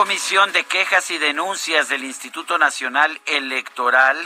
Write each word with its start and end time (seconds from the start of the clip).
Comisión 0.00 0.50
de 0.52 0.64
Quejas 0.64 1.10
y 1.10 1.18
Denuncias 1.18 1.90
del 1.90 2.04
Instituto 2.04 2.56
Nacional 2.56 3.20
Electoral 3.26 4.16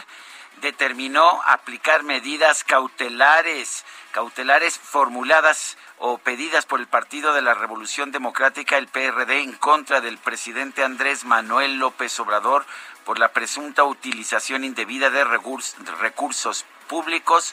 determinó 0.62 1.42
aplicar 1.46 2.04
medidas 2.04 2.62
cautelares, 2.62 3.84
cautelares 4.12 4.78
formuladas 4.78 5.76
o 5.98 6.18
pedidas 6.18 6.64
por 6.64 6.78
el 6.78 6.86
Partido 6.86 7.34
de 7.34 7.42
la 7.42 7.54
Revolución 7.54 8.12
Democrática, 8.12 8.78
el 8.78 8.86
PRD, 8.86 9.40
en 9.40 9.54
contra 9.54 10.00
del 10.00 10.16
presidente 10.16 10.84
Andrés 10.84 11.24
Manuel 11.24 11.80
López 11.80 12.20
Obrador 12.20 12.64
por 13.04 13.18
la 13.18 13.32
presunta 13.32 13.82
utilización 13.82 14.62
indebida 14.62 15.10
de 15.10 15.24
recursos 15.24 16.64
públicos 16.86 17.52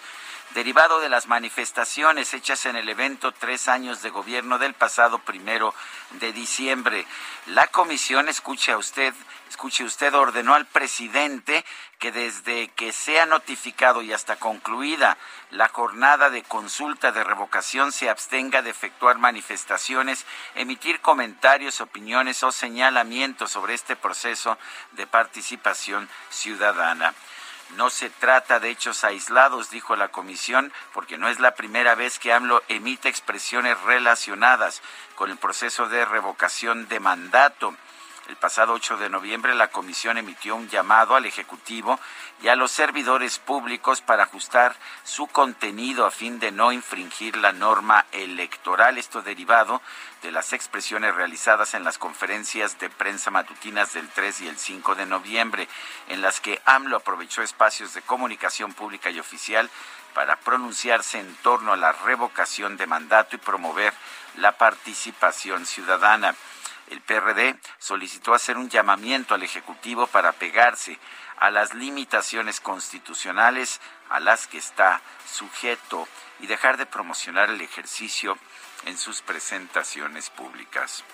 derivado 0.53 0.99
de 0.99 1.09
las 1.09 1.27
manifestaciones 1.27 2.33
hechas 2.33 2.65
en 2.65 2.75
el 2.75 2.89
evento 2.89 3.31
Tres 3.31 3.67
años 3.67 4.01
de 4.01 4.09
gobierno 4.09 4.59
del 4.59 4.73
pasado 4.73 5.19
primero 5.19 5.73
de 6.19 6.33
diciembre. 6.33 7.05
La 7.47 7.67
comisión, 7.67 8.29
escuche 8.29 8.71
a 8.71 8.77
usted, 8.77 9.13
escuche 9.49 9.83
usted, 9.83 10.13
ordenó 10.13 10.53
al 10.53 10.65
presidente 10.65 11.65
que 11.99 12.11
desde 12.11 12.67
que 12.69 12.91
sea 12.91 13.25
notificado 13.25 14.01
y 14.01 14.11
hasta 14.11 14.35
concluida 14.35 15.17
la 15.51 15.67
jornada 15.67 16.29
de 16.29 16.43
consulta 16.43 17.11
de 17.11 17.23
revocación 17.23 17.91
se 17.91 18.09
abstenga 18.09 18.61
de 18.61 18.71
efectuar 18.71 19.17
manifestaciones, 19.17 20.25
emitir 20.55 20.99
comentarios, 21.01 21.81
opiniones 21.81 22.43
o 22.43 22.51
señalamientos 22.51 23.51
sobre 23.51 23.73
este 23.73 23.95
proceso 23.95 24.57
de 24.93 25.07
participación 25.07 26.09
ciudadana. 26.29 27.13
No 27.75 27.89
se 27.89 28.09
trata 28.09 28.59
de 28.59 28.69
hechos 28.69 29.03
aislados, 29.03 29.69
dijo 29.69 29.95
la 29.95 30.09
comisión, 30.09 30.73
porque 30.93 31.17
no 31.17 31.29
es 31.29 31.39
la 31.39 31.55
primera 31.55 31.95
vez 31.95 32.19
que 32.19 32.33
AMLO 32.33 32.63
emite 32.67 33.09
expresiones 33.09 33.79
relacionadas 33.81 34.81
con 35.15 35.31
el 35.31 35.37
proceso 35.37 35.87
de 35.87 36.05
revocación 36.05 36.87
de 36.87 36.99
mandato. 36.99 37.75
El 38.27 38.35
pasado 38.37 38.73
8 38.73 38.97
de 38.97 39.09
noviembre 39.09 39.55
la 39.55 39.69
comisión 39.69 40.17
emitió 40.17 40.55
un 40.55 40.69
llamado 40.69 41.15
al 41.15 41.25
Ejecutivo 41.25 41.99
y 42.41 42.47
a 42.47 42.55
los 42.55 42.71
servidores 42.71 43.39
públicos 43.39 44.01
para 44.01 44.23
ajustar 44.23 44.75
su 45.03 45.27
contenido 45.27 46.05
a 46.05 46.11
fin 46.11 46.39
de 46.39 46.51
no 46.51 46.71
infringir 46.71 47.35
la 47.35 47.51
norma 47.51 48.05
electoral. 48.11 48.97
Esto 48.97 49.21
derivado 49.21 49.81
de 50.21 50.31
las 50.31 50.53
expresiones 50.53 51.15
realizadas 51.15 51.73
en 51.73 51.83
las 51.83 51.97
conferencias 51.97 52.79
de 52.79 52.89
prensa 52.89 53.31
matutinas 53.31 53.93
del 53.93 54.07
3 54.07 54.41
y 54.41 54.47
el 54.47 54.57
5 54.57 54.95
de 54.95 55.05
noviembre, 55.07 55.67
en 56.07 56.21
las 56.21 56.39
que 56.39 56.61
AMLO 56.65 56.97
aprovechó 56.97 57.41
espacios 57.41 57.93
de 57.95 58.03
comunicación 58.03 58.73
pública 58.73 59.09
y 59.09 59.19
oficial 59.19 59.69
para 60.13 60.35
pronunciarse 60.37 61.19
en 61.19 61.35
torno 61.37 61.73
a 61.73 61.77
la 61.77 61.91
revocación 61.91 62.77
de 62.77 62.85
mandato 62.85 63.35
y 63.35 63.39
promover 63.39 63.93
la 64.37 64.57
participación 64.57 65.65
ciudadana. 65.65 66.35
El 66.91 66.99
PRD 66.99 67.57
solicitó 67.79 68.33
hacer 68.33 68.57
un 68.57 68.69
llamamiento 68.69 69.33
al 69.33 69.43
Ejecutivo 69.43 70.07
para 70.07 70.33
pegarse 70.33 70.99
a 71.37 71.49
las 71.49 71.73
limitaciones 71.73 72.59
constitucionales 72.59 73.79
a 74.09 74.19
las 74.19 74.45
que 74.45 74.57
está 74.57 74.99
sujeto 75.25 76.05
y 76.41 76.47
dejar 76.47 76.75
de 76.75 76.85
promocionar 76.85 77.49
el 77.49 77.61
ejercicio 77.61 78.37
en 78.85 78.97
sus 78.97 79.21
presentaciones 79.21 80.29
públicas. 80.29 81.05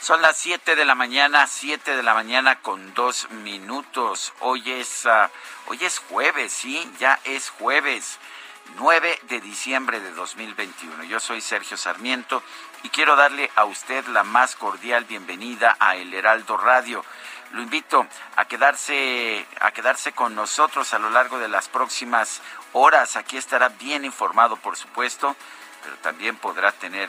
Son 0.00 0.22
las 0.22 0.38
7 0.38 0.74
de 0.74 0.86
la 0.86 0.94
mañana, 0.94 1.46
7 1.46 1.94
de 1.94 2.02
la 2.02 2.14
mañana 2.14 2.60
con 2.60 2.94
dos 2.94 3.30
minutos. 3.30 4.32
Hoy 4.40 4.70
es, 4.72 5.04
uh, 5.04 5.28
hoy 5.66 5.84
es 5.84 5.98
jueves, 5.98 6.50
sí, 6.50 6.90
ya 6.98 7.20
es 7.24 7.50
jueves. 7.50 8.18
9 8.78 9.20
de 9.28 9.40
diciembre 9.40 10.00
de 10.00 10.12
2021. 10.12 11.04
Yo 11.04 11.20
soy 11.20 11.40
Sergio 11.42 11.76
Sarmiento 11.76 12.42
y 12.82 12.88
quiero 12.88 13.16
darle 13.16 13.50
a 13.56 13.64
usted 13.64 14.06
la 14.08 14.24
más 14.24 14.56
cordial 14.56 15.04
bienvenida 15.04 15.76
a 15.78 15.96
El 15.96 16.12
Heraldo 16.12 16.56
Radio. 16.56 17.04
Lo 17.52 17.62
invito 17.62 18.06
a 18.36 18.44
quedarse 18.46 19.46
a 19.60 19.70
quedarse 19.72 20.12
con 20.12 20.34
nosotros 20.34 20.92
a 20.94 20.98
lo 20.98 21.10
largo 21.10 21.38
de 21.38 21.48
las 21.48 21.68
próximas 21.68 22.40
horas. 22.72 23.16
Aquí 23.16 23.36
estará 23.36 23.68
bien 23.68 24.04
informado, 24.04 24.56
por 24.56 24.76
supuesto, 24.76 25.36
pero 25.82 25.96
también 25.96 26.36
podrá 26.36 26.72
tener 26.72 27.08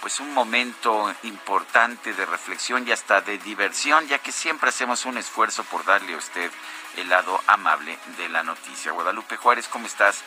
pues 0.00 0.20
un 0.20 0.34
momento 0.34 1.14
importante 1.22 2.12
de 2.12 2.26
reflexión 2.26 2.86
y 2.86 2.92
hasta 2.92 3.22
de 3.22 3.38
diversión, 3.38 4.06
ya 4.06 4.18
que 4.18 4.32
siempre 4.32 4.68
hacemos 4.68 5.06
un 5.06 5.16
esfuerzo 5.16 5.64
por 5.64 5.84
darle 5.84 6.14
a 6.14 6.18
usted 6.18 6.50
el 6.96 7.08
lado 7.08 7.40
amable 7.46 7.98
de 8.18 8.28
la 8.28 8.42
noticia. 8.42 8.92
Guadalupe 8.92 9.36
Juárez, 9.36 9.68
¿cómo 9.68 9.86
estás? 9.86 10.22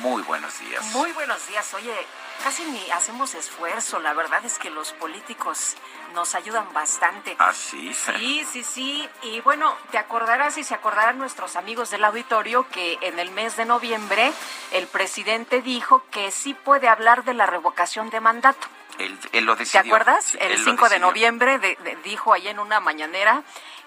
Muy 0.00 0.22
buenos 0.22 0.58
días. 0.60 0.84
Muy 0.92 1.12
buenos 1.12 1.46
días. 1.46 1.72
Oye, 1.74 1.94
casi 2.42 2.64
ni 2.64 2.90
hacemos 2.90 3.34
esfuerzo. 3.34 3.98
La 4.00 4.12
verdad 4.14 4.44
es 4.44 4.58
que 4.58 4.70
los 4.70 4.92
políticos 4.92 5.76
nos 6.14 6.34
ayudan 6.34 6.72
bastante. 6.72 7.36
¿Ah, 7.38 7.52
sí? 7.52 7.92
Sí, 7.94 8.44
sí, 8.50 8.62
sí. 8.62 9.08
Y 9.22 9.40
bueno, 9.40 9.76
te 9.90 9.98
acordarás 9.98 10.56
y 10.58 10.64
se 10.64 10.74
acordarán 10.74 11.18
nuestros 11.18 11.56
amigos 11.56 11.90
del 11.90 12.04
auditorio 12.04 12.68
que 12.68 12.98
en 13.00 13.18
el 13.18 13.30
mes 13.30 13.56
de 13.56 13.64
noviembre 13.64 14.32
el 14.72 14.86
presidente 14.86 15.62
dijo 15.62 16.04
que 16.10 16.30
sí 16.30 16.54
puede 16.54 16.88
hablar 16.88 17.24
de 17.24 17.34
la 17.34 17.46
revocación 17.46 18.10
de 18.10 18.20
mandato. 18.20 18.66
Él, 18.98 19.44
lo 19.44 19.56
decidió. 19.56 19.82
¿Te 19.82 19.88
acuerdas? 19.88 20.36
el 20.40 20.62
5 20.62 20.88
de 20.88 20.98
noviembre 21.00 21.58
dijo 22.04 22.32
ahí 22.32 22.46
en 22.46 22.60
una 22.60 22.78
mañanera 22.78 23.42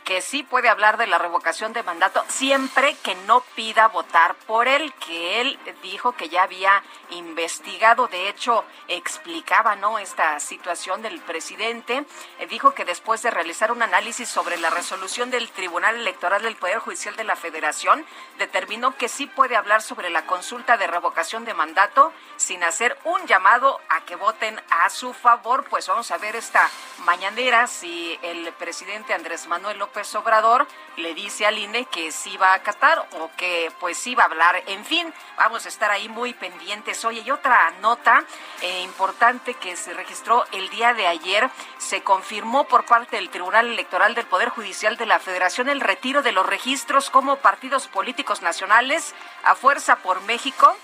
que 0.08 0.22
sí 0.22 0.42
puede 0.42 0.70
hablar 0.70 0.96
de 0.96 1.06
la 1.06 1.18
revocación 1.18 1.74
de 1.74 1.84
mandato 1.84 2.24
siempre 2.30 2.96
que 3.04 3.14
no 3.28 3.42
pida 3.58 3.90
votar 3.90 4.36
por 4.36 4.70
él, 4.70 4.94
que 5.06 5.42
él 5.42 5.60
dijo 5.84 6.14
que 6.14 6.30
ya 6.30 6.44
había 6.44 6.82
investigado, 7.10 8.08
de 8.08 8.30
hecho 8.30 8.64
explicaba 8.88 9.76
no 9.76 10.00
esta 10.00 10.40
situación 10.40 11.02
del 11.02 11.20
presidente, 11.20 12.06
eh, 12.40 12.48
dijo 12.48 12.74
que 12.74 12.86
después 12.86 13.22
de 13.22 13.32
realizar 13.32 13.70
un 13.70 13.82
análisis 13.82 14.30
sobre 14.30 14.56
la 14.56 14.70
resolución 14.70 15.30
del 15.30 15.50
Tribunal 15.50 15.98
Electoral 15.98 16.42
del 16.42 16.56
Poder 16.56 16.80
Judicial 16.80 17.18
de 17.18 17.26
la 17.26 17.36
Federación, 17.36 18.06
determinó 18.38 18.96
que 18.96 19.10
sí 19.10 19.28
puede 19.28 19.58
hablar 19.58 19.82
sobre 19.82 20.10
la 20.10 20.26
consulta 20.26 20.78
de 20.78 20.88
revocación 20.88 21.44
de 21.44 21.54
mandato 21.54 22.14
sin 22.38 22.64
hacer 22.64 22.98
un 23.04 23.26
llamado 23.26 23.82
a 23.90 24.06
que 24.06 24.16
voten 24.16 24.62
a 24.70 24.90
su 24.90 25.14
favor, 25.14 25.66
pues 25.66 25.86
vamos 25.90 26.12
a 26.12 26.18
ver 26.18 26.38
esta 26.38 26.70
mañanera 27.00 27.68
si 27.68 28.18
el 28.22 28.54
presidente 28.54 29.14
Andrés 29.14 29.48
Manuel 29.48 29.80
López 29.80 29.97
Obrador 30.16 30.68
le 30.98 31.14
dice 31.14 31.46
al 31.46 31.58
INE 31.58 31.86
que 31.86 32.12
sí 32.12 32.38
va 32.38 32.52
a 32.52 32.56
acatar 32.56 33.08
o 33.20 33.30
que 33.38 33.72
pues 33.80 33.98
sí 33.98 34.16
va 34.16 34.24
a 34.24 34.26
hablar. 34.28 34.64
En 34.68 34.86
fin, 34.86 35.12
vamos 35.38 35.66
a 35.66 35.70
estar 35.70 35.92
ahí 35.92 36.10
muy 36.10 36.34
pendientes. 36.34 37.04
Oye, 37.06 37.22
y 37.22 37.32
otra 37.32 37.72
nota 37.82 38.24
eh, 38.62 38.82
importante 38.82 39.54
que 39.56 39.76
se 39.76 39.94
registró 39.94 40.46
el 40.52 40.70
día 40.70 40.94
de 40.94 41.08
ayer, 41.08 41.50
se 41.78 42.02
confirmó 42.02 42.66
por 42.66 42.86
parte 42.86 43.16
del 43.16 43.30
Tribunal 43.30 43.68
Electoral 43.68 44.16
del 44.16 44.26
Poder 44.26 44.50
Judicial 44.50 44.98
de 44.98 45.06
la 45.06 45.20
Federación 45.20 45.70
el 45.70 45.82
retiro 45.82 46.22
de 46.22 46.32
los 46.32 46.46
registros 46.46 47.10
como 47.10 47.38
partidos 47.38 47.88
políticos 47.88 48.42
nacionales 48.42 49.16
a 49.44 49.56
Fuerza 49.56 49.98
por 49.98 50.22
México 50.22 50.76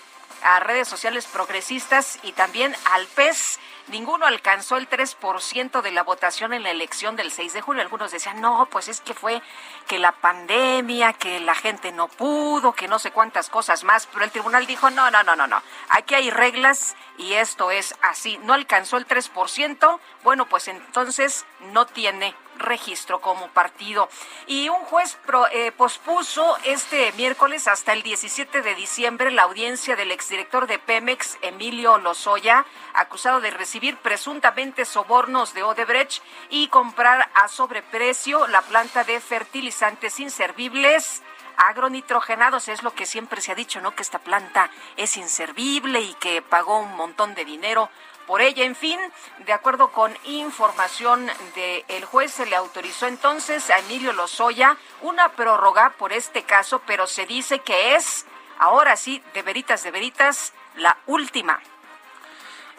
a 0.44 0.60
redes 0.60 0.88
sociales 0.88 1.25
progresistas 1.25 2.19
y 2.24 2.31
también 2.34 2.75
al 2.92 3.07
PES 3.07 3.60
ninguno 3.88 4.25
alcanzó 4.25 4.78
el 4.78 4.90
3% 4.90 5.81
de 5.81 5.92
la 5.92 6.04
votación 6.04 6.54
en 6.54 6.63
la 6.63 6.72
elección 6.72 7.16
del 7.16 7.31
6 7.31 7.54
de 7.54 7.62
julio. 7.62 7.81
Algunos 7.81 8.12
decían, 8.12 8.40
no, 8.42 8.68
pues 8.72 8.88
es 8.88 9.01
que 9.01 9.13
fue 9.13 9.42
que 9.88 10.00
la 10.00 10.12
pandemia, 10.12 11.13
que 11.13 11.40
la 11.40 11.56
gente 11.56 11.92
no 11.92 12.07
pudo, 12.07 12.74
que 12.74 12.88
no 12.88 13.00
sé 13.00 13.12
cuántas 13.12 13.50
cosas 13.50 13.84
más, 13.84 14.07
pero 14.07 14.24
el 14.24 14.31
tribunal 14.31 14.66
dijo, 14.66 14.90
no, 14.90 15.12
no, 15.12 15.24
no, 15.24 15.36
no, 15.36 15.48
no, 15.48 15.62
aquí 15.90 16.16
hay 16.16 16.30
reglas 16.30 16.96
y 17.18 17.34
esto 17.34 17.72
es 17.72 17.96
así. 18.01 18.38
No 18.44 18.54
alcanzó 18.54 18.98
el 18.98 19.07
3%, 19.07 20.00
bueno, 20.24 20.48
pues 20.48 20.68
entonces 20.68 21.46
no 21.72 21.86
tiene 21.86 22.36
registro 22.58 23.22
como 23.22 23.48
partido. 23.50 24.10
Y 24.48 24.70
un 24.70 24.82
juez 24.86 25.18
eh, 25.52 25.72
pospuso 25.72 26.58
este 26.64 27.12
miércoles 27.14 27.68
hasta 27.68 27.94
el 27.94 28.04
17 28.04 28.62
de 28.62 28.76
diciembre 28.76 29.32
la 29.32 29.44
audiencia 29.44 29.96
del 29.96 30.12
exdirector 30.12 30.68
de 30.68 30.80
Pemex, 30.80 31.38
Emilio 31.42 31.98
Lozoya, 31.98 32.66
acusado 32.94 33.42
de 33.42 33.52
recibir 33.52 33.98
presuntamente 33.98 34.86
sobornos 34.86 35.54
de 35.54 35.64
Odebrecht 35.64 36.24
y 36.50 36.68
comprar 36.68 37.30
a 37.34 37.48
sobreprecio 37.48 38.48
la 38.48 38.62
planta 38.62 39.04
de 39.04 39.20
fertilizantes 39.20 40.20
inservibles 40.20 41.22
agronitrogenados, 41.58 42.68
es 42.68 42.84
lo 42.84 42.94
que 42.94 43.06
siempre 43.06 43.42
se 43.42 43.52
ha 43.52 43.56
dicho, 43.56 43.82
¿no? 43.82 43.96
Que 43.96 44.04
esta 44.04 44.20
planta 44.20 44.70
es 44.98 45.18
inservible 45.18 46.02
y 46.02 46.14
que 46.16 46.42
pagó 46.42 46.80
un 46.80 46.96
montón 46.96 47.36
de 47.36 47.46
dinero 47.46 47.90
por 48.28 48.42
ella. 48.42 48.64
En 48.64 48.75
fin, 48.75 49.00
de 49.40 49.54
acuerdo 49.54 49.92
con 49.92 50.16
información 50.24 51.30
del 51.56 52.06
juez, 52.06 52.31
se 52.34 52.46
le 52.46 52.56
autorizó 52.56 53.08
entonces 53.08 53.70
a 53.70 53.80
Emilio 53.80 54.14
Lozoya 54.14 54.78
una 55.02 55.30
prórroga 55.30 55.92
por 55.98 56.14
este 56.14 56.44
caso, 56.44 56.81
pero 56.86 57.08
se 57.08 57.25
dice 57.25 57.60
que 57.60 57.96
es, 57.96 58.25
ahora 58.60 58.96
sí, 58.96 59.24
de 59.34 59.42
veritas, 59.42 59.84
de 59.84 59.92
veritas, 59.92 60.54
la 60.75 60.98
última. 61.06 61.60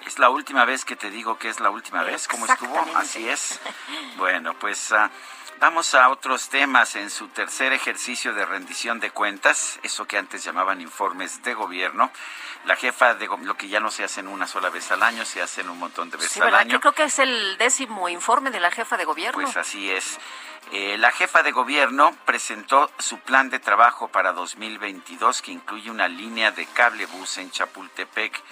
Es 0.06 0.19
la 0.19 0.29
última 0.29 0.64
vez 0.64 0.85
que 0.85 0.96
te 0.96 1.11
digo 1.11 1.38
que 1.38 1.49
es 1.49 1.61
la 1.61 1.70
última 1.70 2.02
vez, 2.02 2.29
¿cómo 2.29 2.44
estuvo? 2.46 2.79
Así 2.94 3.29
es. 3.29 3.61
Bueno, 4.17 4.55
pues... 4.55 4.93
Uh, 4.93 5.08
Vamos 5.61 5.94
a 5.94 6.11
otros 6.11 6.49
temas. 6.49 6.96
En 6.96 7.11
su 7.11 7.29
tercer 7.29 7.73
ejercicio 7.73 8.35
de 8.35 8.44
rendición 8.44 9.00
de 9.00 9.11
cuentas, 9.11 9.79
eso 9.82 10.05
que 10.06 10.19
antes 10.19 10.44
llamaban 10.44 10.81
informes 10.81 11.43
de 11.43 11.55
gobierno, 11.55 12.11
la 12.64 12.76
jefa 12.76 13.14
de 13.14 13.26
lo 13.26 13.56
que 13.56 13.69
ya 13.69 13.81
no 13.81 13.90
se 13.90 14.05
hacen 14.05 14.26
una 14.26 14.46
sola 14.46 14.70
vez 14.70 14.90
al 14.90 15.02
año, 15.02 15.25
se 15.25 15.43
hacen 15.43 15.69
un 15.69 15.78
montón 15.78 16.11
de 16.11 16.16
veces 16.16 16.40
al 16.40 16.55
año. 16.55 16.70
Yo 16.70 16.81
creo 16.81 16.93
que 16.93 17.05
es 17.05 17.19
el 17.19 17.56
décimo 17.58 18.08
informe 18.08 18.50
de 18.50 18.61
la 18.61 18.70
jefa 18.70 18.96
de 18.96 19.05
gobierno. 19.05 19.43
Pues 19.43 19.56
así 19.56 19.90
es. 19.90 20.19
Eh, 20.72 20.96
la 20.99 21.11
jefa 21.11 21.43
de 21.43 21.52
gobierno 21.52 22.16
presentó 22.25 22.90
su 22.99 23.19
plan 23.19 23.50
de 23.50 23.58
trabajo 23.58 24.08
para 24.08 24.32
2022 24.32 25.43
que 25.43 25.52
incluye 25.52 25.90
una 25.90 26.08
línea 26.08 26.52
de 26.52 26.66
cable 26.66 27.06
bus 27.06 27.38
en 27.38 27.50
Chapultepec 27.50 28.43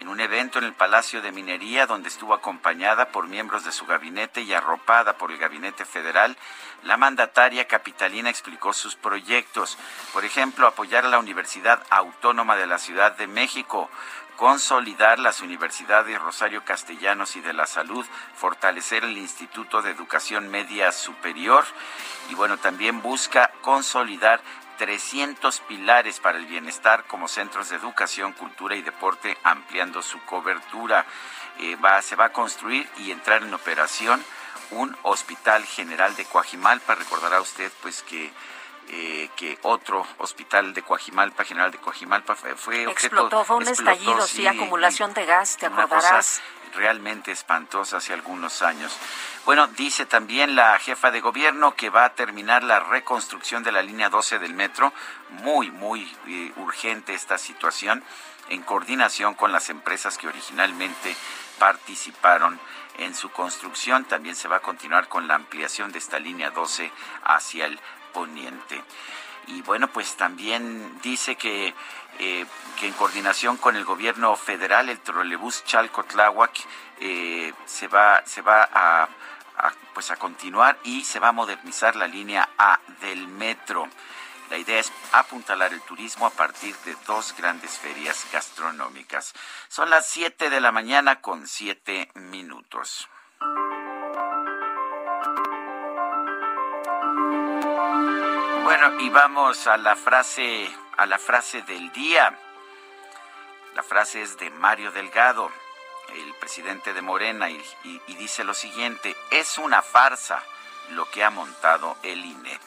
en 0.00 0.08
un 0.08 0.18
evento 0.20 0.58
en 0.58 0.64
el 0.64 0.72
Palacio 0.72 1.20
de 1.20 1.30
Minería 1.30 1.86
donde 1.86 2.08
estuvo 2.08 2.32
acompañada 2.32 3.10
por 3.10 3.28
miembros 3.28 3.64
de 3.64 3.72
su 3.72 3.84
gabinete 3.84 4.40
y 4.40 4.54
arropada 4.54 5.18
por 5.18 5.30
el 5.30 5.38
gabinete 5.38 5.84
federal, 5.84 6.36
la 6.84 6.96
mandataria 6.96 7.66
capitalina 7.66 8.30
explicó 8.30 8.72
sus 8.72 8.96
proyectos. 8.96 9.78
Por 10.12 10.24
ejemplo, 10.24 10.66
apoyar 10.66 11.04
a 11.04 11.08
la 11.08 11.18
Universidad 11.18 11.82
Autónoma 11.90 12.56
de 12.56 12.66
la 12.66 12.78
Ciudad 12.78 13.16
de 13.16 13.26
México, 13.26 13.90
consolidar 14.36 15.18
las 15.18 15.42
universidades 15.42 16.18
Rosario 16.18 16.64
Castellanos 16.64 17.36
y 17.36 17.42
de 17.42 17.52
la 17.52 17.66
Salud, 17.66 18.06
fortalecer 18.34 19.04
el 19.04 19.18
Instituto 19.18 19.82
de 19.82 19.90
Educación 19.90 20.48
Media 20.48 20.92
Superior 20.92 21.64
y 22.30 22.34
bueno, 22.34 22.56
también 22.56 23.02
busca 23.02 23.50
consolidar 23.60 24.40
300 24.78 25.60
pilares 25.60 26.20
para 26.20 26.38
el 26.38 26.46
bienestar 26.46 27.04
como 27.04 27.28
centros 27.28 27.68
de 27.68 27.76
educación, 27.76 28.32
cultura 28.32 28.76
y 28.76 28.80
deporte, 28.80 29.36
ampliando 29.44 30.00
su 30.00 30.18
cobertura. 30.24 31.04
Eh, 31.58 31.76
se 32.00 32.16
va 32.16 32.24
a 32.24 32.32
construir 32.32 32.88
y 32.96 33.10
entrar 33.10 33.42
en 33.42 33.52
operación 33.52 34.24
un 34.70 34.96
hospital 35.02 35.64
general 35.64 36.14
de 36.16 36.24
Coajimalpa. 36.24 36.94
Recordará 36.94 37.40
usted 37.40 37.70
pues 37.82 38.02
que 38.02 38.32
eh, 38.92 39.30
que 39.36 39.56
otro 39.62 40.04
hospital 40.18 40.74
de 40.74 40.82
Coajimalpa, 40.82 41.44
general 41.44 41.70
de 41.70 41.78
Coajimalpa, 41.78 42.34
fue, 42.34 42.82
explotó, 42.90 43.44
fue 43.44 43.56
un 43.56 43.68
estallido, 43.68 44.26
sí, 44.26 44.48
acumulación 44.48 45.14
de 45.14 45.26
gas, 45.26 45.56
te 45.56 45.66
acordarás 45.66 46.42
realmente 46.74 47.30
espantosa 47.30 47.98
hace 47.98 48.12
algunos 48.12 48.62
años. 48.62 48.96
Bueno, 49.44 49.68
dice 49.68 50.06
también 50.06 50.56
la 50.56 50.78
jefa 50.78 51.12
de 51.12 51.20
gobierno 51.20 51.74
que 51.74 51.88
va 51.88 52.04
a 52.04 52.14
terminar 52.14 52.64
la 52.64 52.80
reconstrucción 52.80 53.62
de 53.62 53.72
la 53.72 53.82
línea 53.82 54.08
12 54.08 54.38
del 54.38 54.54
metro. 54.54 54.92
Muy, 55.30 55.70
muy 55.70 56.12
eh, 56.26 56.52
urgente 56.56 57.14
esta 57.14 57.38
situación 57.38 58.02
en 58.48 58.62
coordinación 58.62 59.34
con 59.34 59.52
las 59.52 59.70
empresas 59.70 60.18
que 60.18 60.26
originalmente 60.26 61.14
participaron 61.58 62.58
en 63.00 63.14
su 63.14 63.30
construcción. 63.30 64.04
También 64.04 64.36
se 64.36 64.48
va 64.48 64.56
a 64.56 64.60
continuar 64.60 65.08
con 65.08 65.28
la 65.28 65.34
ampliación 65.34 65.92
de 65.92 65.98
esta 65.98 66.18
línea 66.18 66.50
12 66.50 66.90
hacia 67.24 67.66
el 67.66 67.78
poniente. 68.12 68.82
Y 69.48 69.62
bueno, 69.62 69.88
pues 69.88 70.16
también 70.16 71.00
dice 71.02 71.34
que 71.36 71.74
eh, 72.22 72.44
que 72.78 72.86
en 72.86 72.92
coordinación 72.92 73.56
con 73.56 73.76
el 73.76 73.84
gobierno 73.86 74.36
federal, 74.36 74.90
el 74.90 74.98
trolebús 75.00 75.64
Chalco-Tláhuac 75.64 76.50
eh, 77.00 77.52
se 77.64 77.88
va, 77.88 78.22
se 78.26 78.42
va 78.42 78.68
a, 78.70 79.08
pues 79.94 80.10
a 80.10 80.16
continuar 80.16 80.78
y 80.84 81.02
se 81.02 81.18
va 81.18 81.28
a 81.28 81.32
modernizar 81.32 81.96
la 81.96 82.06
línea 82.06 82.46
A 82.58 82.78
del 83.00 83.26
metro. 83.26 83.88
La 84.50 84.58
idea 84.58 84.80
es 84.80 84.92
apuntalar 85.12 85.72
el 85.72 85.80
turismo 85.82 86.26
a 86.26 86.30
partir 86.30 86.76
de 86.84 86.96
dos 87.06 87.34
grandes 87.38 87.78
ferias 87.78 88.26
gastronómicas. 88.32 89.32
Son 89.68 89.88
las 89.88 90.06
7 90.08 90.50
de 90.50 90.60
la 90.60 90.72
mañana 90.72 91.20
con 91.20 91.46
7 91.46 92.10
minutos. 92.14 93.08
Bueno, 98.64 99.00
y 99.00 99.08
vamos 99.10 99.68
a 99.68 99.76
la 99.76 99.94
frase 99.94 100.68
a 100.96 101.06
la 101.06 101.18
frase 101.18 101.62
del 101.62 101.90
día. 101.92 102.36
La 103.74 103.82
frase 103.82 104.20
es 104.20 104.36
de 104.36 104.50
Mario 104.50 104.90
Delgado, 104.90 105.50
el 106.12 106.34
presidente 106.34 106.92
de 106.92 107.00
Morena, 107.00 107.48
y, 107.48 107.62
dice 108.08 108.44
lo 108.44 108.52
siguiente, 108.52 109.16
es 109.30 109.58
una 109.58 109.80
farsa 109.80 110.42
lo 110.90 111.08
que 111.08 111.24
ha 111.24 111.30
montado 111.30 111.96
el 112.02 112.24
INE. 112.24 112.60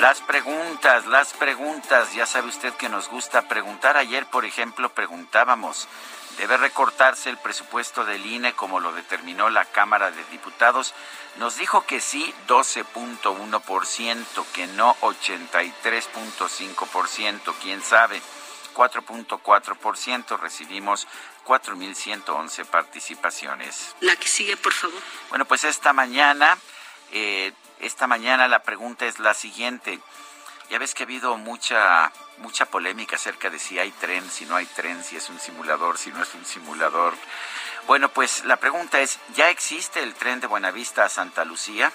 Las 0.00 0.20
preguntas, 0.22 1.06
las 1.06 1.34
preguntas, 1.34 2.14
ya 2.14 2.24
sabe 2.24 2.48
usted 2.48 2.72
que 2.72 2.88
nos 2.88 3.10
gusta 3.10 3.42
preguntar. 3.42 3.98
Ayer, 3.98 4.24
por 4.24 4.46
ejemplo, 4.46 4.88
preguntábamos, 4.94 5.88
debe 6.38 6.56
recortarse 6.56 7.28
el 7.28 7.36
presupuesto 7.36 8.06
del 8.06 8.24
INE 8.24 8.54
como 8.54 8.80
lo 8.80 8.92
determinó 8.92 9.50
la 9.50 9.66
Cámara 9.66 10.10
de 10.10 10.24
Diputados. 10.30 10.94
Nos 11.36 11.58
dijo 11.58 11.84
que 11.84 12.00
sí 12.00 12.34
12.1%, 12.48 14.46
que 14.54 14.66
no 14.68 14.96
83.5%, 15.02 17.54
quién 17.60 17.82
sabe. 17.82 18.22
4.4%, 18.74 20.40
recibimos 20.40 21.06
4.111 21.44 22.64
participaciones. 22.64 23.94
La 24.00 24.16
que 24.16 24.28
sigue, 24.28 24.56
por 24.56 24.72
favor. 24.72 25.02
Bueno, 25.28 25.44
pues 25.44 25.64
esta 25.64 25.92
mañana, 25.92 26.56
eh, 27.12 27.52
esta 27.80 28.06
mañana 28.06 28.48
la 28.48 28.62
pregunta 28.62 29.06
es 29.06 29.18
la 29.18 29.34
siguiente. 29.34 30.00
Ya 30.70 30.78
ves 30.78 30.94
que 30.94 31.02
ha 31.02 31.06
habido 31.06 31.36
mucha 31.36 32.12
mucha 32.40 32.66
polémica 32.66 33.16
acerca 33.16 33.48
de 33.50 33.58
si 33.58 33.78
hay 33.78 33.90
tren, 33.92 34.28
si 34.30 34.44
no 34.46 34.56
hay 34.56 34.66
tren, 34.66 35.02
si 35.04 35.16
es 35.16 35.28
un 35.28 35.38
simulador, 35.38 35.98
si 35.98 36.10
no 36.10 36.22
es 36.22 36.34
un 36.34 36.44
simulador. 36.44 37.14
Bueno, 37.86 38.08
pues 38.08 38.44
la 38.44 38.56
pregunta 38.56 39.00
es, 39.00 39.20
¿ya 39.34 39.50
existe 39.50 40.02
el 40.02 40.14
tren 40.14 40.40
de 40.40 40.46
Buenavista 40.46 41.04
a 41.04 41.08
Santa 41.08 41.44
Lucía? 41.44 41.92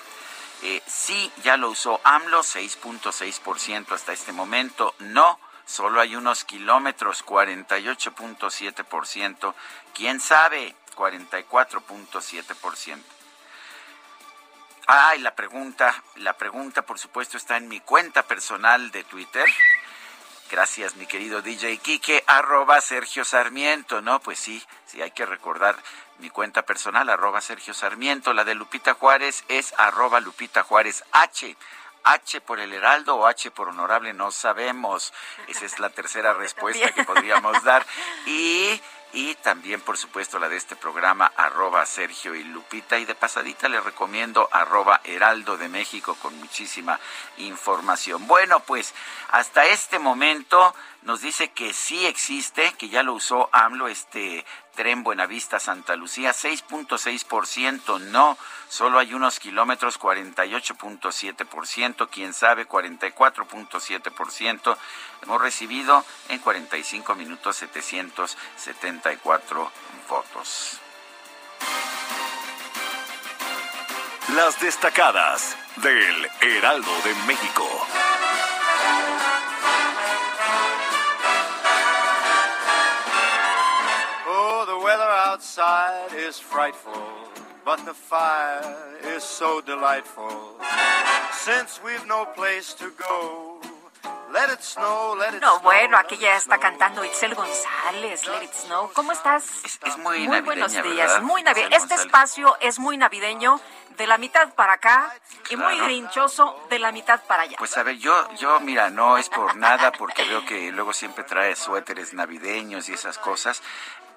Eh, 0.61 0.81
sí, 0.87 1.31
ya 1.43 1.57
lo 1.57 1.69
usó 1.69 1.99
AMLO, 2.03 2.41
6.6% 2.41 3.91
hasta 3.91 4.13
este 4.13 4.31
momento. 4.31 4.95
No, 4.99 5.39
solo 5.65 5.99
hay 6.01 6.15
unos 6.15 6.45
kilómetros, 6.45 7.25
48.7%. 7.25 9.53
¿Quién 9.93 10.19
sabe? 10.19 10.75
44.7%. 10.95 13.14
Ah, 14.87 15.15
y 15.15 15.19
la 15.19 15.35
pregunta, 15.35 16.03
la 16.17 16.33
pregunta 16.33 16.83
por 16.83 16.99
supuesto 16.99 17.37
está 17.37 17.57
en 17.57 17.67
mi 17.67 17.79
cuenta 17.79 18.23
personal 18.23 18.91
de 18.91 19.03
Twitter. 19.03 19.45
Gracias, 20.51 20.95
mi 20.95 21.07
querido 21.07 21.41
DJ 21.41 21.79
Kike, 21.79 22.23
arroba 22.27 22.79
Sergio 22.81 23.25
Sarmiento, 23.25 24.03
¿no? 24.03 24.19
Pues 24.19 24.37
sí, 24.37 24.63
sí, 24.85 25.01
hay 25.01 25.09
que 25.09 25.25
recordar 25.25 25.75
mi 26.19 26.29
cuenta 26.29 26.61
personal, 26.61 27.09
arroba 27.09 27.41
Sergio 27.41 27.73
Sarmiento. 27.73 28.31
La 28.31 28.43
de 28.43 28.53
Lupita 28.53 28.93
Juárez 28.93 29.43
es 29.47 29.73
arroba 29.77 30.19
Lupita 30.19 30.61
Juárez 30.61 31.03
H. 31.11 31.57
H 32.03 32.41
por 32.41 32.59
el 32.59 32.71
Heraldo 32.71 33.15
o 33.15 33.25
H 33.25 33.49
por 33.49 33.69
Honorable, 33.69 34.13
no 34.13 34.29
sabemos. 34.29 35.13
Esa 35.47 35.65
es 35.65 35.79
la 35.79 35.89
tercera 35.89 36.33
respuesta 36.35 36.91
que 36.91 37.03
podríamos 37.03 37.63
dar. 37.63 37.83
Y 38.27 38.79
y 39.15 39.33
también, 39.35 39.79
por 39.79 39.97
supuesto, 39.97 40.39
la 40.39 40.49
de 40.49 40.57
este 40.57 40.75
programa, 40.75 41.31
arroba 41.37 41.85
Sergio 41.85 42.35
y 42.35 42.43
Lupita. 42.43 42.99
Y 42.99 43.05
de 43.05 43.15
pasadita 43.15 43.69
le 43.69 43.79
recomiendo 43.79 44.49
arroba 44.51 44.99
Heraldo 45.05 45.55
de 45.55 45.69
México 45.69 46.17
con 46.21 46.37
muchísima 46.37 46.99
información. 47.37 48.27
Bueno, 48.27 48.59
pues 48.59 48.93
hasta 49.31 49.67
este 49.67 49.99
momento 49.99 50.75
nos 51.03 51.21
dice 51.21 51.51
que 51.51 51.71
sí 51.71 52.05
existe, 52.05 52.73
que 52.73 52.89
ya 52.89 53.03
lo 53.03 53.13
usó 53.13 53.49
AMLO, 53.53 53.87
este 53.87 54.45
tren 54.75 55.03
Buenavista 55.03 55.59
Santa 55.59 55.95
Lucía, 55.95 56.31
6.6%, 56.31 57.99
no, 57.99 58.37
solo 58.69 58.99
hay 58.99 59.13
unos 59.13 59.39
kilómetros, 59.39 59.99
48.7%, 59.99 62.07
quién 62.11 62.33
sabe, 62.33 62.67
44.7%. 62.67 64.77
Hemos 65.23 65.41
recibido 65.41 66.05
en 66.29 66.37
45 66.39 67.15
minutos 67.15 67.55
774 67.55 69.71
votos. 70.07 70.79
Las 74.35 74.59
destacadas 74.59 75.57
del 75.77 76.29
Heraldo 76.41 76.91
de 77.03 77.15
México. 77.27 77.65
Outside 85.35 86.15
is 86.15 86.39
frightful, 86.39 87.03
but 87.65 87.77
the 87.85 87.93
fire 87.93 88.63
is 89.15 89.21
so 89.21 89.59
delightful. 89.59 90.55
Since 91.33 91.81
we've 91.83 92.07
no 92.07 92.23
place 92.23 92.73
to 92.75 92.87
go, 92.95 93.59
let 94.31 94.49
it 94.49 94.63
snow, 94.63 95.13
let 95.19 95.33
it 95.33 95.41
no, 95.41 95.59
bueno, 95.59 95.97
aquí 95.97 96.15
ya 96.15 96.37
está 96.37 96.57
cantando 96.57 97.03
Itzel 97.03 97.35
González, 97.35 98.25
Let 98.27 98.43
It 98.43 98.53
Snow. 98.53 98.91
¿Cómo 98.93 99.11
estás? 99.11 99.65
Es, 99.65 99.79
es 99.83 99.97
muy, 99.97 100.25
muy 100.25 100.39
buenos 100.39 100.71
días, 100.71 100.83
¿verdad? 100.85 101.21
muy 101.21 101.43
navideño. 101.43 101.75
Este 101.75 101.95
espacio 101.95 102.55
es 102.61 102.79
muy 102.79 102.95
navideño 102.95 103.59
de 103.97 104.07
la 104.07 104.17
mitad 104.17 104.53
para 104.53 104.73
acá 104.73 105.13
y 105.49 105.57
muy 105.57 105.77
grinchoso 105.79 106.57
de 106.69 106.79
la 106.79 106.93
mitad 106.93 107.21
para 107.27 107.43
allá. 107.43 107.57
Pues 107.57 107.75
a 107.77 107.83
ver, 107.83 107.97
yo, 107.97 108.33
yo, 108.35 108.61
mira, 108.61 108.89
no 108.89 109.17
es 109.17 109.27
por 109.27 109.57
nada, 109.57 109.91
porque 109.91 110.23
veo 110.23 110.45
que 110.45 110.71
luego 110.71 110.93
siempre 110.93 111.25
trae 111.25 111.57
suéteres 111.57 112.13
navideños 112.13 112.87
y 112.87 112.93
esas 112.93 113.17
cosas 113.17 113.61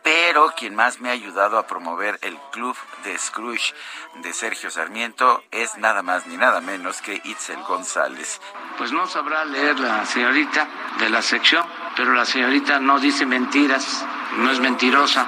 pero 0.02 0.52
quien 0.56 0.74
más 0.74 1.00
me 1.00 1.08
ha 1.08 1.12
ayudado 1.12 1.58
a 1.58 1.66
promover 1.66 2.18
el 2.22 2.36
club 2.52 2.76
de 3.04 3.18
Scrooge 3.18 3.74
de 4.22 4.32
Sergio 4.32 4.70
Sarmiento 4.70 5.42
es 5.50 5.76
nada 5.78 6.02
más 6.02 6.26
ni 6.26 6.36
nada 6.36 6.60
menos 6.60 7.02
que 7.02 7.20
Itzel 7.24 7.62
González. 7.64 8.40
Pues 8.76 8.92
no 8.92 9.06
sabrá 9.06 9.44
leer 9.44 9.78
la 9.78 10.06
señorita 10.06 10.68
de 10.98 11.10
la 11.10 11.22
sección, 11.22 11.64
pero 11.96 12.12
la 12.14 12.24
señorita 12.24 12.80
no 12.80 12.98
dice 13.00 13.26
mentiras, 13.26 14.04
no 14.36 14.50
es 14.50 14.60
mentirosa. 14.60 15.26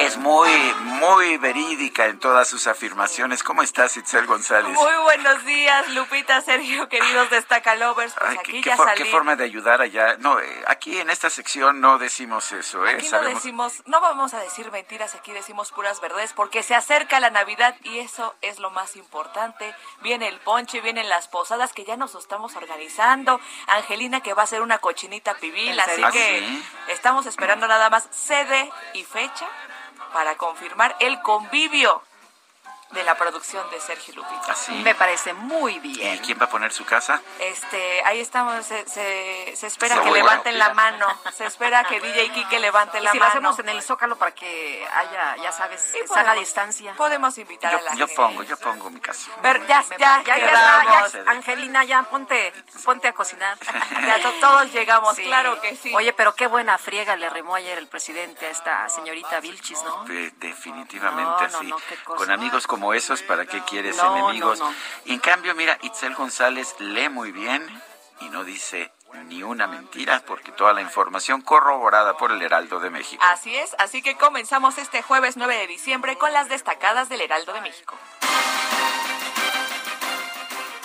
Es 0.00 0.16
muy, 0.16 0.50
muy 0.84 1.36
verídica 1.38 2.06
en 2.06 2.18
todas 2.18 2.48
sus 2.48 2.66
afirmaciones. 2.66 3.42
¿Cómo 3.42 3.62
estás, 3.62 3.96
Itzel 3.96 4.26
González? 4.26 4.72
Muy 4.72 4.92
buenos 5.04 5.44
días, 5.44 5.88
Lupita, 5.90 6.40
Sergio, 6.40 6.88
queridos 6.88 7.30
Destacalovers. 7.30 8.14
Pues 8.14 8.38
aquí 8.38 8.60
qué, 8.60 8.70
ya 8.70 8.94
qué, 8.94 9.04
forma 9.06 9.36
de 9.36 9.44
ayudar 9.44 9.80
allá. 9.80 10.16
No, 10.18 10.40
eh, 10.40 10.64
aquí 10.66 10.98
en 10.98 11.10
esta 11.10 11.30
sección 11.30 11.80
no 11.80 11.98
decimos 11.98 12.50
eso, 12.52 12.86
¿eh? 12.86 12.94
Aquí 12.94 13.08
no 13.10 13.22
decimos, 13.22 13.82
no 13.86 14.00
vamos 14.00 14.34
a 14.34 14.40
decir 14.40 14.70
mentiras, 14.70 15.14
aquí 15.14 15.32
decimos 15.32 15.72
puras 15.72 16.00
verdades, 16.00 16.32
porque 16.32 16.62
se 16.62 16.74
acerca 16.74 17.20
la 17.20 17.30
Navidad 17.30 17.76
y 17.82 17.98
eso 17.98 18.34
es 18.42 18.58
lo 18.58 18.70
más 18.70 18.96
importante. 18.96 19.74
Viene 20.02 20.28
el 20.28 20.38
ponche, 20.40 20.80
vienen 20.80 21.08
las 21.08 21.28
posadas 21.28 21.72
que 21.72 21.84
ya 21.84 21.96
nos 21.96 22.14
estamos 22.14 22.56
organizando. 22.56 23.40
Angelina 23.68 24.20
que 24.20 24.34
va 24.34 24.42
a 24.42 24.44
hacer 24.44 24.62
una 24.62 24.78
cochinita 24.78 25.34
pibil, 25.34 25.78
así 25.78 26.02
¿Ah, 26.02 26.10
que 26.10 26.40
sí? 26.40 26.64
estamos 26.88 27.26
esperando 27.26 27.66
nada 27.66 27.88
más 27.90 28.08
sede 28.16 28.70
y 28.94 29.04
fecha 29.04 29.46
para 30.12 30.36
confirmar 30.36 30.96
el 31.00 31.20
convivio 31.22 32.02
de 32.90 33.02
la 33.02 33.16
producción 33.16 33.68
de 33.70 33.80
Sergio 33.80 34.14
Lupita. 34.14 34.52
Así. 34.52 34.72
Me 34.82 34.94
parece 34.94 35.32
muy 35.34 35.74
¿Y 35.74 35.78
bien. 35.80 36.18
quién 36.18 36.38
va 36.40 36.44
a 36.44 36.48
poner 36.48 36.72
su 36.72 36.84
casa? 36.84 37.20
Este, 37.40 38.02
ahí 38.04 38.20
estamos, 38.20 38.64
se, 38.64 38.88
se, 38.88 39.54
se 39.56 39.66
espera 39.66 40.00
que 40.02 40.10
levanten 40.12 40.58
la 40.58 40.72
mano, 40.72 41.06
se 41.34 41.46
espera 41.46 41.84
que 41.84 42.00
DJ 42.00 42.30
Kike 42.30 42.60
levante 42.60 42.98
Y 42.98 43.02
la 43.02 43.10
si 43.12 43.18
lo 43.18 43.24
mano. 43.24 43.30
hacemos 43.32 43.58
en 43.58 43.68
el 43.70 43.82
Zócalo 43.82 44.16
para 44.16 44.30
que 44.32 44.86
haya, 44.94 45.36
ya 45.42 45.52
sabes, 45.52 45.80
Sí, 45.80 45.98
sana 46.06 46.22
podemos- 46.30 46.38
distancia. 46.38 46.94
Podemos 46.96 47.36
invitar 47.38 47.72
Yo, 47.72 47.78
a 47.78 47.82
la 47.82 47.90
yo 47.94 48.06
gente. 48.06 48.14
pongo, 48.14 48.42
yo 48.44 48.56
pongo 48.56 48.88
mi 48.90 49.00
casa. 49.00 49.30
Pero 49.42 49.66
ya, 49.66 49.82
ya, 49.98 49.98
ya, 49.98 50.22
ya, 50.24 50.34
quedamos. 50.36 51.12
ya, 51.12 51.24
ya, 51.24 51.30
Angelina, 51.30 51.84
ya 51.84 52.02
ponte, 52.04 52.52
ponte 52.84 53.08
a 53.08 53.12
cocinar. 53.12 53.58
Ya 54.06 54.22
to- 54.22 54.32
todos 54.40 54.72
llegamos, 54.72 55.16
Sí. 55.16 55.24
claro 55.24 55.60
que 55.60 55.76
sí. 55.76 55.92
Oye, 55.94 56.12
pero 56.12 56.34
qué 56.34 56.46
buena 56.46 56.78
friega 56.78 57.16
le 57.16 57.28
remó 57.28 57.56
ayer 57.56 57.76
el 57.78 57.88
presidente 57.88 58.46
a 58.46 58.50
esta 58.50 58.88
señorita 58.88 59.40
Vilchis, 59.40 59.82
¿no? 59.82 60.04
De- 60.04 60.30
definitivamente 60.36 61.30
No, 61.46 61.48
no, 61.48 61.58
así. 61.58 61.66
no, 61.66 61.76
qué 61.88 61.96
cosa. 62.04 62.16
Con 62.18 62.30
amigos 62.30 62.66
como 62.76 62.92
esos, 62.92 63.22
¿para 63.22 63.46
qué 63.46 63.62
quieres 63.62 63.96
No, 63.96 64.18
enemigos? 64.18 64.58
no, 64.58 64.70
no. 64.70 64.76
Y 65.06 65.14
en 65.14 65.18
cambio, 65.20 65.54
mira, 65.54 65.78
Itzel 65.80 66.14
González 66.14 66.74
lee 66.78 67.08
muy 67.08 67.32
bien 67.32 67.66
y 68.20 68.28
no 68.28 68.44
dice 68.44 68.92
ni 69.28 69.42
una 69.42 69.66
mentira 69.66 70.22
porque 70.26 70.52
toda 70.52 70.74
la 70.74 70.82
información 70.82 71.40
corroborada 71.40 72.18
por 72.18 72.32
el 72.32 72.42
Heraldo 72.42 72.78
de 72.78 72.90
México. 72.90 73.24
Así 73.26 73.56
es, 73.56 73.74
así 73.78 74.02
que 74.02 74.18
comenzamos 74.18 74.76
este 74.76 75.00
jueves 75.00 75.38
9 75.38 75.56
de 75.56 75.66
diciembre 75.68 76.18
con 76.18 76.34
las 76.34 76.50
destacadas 76.50 77.08
del 77.08 77.22
Heraldo 77.22 77.54
de 77.54 77.62
México. 77.62 77.96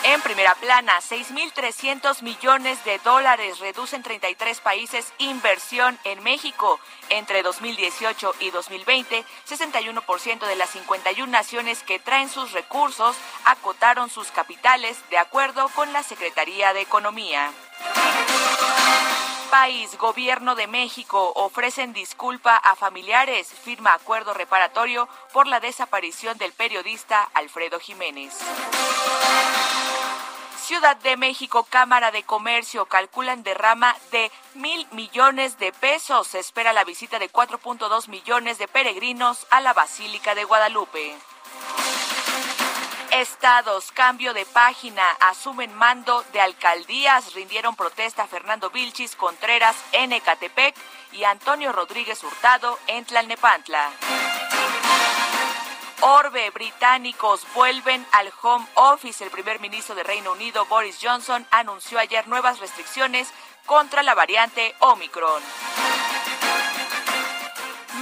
En 0.04 0.20
primera 0.20 0.56
plana, 0.56 0.98
6.300 1.00 2.22
millones 2.22 2.84
de 2.84 2.98
dólares 3.04 3.60
reducen 3.60 4.02
33 4.02 4.58
países 4.60 5.12
inversión 5.18 5.96
en 6.02 6.20
México. 6.24 6.80
Entre 7.08 7.44
2018 7.44 8.34
y 8.40 8.50
2020, 8.50 9.24
61% 9.48 10.46
de 10.46 10.56
las 10.56 10.70
51 10.70 11.30
naciones 11.30 11.84
que 11.84 12.00
traen 12.00 12.28
sus 12.28 12.50
recursos 12.50 13.16
acotaron 13.44 14.10
sus 14.10 14.32
capitales 14.32 14.98
de 15.10 15.18
acuerdo 15.18 15.68
con 15.68 15.92
la 15.92 16.02
Secretaría 16.02 16.72
de 16.72 16.80
Economía. 16.80 17.52
País, 19.52 19.98
Gobierno 19.98 20.54
de 20.54 20.66
México 20.66 21.30
ofrecen 21.36 21.92
disculpa 21.92 22.56
a 22.56 22.74
familiares, 22.74 23.52
firma 23.52 23.92
acuerdo 23.92 24.32
reparatorio 24.32 25.10
por 25.34 25.46
la 25.46 25.60
desaparición 25.60 26.38
del 26.38 26.54
periodista 26.54 27.28
Alfredo 27.34 27.78
Jiménez. 27.78 28.32
Ciudad 30.56 30.96
de 30.96 31.18
México, 31.18 31.66
Cámara 31.68 32.10
de 32.10 32.22
Comercio 32.22 32.86
calculan 32.86 33.42
derrama 33.42 33.94
de 34.10 34.32
mil 34.54 34.88
millones 34.90 35.58
de 35.58 35.70
pesos. 35.74 36.28
Se 36.28 36.38
espera 36.38 36.72
la 36.72 36.84
visita 36.84 37.18
de 37.18 37.30
4.2 37.30 38.08
millones 38.08 38.56
de 38.56 38.68
peregrinos 38.68 39.46
a 39.50 39.60
la 39.60 39.74
Basílica 39.74 40.34
de 40.34 40.44
Guadalupe. 40.44 41.14
Estados, 43.12 43.92
cambio 43.92 44.32
de 44.32 44.46
página, 44.46 45.06
asumen 45.20 45.74
mando 45.74 46.24
de 46.32 46.40
alcaldías, 46.40 47.34
rindieron 47.34 47.76
protesta 47.76 48.26
Fernando 48.26 48.70
Vilchis 48.70 49.16
Contreras 49.16 49.76
en 49.92 50.14
Ecatepec 50.14 50.74
y 51.12 51.24
Antonio 51.24 51.72
Rodríguez 51.72 52.24
Hurtado 52.24 52.78
en 52.86 53.04
Tlalnepantla. 53.04 53.90
Orbe, 56.00 56.48
británicos 56.50 57.46
vuelven 57.54 58.06
al 58.12 58.32
home 58.40 58.66
office. 58.76 59.22
El 59.22 59.30
primer 59.30 59.60
ministro 59.60 59.94
de 59.94 60.04
Reino 60.04 60.32
Unido, 60.32 60.64
Boris 60.64 60.98
Johnson, 61.00 61.46
anunció 61.50 61.98
ayer 61.98 62.26
nuevas 62.28 62.60
restricciones 62.60 63.28
contra 63.66 64.02
la 64.02 64.14
variante 64.14 64.74
Omicron. 64.78 65.42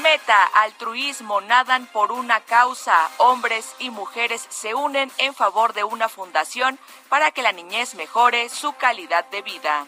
Meta, 0.03 0.45
altruismo, 0.55 1.41
nadan 1.43 1.87
por 1.87 2.11
una 2.11 2.41
causa. 2.41 3.11
Hombres 3.19 3.77
y 3.79 3.91
mujeres 3.91 4.47
se 4.49 4.75
unen 4.75 5.13
en 5.19 5.35
favor 5.35 5.75
de 5.75 5.85
una 5.85 6.09
fundación 6.09 6.79
para 7.11 7.33
que 7.33 7.43
la 7.43 7.53
niñez 7.53 7.95
mejore 7.95 8.49
su 8.49 8.73
calidad 8.73 9.27
de 9.27 9.43
vida. 9.43 9.87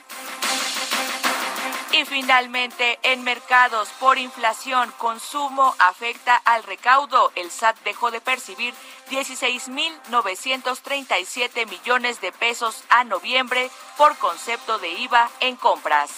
Y 1.92 2.04
finalmente, 2.04 2.98
en 3.02 3.22
mercados 3.22 3.88
por 4.00 4.18
inflación, 4.18 4.92
consumo 4.98 5.74
afecta 5.78 6.36
al 6.36 6.62
recaudo. 6.64 7.32
El 7.34 7.50
SAT 7.50 7.78
dejó 7.84 8.10
de 8.10 8.20
percibir 8.20 8.74
16.937 9.10 11.66
millones 11.68 12.20
de 12.20 12.32
pesos 12.32 12.84
a 12.90 13.04
noviembre 13.04 13.70
por 13.96 14.18
concepto 14.18 14.78
de 14.78 14.90
IVA 14.90 15.30
en 15.40 15.56
compras. 15.56 16.10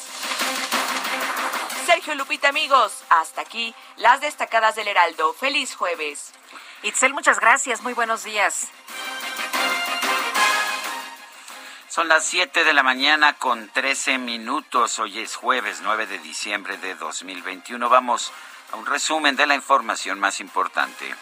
Sergio 1.84 2.14
Lupita, 2.14 2.48
amigos, 2.48 3.04
hasta 3.10 3.42
aquí 3.42 3.74
las 3.96 4.22
destacadas 4.22 4.74
del 4.74 4.88
Heraldo. 4.88 5.34
Feliz 5.34 5.74
jueves. 5.74 6.32
Itzel, 6.82 7.12
muchas 7.12 7.38
gracias, 7.38 7.82
muy 7.82 7.92
buenos 7.92 8.24
días. 8.24 8.68
Son 11.88 12.08
las 12.08 12.24
7 12.24 12.64
de 12.64 12.72
la 12.72 12.82
mañana 12.82 13.34
con 13.34 13.68
13 13.68 14.16
minutos. 14.18 14.98
Hoy 14.98 15.18
es 15.18 15.36
jueves 15.36 15.80
9 15.82 16.06
de 16.06 16.18
diciembre 16.18 16.78
de 16.78 16.94
2021. 16.94 17.88
Vamos 17.88 18.32
a 18.72 18.76
un 18.76 18.86
resumen 18.86 19.36
de 19.36 19.46
la 19.46 19.54
información 19.54 20.18
más 20.18 20.40
importante. 20.40 21.14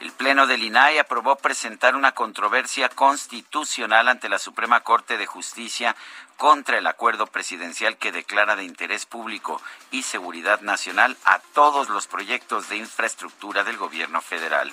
El 0.00 0.12
Pleno 0.12 0.46
del 0.46 0.62
INAI 0.62 0.98
aprobó 0.98 1.36
presentar 1.36 1.94
una 1.94 2.12
controversia 2.12 2.88
constitucional 2.88 4.08
ante 4.08 4.30
la 4.30 4.38
Suprema 4.38 4.80
Corte 4.80 5.18
de 5.18 5.26
Justicia 5.26 5.94
contra 6.38 6.78
el 6.78 6.86
acuerdo 6.86 7.26
presidencial 7.26 7.98
que 7.98 8.10
declara 8.10 8.56
de 8.56 8.64
interés 8.64 9.04
público 9.04 9.60
y 9.90 10.02
seguridad 10.02 10.62
nacional 10.62 11.18
a 11.26 11.40
todos 11.52 11.90
los 11.90 12.06
proyectos 12.06 12.70
de 12.70 12.78
infraestructura 12.78 13.62
del 13.62 13.76
gobierno 13.76 14.22
federal. 14.22 14.72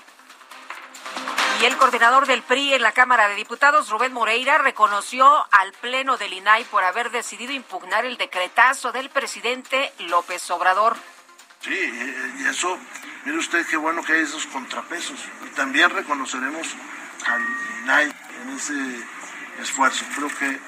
Y 1.62 1.66
el 1.66 1.76
coordinador 1.76 2.26
del 2.26 2.42
PRI 2.42 2.76
en 2.76 2.82
la 2.82 2.94
Cámara 2.94 3.28
de 3.28 3.36
Diputados, 3.36 3.90
Rubén 3.90 4.14
Moreira, 4.14 4.60
reconoció 4.60 5.46
al 5.52 5.74
Pleno 5.74 6.16
del 6.16 6.32
INAI 6.32 6.64
por 6.66 6.86
haber 6.86 7.12
decidido 7.12 7.52
impugnar 7.52 8.06
el 8.06 8.16
decretazo 8.16 8.94
del 8.94 9.10
presidente 9.10 9.92
López 10.00 10.50
Obrador. 10.52 10.96
Sí, 11.60 11.74
y 11.74 12.48
eso, 12.48 12.78
mire 13.28 13.40
usted 13.40 13.68
qué 13.68 13.76
bueno 13.76 14.02
que 14.04 14.14
hay 14.14 14.22
esos 14.22 14.46
contrapesos. 14.46 15.20
Y 15.46 15.50
también 15.50 15.90
reconoceremos 15.90 16.66
al 17.26 17.42
INAI 17.84 18.06
en 18.06 18.50
ese 18.56 18.74
esfuerzo. 19.62 20.06
Creo 20.16 20.30
que 20.30 20.60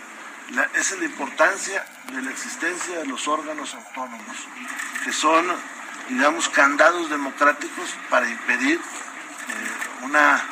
esa 0.78 0.96
es 0.96 1.00
la 1.00 1.06
importancia 1.06 1.86
de 2.12 2.22
la 2.22 2.32
existencia 2.32 3.00
de 3.00 3.06
los 3.06 3.30
órganos 3.30 3.74
autónomos, 3.74 4.36
que 5.06 5.14
son, 5.14 5.46
digamos, 6.10 6.50
candados 6.50 7.10
democráticos 7.10 7.96
para 8.10 8.30
impedir 8.30 8.78
eh, 8.78 10.04
una 10.04 10.44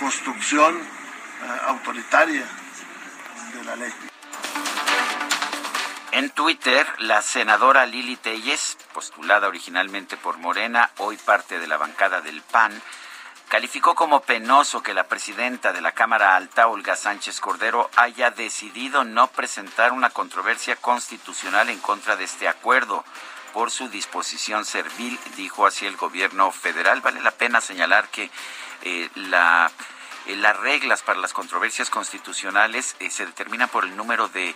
construcción 0.00 0.76
eh, 0.76 1.60
autoritaria 1.66 2.46
de 3.52 3.64
la 3.64 3.76
ley. 3.76 3.92
En 6.14 6.30
Twitter, 6.30 6.86
la 6.98 7.22
senadora 7.22 7.86
Lili 7.86 8.14
Telles, 8.14 8.78
postulada 8.92 9.48
originalmente 9.48 10.16
por 10.16 10.38
Morena, 10.38 10.92
hoy 10.98 11.16
parte 11.16 11.58
de 11.58 11.66
la 11.66 11.76
bancada 11.76 12.20
del 12.20 12.40
PAN, 12.40 12.80
calificó 13.48 13.96
como 13.96 14.20
penoso 14.20 14.80
que 14.80 14.94
la 14.94 15.08
presidenta 15.08 15.72
de 15.72 15.80
la 15.80 15.90
Cámara 15.90 16.36
Alta, 16.36 16.68
Olga 16.68 16.94
Sánchez 16.94 17.40
Cordero, 17.40 17.90
haya 17.96 18.30
decidido 18.30 19.02
no 19.02 19.26
presentar 19.26 19.90
una 19.90 20.10
controversia 20.10 20.76
constitucional 20.76 21.68
en 21.68 21.80
contra 21.80 22.14
de 22.14 22.22
este 22.22 22.46
acuerdo 22.46 23.04
por 23.52 23.72
su 23.72 23.88
disposición 23.88 24.64
servil, 24.64 25.18
dijo 25.34 25.66
así 25.66 25.84
el 25.84 25.96
gobierno 25.96 26.52
federal. 26.52 27.00
Vale 27.00 27.22
la 27.22 27.32
pena 27.32 27.60
señalar 27.60 28.06
que 28.10 28.30
eh, 28.82 29.10
eh, 30.26 30.36
las 30.36 30.56
reglas 30.58 31.02
para 31.02 31.18
las 31.18 31.32
controversias 31.32 31.90
constitucionales 31.90 32.94
eh, 33.00 33.10
se 33.10 33.26
determinan 33.26 33.68
por 33.68 33.82
el 33.82 33.96
número 33.96 34.28
de, 34.28 34.54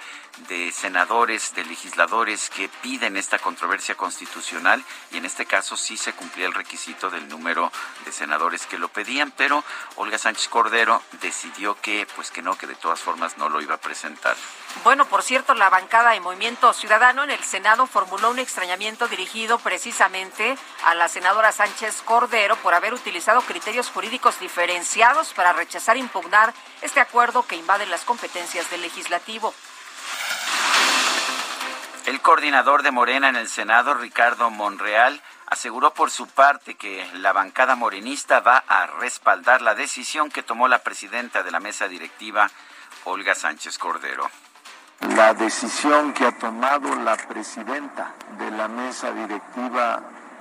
de, 0.48 0.72
senadores, 0.72 1.54
de 1.54 1.64
legisladores 1.64 2.50
que 2.50 2.68
piden 2.68 3.16
esta 3.16 3.38
controversia 3.38 3.94
constitucional 3.96 4.84
y 5.10 5.16
en 5.16 5.24
este 5.24 5.46
caso 5.46 5.76
sí 5.76 5.96
se 5.96 6.12
cumplía 6.12 6.46
el 6.46 6.54
requisito 6.54 7.10
del 7.10 7.28
número 7.28 7.72
de 8.04 8.12
senadores 8.12 8.66
que 8.66 8.78
lo 8.78 8.88
pedían, 8.88 9.32
pero 9.36 9.64
Olga 9.96 10.18
Sánchez 10.18 10.48
Cordero 10.48 11.02
decidió 11.20 11.74
que 11.80 12.06
pues 12.14 12.30
que 12.30 12.42
no, 12.42 12.56
que 12.56 12.66
de 12.66 12.74
todas 12.74 13.00
formas 13.00 13.38
no 13.38 13.48
lo 13.48 13.60
iba 13.60 13.74
a 13.74 13.80
presentar. 13.80 14.36
Bueno, 14.84 15.06
por 15.06 15.22
cierto, 15.22 15.54
la 15.54 15.70
bancada 15.70 16.10
de 16.10 16.20
Movimiento 16.20 16.72
Ciudadano 16.72 17.24
en 17.24 17.30
el 17.30 17.42
Senado 17.42 17.86
formuló 17.86 18.30
un 18.30 18.38
extrañamiento 18.38 19.08
dirigido 19.08 19.58
precisamente 19.58 20.56
a 20.84 20.94
la 20.94 21.08
senadora 21.08 21.52
Sánchez 21.52 22.02
Cordero 22.04 22.56
por 22.56 22.74
haber 22.74 22.94
utilizado 22.94 23.40
criterios 23.42 23.90
jurídicos 23.90 24.38
diferenciados 24.40 25.34
para 25.34 25.52
rechazar 25.52 25.96
impugnar 25.96 26.54
este 26.82 27.00
acuerdo 27.00 27.46
que 27.46 27.56
invade 27.56 27.86
las 27.86 28.04
competencias 28.04 28.70
del 28.70 28.82
legislativo. 28.82 29.54
El 32.08 32.22
coordinador 32.22 32.82
de 32.82 32.90
Morena 32.90 33.28
en 33.28 33.36
el 33.36 33.50
Senado, 33.50 33.92
Ricardo 33.92 34.48
Monreal, 34.48 35.20
aseguró 35.44 35.92
por 35.92 36.10
su 36.10 36.26
parte 36.26 36.74
que 36.74 37.06
la 37.16 37.34
bancada 37.34 37.76
morenista 37.76 38.40
va 38.40 38.64
a 38.66 38.86
respaldar 38.86 39.60
la 39.60 39.74
decisión 39.74 40.30
que 40.30 40.42
tomó 40.42 40.68
la 40.68 40.78
presidenta 40.78 41.42
de 41.42 41.50
la 41.50 41.60
mesa 41.60 41.86
directiva, 41.86 42.50
Olga 43.04 43.34
Sánchez 43.34 43.76
Cordero. 43.76 44.30
La 45.16 45.34
decisión 45.34 46.14
que 46.14 46.24
ha 46.24 46.38
tomado 46.38 46.94
la 46.94 47.14
presidenta 47.14 48.14
de 48.38 48.52
la 48.52 48.68
mesa 48.68 49.12
directiva, 49.12 50.00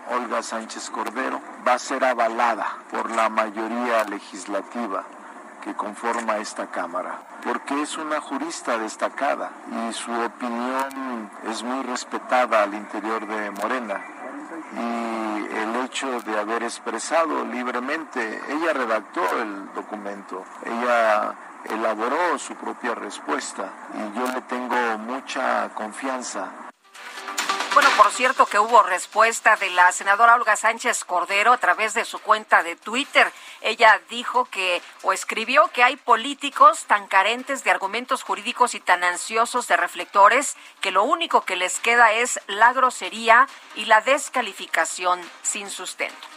Olga 0.09 0.41
Sánchez 0.41 0.89
Cordero, 0.89 1.41
va 1.67 1.73
a 1.73 1.79
ser 1.79 2.05
avalada 2.05 2.77
por 2.89 3.11
la 3.11 3.27
mayoría 3.27 4.05
legislativa 4.05 5.03
que 5.67 5.73
conforma 5.73 6.37
esta 6.37 6.67
Cámara, 6.67 7.19
porque 7.43 7.81
es 7.81 7.97
una 7.97 8.21
jurista 8.21 8.77
destacada 8.77 9.51
y 9.69 9.91
su 9.91 10.13
opinión 10.13 11.29
es 11.49 11.61
muy 11.61 11.83
respetada 11.83 12.63
al 12.63 12.73
interior 12.73 13.27
de 13.27 13.51
Morena. 13.51 14.01
Y 14.73 15.55
el 15.57 15.75
hecho 15.83 16.21
de 16.21 16.39
haber 16.39 16.63
expresado 16.63 17.43
libremente, 17.43 18.41
ella 18.47 18.71
redactó 18.71 19.21
el 19.41 19.73
documento, 19.73 20.45
ella 20.63 21.35
elaboró 21.65 22.39
su 22.39 22.55
propia 22.55 22.95
respuesta 22.95 23.69
y 23.93 24.17
yo 24.17 24.25
le 24.27 24.41
tengo 24.43 24.97
mucha 24.99 25.67
confianza. 25.73 26.66
Bueno, 27.77 27.91
por 27.95 28.11
cierto 28.11 28.47
que 28.47 28.57
hubo 28.57 28.81
respuesta 28.81 29.55
de 29.55 29.69
la 29.69 29.91
senadora 29.91 30.33
Olga 30.33 30.55
Sánchez 30.55 31.05
Cordero 31.05 31.53
a 31.53 31.59
través 31.59 31.93
de 31.93 32.05
su 32.05 32.17
cuenta 32.17 32.63
de 32.63 32.75
Twitter. 32.75 33.31
Ella 33.61 34.01
dijo 34.09 34.45
que 34.45 34.81
o 35.03 35.13
escribió 35.13 35.67
que 35.67 35.83
hay 35.83 35.95
políticos 35.95 36.85
tan 36.87 37.05
carentes 37.05 37.63
de 37.63 37.69
argumentos 37.69 38.23
jurídicos 38.23 38.73
y 38.73 38.79
tan 38.79 39.03
ansiosos 39.03 39.67
de 39.67 39.77
reflectores 39.77 40.57
que 40.81 40.89
lo 40.89 41.03
único 41.03 41.41
que 41.41 41.55
les 41.55 41.77
queda 41.77 42.13
es 42.13 42.39
la 42.47 42.73
grosería 42.73 43.47
y 43.75 43.85
la 43.85 44.01
descalificación 44.01 45.21
sin 45.43 45.69
sustento. 45.69 46.36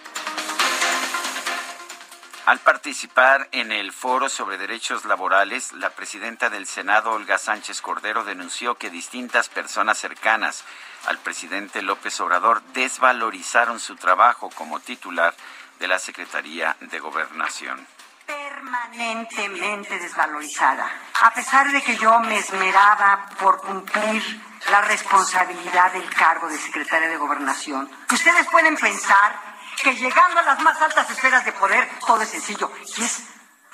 Al 2.51 2.59
participar 2.59 3.47
en 3.53 3.71
el 3.71 3.93
foro 3.93 4.29
sobre 4.29 4.59
derechos 4.59 5.05
laborales, 5.05 5.73
la 5.73 5.91
presidenta 5.91 6.51
del 6.51 6.67
Senado, 6.67 7.13
Olga 7.13 7.39
Sánchez 7.39 7.81
Cordero, 7.81 8.25
denunció 8.25 8.75
que 8.75 8.91
distintas 8.91 9.49
personas 9.49 9.99
cercanas 9.99 10.65
al 11.07 11.19
presidente 11.19 11.81
López 11.81 12.21
Obrador 12.21 12.61
desvalorizaron 12.73 13.79
su 13.79 13.95
trabajo 13.95 14.51
como 14.51 14.81
titular 14.81 15.33
de 15.79 15.87
la 15.87 16.01
Secretaría 16.01 16.77
de 16.81 16.99
Gobernación 16.99 17.87
permanentemente 18.27 19.99
desvalorizada. 19.99 20.89
A 21.23 21.33
pesar 21.33 21.71
de 21.71 21.83
que 21.83 21.97
yo 21.97 22.19
me 22.21 22.39
esmeraba 22.39 23.27
por 23.41 23.61
cumplir 23.61 24.23
la 24.71 24.81
responsabilidad 24.83 25.93
del 25.93 26.09
cargo 26.11 26.49
de 26.49 26.59
secretaria 26.59 27.09
de 27.09 27.17
gobernación, 27.17 27.91
ustedes 28.13 28.47
pueden 28.49 28.77
pensar 28.77 29.51
que 29.83 29.95
llegando 29.95 30.40
a 30.40 30.43
las 30.43 30.61
más 30.61 30.81
altas 30.81 31.09
esferas 31.11 31.45
de 31.45 31.53
poder 31.53 31.88
todo 32.07 32.23
es 32.23 32.29
sencillo 32.29 32.71
y 32.97 33.03
es 33.03 33.23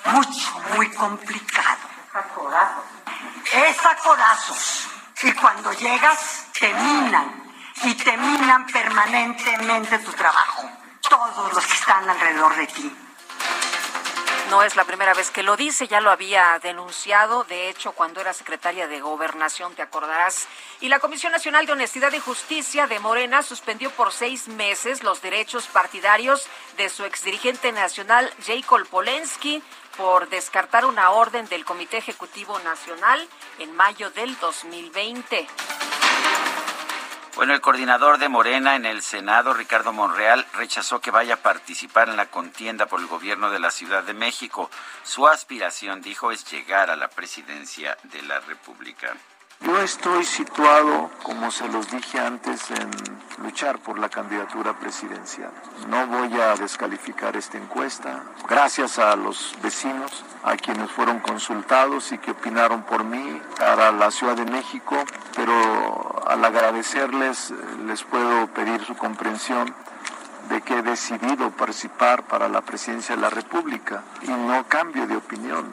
mucho, 0.05 0.61
muy 0.77 0.90
complicado. 0.90 1.97
Es 3.53 3.85
a 3.85 3.97
corazos. 3.97 4.88
Y 5.23 5.33
cuando 5.33 5.73
llegas, 5.73 6.47
te 6.59 6.73
minan. 6.73 7.45
Y 7.83 7.95
te 7.95 8.16
minan 8.16 8.66
permanentemente 8.66 9.99
tu 9.99 10.12
trabajo. 10.12 10.71
Todos 11.09 11.53
los 11.53 11.66
que 11.66 11.75
están 11.75 12.09
alrededor 12.09 12.57
de 12.57 12.66
ti. 12.66 13.06
No 14.50 14.62
es 14.62 14.76
la 14.76 14.85
primera 14.85 15.12
vez 15.12 15.32
que 15.32 15.42
lo 15.42 15.56
dice, 15.56 15.88
ya 15.88 16.00
lo 16.00 16.11
había 16.11 16.59
denunciado, 16.62 17.42
de 17.44 17.68
hecho, 17.68 17.92
cuando 17.92 18.20
era 18.20 18.32
secretaria 18.32 18.87
de 18.87 19.00
Gobernación, 19.00 19.74
te 19.74 19.82
acordarás. 19.82 20.46
Y 20.80 20.88
la 20.88 21.00
Comisión 21.00 21.32
Nacional 21.32 21.66
de 21.66 21.72
Honestidad 21.72 22.12
y 22.12 22.20
Justicia 22.20 22.87
de 22.87 23.00
Morena 23.00 23.42
suspendió 23.42 23.90
por 23.90 24.12
seis 24.12 24.46
meses 24.46 25.02
los 25.02 25.20
derechos 25.20 25.66
partidarios 25.66 26.46
de 26.76 26.88
su 26.88 27.04
exdirigente 27.04 27.72
nacional, 27.72 28.32
Jacob 28.46 28.87
Polensky, 28.87 29.64
por 29.96 30.28
descartar 30.28 30.87
una 30.87 31.11
orden 31.11 31.48
del 31.48 31.64
Comité 31.64 31.96
Ejecutivo 31.96 32.56
Nacional 32.61 33.28
en 33.59 33.74
mayo 33.74 34.11
del 34.11 34.38
2020. 34.38 35.48
Bueno, 37.37 37.53
el 37.53 37.61
coordinador 37.61 38.16
de 38.16 38.31
Morena 38.31 38.77
en 38.77 38.87
el 38.87 39.03
Senado, 39.03 39.53
Ricardo 39.53 39.92
Monreal, 39.92 40.46
rechazó 40.55 41.03
que 41.03 41.11
vaya 41.11 41.35
a 41.35 41.42
participar 41.42 42.09
en 42.09 42.16
la 42.16 42.31
contienda 42.31 42.87
por 42.87 42.99
el 42.99 43.07
gobierno 43.07 43.51
de 43.51 43.59
la 43.59 43.70
Ciudad 43.70 44.03
de 44.03 44.14
México. 44.14 44.70
Su 45.03 45.29
aspiración, 45.29 46.01
dijo, 46.01 46.33
es 46.33 46.51
llegar 46.51 46.90
a 46.90 46.96
la 46.96 47.09
presidencia 47.09 47.99
de 48.05 48.22
la 48.22 48.40
República. 48.40 49.14
Yo 49.61 49.79
estoy 49.81 50.25
situado, 50.25 51.11
como 51.22 51.51
se 51.51 51.68
los 51.68 51.90
dije 51.90 52.18
antes, 52.18 52.70
en 52.70 52.90
luchar 53.42 53.81
por 53.81 53.99
la 53.99 54.09
candidatura 54.09 54.79
presidencial. 54.79 55.51
No 55.88 56.07
voy 56.07 56.40
a 56.40 56.55
descalificar 56.57 57.37
esta 57.37 57.59
encuesta. 57.59 58.22
Gracias 58.49 58.99
a 58.99 59.14
los 59.14 59.55
vecinos, 59.62 60.25
a 60.42 60.57
quienes 60.57 60.90
fueron 60.90 61.20
consultados 61.20 62.12
y 62.12 62.18
que 62.18 62.31
opinaron 62.31 62.83
por 62.85 63.05
mí 63.05 63.42
para 63.59 63.92
la 63.92 64.11
Ciudad 64.11 64.37
de 64.37 64.44
México, 64.44 65.05
pero 65.35 66.15
al 66.27 66.45
agradecerles 66.45 67.53
les 67.87 68.03
puedo 68.03 68.47
pedir 68.49 68.85
su 68.85 68.97
comprensión 68.97 69.75
de 70.49 70.61
que 70.62 70.79
he 70.79 70.83
decidido 70.83 71.51
participar 71.51 72.25
para 72.25 72.49
la 72.49 72.62
presidencia 72.62 73.15
de 73.15 73.23
la 73.23 73.31
República 73.31 74.03
y 74.23 74.31
no 74.31 74.67
cambio 74.69 75.07
de 75.07 75.17
opinión 75.17 75.73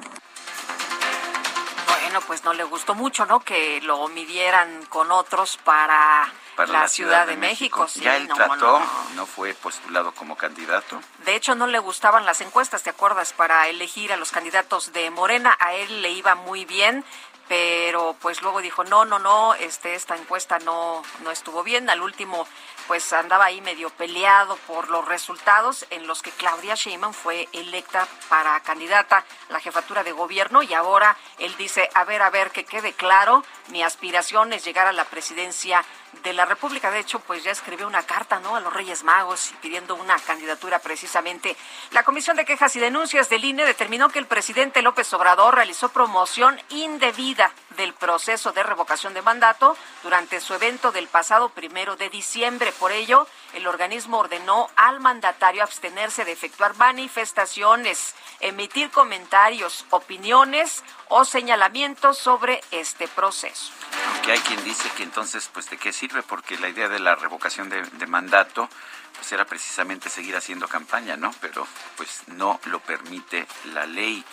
bueno, 2.14 2.28
pues 2.28 2.44
no 2.44 2.54
le 2.54 2.64
gustó 2.64 2.94
mucho, 2.94 3.26
¿no? 3.26 3.40
Que 3.40 3.82
lo 3.82 4.08
midieran 4.08 4.86
con 4.86 5.12
otros 5.12 5.58
para 5.64 6.32
para 6.56 6.72
la, 6.72 6.88
Ciudad, 6.88 7.26
de, 7.26 7.36
México. 7.38 7.88
ya 7.96 8.18
él 8.18 8.28
trató, 8.28 8.80
no, 9.16 9.26
fue 9.26 9.56
postulado 9.56 10.12
como 10.12 10.38
candidato. 10.38 11.02
De 11.26 11.36
hecho, 11.36 11.56
no 11.56 11.66
le 11.66 11.80
gustaban 11.80 12.28
las 12.28 12.42
encuestas, 12.42 12.84
¿te 12.84 12.92
acuerdas? 12.92 13.34
Para 13.34 13.68
elegir 13.68 14.14
a 14.14 14.18
los 14.18 14.32
candidatos 14.32 14.94
de 14.94 15.10
Morena, 15.10 15.58
a 15.60 15.74
él 15.74 16.04
le 16.04 16.12
iba 16.12 16.36
muy 16.36 16.66
bien, 16.66 17.04
pero 17.48 18.16
pues 18.22 18.42
luego 18.42 18.62
dijo 18.62 18.84
no 18.84 19.06
no 19.06 19.20
no 19.20 19.54
este 19.56 19.96
esta 19.96 20.16
encuesta 20.16 20.60
no 20.60 21.04
no 21.24 21.32
estuvo 21.32 21.64
bien 21.64 21.90
al 21.90 22.02
último 22.02 22.48
pues 22.88 23.14
andaba 23.14 23.46
ahí 23.46 23.62
medio 23.62 23.90
peleado 23.90 24.58
por 24.68 24.90
los 24.90 25.06
resultados 25.06 25.86
en 25.90 26.08
los 26.08 26.22
que 26.22 26.32
Claudia 26.32 26.76
Sheinbaum 26.76 27.14
fue 27.14 27.48
electa 27.54 28.08
para 28.30 28.60
candidata 28.62 29.26
a 29.50 29.54
la 29.54 29.60
jefatura 29.60 30.04
de 30.04 30.12
gobierno 30.12 30.64
y 30.64 30.74
ahora 30.74 31.16
él 31.40 31.56
dice, 31.58 31.90
a 31.94 32.04
ver, 32.04 32.22
a 32.22 32.30
ver, 32.30 32.52
que 32.52 32.66
quede 32.66 32.94
claro, 32.94 33.44
mi 33.70 33.84
aspiración 33.84 34.54
es 34.54 34.66
llegar 34.66 34.88
a 34.88 34.94
la 34.94 35.06
presidencia 35.06 35.84
de 36.24 36.34
la 36.34 36.46
República. 36.46 36.92
De 36.92 37.00
hecho, 37.00 37.20
pues 37.20 37.44
ya 37.44 37.52
escribió 37.52 37.88
una 37.88 38.04
carta, 38.04 38.40
¿no? 38.40 38.56
A 38.56 38.60
los 38.60 38.74
Reyes 38.74 39.04
Magos 39.04 39.54
pidiendo 39.62 39.96
una 39.96 40.18
candidatura 40.20 40.80
precisamente. 40.80 41.56
La 41.92 42.04
Comisión 42.04 42.38
de 42.38 42.46
Quejas 42.46 42.76
y 42.76 42.80
Denuncias 42.80 43.30
del 43.30 43.46
INE 43.46 43.66
determinó 43.66 44.10
que 44.10 44.20
el 44.20 44.28
presidente 44.28 44.82
López 44.82 45.12
Obrador 45.14 45.56
realizó 45.56 45.90
promoción 45.90 46.60
indebida 46.70 47.52
del 47.74 47.94
proceso 47.94 48.52
de 48.52 48.64
revocación 48.64 49.14
de 49.14 49.22
mandato 49.22 49.78
durante 50.04 50.40
su 50.40 50.54
evento 50.54 50.92
del 50.92 51.08
pasado 51.08 51.50
primero 51.50 51.96
de 51.96 52.10
diciembre. 52.10 52.72
Por 52.74 52.92
ello, 52.92 53.28
el 53.54 53.68
organismo 53.68 54.20
ordenó 54.20 54.70
al 54.76 55.00
mandatario 55.00 55.64
abstenerse 55.64 56.26
de 56.26 56.32
efectuar 56.32 56.76
manifestaciones, 56.76 58.16
emitir 58.40 58.90
comentarios, 58.92 59.86
opiniones 59.90 60.84
o 61.10 61.26
señalamientos 61.26 62.18
sobre 62.18 62.62
este 62.72 63.08
proceso. 63.08 63.72
Aunque 64.14 64.32
hay 64.32 64.40
quien 64.40 64.64
dice 64.64 64.90
que 64.98 65.04
entonces, 65.04 65.50
pues, 65.54 65.70
¿de 65.70 65.78
qué 65.78 65.94
sirve? 65.94 66.24
Porque 66.24 66.58
la 66.58 66.70
idea 66.70 66.90
de 66.90 67.00
la 67.00 67.16
revocación 67.16 67.70
de, 67.70 67.82
de 67.82 68.08
mandato 68.08 68.70
pues 69.16 69.32
era 69.32 69.46
precisamente 69.46 70.10
seguir 70.10 70.36
haciendo 70.36 70.68
campaña, 70.68 71.16
¿no? 71.16 71.34
Pero 71.40 71.66
pues 71.96 72.24
no 72.28 72.60
lo 72.66 72.80
permite 72.80 73.48
la 73.74 73.86
ley. 73.86 74.24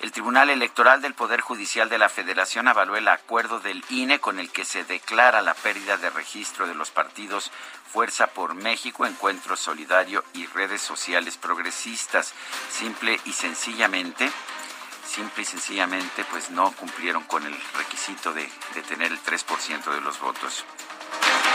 El 0.00 0.12
Tribunal 0.12 0.50
Electoral 0.50 1.00
del 1.00 1.14
Poder 1.14 1.40
Judicial 1.40 1.88
de 1.88 1.98
la 1.98 2.08
Federación 2.08 2.68
avaló 2.68 2.96
el 2.96 3.08
acuerdo 3.08 3.60
del 3.60 3.84
INE 3.88 4.20
con 4.20 4.38
el 4.38 4.50
que 4.50 4.64
se 4.64 4.84
declara 4.84 5.40
la 5.40 5.54
pérdida 5.54 5.96
de 5.96 6.10
registro 6.10 6.66
de 6.66 6.74
los 6.74 6.90
partidos 6.90 7.50
Fuerza 7.90 8.26
por 8.26 8.54
México, 8.54 9.06
Encuentro 9.06 9.56
Solidario 9.56 10.24
y 10.34 10.46
redes 10.46 10.82
sociales 10.82 11.36
progresistas. 11.36 12.34
Simple 12.70 13.20
y 13.24 13.32
sencillamente, 13.32 14.30
simple 15.06 15.42
y 15.42 15.46
sencillamente, 15.46 16.24
pues 16.30 16.50
no 16.50 16.72
cumplieron 16.72 17.22
con 17.24 17.46
el 17.46 17.56
requisito 17.78 18.32
de, 18.32 18.50
de 18.74 18.82
tener 18.82 19.12
el 19.12 19.22
3% 19.22 19.84
de 19.94 20.00
los 20.00 20.18
votos. 20.20 20.64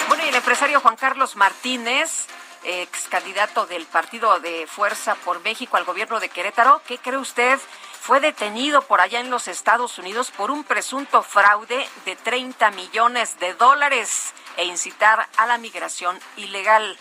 Bueno, 0.07 0.25
y 0.25 0.29
el 0.29 0.35
empresario 0.35 0.79
Juan 0.79 0.95
Carlos 0.95 1.35
Martínez 1.35 2.27
ex 2.63 3.07
candidato 3.09 3.65
del 3.65 3.85
partido 3.85 4.39
de 4.39 4.67
Fuerza 4.67 5.15
por 5.15 5.41
México 5.41 5.77
al 5.77 5.85
gobierno 5.85 6.19
de 6.19 6.29
Querétaro. 6.29 6.81
¿Qué 6.85 6.97
cree 6.97 7.17
usted? 7.17 7.59
Fue 8.01 8.19
detenido 8.19 8.81
por 8.81 9.01
allá 9.01 9.19
en 9.19 9.29
los 9.29 9.47
Estados 9.47 9.97
Unidos 9.99 10.31
por 10.31 10.49
un 10.49 10.63
presunto 10.63 11.21
fraude 11.21 11.87
de 12.05 12.15
30 12.15 12.71
millones 12.71 13.39
de 13.39 13.53
dólares 13.53 14.33
e 14.57 14.65
incitar 14.65 15.27
a 15.37 15.45
la 15.45 15.57
migración 15.57 16.17
ilegal. 16.37 16.97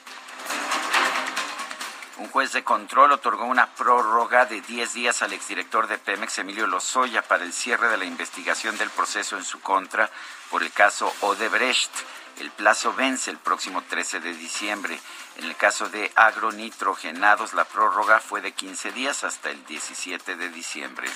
Un 2.18 2.28
juez 2.30 2.52
de 2.52 2.64
control 2.64 3.12
otorgó 3.12 3.44
una 3.44 3.74
prórroga 3.74 4.44
de 4.44 4.60
10 4.60 4.92
días 4.92 5.22
al 5.22 5.32
exdirector 5.32 5.86
de 5.86 5.98
Pemex, 5.98 6.38
Emilio 6.38 6.66
Lozoya, 6.66 7.22
para 7.22 7.44
el 7.44 7.52
cierre 7.52 7.88
de 7.88 7.96
la 7.96 8.04
investigación 8.04 8.76
del 8.76 8.90
proceso 8.90 9.36
en 9.36 9.44
su 9.44 9.60
contra 9.60 10.10
por 10.50 10.64
el 10.64 10.72
caso 10.72 11.12
Odebrecht. 11.20 11.92
El 12.40 12.50
plazo 12.52 12.92
vence 12.92 13.30
el 13.30 13.38
próximo 13.38 13.82
13 13.82 14.20
de 14.20 14.32
diciembre. 14.34 14.98
En 15.36 15.44
el 15.44 15.56
caso 15.56 15.88
de 15.88 16.10
agronitrogenados, 16.14 17.52
la 17.52 17.64
prórroga 17.64 18.20
fue 18.20 18.40
de 18.40 18.52
15 18.52 18.92
días 18.92 19.24
hasta 19.24 19.50
el 19.50 19.64
17 19.66 20.36
de 20.36 20.48
diciembre. 20.48 21.08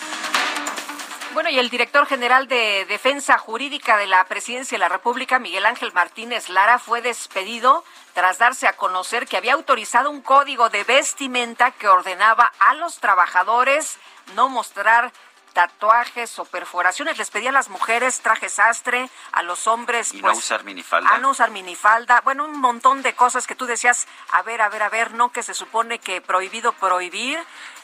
Bueno, 1.32 1.48
y 1.48 1.58
el 1.58 1.70
director 1.70 2.06
general 2.06 2.46
de 2.46 2.84
Defensa 2.86 3.38
Jurídica 3.38 3.96
de 3.96 4.06
la 4.06 4.24
Presidencia 4.26 4.76
de 4.76 4.80
la 4.80 4.90
República, 4.90 5.38
Miguel 5.38 5.64
Ángel 5.64 5.92
Martínez 5.94 6.50
Lara, 6.50 6.78
fue 6.78 7.00
despedido 7.00 7.84
tras 8.12 8.38
darse 8.38 8.66
a 8.66 8.74
conocer 8.74 9.26
que 9.26 9.38
había 9.38 9.54
autorizado 9.54 10.10
un 10.10 10.20
código 10.20 10.68
de 10.68 10.84
vestimenta 10.84 11.70
que 11.70 11.88
ordenaba 11.88 12.52
a 12.58 12.74
los 12.74 12.98
trabajadores 12.98 13.98
no 14.34 14.50
mostrar 14.50 15.12
tatuajes 15.52 16.38
o 16.38 16.44
perforaciones. 16.44 17.18
Les 17.18 17.30
pedía 17.30 17.50
a 17.50 17.52
las 17.52 17.68
mujeres 17.68 18.20
traje 18.20 18.48
sastre, 18.48 19.08
a 19.32 19.42
los 19.42 19.66
hombres. 19.66 20.12
Y 20.12 20.16
no 20.16 20.28
pues, 20.28 20.38
usar 20.38 20.64
minifalda. 20.64 21.10
A 21.10 21.18
no 21.18 21.30
usar 21.30 21.50
minifalda. 21.50 22.20
Bueno, 22.22 22.44
un 22.44 22.60
montón 22.60 23.02
de 23.02 23.14
cosas 23.14 23.46
que 23.46 23.54
tú 23.54 23.66
decías, 23.66 24.06
a 24.30 24.42
ver, 24.42 24.62
a 24.62 24.68
ver, 24.68 24.82
a 24.82 24.88
ver, 24.88 25.14
no 25.14 25.30
que 25.30 25.42
se 25.42 25.54
supone 25.54 25.98
que 25.98 26.20
prohibido 26.20 26.72
prohibir. 26.72 27.38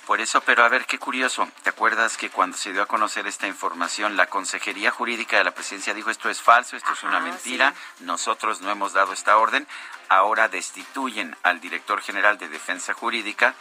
Por 0.09 0.23
eso, 0.23 0.41
pero 0.41 0.65
a 0.65 0.69
ver, 0.71 0.87
qué 0.87 0.99
curioso. 0.99 1.47
¿Te 1.63 1.69
acuerdas 1.69 2.17
que 2.17 2.31
cuando 2.31 2.57
se 2.57 2.73
dio 2.73 2.83
a 2.83 2.87
conocer 2.87 3.27
esta 3.27 3.47
información, 3.47 4.17
la 4.17 4.27
Consejería 4.27 4.91
Jurídica 4.91 5.37
de 5.37 5.45
la 5.45 5.51
Presidencia 5.51 5.93
dijo 5.93 6.09
esto 6.09 6.31
es 6.31 6.41
falso, 6.41 6.79
esto 6.79 6.95
es 6.95 7.03
una 7.03 7.21
mentira, 7.21 7.75
nosotros 8.01 8.63
no 8.63 8.71
hemos 8.71 8.95
dado 8.95 9.13
esta 9.13 9.37
orden? 9.37 9.69
Ahora 10.09 10.49
destituyen 10.49 11.37
al 11.43 11.61
director 11.61 12.01
general 12.01 12.39
de 12.39 12.49
Defensa 12.49 12.95
Jurídica 12.95 13.55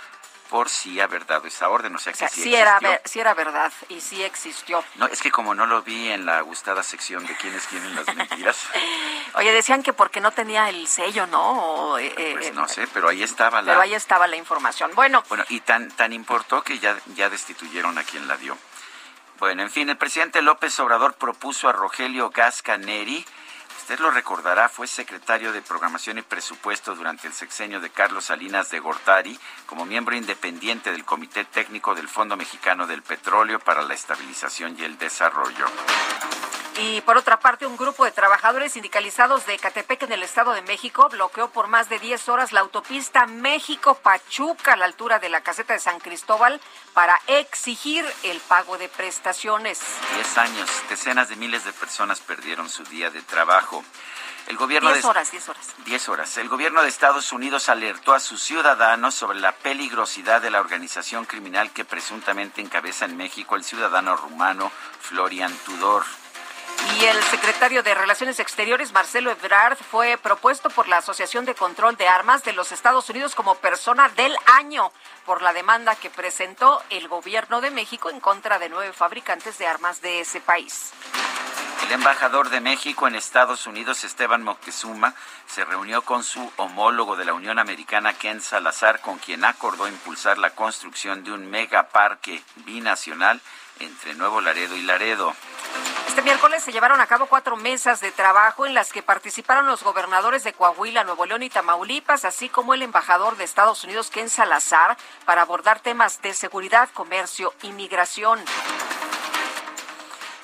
por 0.50 0.70
si 0.70 1.00
haber 1.00 1.26
dado 1.26 1.48
esa 1.48 1.70
orden, 1.70 1.96
o 1.96 2.00
sea 2.00 2.14
que 2.14 2.28
sí, 2.30 2.56
era, 2.56 2.80
sí 3.06 3.20
era 3.20 3.34
verdad 3.34 3.72
y 3.90 4.02
sí 4.02 4.24
existió. 4.24 4.84
No, 4.96 5.08
es 5.08 5.22
que 5.22 5.32
como 5.32 5.54
no 5.54 5.66
lo 5.66 5.82
vi 5.82 6.10
en 6.10 6.26
la 6.26 6.42
gustada 6.42 6.84
sección 6.84 7.26
de 7.26 7.36
quiénes 7.36 7.66
tienen 7.68 7.96
las 7.96 8.16
mentiras. 8.16 8.58
Oye, 9.36 9.52
decían 9.52 9.84
que 9.84 9.94
porque 9.94 10.20
no 10.20 10.32
tenía 10.32 10.70
el 10.70 10.88
sello, 10.88 11.28
¿no? 11.28 11.98
Eh, 11.98 12.36
pues 12.40 12.54
no 12.54 12.68
sé, 12.68 12.88
pero 12.94 13.10
ahí 13.10 13.24
estaba 13.24 13.62
la... 13.62 13.72
Pero 13.74 13.82
ahí 13.82 13.94
estaba 13.94 14.28
la 14.28 14.36
información. 14.36 14.92
Bueno. 14.96 15.24
Bueno, 15.30 15.44
y 15.50 15.60
tan, 15.62 15.92
tan 15.92 16.14
importó 16.14 16.64
que 16.64 16.80
ya, 16.80 16.98
ya 17.16 17.30
destituyeron 17.30 17.98
a 17.98 18.04
quien 18.04 18.28
la 18.28 18.38
dio. 18.38 18.58
Bueno, 19.40 19.62
en 19.62 19.70
fin, 19.70 19.90
el 19.90 19.98
presidente 19.98 20.42
López 20.42 20.80
Obrador 20.80 21.14
propuso 21.14 21.70
a 21.70 21.72
Rogelio 21.72 22.32
Gascaneri 22.32 23.26
usted 23.88 24.04
lo 24.04 24.12
recordará, 24.12 24.67
fue 24.67 24.86
secretario 24.86 25.54
de 25.54 25.62
Programación 25.62 26.17
y 26.17 26.21
Presupuesto 26.21 26.93
durante 26.93 27.26
el 27.26 27.32
sexenio 27.32 27.80
de 27.80 27.89
Carlos 27.89 28.26
Salinas 28.26 28.69
de 28.69 28.82
Gortari, 28.82 29.39
como 29.65 29.86
miembro 29.86 30.13
independiente 30.13 30.91
del 30.91 31.06
Comité 31.06 31.45
Técnico 31.45 31.95
del 31.95 32.10
Fondo 32.10 32.36
Mexicano 32.36 32.86
del 32.86 33.02
Petróleo 33.02 33.60
para 33.60 33.84
la 33.84 33.93
Estabilización 33.93 34.76
y 34.78 34.84
el 34.84 34.97
Desarrollo. 34.97 35.67
Y 36.80 37.02
por 37.02 37.18
otra 37.18 37.40
parte, 37.40 37.66
un 37.66 37.76
grupo 37.76 38.06
de 38.06 38.12
trabajadores 38.12 38.74
sindicalizados 38.74 39.48
de 39.48 39.58
Catepec 39.58 40.04
en 40.04 40.12
el 40.12 40.22
Estado 40.22 40.54
de 40.54 40.62
México 40.62 41.10
bloqueó 41.10 41.50
por 41.50 41.68
más 41.68 41.90
de 41.90 41.98
10 41.98 42.30
horas 42.30 42.52
la 42.52 42.60
autopista 42.60 43.26
México-Pachuca 43.26 44.74
a 44.74 44.76
la 44.76 44.86
altura 44.86 45.18
de 45.18 45.30
la 45.30 45.42
caseta 45.42 45.74
de 45.74 45.80
San 45.80 46.00
Cristóbal 46.00 46.62
para 46.94 47.20
exigir 47.26 48.06
el 48.24 48.40
pago 48.42 48.78
de 48.78 48.90
prestaciones. 48.90 49.82
10 50.13 50.38
años, 50.38 50.70
decenas 50.88 51.30
de 51.30 51.36
miles 51.36 51.66
de 51.66 51.74
personas 51.74 52.20
perdieron 52.20 52.70
su 52.70 52.84
día 52.84 53.10
de 53.10 53.24
trabajo. 53.24 53.84
El 54.46 54.56
gobierno 54.56 54.94
diez 54.94 55.04
horas, 55.04 55.32
diez 55.32 55.50
horas. 55.50 55.74
Diez 55.84 56.08
horas. 56.10 56.38
El 56.38 56.48
gobierno 56.48 56.82
de 56.82 56.90
Estados 56.90 57.34
Unidos 57.34 57.70
alertó 57.70 58.13
a 58.13 58.20
sus 58.20 58.42
ciudadanos 58.42 59.16
sobre 59.16 59.40
la 59.40 59.52
peligrosidad 59.52 60.42
de 60.42 60.52
la 60.52 60.62
organización 60.62 61.26
criminal 61.26 61.72
que 61.72 61.84
presuntamente 61.84 62.62
encabeza 62.62 63.06
en 63.06 63.18
México 63.18 63.56
el 63.56 63.63
ciudadano 63.63 64.16
rumano 64.16 64.72
Florian 65.02 65.54
Tudor. 65.66 66.06
Y 67.00 67.06
el 67.06 67.22
secretario 67.24 67.84
de 67.84 67.94
Relaciones 67.94 68.40
Exteriores, 68.40 68.92
Marcelo 68.92 69.32
Ebrard, 69.32 69.78
fue 69.78 70.18
propuesto 70.18 70.70
por 70.70 70.88
la 70.88 70.98
Asociación 70.98 71.46
de 71.46 71.54
Control 71.54 71.96
de 71.96 72.08
Armas 72.08 72.44
de 72.44 72.54
los 72.54 72.72
Estados 72.72 73.10
Unidos 73.10 73.36
como 73.36 73.56
persona 73.56 74.10
del 74.10 74.36
año 74.46 74.92
por 75.26 75.42
la 75.42 75.54
demanda 75.54 75.96
que 75.96 76.10
presentó 76.10 76.82
el 76.90 77.08
gobierno 77.08 77.62
de 77.62 77.72
México 77.72 78.10
en 78.10 78.20
contra 78.20 78.58
de 78.58 78.70
nueve 78.70 78.94
fabricantes 78.94 79.58
de 79.58 79.68
armas 79.68 80.02
de 80.02 80.22
ese 80.22 80.40
país. 80.40 80.94
El 81.86 81.92
embajador 81.94 82.50
de 82.50 82.60
México 82.60 83.08
en 83.08 83.16
Estados 83.16 83.68
Unidos, 83.68 84.04
Esteban 84.04 84.44
Moctezuma, 84.44 85.13
se 85.46 85.63
reunió 85.63 86.02
con 86.02 86.24
su 86.24 86.52
homólogo 86.58 87.16
de 87.16 87.26
la 87.26 87.34
Unión 87.34 87.60
Americana, 87.60 88.13
Ken 88.13 88.42
Salazar, 88.42 89.00
con 89.02 89.20
quien 89.20 89.46
acordó 89.46 89.88
impulsar 89.88 90.38
la 90.38 90.50
construcción 90.50 91.24
de 91.24 91.32
un 91.32 91.50
megaparque 91.50 92.44
binacional 92.66 93.40
entre 93.80 94.16
Nuevo 94.16 94.42
Laredo 94.42 94.76
y 94.76 94.82
Laredo. 94.82 95.34
Este 96.17 96.25
miércoles 96.25 96.63
se 96.63 96.71
llevaron 96.71 96.99
a 96.99 97.06
cabo 97.06 97.27
cuatro 97.27 97.56
mesas 97.58 98.01
de 98.01 98.12
trabajo 98.12 98.65
en 98.65 98.73
las 98.73 98.91
que 98.91 99.03
participaron 99.03 99.67
los 99.67 99.84
gobernadores 99.84 100.43
de 100.43 100.51
Coahuila, 100.51 101.03
Nuevo 101.03 101.27
León 101.27 101.43
y 101.43 101.51
Tamaulipas, 101.51 102.25
así 102.25 102.49
como 102.49 102.73
el 102.73 102.82
embajador 102.82 103.38
de 103.38 103.43
Estados 103.43 103.84
Unidos, 103.84 104.10
Ken 104.10 104.27
Salazar, 104.27 104.97
para 105.25 105.43
abordar 105.43 105.80
temas 105.80 106.19
de 106.23 106.34
seguridad, 106.34 106.89
comercio 106.91 107.53
y 107.62 107.71
migración. 107.71 108.39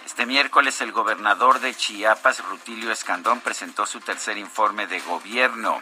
Este 0.05 0.27
miércoles 0.27 0.79
el 0.81 0.91
gobernador 0.91 1.59
de 1.59 1.73
Chiapas, 1.73 2.45
Rutilio 2.45 2.91
Escandón, 2.91 3.39
presentó 3.39 3.87
su 3.87 3.99
tercer 3.99 4.37
informe 4.37 4.85
de 4.85 4.99
gobierno. 4.99 5.81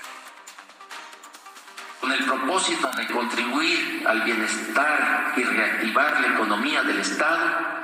Con 2.00 2.14
el 2.14 2.26
propósito 2.26 2.90
de 2.92 3.08
contribuir 3.08 4.08
al 4.08 4.22
bienestar 4.22 5.34
y 5.36 5.44
reactivar 5.44 6.22
la 6.22 6.28
economía 6.28 6.82
del 6.82 7.02
Estado, 7.02 7.81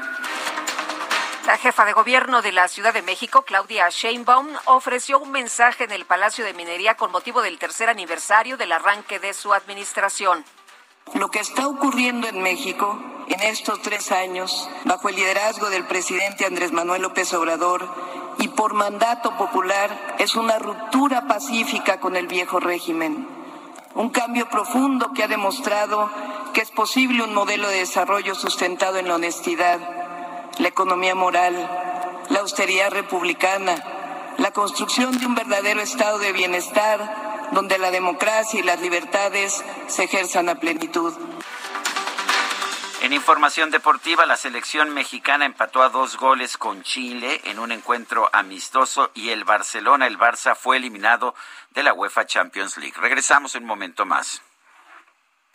La 1.46 1.58
jefa 1.58 1.84
de 1.84 1.92
gobierno 1.92 2.42
de 2.42 2.50
la 2.50 2.66
Ciudad 2.66 2.92
de 2.92 3.02
México, 3.02 3.42
Claudia 3.42 3.88
Sheinbaum, 3.88 4.48
ofreció 4.64 5.20
un 5.20 5.30
mensaje 5.30 5.84
en 5.84 5.92
el 5.92 6.04
Palacio 6.04 6.44
de 6.44 6.54
Minería 6.54 6.96
con 6.96 7.12
motivo 7.12 7.40
del 7.40 7.56
tercer 7.60 7.88
aniversario 7.88 8.56
del 8.56 8.72
arranque 8.72 9.20
de 9.20 9.32
su 9.32 9.54
administración. 9.54 10.44
Lo 11.14 11.30
que 11.30 11.38
está 11.38 11.68
ocurriendo 11.68 12.26
en 12.26 12.42
México 12.42 12.98
en 13.28 13.40
estos 13.42 13.80
tres 13.80 14.10
años, 14.10 14.68
bajo 14.86 15.08
el 15.08 15.14
liderazgo 15.14 15.70
del 15.70 15.86
presidente 15.86 16.46
Andrés 16.46 16.72
Manuel 16.72 17.02
López 17.02 17.32
Obrador 17.32 17.88
y 18.38 18.48
por 18.48 18.74
mandato 18.74 19.36
popular, 19.36 20.16
es 20.18 20.34
una 20.34 20.58
ruptura 20.58 21.28
pacífica 21.28 22.00
con 22.00 22.16
el 22.16 22.26
viejo 22.26 22.58
régimen. 22.58 23.28
Un 23.94 24.10
cambio 24.10 24.48
profundo 24.48 25.12
que 25.14 25.22
ha 25.22 25.28
demostrado 25.28 26.10
que 26.52 26.62
es 26.62 26.72
posible 26.72 27.22
un 27.22 27.34
modelo 27.34 27.68
de 27.68 27.78
desarrollo 27.78 28.34
sustentado 28.34 28.98
en 28.98 29.06
la 29.06 29.14
honestidad 29.14 30.05
la 30.58 30.68
economía 30.68 31.14
moral, 31.14 31.54
la 32.30 32.40
austeridad 32.40 32.90
republicana, 32.90 33.74
la 34.38 34.52
construcción 34.52 35.18
de 35.18 35.26
un 35.26 35.34
verdadero 35.34 35.80
estado 35.80 36.18
de 36.18 36.32
bienestar 36.32 37.48
donde 37.52 37.78
la 37.78 37.90
democracia 37.90 38.60
y 38.60 38.62
las 38.62 38.80
libertades 38.80 39.64
se 39.86 40.04
ejerzan 40.04 40.48
a 40.48 40.56
plenitud. 40.56 41.14
En 43.02 43.12
información 43.12 43.70
deportiva, 43.70 44.26
la 44.26 44.36
selección 44.36 44.90
mexicana 44.90 45.44
empató 45.44 45.82
a 45.82 45.90
dos 45.90 46.16
goles 46.16 46.56
con 46.56 46.82
Chile 46.82 47.40
en 47.44 47.58
un 47.58 47.70
encuentro 47.70 48.28
amistoso 48.32 49.10
y 49.14 49.30
el 49.30 49.44
Barcelona, 49.44 50.06
el 50.06 50.18
Barça, 50.18 50.56
fue 50.56 50.78
eliminado 50.78 51.34
de 51.70 51.82
la 51.82 51.92
UEFA 51.92 52.26
Champions 52.26 52.76
League. 52.78 52.96
Regresamos 52.96 53.54
en 53.54 53.62
un 53.62 53.68
momento 53.68 54.06
más. 54.06 54.42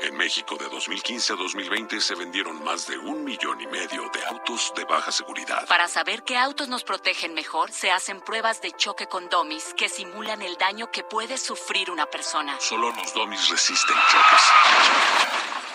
En 0.00 0.16
México 0.16 0.56
de 0.56 0.68
2015 0.68 1.32
a 1.32 1.36
2020 1.36 2.00
se 2.00 2.14
vendieron 2.14 2.62
más 2.62 2.86
de 2.86 2.98
un 2.98 3.24
millón 3.24 3.60
y 3.60 3.66
medio 3.66 4.08
de 4.10 4.24
autos 4.26 4.72
de 4.76 4.84
baja 4.84 5.10
seguridad. 5.10 5.66
Para 5.68 5.88
saber 5.88 6.22
qué 6.22 6.36
autos 6.36 6.68
nos 6.68 6.84
protegen 6.84 7.34
mejor, 7.34 7.72
se 7.72 7.90
hacen 7.90 8.20
pruebas 8.20 8.60
de 8.60 8.72
choque 8.72 9.06
con 9.06 9.28
domis 9.28 9.74
que 9.76 9.88
simulan 9.88 10.42
el 10.42 10.56
daño 10.56 10.90
que 10.90 11.02
puede 11.02 11.38
sufrir 11.38 11.90
una 11.90 12.06
persona. 12.06 12.58
Solo 12.60 12.92
los 12.92 13.12
domis 13.14 13.48
resisten 13.48 13.96
choques. 13.96 14.42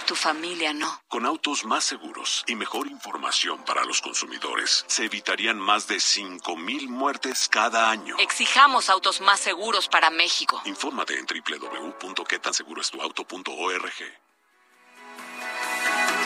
Tu 0.05 0.15
familia 0.15 0.73
no. 0.73 1.01
Con 1.07 1.25
autos 1.25 1.63
más 1.63 1.85
seguros 1.85 2.43
y 2.47 2.55
mejor 2.55 2.87
información 2.87 3.63
para 3.63 3.85
los 3.85 4.01
consumidores, 4.01 4.83
se 4.87 5.05
evitarían 5.05 5.57
más 5.57 5.87
de 5.87 5.95
5.000 5.97 6.89
muertes 6.89 7.47
cada 7.49 7.89
año. 7.89 8.17
Exijamos 8.19 8.89
autos 8.89 9.21
más 9.21 9.39
seguros 9.39 9.87
para 9.87 10.09
México. 10.09 10.61
Infórmate 10.65 11.17
en 11.17 11.25
www.quetanseguroestuauto.org. 11.25 14.20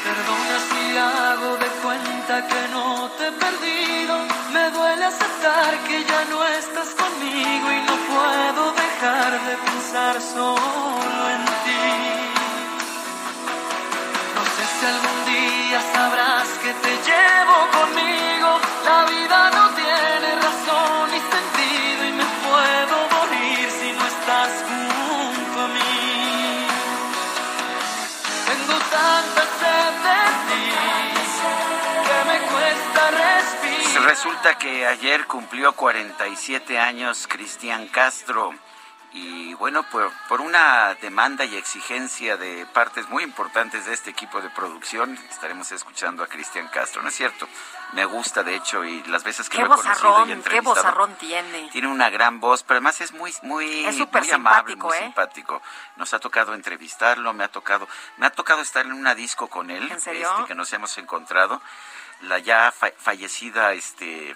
Perdona 0.05 0.57
si 0.69 0.97
hago 0.97 1.57
de 1.57 1.69
cuenta 1.83 2.33
que 2.47 2.61
no 2.75 3.09
te 3.17 3.27
he 3.27 3.31
perdido. 3.31 4.13
Me 4.53 4.69
duele 4.69 5.05
aceptar 5.05 5.71
que 5.87 5.97
ya 6.11 6.21
no 6.29 6.45
estás 6.59 6.89
conmigo 7.01 7.65
y 7.77 7.79
no 7.89 7.95
puedo 8.13 8.63
dejar 8.83 9.31
de 9.47 9.55
pensar 9.67 10.15
solo 10.21 11.21
en 11.35 11.43
ti. 11.63 11.85
No 14.35 14.43
sé 14.55 14.63
si 14.75 14.85
algún 14.93 15.19
día 15.33 15.79
sabrás 15.93 16.24
Resulta 34.15 34.57
que 34.57 34.87
ayer 34.87 35.27
cumplió 35.27 35.73
47 35.73 36.79
años 36.79 37.27
Cristian 37.27 37.89
Castro 37.89 38.53
y 39.11 39.53
bueno, 39.55 39.83
por, 39.89 40.09
por 40.29 40.39
una 40.39 40.95
demanda 41.01 41.43
y 41.43 41.57
exigencia 41.57 42.37
de 42.37 42.65
partes 42.67 43.09
muy 43.09 43.23
importantes 43.23 43.85
de 43.85 43.93
este 43.93 44.11
equipo 44.11 44.41
de 44.41 44.49
producción, 44.49 45.19
estaremos 45.29 45.69
escuchando 45.73 46.23
a 46.23 46.27
Cristian 46.27 46.69
Castro, 46.69 47.01
¿no 47.01 47.09
es 47.09 47.15
cierto? 47.15 47.45
Me 47.91 48.05
gusta, 48.05 48.41
de 48.41 48.55
hecho, 48.55 48.85
y 48.85 49.03
las 49.03 49.25
veces 49.25 49.49
que 49.49 49.57
Qué 49.57 49.63
lo 49.63 49.73
he 49.73 49.75
conocido 49.75 49.93
y 49.93 49.99
vozarrón, 49.99 50.27
qué 50.27 50.33
entrevistado, 50.33 50.75
vozarrón 50.75 51.15
tiene. 51.15 51.69
Tiene 51.71 51.87
una 51.89 52.09
gran 52.09 52.39
voz, 52.39 52.63
pero 52.63 52.77
además 52.77 53.01
es 53.01 53.11
muy, 53.11 53.33
muy, 53.41 53.85
Es 53.85 53.97
muy 53.97 54.31
amable, 54.31 54.77
muy 54.77 54.95
¿eh? 54.95 54.99
simpático. 55.03 55.61
Nos 55.97 56.13
ha 56.13 56.19
tocado 56.19 56.53
entrevistarlo, 56.53 57.33
me 57.33 57.43
ha 57.43 57.49
tocado, 57.49 57.85
me 58.15 58.27
ha 58.27 58.31
tocado 58.31 58.61
estar 58.61 58.85
en 58.85 58.93
una 58.93 59.13
disco 59.13 59.47
con 59.49 59.71
él, 59.71 59.91
¿En 59.91 59.99
serio? 59.99 60.29
este, 60.29 60.45
que 60.45 60.55
nos 60.55 60.71
hemos 60.71 60.97
encontrado. 60.97 61.61
La 62.27 62.39
ya 62.39 62.71
fa- 62.71 62.91
fallecida, 62.97 63.73
este, 63.73 64.35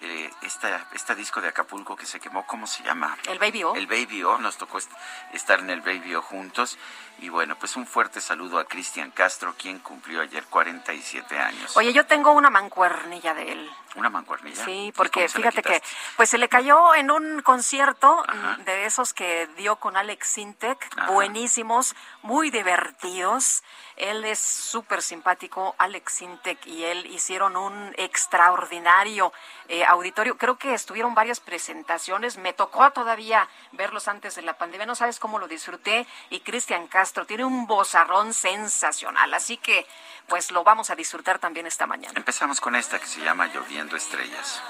eh, 0.00 0.30
esta, 0.42 0.86
esta 0.94 1.14
disco 1.14 1.40
de 1.40 1.48
Acapulco 1.48 1.96
que 1.96 2.06
se 2.06 2.20
quemó, 2.20 2.46
¿cómo 2.46 2.66
se 2.66 2.82
llama? 2.84 3.16
El 3.28 3.38
Baby 3.38 3.64
O. 3.64 3.74
El 3.74 3.86
Baby 3.86 4.22
O, 4.24 4.38
nos 4.38 4.56
tocó 4.56 4.78
est- 4.78 4.90
estar 5.32 5.58
en 5.60 5.70
el 5.70 5.80
Baby 5.80 6.14
O 6.14 6.22
juntos. 6.22 6.78
Y 7.20 7.30
bueno, 7.30 7.56
pues 7.58 7.74
un 7.76 7.86
fuerte 7.86 8.20
saludo 8.20 8.58
a 8.58 8.64
Cristian 8.64 9.10
Castro, 9.10 9.54
quien 9.58 9.80
cumplió 9.80 10.20
ayer 10.20 10.44
47 10.44 11.36
años. 11.38 11.76
Oye, 11.76 11.92
yo 11.92 12.06
tengo 12.06 12.30
una 12.32 12.48
mancuernilla 12.48 13.34
de 13.34 13.52
él. 13.52 13.70
Una 13.96 14.08
mancuernilla. 14.10 14.64
Sí, 14.64 14.86
¿Y 14.86 14.92
porque 14.92 15.28
fíjate 15.28 15.62
que 15.62 15.82
pues 16.16 16.30
se 16.30 16.38
le 16.38 16.48
cayó 16.48 16.94
en 16.94 17.10
un 17.10 17.42
concierto 17.42 18.22
Ajá. 18.28 18.58
de 18.64 18.84
esos 18.84 19.12
que 19.12 19.48
dio 19.56 19.76
con 19.76 19.96
Alex 19.96 20.28
Sintek, 20.28 20.88
Ajá. 20.96 21.10
buenísimos, 21.10 21.96
muy 22.22 22.50
divertidos. 22.50 23.64
Él 23.96 24.24
es 24.24 24.38
súper 24.38 25.02
simpático, 25.02 25.74
Alex 25.78 26.12
Sintek 26.12 26.64
y 26.66 26.84
él 26.84 27.06
hicieron 27.06 27.56
un 27.56 27.92
extraordinario 27.96 29.32
eh, 29.66 29.84
auditorio. 29.84 30.38
Creo 30.38 30.56
que 30.56 30.74
estuvieron 30.74 31.14
varias 31.14 31.40
presentaciones. 31.40 32.36
Me 32.38 32.52
tocó 32.52 32.88
todavía 32.92 33.48
verlos 33.72 34.06
antes 34.06 34.36
de 34.36 34.42
la 34.42 34.56
pandemia. 34.56 34.86
No 34.86 34.94
sabes 34.94 35.18
cómo 35.18 35.40
lo 35.40 35.48
disfruté. 35.48 36.06
Y 36.30 36.40
Cristian 36.40 36.86
Castro 36.86 37.07
tiene 37.26 37.44
un 37.44 37.66
vozarrón 37.66 38.34
sensacional. 38.34 39.32
Así 39.34 39.56
que 39.56 39.86
pues 40.26 40.50
lo 40.50 40.62
vamos 40.62 40.90
a 40.90 40.94
disfrutar 40.94 41.38
también 41.38 41.66
esta 41.66 41.86
mañana. 41.86 42.14
Empezamos 42.16 42.60
con 42.60 42.76
esta 42.76 42.98
que 42.98 43.06
se 43.06 43.20
llama 43.20 43.46
Lloviendo 43.46 43.96
Estrellas. 43.96 44.62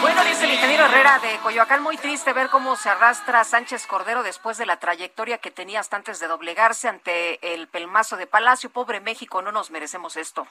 Bueno, 0.00 0.22
dice 0.22 0.44
el 0.44 0.52
ingeniero 0.52 0.84
Herrera 0.84 1.18
de 1.18 1.38
Coyoacán, 1.38 1.82
muy 1.82 1.96
triste 1.96 2.32
ver 2.32 2.50
cómo 2.50 2.76
se 2.76 2.88
arrastra 2.88 3.42
Sánchez 3.42 3.86
Cordero 3.88 4.22
después 4.22 4.56
de 4.56 4.64
la 4.64 4.78
trayectoria 4.78 5.38
que 5.38 5.50
tenía 5.50 5.80
hasta 5.80 5.96
antes 5.96 6.20
de 6.20 6.28
doblegarse 6.28 6.88
ante 6.88 7.54
el 7.54 7.66
pelmazo 7.66 8.16
de 8.16 8.28
Palacio. 8.28 8.70
Pobre 8.70 9.00
México, 9.00 9.42
no 9.42 9.50
nos 9.50 9.72
merecemos 9.72 10.16
esto. 10.16 10.46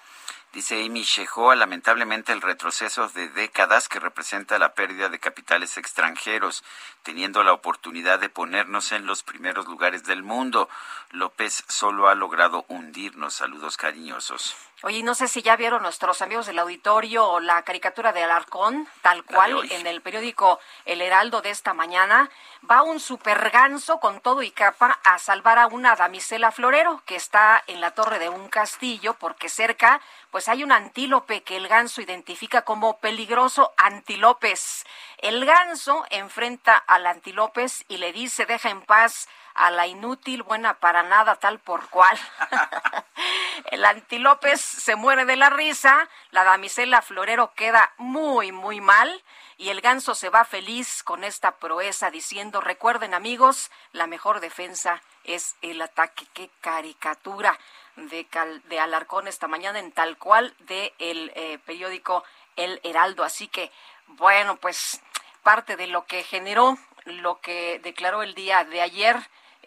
Dice 0.51 0.83
Amy 0.83 1.03
Shehoa, 1.03 1.55
lamentablemente 1.55 2.33
el 2.33 2.41
retroceso 2.41 3.07
de 3.10 3.29
décadas 3.29 3.88
que 3.88 3.99
representa 3.99 4.60
la 4.60 4.73
pérdida 4.73 5.07
de 5.07 5.19
capitales 5.19 5.77
extranjeros, 5.77 6.63
teniendo 7.03 7.41
la 7.43 7.53
oportunidad 7.53 8.19
de 8.19 8.29
ponernos 8.29 8.91
en 8.91 9.05
los 9.05 9.23
primeros 9.23 9.65
lugares 9.65 10.03
del 10.03 10.23
mundo. 10.23 10.67
López 11.12 11.63
solo 11.69 12.10
ha 12.10 12.15
logrado 12.15 12.65
hundirnos. 12.67 13.36
Saludos 13.36 13.77
cariñosos. 13.77 14.57
Oye, 14.84 15.04
no 15.04 15.16
sé 15.16 15.28
si 15.28 15.42
ya 15.42 15.56
vieron 15.56 15.82
nuestros 15.82 16.22
amigos 16.22 16.46
del 16.46 16.60
auditorio 16.60 17.40
la 17.40 17.63
caricatura 17.63 18.13
de 18.13 18.24
Alarcón, 18.24 18.88
tal 19.02 19.24
cual, 19.26 19.70
en 19.72 19.88
el 19.88 20.02
periódico 20.02 20.60
El 20.86 21.02
Heraldo 21.02 21.42
de 21.42 21.50
esta 21.50 21.74
mañana. 21.74 22.30
Va 22.70 22.84
un 22.84 23.00
super 23.00 23.50
ganso 23.50 24.00
con 24.00 24.22
todo 24.22 24.44
y 24.44 24.52
capa 24.52 25.00
a 25.04 25.18
salvar 25.20 25.58
a 25.58 25.68
una 25.68 25.96
damisela 25.96 26.52
florero 26.52 27.02
que 27.06 27.16
está 27.16 27.63
en 27.68 27.82
la 27.82 27.92
torre 27.92 28.20
de 28.20 28.30
un 28.30 28.50
castillo, 28.50 29.16
porque 29.16 29.50
cerca, 29.50 30.00
pues 30.30 30.38
pues 30.38 30.50
hay 30.50 30.63
un 30.63 30.72
antílope 30.72 31.42
que 31.42 31.58
el 31.58 31.68
ganso 31.68 32.00
identifica 32.00 32.62
como 32.62 33.00
peligroso 33.00 33.74
antílopes. 33.76 34.86
El 35.18 35.44
ganso 35.48 36.06
enfrenta 36.12 36.78
al 36.78 37.08
antílopes 37.08 37.84
y 37.88 37.98
le 37.98 38.13
dice, 38.13 38.46
deja 38.46 38.70
en 38.70 38.84
paz 38.84 39.28
a 39.58 39.72
la 39.72 39.88
inútil, 39.88 40.43
buena 40.43 40.76
para 40.76 41.04
nada, 41.04 41.36
tal 41.36 41.60
por 41.60 41.89
cual. 41.89 42.17
el 43.72 43.84
antílopes 43.84 44.62
se 44.62 44.96
muere 44.96 45.26
de 45.26 45.36
la 45.36 45.50
risa, 45.50 46.08
la 46.32 46.43
damisela 46.43 47.02
florero 47.02 47.54
queda 47.56 47.91
muy, 47.98 48.52
muy 48.52 48.82
mal 48.82 49.24
y 49.58 49.70
el 49.70 49.82
ganso 49.82 50.13
se 50.13 50.30
va 50.30 50.46
feliz 50.46 51.02
con 51.04 51.24
esta 51.24 51.58
proeza 51.58 52.12
diciendo, 52.12 52.62
recuerden 52.62 53.15
amigos, 53.15 53.72
la 53.91 54.06
mejor 54.06 54.39
defensa 54.39 55.02
es 55.24 55.56
el 55.63 55.82
ataque. 55.82 56.28
Qué 56.34 56.50
caricatura 56.62 57.58
de, 57.96 58.28
de 58.65 58.80
Alarcón 58.80 59.28
esta 59.28 59.48
mañana 59.48 59.80
en 59.80 59.91
tal 59.91 60.17
cual 60.17 60.56
del 60.60 60.93
el 61.00 61.32
eh, 61.36 61.60
periódico 61.65 62.24
El 62.56 62.80
Heraldo. 62.84 63.24
Así 63.24 63.48
que, 63.48 63.72
bueno, 64.06 64.58
pues 64.58 65.02
parte 65.41 65.76
de 65.76 65.88
lo 65.88 66.06
que 66.06 66.24
generó, 66.24 66.78
lo 67.06 67.39
que 67.41 67.80
declaró 67.84 68.22
el 68.22 68.36
día 68.36 68.63
de 68.63 68.82
ayer 68.82 69.17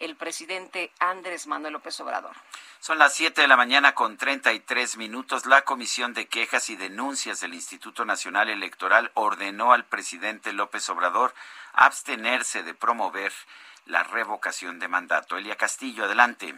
el 0.01 0.15
presidente 0.15 0.91
Andrés 0.99 1.47
Manuel 1.47 1.73
López 1.73 1.99
Obrador. 2.01 2.35
Son 2.79 2.97
las 2.97 3.13
7 3.13 3.41
de 3.41 3.47
la 3.47 3.55
mañana 3.55 3.93
con 3.93 4.17
33 4.17 4.97
minutos. 4.97 5.45
La 5.45 5.61
Comisión 5.61 6.13
de 6.13 6.27
Quejas 6.27 6.69
y 6.69 6.75
Denuncias 6.75 7.39
del 7.41 7.53
Instituto 7.53 8.05
Nacional 8.05 8.49
Electoral 8.49 9.11
ordenó 9.13 9.71
al 9.71 9.85
presidente 9.85 10.51
López 10.51 10.89
Obrador 10.89 11.33
abstenerse 11.73 12.63
de 12.63 12.73
promover 12.73 13.31
la 13.85 14.03
revocación 14.03 14.79
de 14.79 14.87
mandato. 14.87 15.37
Elia 15.37 15.55
Castillo, 15.55 16.05
adelante. 16.05 16.55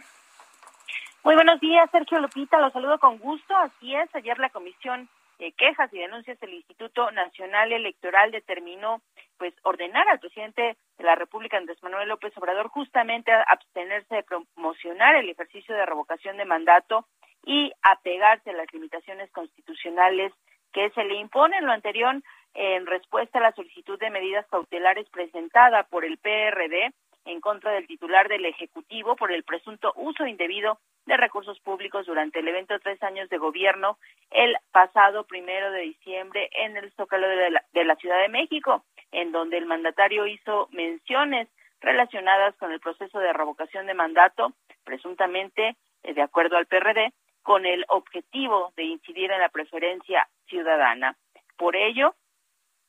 Muy 1.22 1.34
buenos 1.34 1.60
días, 1.60 1.90
Sergio 1.90 2.18
Lupita. 2.18 2.58
Los 2.58 2.72
saludo 2.72 2.98
con 2.98 3.18
gusto. 3.18 3.56
Así 3.56 3.94
es, 3.94 4.14
ayer 4.14 4.38
la 4.38 4.50
Comisión 4.50 5.08
de 5.38 5.52
Quejas 5.52 5.92
y 5.92 5.98
Denuncias 5.98 6.38
del 6.40 6.54
Instituto 6.54 7.10
Nacional 7.10 7.72
Electoral 7.72 8.30
determinó 8.30 9.02
pues 9.38 9.54
ordenar 9.62 10.08
al 10.08 10.20
presidente 10.20 10.76
de 10.98 11.04
la 11.04 11.14
República 11.14 11.56
Andrés 11.56 11.82
Manuel 11.82 12.08
López 12.08 12.36
Obrador 12.36 12.68
justamente 12.68 13.32
a 13.32 13.42
abstenerse 13.42 14.14
de 14.14 14.22
promocionar 14.22 15.16
el 15.16 15.28
ejercicio 15.28 15.74
de 15.74 15.86
revocación 15.86 16.36
de 16.36 16.44
mandato 16.44 17.06
y 17.44 17.72
apegarse 17.82 18.50
a 18.50 18.54
las 18.54 18.72
limitaciones 18.72 19.30
constitucionales 19.32 20.32
que 20.72 20.90
se 20.90 21.04
le 21.04 21.16
imponen. 21.16 21.64
Lo 21.64 21.72
anterior 21.72 22.22
en 22.54 22.86
respuesta 22.86 23.38
a 23.38 23.42
la 23.42 23.52
solicitud 23.52 23.98
de 23.98 24.10
medidas 24.10 24.46
cautelares 24.48 25.08
presentada 25.10 25.84
por 25.84 26.04
el 26.04 26.18
PRD 26.18 26.92
en 27.24 27.40
contra 27.40 27.72
del 27.72 27.86
titular 27.86 28.28
del 28.28 28.44
Ejecutivo 28.44 29.16
por 29.16 29.32
el 29.32 29.44
presunto 29.44 29.92
uso 29.96 30.26
indebido 30.26 30.78
de 31.06 31.16
recursos 31.16 31.58
públicos 31.60 32.06
durante 32.06 32.40
el 32.40 32.48
evento 32.48 32.78
Tres 32.80 33.02
Años 33.02 33.28
de 33.28 33.38
Gobierno 33.38 33.98
el 34.30 34.56
pasado 34.72 35.24
primero 35.24 35.70
de 35.70 35.80
diciembre 35.80 36.48
en 36.52 36.76
el 36.76 36.92
Zócalo 36.92 37.28
de 37.28 37.50
la, 37.50 37.64
de 37.72 37.84
la 37.84 37.96
Ciudad 37.96 38.20
de 38.20 38.28
México, 38.28 38.84
en 39.12 39.32
donde 39.32 39.58
el 39.58 39.66
mandatario 39.66 40.26
hizo 40.26 40.68
menciones 40.72 41.48
relacionadas 41.80 42.54
con 42.56 42.72
el 42.72 42.80
proceso 42.80 43.18
de 43.18 43.32
revocación 43.32 43.86
de 43.86 43.94
mandato, 43.94 44.52
presuntamente, 44.84 45.76
eh, 46.02 46.14
de 46.14 46.22
acuerdo 46.22 46.56
al 46.56 46.66
PRD, 46.66 47.12
con 47.42 47.66
el 47.66 47.84
objetivo 47.88 48.72
de 48.76 48.84
incidir 48.84 49.30
en 49.30 49.40
la 49.40 49.50
preferencia 49.50 50.26
ciudadana. 50.46 51.16
Por 51.56 51.76
ello, 51.76 52.14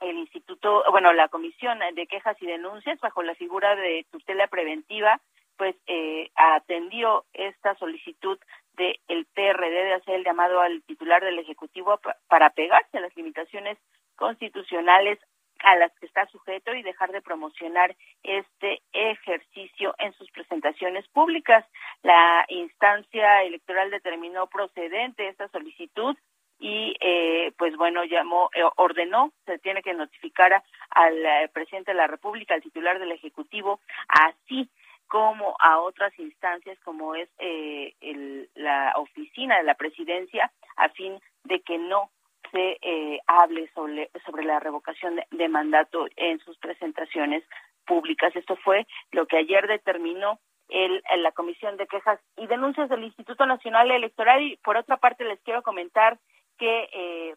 el 0.09 0.17
instituto, 0.17 0.83
bueno, 0.91 1.13
la 1.13 1.27
Comisión 1.27 1.79
de 1.93 2.07
Quejas 2.07 2.37
y 2.41 2.45
Denuncias, 2.45 2.99
bajo 2.99 3.23
la 3.23 3.35
figura 3.35 3.75
de 3.75 4.05
tutela 4.11 4.47
preventiva, 4.47 5.19
pues 5.57 5.75
eh, 5.87 6.29
atendió 6.35 7.25
esta 7.33 7.75
solicitud 7.75 8.37
del 8.73 8.99
el 9.07 9.25
PRD 9.33 9.85
de 9.85 9.93
hacer 9.93 10.15
el 10.15 10.23
llamado 10.23 10.59
al 10.59 10.83
titular 10.83 11.23
del 11.23 11.39
Ejecutivo 11.39 11.99
para 12.27 12.49
pegarse 12.49 12.97
a 12.97 13.01
las 13.01 13.15
limitaciones 13.15 13.77
constitucionales 14.15 15.19
a 15.59 15.75
las 15.77 15.91
que 15.99 16.05
está 16.05 16.27
sujeto 16.27 16.73
y 16.73 16.83
dejar 16.83 17.11
de 17.11 17.21
promocionar 17.21 17.95
este 18.23 18.81
ejercicio 18.91 19.95
en 19.97 20.13
sus 20.13 20.29
presentaciones 20.31 21.07
públicas. 21.07 21.65
La 22.03 22.45
instancia 22.49 23.43
electoral 23.43 23.89
determinó 23.89 24.47
procedente 24.47 25.27
esta 25.27 25.47
solicitud 25.49 26.15
y 26.59 26.95
eh, 26.99 27.51
pues 27.57 27.75
bueno 27.75 28.03
llamó 28.05 28.49
eh, 28.55 28.63
ordenó 28.77 29.31
se 29.45 29.59
tiene 29.59 29.81
que 29.81 29.93
notificar 29.93 30.63
al 30.89 31.25
eh, 31.25 31.49
presidente 31.53 31.91
de 31.91 31.97
la 31.97 32.07
República 32.07 32.53
al 32.53 32.61
titular 32.61 32.99
del 32.99 33.11
ejecutivo 33.11 33.79
así 34.07 34.69
como 35.07 35.55
a 35.59 35.79
otras 35.79 36.17
instancias 36.17 36.79
como 36.83 37.13
es 37.13 37.29
el, 37.37 38.49
la 38.55 38.93
oficina 38.95 39.57
de 39.57 39.63
la 39.63 39.75
presidencia 39.75 40.51
a 40.77 40.89
fin 40.89 41.19
de 41.43 41.61
que 41.61 41.77
no 41.77 42.09
se 42.51 42.79
hable 43.27 43.69
sobre, 43.73 44.09
sobre 44.25 44.45
la 44.45 44.59
revocación 44.59 45.19
de, 45.29 45.49
mandato 45.49 46.07
en 46.15 46.39
sus 46.39 46.57
presentaciones 46.57 47.43
públicas. 47.85 48.35
Esto 48.35 48.55
fue 48.57 48.87
lo 49.11 49.25
que 49.25 49.37
ayer 49.37 49.67
determinó 49.67 50.39
el, 50.69 51.03
la 51.17 51.31
Comisión 51.31 51.77
de 51.77 51.87
Quejas 51.87 52.19
y 52.37 52.47
Denuncias 52.47 52.89
del 52.89 53.03
Instituto 53.03 53.45
Nacional 53.45 53.91
Electoral. 53.91 54.41
Y 54.41 54.57
por 54.57 54.77
otra 54.77 54.97
parte, 54.97 55.23
les 55.23 55.39
quiero 55.41 55.63
comentar 55.63 56.17
que 56.57 56.89
eh, 56.91 57.35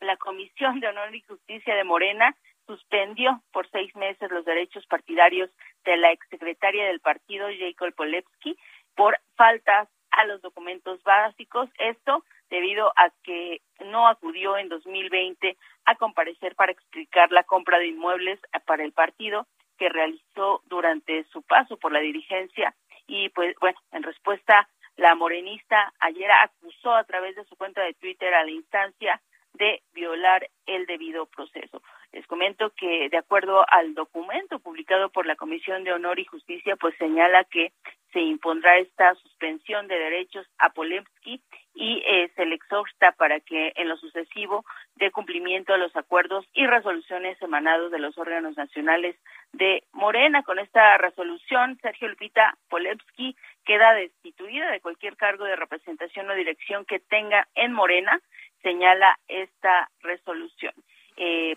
la 0.00 0.16
Comisión 0.16 0.80
de 0.80 0.88
Honor 0.88 1.14
y 1.14 1.22
Justicia 1.22 1.74
de 1.74 1.84
Morena 1.84 2.36
suspendió 2.66 3.42
por 3.52 3.68
seis 3.70 3.94
meses 3.96 4.30
los 4.30 4.44
derechos 4.44 4.86
partidarios 4.86 5.50
de 5.84 5.96
la 5.96 6.10
exsecretaria 6.10 6.86
del 6.86 7.00
partido, 7.00 7.48
Jacob 7.58 7.94
Polewski, 7.94 8.58
por 8.94 9.18
faltas 9.36 9.88
a 10.10 10.24
los 10.24 10.42
documentos 10.42 11.02
básicos. 11.04 11.70
Esto 11.78 12.24
debido 12.50 12.92
a 12.96 13.10
que 13.22 13.60
no 13.84 14.08
acudió 14.08 14.56
en 14.56 14.68
2020 14.68 15.56
a 15.84 15.94
comparecer 15.96 16.54
para 16.56 16.72
explicar 16.72 17.30
la 17.32 17.44
compra 17.44 17.78
de 17.78 17.88
inmuebles 17.88 18.40
para 18.66 18.84
el 18.84 18.92
partido 18.92 19.46
que 19.78 19.88
realizó 19.88 20.62
durante 20.66 21.24
su 21.24 21.42
paso 21.42 21.76
por 21.76 21.92
la 21.92 22.00
dirigencia 22.00 22.74
y 23.06 23.28
pues 23.30 23.54
bueno, 23.60 23.78
en 23.92 24.02
respuesta 24.02 24.68
la 24.96 25.14
morenista 25.14 25.92
ayer 26.00 26.30
acusó 26.30 26.94
a 26.94 27.04
través 27.04 27.36
de 27.36 27.44
su 27.44 27.56
cuenta 27.56 27.82
de 27.82 27.94
Twitter 27.94 28.32
a 28.34 28.44
la 28.44 28.50
instancia 28.50 29.20
de 29.56 29.82
violar 29.92 30.48
el 30.66 30.86
debido 30.86 31.26
proceso. 31.26 31.82
Les 32.12 32.26
comento 32.26 32.70
que 32.70 33.08
de 33.08 33.18
acuerdo 33.18 33.64
al 33.68 33.94
documento 33.94 34.58
publicado 34.58 35.10
por 35.10 35.26
la 35.26 35.36
Comisión 35.36 35.84
de 35.84 35.92
Honor 35.92 36.18
y 36.18 36.24
Justicia, 36.24 36.76
pues 36.76 36.94
señala 36.98 37.44
que 37.44 37.72
se 38.12 38.20
impondrá 38.20 38.78
esta 38.78 39.14
suspensión 39.16 39.88
de 39.88 39.98
derechos 39.98 40.46
a 40.58 40.70
Polemski 40.70 41.42
y 41.74 42.02
eh, 42.06 42.30
se 42.34 42.46
le 42.46 42.54
exhorta 42.54 43.12
para 43.12 43.40
que 43.40 43.74
en 43.76 43.88
lo 43.88 43.96
sucesivo 43.98 44.64
dé 44.94 45.10
cumplimiento 45.10 45.74
a 45.74 45.76
los 45.76 45.94
acuerdos 45.94 46.46
y 46.54 46.66
resoluciones 46.66 47.40
emanados 47.42 47.92
de 47.92 47.98
los 47.98 48.16
órganos 48.16 48.56
nacionales 48.56 49.16
de 49.52 49.82
Morena. 49.92 50.42
Con 50.42 50.58
esta 50.58 50.96
resolución, 50.96 51.78
Sergio 51.82 52.08
Lupita 52.08 52.56
Polemski 52.70 53.36
queda 53.66 53.92
destituida 53.92 54.70
de 54.70 54.80
cualquier 54.80 55.16
cargo 55.16 55.44
de 55.44 55.56
representación 55.56 56.30
o 56.30 56.34
dirección 56.34 56.86
que 56.86 57.00
tenga 57.00 57.46
en 57.54 57.72
Morena, 57.72 58.18
señala 58.66 59.16
esta 59.28 59.88
resolución. 60.00 60.74
Eh, 61.16 61.56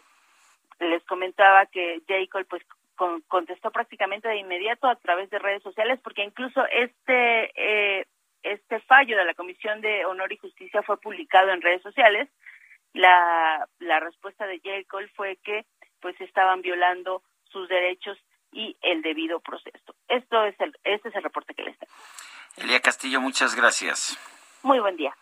les 0.79 1.03
comentaba 1.05 1.65
que 1.65 2.03
Jacob 2.07 2.45
pues 2.47 2.63
contestó 3.27 3.71
prácticamente 3.71 4.27
de 4.27 4.37
inmediato 4.37 4.87
a 4.87 4.95
través 4.95 5.29
de 5.31 5.39
redes 5.39 5.63
sociales 5.63 5.99
porque 6.03 6.23
incluso 6.23 6.63
este 6.67 7.51
eh, 7.55 8.05
este 8.43 8.79
fallo 8.81 9.17
de 9.17 9.25
la 9.25 9.33
Comisión 9.33 9.81
de 9.81 10.05
Honor 10.05 10.31
y 10.31 10.37
Justicia 10.37 10.83
fue 10.83 10.99
publicado 10.99 11.49
en 11.49 11.61
redes 11.61 11.81
sociales. 11.81 12.29
La, 12.93 13.67
la 13.79 13.99
respuesta 13.99 14.45
de 14.45 14.61
Jacob 14.63 15.01
fue 15.15 15.37
que 15.43 15.65
pues 16.01 16.19
estaban 16.21 16.61
violando 16.61 17.23
sus 17.45 17.67
derechos 17.69 18.17
y 18.51 18.77
el 18.81 19.01
debido 19.01 19.39
proceso. 19.39 19.95
Esto 20.07 20.45
es 20.45 20.55
el, 20.59 20.77
este 20.83 21.09
es 21.09 21.15
el 21.15 21.23
reporte 21.23 21.55
que 21.55 21.63
les 21.63 21.77
tengo. 21.77 21.93
Elia 22.57 22.79
Castillo, 22.81 23.19
muchas 23.19 23.55
gracias. 23.55 24.17
Muy 24.61 24.79
buen 24.79 24.95
día. 24.95 25.15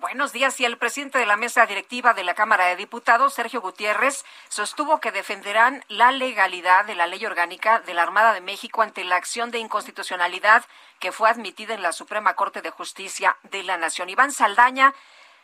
Buenos 0.00 0.32
días. 0.32 0.58
Y 0.60 0.64
el 0.64 0.78
presidente 0.78 1.18
de 1.18 1.26
la 1.26 1.36
mesa 1.36 1.66
directiva 1.66 2.14
de 2.14 2.24
la 2.24 2.34
Cámara 2.34 2.66
de 2.66 2.76
Diputados, 2.76 3.34
Sergio 3.34 3.60
Gutiérrez, 3.60 4.24
sostuvo 4.48 5.00
que 5.00 5.12
defenderán 5.12 5.84
la 5.88 6.12
legalidad 6.12 6.84
de 6.84 6.94
la 6.94 7.06
ley 7.06 7.24
orgánica 7.26 7.80
de 7.80 7.94
la 7.94 8.02
Armada 8.02 8.32
de 8.32 8.40
México 8.40 8.82
ante 8.82 9.04
la 9.04 9.16
acción 9.16 9.50
de 9.50 9.58
inconstitucionalidad 9.58 10.64
que 11.00 11.12
fue 11.12 11.28
admitida 11.28 11.74
en 11.74 11.82
la 11.82 11.92
Suprema 11.92 12.34
Corte 12.34 12.62
de 12.62 12.70
Justicia 12.70 13.36
de 13.44 13.62
la 13.62 13.76
Nación. 13.76 14.08
Iván 14.08 14.32
Saldaña, 14.32 14.94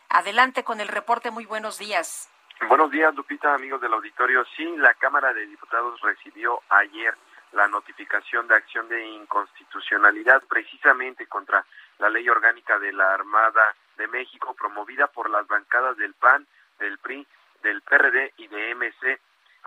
adelante 0.09 0.63
con 0.63 0.79
el 0.79 0.87
reporte. 0.87 1.31
Muy 1.31 1.45
buenos 1.45 1.77
días. 1.77 2.29
Buenos 2.67 2.91
días, 2.91 3.13
Lupita, 3.15 3.53
amigos 3.53 3.81
del 3.81 3.93
auditorio. 3.93 4.45
Sí, 4.55 4.65
la 4.77 4.93
Cámara 4.95 5.33
de 5.33 5.45
Diputados 5.47 5.99
recibió 6.01 6.61
ayer 6.69 7.15
la 7.53 7.67
notificación 7.67 8.47
de 8.47 8.55
acción 8.55 8.87
de 8.87 9.05
inconstitucionalidad 9.05 10.41
precisamente 10.47 11.27
contra 11.27 11.65
la 11.99 12.09
ley 12.09 12.27
orgánica 12.29 12.79
de 12.79 12.93
la 12.93 13.13
Armada 13.13 13.75
de 14.01 14.07
México 14.07 14.55
promovida 14.55 15.05
por 15.07 15.29
las 15.29 15.47
bancadas 15.47 15.95
del 15.97 16.15
PAN, 16.15 16.47
del 16.79 16.97
PRI, 16.97 17.27
del 17.61 17.83
PRD 17.83 18.33
y 18.37 18.47
de 18.47 18.73
MC. 18.73 19.19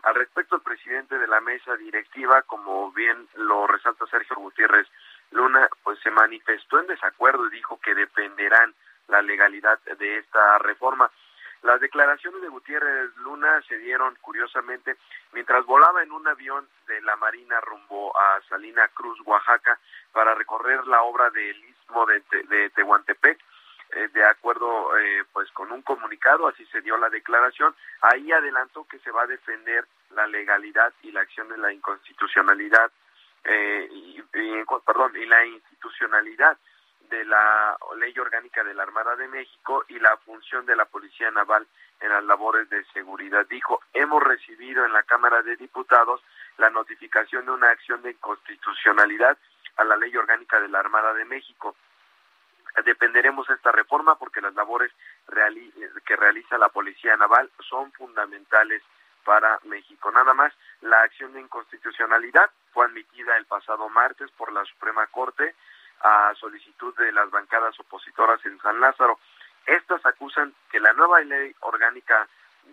Al 0.03 0.15
respecto, 0.15 0.57
el 0.57 0.61
presidente 0.61 1.17
de 1.17 1.27
la 1.27 1.39
mesa 1.39 1.75
directiva, 1.77 2.41
como 2.41 2.91
bien 2.91 3.29
lo 3.35 3.65
resalta 3.65 4.05
Sergio 4.07 4.35
Gutiérrez 4.35 4.87
Luna, 5.31 5.69
pues 5.83 5.99
se 5.99 6.11
manifestó 6.11 6.79
en 6.79 6.87
desacuerdo 6.87 7.47
y 7.47 7.51
dijo 7.51 7.79
que 7.79 7.95
defenderán 7.95 8.75
la 9.07 9.21
legalidad 9.21 9.79
de 9.79 10.17
esta 10.17 10.57
reforma. 10.59 11.09
Las 11.61 11.79
declaraciones 11.79 12.41
de 12.41 12.49
Gutiérrez 12.49 13.15
Luna 13.17 13.61
se 13.69 13.77
dieron 13.77 14.15
curiosamente 14.21 14.97
mientras 15.31 15.65
volaba 15.65 16.03
en 16.03 16.11
un 16.11 16.27
avión 16.27 16.67
de 16.87 17.01
la 17.01 17.15
Marina 17.15 17.61
rumbo 17.61 18.11
a 18.19 18.41
Salina 18.49 18.87
Cruz, 18.89 19.17
Oaxaca, 19.25 19.79
para 20.11 20.35
recorrer 20.35 20.85
la 20.87 21.01
obra 21.03 21.29
del 21.29 21.57
Istmo 21.63 22.05
de, 22.05 22.21
de 22.49 22.69
Tehuantepec. 22.71 23.39
Eh, 23.95 24.09
de 24.13 24.25
acuerdo 24.25 24.97
eh, 24.97 25.23
pues 25.31 25.49
con 25.51 25.71
un 25.71 25.81
comunicado, 25.81 26.49
así 26.49 26.65
se 26.65 26.81
dio 26.81 26.97
la 26.97 27.09
declaración, 27.09 27.73
ahí 28.01 28.29
adelantó 28.29 28.83
que 28.83 28.99
se 28.99 29.09
va 29.09 29.23
a 29.23 29.27
defender 29.27 29.85
la 30.09 30.27
legalidad 30.27 30.91
y 31.01 31.13
la 31.13 31.21
acción 31.21 31.47
de 31.47 31.57
la 31.57 31.71
inconstitucionalidad 31.71 32.91
eh, 33.45 33.87
y, 33.89 34.21
perdón 34.85 35.15
y 35.15 35.25
la 35.25 35.45
institucionalidad 35.45 36.57
de 37.09 37.23
la 37.23 37.77
ley 37.97 38.13
orgánica 38.19 38.65
de 38.65 38.73
la 38.73 38.83
Armada 38.83 39.15
de 39.15 39.29
México 39.29 39.85
y 39.87 39.97
la 39.97 40.17
función 40.17 40.65
de 40.65 40.75
la 40.75 40.83
Policía 40.85 41.31
Naval 41.31 41.65
en 42.01 42.09
las 42.09 42.23
labores 42.25 42.69
de 42.69 42.83
seguridad. 42.91 43.45
Dijo, 43.47 43.79
hemos 43.93 44.21
recibido 44.21 44.83
en 44.83 44.91
la 44.91 45.03
Cámara 45.03 45.41
de 45.41 45.55
Diputados 45.55 46.21
la 46.57 46.69
notificación 46.69 47.45
de 47.45 47.51
una 47.51 47.69
acción 47.69 48.01
de 48.01 48.11
inconstitucionalidad 48.11 49.37
a 49.77 49.85
la 49.85 49.95
ley 49.95 50.13
orgánica 50.17 50.59
de 50.59 50.67
la 50.67 50.79
Armada 50.79 51.13
de 51.13 51.23
México. 51.23 51.77
Dependeremos 52.83 53.47
de 53.47 53.55
esta 53.55 53.71
reforma 53.71 54.15
porque 54.15 54.41
las 54.41 54.53
labores 54.53 54.91
que 56.05 56.15
realiza 56.15 56.57
la 56.57 56.69
Policía 56.69 57.15
Naval 57.15 57.49
son 57.69 57.91
fundamentales 57.93 58.83
para 59.23 59.59
México. 59.63 60.11
Nada 60.11 60.33
más, 60.33 60.53
la 60.81 61.01
acción 61.01 61.33
de 61.33 61.41
inconstitucionalidad 61.41 62.49
fue 62.71 62.85
admitida 62.85 63.35
el 63.37 63.45
pasado 63.45 63.89
martes 63.89 64.29
por 64.31 64.51
la 64.51 64.63
Suprema 64.65 65.07
Corte 65.07 65.55
a 66.01 66.33
solicitud 66.35 66.95
de 66.97 67.11
las 67.11 67.29
bancadas 67.31 67.79
opositoras 67.79 68.45
en 68.45 68.59
San 68.59 68.79
Lázaro. 68.79 69.19
Estas 69.65 70.05
acusan 70.05 70.53
que 70.69 70.79
la 70.79 70.93
nueva 70.93 71.21
ley 71.21 71.55
orgánica 71.61 72.27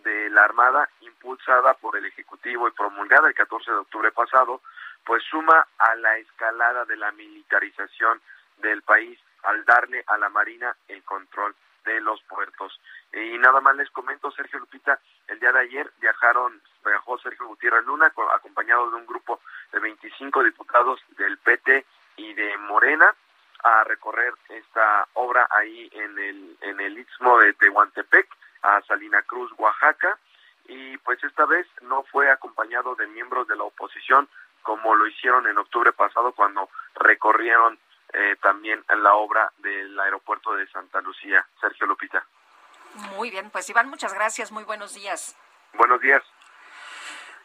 de 0.05 0.29
la 0.31 0.45
Armada, 0.45 0.89
impulsada 1.01 1.75
por 1.75 1.97
el 1.97 2.05
Ejecutivo 2.07 2.69
y 2.69 2.73
promulgada 2.73 3.29
el 3.29 3.35
14 3.35 3.71
de 3.71 3.77
octubre 3.79 4.13
pasado, 4.13 4.61
pues 5.05 5.23
suma 5.25 5.67
a 5.79 5.95
la 5.97 6.19
escalada 6.19 6.85
de 6.85 6.97
la 6.97 7.13
militarización 7.13 8.21
del 8.59 8.83
país 8.83 9.19
al 9.43 9.64
darle 9.64 10.05
a 10.07 10.18
la 10.18 10.28
Marina 10.28 10.76
el 10.88 11.03
control 11.05 11.55
de 11.84 12.01
los 12.01 12.22
puertos. 12.24 12.80
Y 13.12 13.38
nada 13.38 13.61
más 13.61 13.76
les 13.76 13.90
comento, 13.90 14.30
Sergio 14.30 14.59
Lupita, 14.61 14.99
el 15.28 15.38
día 15.40 15.53
de 15.53 15.61
ayer 15.61 15.93
viajaron, 16.01 16.62
viajó 16.84 17.18
Sergio 17.18 17.47
Gutiérrez 17.47 17.84
Luna 17.84 18.12
acompañado 18.34 18.90
de 18.90 18.97
un 18.97 19.07
grupo 19.07 19.40
de 19.72 19.80
25 19.80 20.45
diputados 20.45 21.01
del 21.16 21.38
PT 21.38 21.84
y 22.16 22.34
de 22.34 22.57
Morena 22.59 23.14
a 23.62 23.84
recorrer 23.84 24.34
esta 24.49 25.07
obra 25.14 25.47
ahí 25.51 25.88
en 25.93 26.18
el 26.18 26.57
en 26.62 26.80
el 26.80 26.99
istmo 26.99 27.38
de 27.38 27.53
Tehuantepec 27.55 28.28
a 28.62 28.82
Salina 28.82 29.22
Cruz, 29.22 29.53
Oaxaca 29.57 30.18
y 30.66 30.97
pues 30.99 31.22
esta 31.22 31.47
vez 31.47 31.66
no 31.82 32.03
fue 32.05 32.30
acompañado 32.30 32.95
de 32.97 33.07
miembros 33.07 33.47
de 33.47 33.57
la 33.57 33.64
oposición 33.64 34.28
como 34.62 34.95
lo 34.95 35.07
hicieron 35.07 35.47
en 35.47 35.59
octubre 35.59 35.93
pasado 35.93 36.32
cuando 36.32 36.68
recorrieron 36.95 37.78
eh, 38.13 38.37
también 38.41 38.85
la 38.89 39.15
obra 39.15 39.53
del 39.59 39.99
aeropuerto 39.99 40.55
de 40.55 40.67
Santa 40.69 41.01
Lucía. 41.01 41.47
Sergio 41.61 41.87
Lupita. 41.87 42.25
Muy 43.17 43.31
bien, 43.31 43.51
pues 43.51 43.69
Iván, 43.71 43.89
muchas 43.89 44.13
gracias, 44.13 44.53
muy 44.53 44.65
buenos 44.65 44.95
días. 44.95 45.37
Buenos 45.75 46.01
días. 46.01 46.23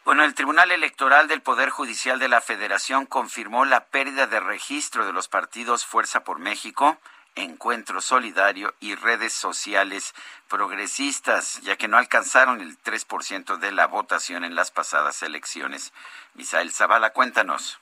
Bueno, 0.04 0.24
el 0.24 0.34
Tribunal 0.34 0.70
Electoral 0.70 1.28
del 1.28 1.42
Poder 1.42 1.70
Judicial 1.70 2.18
de 2.18 2.28
la 2.28 2.40
Federación 2.40 3.06
confirmó 3.06 3.64
la 3.64 3.86
pérdida 3.86 4.26
de 4.26 4.40
registro 4.40 5.04
de 5.04 5.12
los 5.12 5.28
partidos 5.28 5.84
Fuerza 5.84 6.24
por 6.24 6.38
México, 6.38 6.98
Encuentro 7.34 8.00
Solidario 8.00 8.74
y 8.80 8.94
redes 8.94 9.32
sociales 9.32 10.14
progresistas, 10.48 11.60
ya 11.60 11.76
que 11.76 11.88
no 11.88 11.96
alcanzaron 11.98 12.60
el 12.60 12.78
3% 12.82 13.58
de 13.58 13.70
la 13.70 13.86
votación 13.86 14.44
en 14.44 14.54
las 14.54 14.70
pasadas 14.70 15.22
elecciones. 15.22 15.92
Misael 16.34 16.72
Zavala, 16.72 17.10
cuéntanos. 17.10 17.78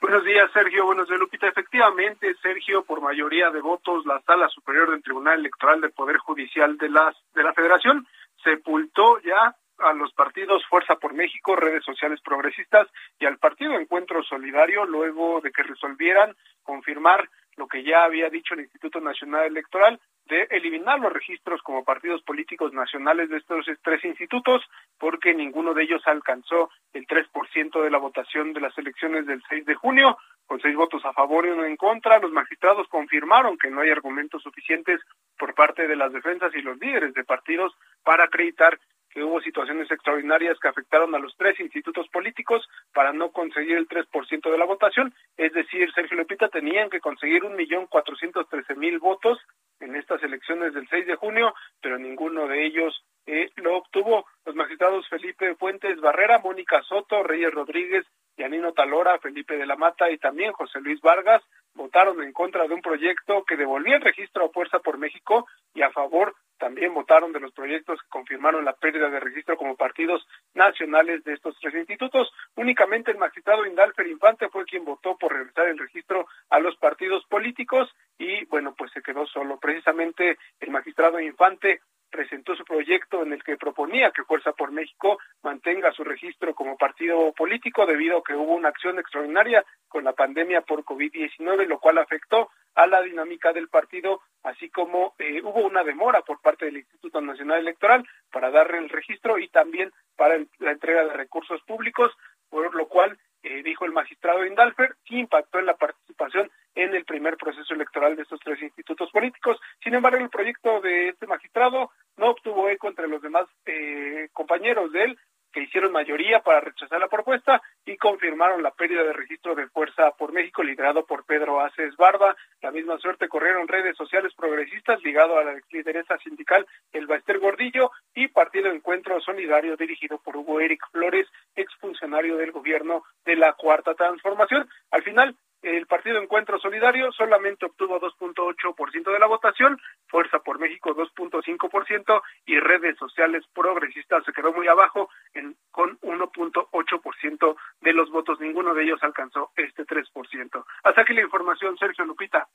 Buenos 0.00 0.24
días, 0.24 0.50
Sergio. 0.54 0.86
Buenos 0.86 1.08
días, 1.08 1.20
Lupita. 1.20 1.46
Efectivamente, 1.46 2.34
Sergio, 2.40 2.82
por 2.84 3.02
mayoría 3.02 3.50
de 3.50 3.60
votos, 3.60 4.06
la 4.06 4.18
Sala 4.22 4.48
Superior 4.48 4.90
del 4.90 5.02
Tribunal 5.02 5.40
Electoral 5.40 5.82
del 5.82 5.92
Poder 5.92 6.16
Judicial 6.16 6.78
de, 6.78 6.88
las, 6.88 7.14
de 7.34 7.42
la 7.42 7.52
Federación 7.52 8.06
sepultó 8.42 9.20
ya 9.20 9.54
a 9.78 9.92
los 9.92 10.10
partidos 10.14 10.64
Fuerza 10.70 10.96
por 10.96 11.12
México, 11.12 11.54
redes 11.54 11.84
sociales 11.84 12.18
progresistas 12.22 12.88
y 13.18 13.26
al 13.26 13.36
partido 13.36 13.74
Encuentro 13.74 14.22
Solidario 14.22 14.86
luego 14.86 15.42
de 15.42 15.52
que 15.52 15.62
resolvieran 15.62 16.34
confirmar 16.62 17.28
lo 17.56 17.68
que 17.68 17.82
ya 17.84 18.04
había 18.04 18.30
dicho 18.30 18.54
el 18.54 18.60
Instituto 18.60 19.00
Nacional 19.00 19.44
Electoral 19.44 20.00
de 20.30 20.46
eliminar 20.50 20.98
los 21.00 21.12
registros 21.12 21.60
como 21.62 21.84
partidos 21.84 22.22
políticos 22.22 22.72
nacionales 22.72 23.28
de 23.28 23.38
estos 23.38 23.66
tres 23.82 24.04
institutos 24.04 24.62
porque 24.98 25.34
ninguno 25.34 25.74
de 25.74 25.82
ellos 25.82 26.02
alcanzó 26.06 26.70
el 26.92 27.06
3% 27.06 27.82
de 27.82 27.90
la 27.90 27.98
votación 27.98 28.52
de 28.52 28.60
las 28.60 28.76
elecciones 28.78 29.26
del 29.26 29.42
6 29.48 29.66
de 29.66 29.74
junio 29.74 30.16
con 30.46 30.60
seis 30.60 30.74
votos 30.74 31.04
a 31.04 31.12
favor 31.12 31.46
y 31.46 31.50
uno 31.50 31.64
en 31.64 31.76
contra, 31.76 32.18
los 32.18 32.32
magistrados 32.32 32.88
confirmaron 32.88 33.56
que 33.56 33.70
no 33.70 33.82
hay 33.82 33.90
argumentos 33.90 34.42
suficientes 34.42 35.00
por 35.38 35.54
parte 35.54 35.86
de 35.86 35.94
las 35.94 36.12
defensas 36.12 36.52
y 36.56 36.62
los 36.62 36.76
líderes 36.78 37.14
de 37.14 37.22
partidos 37.22 37.72
para 38.02 38.24
acreditar 38.24 38.78
que 39.10 39.22
hubo 39.22 39.40
situaciones 39.40 39.90
extraordinarias 39.90 40.58
que 40.58 40.68
afectaron 40.68 41.14
a 41.14 41.18
los 41.18 41.36
tres 41.36 41.58
institutos 41.60 42.08
políticos 42.08 42.66
para 42.92 43.12
no 43.12 43.30
conseguir 43.30 43.76
el 43.76 43.88
3% 43.88 44.50
de 44.50 44.58
la 44.58 44.64
votación, 44.64 45.12
es 45.36 45.52
decir, 45.52 45.90
Sergio 45.92 46.16
Lupita 46.16 46.48
tenían 46.48 46.90
que 46.90 47.00
conseguir 47.00 47.44
un 47.44 47.56
millón 47.56 47.86
cuatrocientos 47.86 48.48
trece 48.48 48.74
mil 48.76 48.98
votos 48.98 49.38
en 49.80 49.96
estas 49.96 50.22
elecciones 50.22 50.74
del 50.74 50.88
6 50.88 51.06
de 51.06 51.16
junio, 51.16 51.54
pero 51.80 51.98
ninguno 51.98 52.46
de 52.46 52.64
ellos 52.66 53.04
eh, 53.30 53.50
lo 53.56 53.76
obtuvo. 53.76 54.26
Los 54.44 54.56
magistrados 54.56 55.08
Felipe 55.08 55.54
Fuentes 55.54 56.00
Barrera, 56.00 56.40
Mónica 56.40 56.82
Soto, 56.82 57.22
Reyes 57.22 57.52
Rodríguez, 57.52 58.04
Yanino 58.36 58.72
Talora, 58.72 59.18
Felipe 59.18 59.56
de 59.56 59.66
la 59.66 59.76
Mata 59.76 60.10
y 60.10 60.18
también 60.18 60.52
José 60.52 60.80
Luis 60.80 61.00
Vargas 61.00 61.42
votaron 61.74 62.20
en 62.22 62.32
contra 62.32 62.66
de 62.66 62.74
un 62.74 62.82
proyecto 62.82 63.44
que 63.44 63.56
devolvía 63.56 63.96
el 63.96 64.02
registro 64.02 64.46
a 64.46 64.48
Fuerza 64.50 64.80
por 64.80 64.98
México 64.98 65.46
y 65.74 65.82
a 65.82 65.90
favor 65.90 66.34
también 66.58 66.92
votaron 66.92 67.32
de 67.32 67.40
los 67.40 67.52
proyectos 67.52 68.00
que 68.02 68.08
confirmaron 68.08 68.64
la 68.64 68.74
pérdida 68.74 69.08
de 69.08 69.18
registro 69.18 69.56
como 69.56 69.76
partidos 69.76 70.26
nacionales 70.52 71.24
de 71.24 71.32
estos 71.32 71.56
tres 71.58 71.74
institutos. 71.74 72.30
Únicamente 72.56 73.10
el 73.10 73.16
magistrado 73.16 73.64
Indalfer 73.64 74.06
Infante 74.06 74.48
fue 74.50 74.66
quien 74.66 74.84
votó 74.84 75.16
por 75.16 75.32
regresar 75.32 75.68
el 75.68 75.78
registro 75.78 76.26
a 76.50 76.58
los 76.58 76.76
partidos 76.76 77.24
políticos 77.26 77.88
y 78.18 78.44
bueno, 78.46 78.74
pues 78.76 78.92
se 78.92 79.00
quedó 79.00 79.26
solo. 79.26 79.58
Precisamente 79.58 80.36
el 80.60 80.70
magistrado 80.70 81.18
Infante 81.18 81.80
presentó 82.10 82.54
su 82.56 82.64
proyecto 82.64 83.22
en 83.22 83.32
el 83.32 83.42
que 83.42 83.56
proponía 83.56 84.10
que 84.10 84.24
Fuerza 84.24 84.52
por 84.52 84.72
México 84.72 85.18
mantenga 85.42 85.92
su 85.92 86.04
registro 86.04 86.54
como 86.54 86.76
partido 86.76 87.32
político 87.32 87.86
debido 87.86 88.18
a 88.18 88.22
que 88.22 88.34
hubo 88.34 88.54
una 88.54 88.68
acción 88.68 88.98
extraordinaria 88.98 89.64
con 89.88 90.04
la 90.04 90.12
pandemia 90.12 90.60
por 90.62 90.84
COVID-19, 90.84 91.66
lo 91.66 91.78
cual 91.78 91.98
afectó 91.98 92.50
a 92.74 92.86
la 92.86 93.02
dinámica 93.02 93.52
del 93.52 93.68
partido, 93.68 94.20
así 94.42 94.70
como 94.70 95.14
eh, 95.18 95.40
hubo 95.42 95.66
una 95.66 95.82
demora 95.82 96.22
por 96.22 96.40
parte 96.40 96.66
del 96.66 96.78
Instituto 96.78 97.20
Nacional 97.20 97.60
Electoral 97.60 98.06
para 98.30 98.50
darle 98.50 98.78
el 98.78 98.88
registro 98.88 99.38
y 99.38 99.48
también 99.48 99.92
para 100.16 100.38
la 100.58 100.72
entrega 100.72 101.04
de 101.04 101.12
recursos 101.12 101.60
públicos, 101.62 102.12
por 102.48 102.74
lo 102.74 102.86
cual 102.88 103.18
eh, 103.42 103.62
dijo 103.62 103.86
el 103.86 103.92
magistrado 103.92 104.44
Indalfer, 104.44 104.96
sí 105.08 105.18
impactó 105.18 105.58
en 105.58 105.66
la 105.66 105.76
participación 105.76 106.50
en 106.74 106.94
el 106.94 107.04
primer 107.04 107.36
proceso 107.36 107.74
electoral 107.74 108.14
de 108.14 108.22
estos 108.22 108.40
tres 108.40 108.60
institutos 108.62 109.10
políticos. 109.10 109.58
Sin 109.82 109.94
embargo, 109.94 110.18
el 110.18 110.28
proyecto 110.28 110.80
de 110.80 111.08
este 111.08 111.26
magistrado 111.26 111.90
no 112.20 112.30
obtuvo 112.30 112.68
eco 112.68 112.86
entre 112.86 113.08
los 113.08 113.22
demás 113.22 113.46
eh, 113.64 114.28
compañeros 114.32 114.92
de 114.92 115.04
él, 115.04 115.18
que 115.52 115.62
hicieron 115.62 115.90
mayoría 115.90 116.40
para 116.40 116.60
rechazar 116.60 117.00
la 117.00 117.08
propuesta 117.08 117.60
y 117.84 117.96
confirmaron 117.96 118.62
la 118.62 118.70
pérdida 118.70 119.02
de 119.02 119.12
registro 119.12 119.54
de 119.54 119.66
Fuerza 119.68 120.12
por 120.12 120.32
México 120.32 120.62
liderado 120.62 121.04
por 121.06 121.24
Pedro 121.24 121.60
Aces 121.60 121.96
Barba. 121.96 122.36
La 122.62 122.70
misma 122.70 122.98
suerte 122.98 123.28
corrieron 123.28 123.66
redes 123.66 123.96
sociales 123.96 124.32
progresistas 124.36 125.02
ligado 125.02 125.38
a 125.38 125.44
la 125.44 125.60
lideresa 125.70 126.18
sindical 126.18 126.66
El 126.92 127.06
Baester 127.06 127.38
Gordillo 127.38 127.90
y 128.14 128.28
Partido 128.28 128.70
Encuentro 128.70 129.20
Solidario 129.20 129.76
dirigido 129.76 130.18
por 130.18 130.36
Hugo 130.36 130.60
Eric 130.60 130.82
Flores, 130.92 131.26
exfuncionario 131.56 132.36
del 132.36 132.52
gobierno 132.52 133.02
de 133.24 133.34
la 133.34 133.54
Cuarta 133.54 133.94
Transformación. 133.94 134.68
Al 134.90 135.02
final, 135.02 135.34
el 135.62 135.86
Partido 135.86 136.18
Encuentro 136.18 136.58
Solidario 136.58 137.12
solamente 137.12 137.66
obtuvo 137.66 138.00
2.8% 138.00 139.12
de 139.12 139.18
la 139.18 139.26
votación, 139.26 139.78
Fuerza 140.10 140.40
por 140.40 140.58
México 140.58 140.94
2.5% 140.94 142.22
y 142.46 142.58
redes 142.58 142.98
sociales 142.98 143.44
progresistas 143.54 144.24
se 144.24 144.32
quedó 144.32 144.52
muy 144.52 144.66
abajo 144.68 145.08
en, 145.34 145.56
con 145.70 145.98
1.8% 146.00 147.56
de 147.80 147.92
los 147.92 148.10
votos. 148.10 148.40
Ninguno 148.40 148.74
de 148.74 148.84
ellos 148.84 149.02
alcanzó 149.02 149.52
este 149.56 149.86
3%. 149.86 150.64
Hasta 150.82 151.00
aquí 151.00 151.14
la 151.14 151.22
información, 151.22 151.78
Sergio 151.78 152.04
Lupita. 152.04 152.48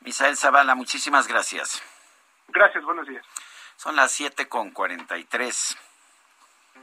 Misael 0.00 0.36
Zavala, 0.36 0.74
muchísimas 0.74 1.28
gracias. 1.28 1.82
Gracias, 2.48 2.84
buenos 2.84 3.06
días. 3.06 3.24
Son 3.76 3.96
las 3.96 4.12
7 4.12 4.48
con 4.48 4.70
43. 4.70 5.89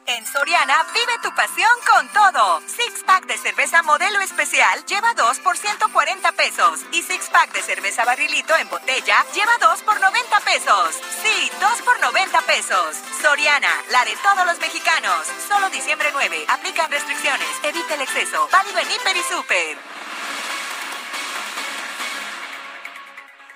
En 0.10 0.26
Soriana, 0.26 0.86
vive 0.94 1.20
tu 1.22 1.36
pasión 1.36 1.70
con 1.86 2.08
todo. 2.14 2.62
Six 2.66 3.04
pack 3.04 3.26
de 3.26 3.38
cerveza 3.38 3.84
modelo 3.84 4.22
especial 4.22 4.86
lleva 4.86 5.14
2 5.14 5.40
por 5.40 5.58
140 5.58 6.32
pesos. 6.32 6.80
Y 6.94 7.04
six 7.04 7.28
pack 7.30 7.52
de 7.52 7.62
cerveza 7.62 8.06
barrilito 8.06 8.56
en 8.56 8.70
botella 8.70 9.18
lleva 9.36 9.58
2 9.60 9.82
por 9.82 10.00
90 10.00 10.40
pesos. 10.40 10.96
Sí, 11.22 11.52
2 11.60 11.82
por 11.82 12.00
90 12.00 12.42
pesos. 12.44 12.96
Soriana, 13.22 13.68
la 13.92 14.06
de 14.06 14.16
todos 14.24 14.46
los 14.46 14.58
mexicanos. 14.60 15.28
Solo 15.46 15.70
diciembre 15.72 16.10
9. 16.14 16.46
Aplican 16.48 16.90
restricciones. 16.90 17.50
Evita 17.64 17.96
el 17.96 18.02
exceso. 18.02 18.48
Válido 18.50 18.80
en 18.80 18.90
Hiper 18.90 19.18
y 19.18 19.24
Super. 19.24 19.78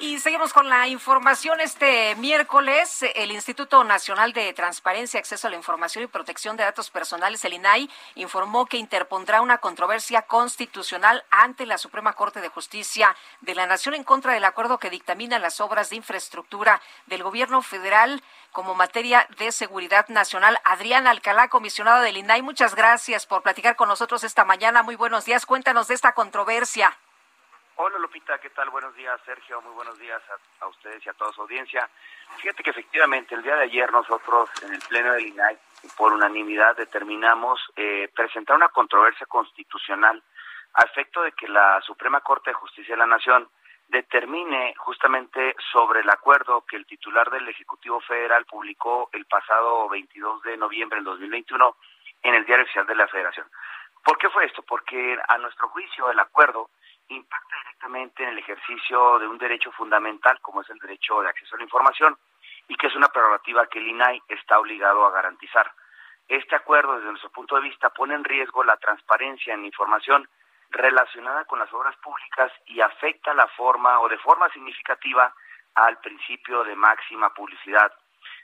Y 0.04 0.18
seguimos 0.18 0.52
con 0.52 0.68
la 0.68 0.88
información. 0.88 1.60
Este 1.60 2.16
miércoles, 2.16 3.06
el 3.14 3.32
Instituto 3.32 3.84
Nacional 3.84 4.34
de 4.34 4.52
Transparencia, 4.52 5.20
Acceso 5.20 5.46
a 5.46 5.52
la 5.52 5.58
Información 5.58 6.04
y 6.04 6.08
Protección 6.08 6.58
de 6.58 6.64
Datos 6.64 6.90
Personales, 6.90 7.46
el 7.46 7.54
INAI, 7.54 7.88
informó 8.16 8.66
que 8.66 8.78
interpondrá 8.78 9.42
una 9.42 9.60
controversia 9.60 10.24
constitucional 10.24 11.24
ante 11.30 11.68
la 11.68 11.78
Suprema 11.78 12.14
Corte 12.14 12.42
de 12.42 12.50
Justicia 12.50 13.16
de 13.42 13.54
la 13.54 13.68
Nación 13.68 13.94
en 13.94 14.04
contra 14.04 14.34
del 14.34 14.44
acuerdo 14.44 14.80
que 14.80 14.90
dictamina 14.90 15.38
las 15.38 15.62
obras 15.62 15.92
de 15.92 15.98
infraestructura 15.98 16.82
del 17.06 17.22
gobierno 17.22 17.62
federal 17.62 18.24
como 18.52 18.74
materia 18.74 19.28
de 19.38 19.52
seguridad 19.52 20.08
nacional. 20.08 20.60
Adrián 20.64 21.06
Alcalá, 21.06 21.48
comisionado 21.50 22.02
del 22.02 22.18
INAI, 22.18 22.42
muchas 22.42 22.74
gracias 22.74 23.28
por 23.28 23.44
platicar 23.44 23.76
con 23.76 23.88
nosotros 23.88 24.24
esta 24.24 24.46
mañana. 24.46 24.82
Muy 24.82 24.96
buenos 24.96 25.26
días. 25.26 25.46
Cuéntanos 25.46 25.90
de 25.90 25.94
esta 25.94 26.14
controversia. 26.14 26.98
Hola 27.84 27.98
Lupita, 27.98 28.38
¿qué 28.38 28.52
tal? 28.52 28.70
Buenos 28.70 28.96
días 28.96 29.20
Sergio, 29.26 29.60
muy 29.60 29.74
buenos 29.74 29.98
días 29.98 30.22
a, 30.60 30.68
ustedes 30.68 31.04
y 31.04 31.10
a 31.10 31.14
toda 31.14 31.32
su 31.32 31.42
audiencia. 31.42 31.90
Fíjate 32.38 32.62
que 32.62 32.70
efectivamente 32.70 33.34
el 33.34 33.42
día 33.42 33.56
de 33.56 33.64
ayer 33.64 33.92
nosotros 33.92 34.52
en 34.62 34.76
el 34.76 34.80
Pleno 34.88 35.14
del 35.14 35.26
INAI 35.26 35.58
por 35.98 36.14
unanimidad 36.14 36.78
determinamos 36.78 37.60
eh, 37.76 38.08
presentar 38.14 38.56
una 38.56 38.70
controversia 38.70 39.26
constitucional 39.26 40.22
a 40.76 40.84
efecto 40.84 41.24
de 41.24 41.32
que 41.32 41.48
la 41.48 41.82
Suprema 41.82 42.22
Corte 42.22 42.52
de 42.52 42.54
Justicia 42.54 42.94
de 42.94 43.00
la 43.00 43.08
Nación 43.08 43.50
determine 43.88 44.76
justamente 44.78 45.56
sobre 45.74 46.02
el 46.02 46.10
acuerdo 46.12 46.64
que 46.68 46.76
el 46.76 46.86
titular 46.86 47.32
del 47.32 47.50
Ejecutivo 47.50 48.00
Federal 48.02 48.46
publicó 48.46 49.10
el 49.12 49.26
pasado 49.26 49.90
22 49.90 50.44
de 50.44 50.56
noviembre 50.56 50.98
del 50.98 51.06
2021 51.06 51.76
en 52.22 52.36
el 52.36 52.46
Diario 52.46 52.64
Oficial 52.64 52.86
de 52.86 52.94
la 52.94 53.08
Federación. 53.08 53.48
¿Por 54.04 54.20
qué 54.20 54.30
fue 54.30 54.46
esto? 54.46 54.62
Porque 54.62 55.18
a 55.28 55.40
nuestro 55.40 55.68
juicio 55.70 56.12
el 56.12 56.20
acuerdo 56.20 56.70
impacta 57.16 57.56
directamente 57.58 58.24
en 58.24 58.30
el 58.30 58.38
ejercicio 58.40 59.20
de 59.20 59.28
un 59.28 59.38
derecho 59.38 59.72
fundamental 59.72 60.40
como 60.42 60.62
es 60.62 60.70
el 60.70 60.80
derecho 60.80 61.22
de 61.22 61.30
acceso 61.30 61.56
a 61.56 61.58
la 61.58 61.64
información 61.64 62.18
y 62.68 62.76
que 62.76 62.88
es 62.88 62.96
una 62.96 63.10
prerrogativa 63.10 63.68
que 63.68 63.80
el 63.80 63.88
INAI 63.88 64.22
está 64.28 64.60
obligado 64.60 65.06
a 65.06 65.12
garantizar. 65.12 65.72
Este 66.28 66.56
acuerdo, 66.56 66.96
desde 66.96 67.10
nuestro 67.10 67.30
punto 67.32 67.56
de 67.56 67.62
vista, 67.62 67.90
pone 67.90 68.16
en 68.16 68.24
riesgo 68.24 68.64
la 68.64 68.78
transparencia 68.78 69.54
en 69.54 69.66
información 69.66 70.28
relacionada 70.70 71.44
con 71.46 71.60
las 71.60 71.72
obras 71.74 71.96
públicas 71.98 72.52
y 72.68 72.80
afecta 72.80 73.34
la 73.34 73.48
forma 73.50 74.00
o 74.00 74.08
de 74.08 74.18
forma 74.18 74.50
significativa 74.50 75.34
al 75.76 75.98
principio 76.00 76.64
de 76.64 76.76
máxima 76.76 77.34
publicidad. 77.34 77.92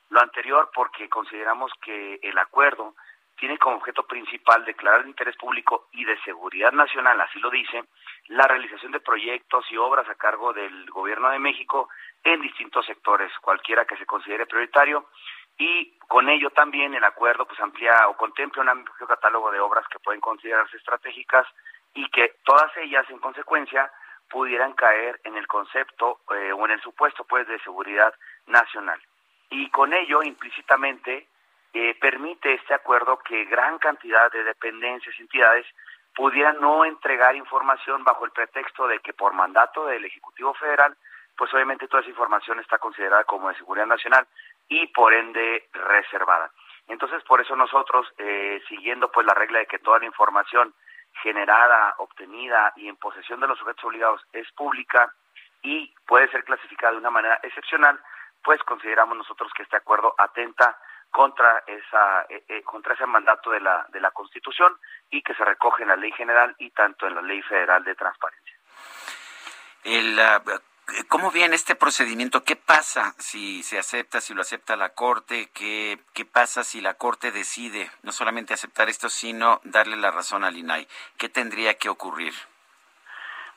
Lo 0.09 0.21
anterior 0.21 0.69
porque 0.73 1.09
consideramos 1.09 1.71
que 1.81 2.19
el 2.21 2.37
acuerdo 2.37 2.95
tiene 3.37 3.57
como 3.57 3.77
objeto 3.77 4.03
principal 4.03 4.65
declarar 4.65 5.01
el 5.01 5.09
interés 5.09 5.37
público 5.37 5.87
y 5.91 6.03
de 6.05 6.19
seguridad 6.21 6.71
nacional, 6.71 7.21
así 7.21 7.39
lo 7.39 7.49
dice, 7.49 7.83
la 8.27 8.47
realización 8.47 8.91
de 8.91 8.99
proyectos 8.99 9.65
y 9.71 9.77
obras 9.77 10.07
a 10.09 10.15
cargo 10.15 10.53
del 10.53 10.89
Gobierno 10.89 11.29
de 11.29 11.39
México 11.39 11.89
en 12.23 12.41
distintos 12.41 12.85
sectores, 12.85 13.31
cualquiera 13.41 13.85
que 13.85 13.97
se 13.97 14.05
considere 14.05 14.45
prioritario, 14.45 15.07
y 15.57 15.97
con 16.07 16.29
ello 16.29 16.49
también 16.51 16.93
el 16.93 17.03
acuerdo 17.03 17.45
pues 17.45 17.59
amplía 17.59 18.07
o 18.07 18.17
contempla 18.17 18.61
un 18.61 18.69
amplio 18.69 19.07
catálogo 19.07 19.51
de 19.51 19.59
obras 19.59 19.87
que 19.87 19.99
pueden 19.99 20.21
considerarse 20.21 20.77
estratégicas 20.77 21.47
y 21.93 22.07
que 22.09 22.35
todas 22.43 22.75
ellas 22.77 23.09
en 23.09 23.19
consecuencia 23.19 23.91
pudieran 24.29 24.73
caer 24.73 25.19
en 25.23 25.35
el 25.35 25.47
concepto 25.47 26.19
eh, 26.35 26.51
o 26.51 26.65
en 26.65 26.71
el 26.71 26.81
supuesto 26.81 27.23
pues 27.23 27.47
de 27.47 27.59
seguridad 27.59 28.13
nacional. 28.45 29.01
Y 29.49 29.69
con 29.69 29.93
ello 29.93 30.21
implícitamente 30.21 31.27
eh, 31.73 31.95
permite 31.99 32.53
este 32.53 32.73
acuerdo 32.73 33.17
que 33.19 33.45
gran 33.45 33.79
cantidad 33.79 34.31
de 34.31 34.43
dependencias 34.43 35.15
y 35.17 35.21
entidades 35.23 35.65
pudieran 36.17 36.59
no 36.59 36.83
entregar 36.83 37.35
información 37.35 38.03
bajo 38.03 38.25
el 38.25 38.31
pretexto 38.31 38.87
de 38.87 38.97
que 39.01 39.13
por 39.13 39.33
mandato 39.33 39.85
del 39.85 40.03
Ejecutivo 40.03 40.51
Federal, 40.55 40.97
pues 41.37 41.53
obviamente 41.53 41.87
toda 41.87 42.01
esa 42.01 42.09
información 42.09 42.59
está 42.59 42.79
considerada 42.79 43.23
como 43.25 43.49
de 43.49 43.55
seguridad 43.55 43.85
nacional 43.85 44.27
y 44.67 44.87
por 44.87 45.13
ende 45.13 45.69
reservada. 45.71 46.49
Entonces, 46.87 47.23
por 47.23 47.39
eso 47.39 47.55
nosotros, 47.55 48.11
eh, 48.17 48.59
siguiendo 48.67 49.11
pues 49.11 49.27
la 49.27 49.35
regla 49.35 49.59
de 49.59 49.67
que 49.67 49.77
toda 49.77 49.99
la 49.99 50.07
información 50.07 50.73
generada, 51.21 51.93
obtenida 51.99 52.73
y 52.77 52.87
en 52.87 52.95
posesión 52.95 53.39
de 53.39 53.47
los 53.47 53.59
sujetos 53.59 53.83
obligados 53.83 54.25
es 54.33 54.51
pública 54.53 55.13
y 55.61 55.93
puede 56.07 56.31
ser 56.31 56.43
clasificada 56.45 56.93
de 56.93 56.99
una 56.99 57.11
manera 57.11 57.39
excepcional, 57.43 57.99
pues 58.43 58.59
consideramos 58.63 59.17
nosotros 59.17 59.51
que 59.53 59.61
este 59.61 59.77
acuerdo 59.77 60.15
atenta 60.17 60.79
contra 61.11 61.63
esa 61.65 62.25
eh, 62.29 62.43
eh, 62.47 62.61
contra 62.63 62.93
ese 62.93 63.05
mandato 63.05 63.51
de 63.51 63.59
la 63.59 63.85
de 63.89 63.99
la 63.99 64.11
Constitución 64.11 64.77
y 65.09 65.21
que 65.21 65.33
se 65.33 65.45
recoge 65.45 65.83
en 65.83 65.89
la 65.89 65.95
Ley 65.95 66.11
General 66.11 66.55
y 66.59 66.71
tanto 66.71 67.07
en 67.07 67.15
la 67.15 67.21
Ley 67.21 67.41
Federal 67.43 67.83
de 67.83 67.95
Transparencia. 67.95 68.55
El, 69.83 70.19
ah, 70.19 70.41
¿Cómo 71.09 71.31
viene 71.31 71.55
este 71.55 71.75
procedimiento? 71.75 72.45
¿Qué 72.45 72.55
pasa 72.55 73.13
si 73.17 73.61
se 73.63 73.77
acepta, 73.77 74.21
si 74.21 74.33
lo 74.33 74.41
acepta 74.41 74.77
la 74.77 74.93
Corte? 74.93 75.49
¿Qué, 75.53 75.99
¿Qué 76.13 76.23
pasa 76.23 76.63
si 76.63 76.79
la 76.79 76.93
Corte 76.93 77.31
decide 77.31 77.91
no 78.03 78.13
solamente 78.13 78.53
aceptar 78.53 78.87
esto, 78.87 79.09
sino 79.09 79.59
darle 79.65 79.97
la 79.97 80.11
razón 80.11 80.45
al 80.45 80.55
INAI? 80.55 80.87
¿Qué 81.17 81.27
tendría 81.27 81.77
que 81.77 81.89
ocurrir? 81.89 82.33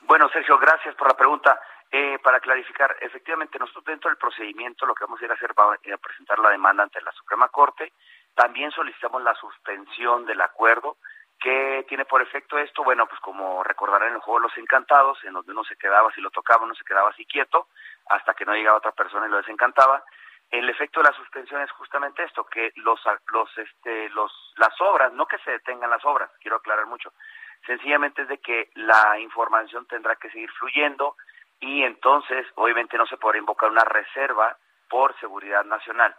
Bueno, 0.02 0.28
Sergio, 0.30 0.58
gracias 0.58 0.94
por 0.96 1.06
la 1.06 1.16
pregunta. 1.16 1.60
Eh, 1.92 2.18
para 2.22 2.38
clarificar, 2.38 2.96
efectivamente, 3.00 3.58
nosotros 3.58 3.84
dentro 3.84 4.10
del 4.10 4.18
procedimiento 4.18 4.86
lo 4.86 4.94
que 4.94 5.04
vamos 5.04 5.20
a 5.20 5.24
ir 5.24 5.30
a 5.30 5.34
hacer 5.34 5.52
va 5.58 5.74
a 5.74 5.96
presentar 5.98 6.38
la 6.38 6.50
demanda 6.50 6.84
ante 6.84 7.00
la 7.02 7.10
Suprema 7.12 7.48
Corte. 7.48 7.92
También 8.34 8.70
solicitamos 8.70 9.22
la 9.22 9.34
suspensión 9.34 10.24
del 10.24 10.40
acuerdo. 10.40 10.98
¿Qué 11.40 11.84
tiene 11.88 12.04
por 12.04 12.22
efecto 12.22 12.58
esto? 12.58 12.84
Bueno, 12.84 13.06
pues 13.06 13.18
como 13.20 13.64
recordarán 13.64 14.08
en 14.08 14.14
el 14.14 14.20
juego 14.20 14.38
de 14.38 14.48
los 14.48 14.58
encantados, 14.58 15.18
en 15.24 15.32
donde 15.32 15.50
uno 15.50 15.64
se 15.64 15.76
quedaba, 15.76 16.12
si 16.12 16.20
lo 16.20 16.30
tocaba, 16.30 16.64
uno 16.64 16.74
se 16.74 16.84
quedaba 16.84 17.10
así 17.10 17.24
quieto, 17.24 17.68
hasta 18.10 18.34
que 18.34 18.44
no 18.44 18.54
llegaba 18.54 18.78
otra 18.78 18.92
persona 18.92 19.26
y 19.26 19.30
lo 19.30 19.38
desencantaba. 19.38 20.04
El 20.50 20.68
efecto 20.68 21.00
de 21.00 21.08
la 21.08 21.16
suspensión 21.16 21.62
es 21.62 21.70
justamente 21.72 22.22
esto, 22.22 22.44
que 22.44 22.72
los, 22.76 23.00
los, 23.32 23.58
este, 23.58 24.10
los, 24.10 24.52
las 24.56 24.78
obras, 24.80 25.12
no 25.12 25.26
que 25.26 25.38
se 25.38 25.52
detengan 25.52 25.90
las 25.90 26.04
obras, 26.04 26.30
quiero 26.40 26.56
aclarar 26.56 26.86
mucho, 26.86 27.12
sencillamente 27.66 28.22
es 28.22 28.28
de 28.28 28.38
que 28.38 28.70
la 28.74 29.18
información 29.18 29.86
tendrá 29.86 30.16
que 30.16 30.30
seguir 30.30 30.50
fluyendo, 30.52 31.16
y 31.60 31.82
entonces 31.82 32.46
obviamente 32.56 32.96
no 32.96 33.06
se 33.06 33.18
podrá 33.18 33.38
invocar 33.38 33.70
una 33.70 33.84
reserva 33.84 34.56
por 34.88 35.18
seguridad 35.20 35.64
nacional. 35.64 36.14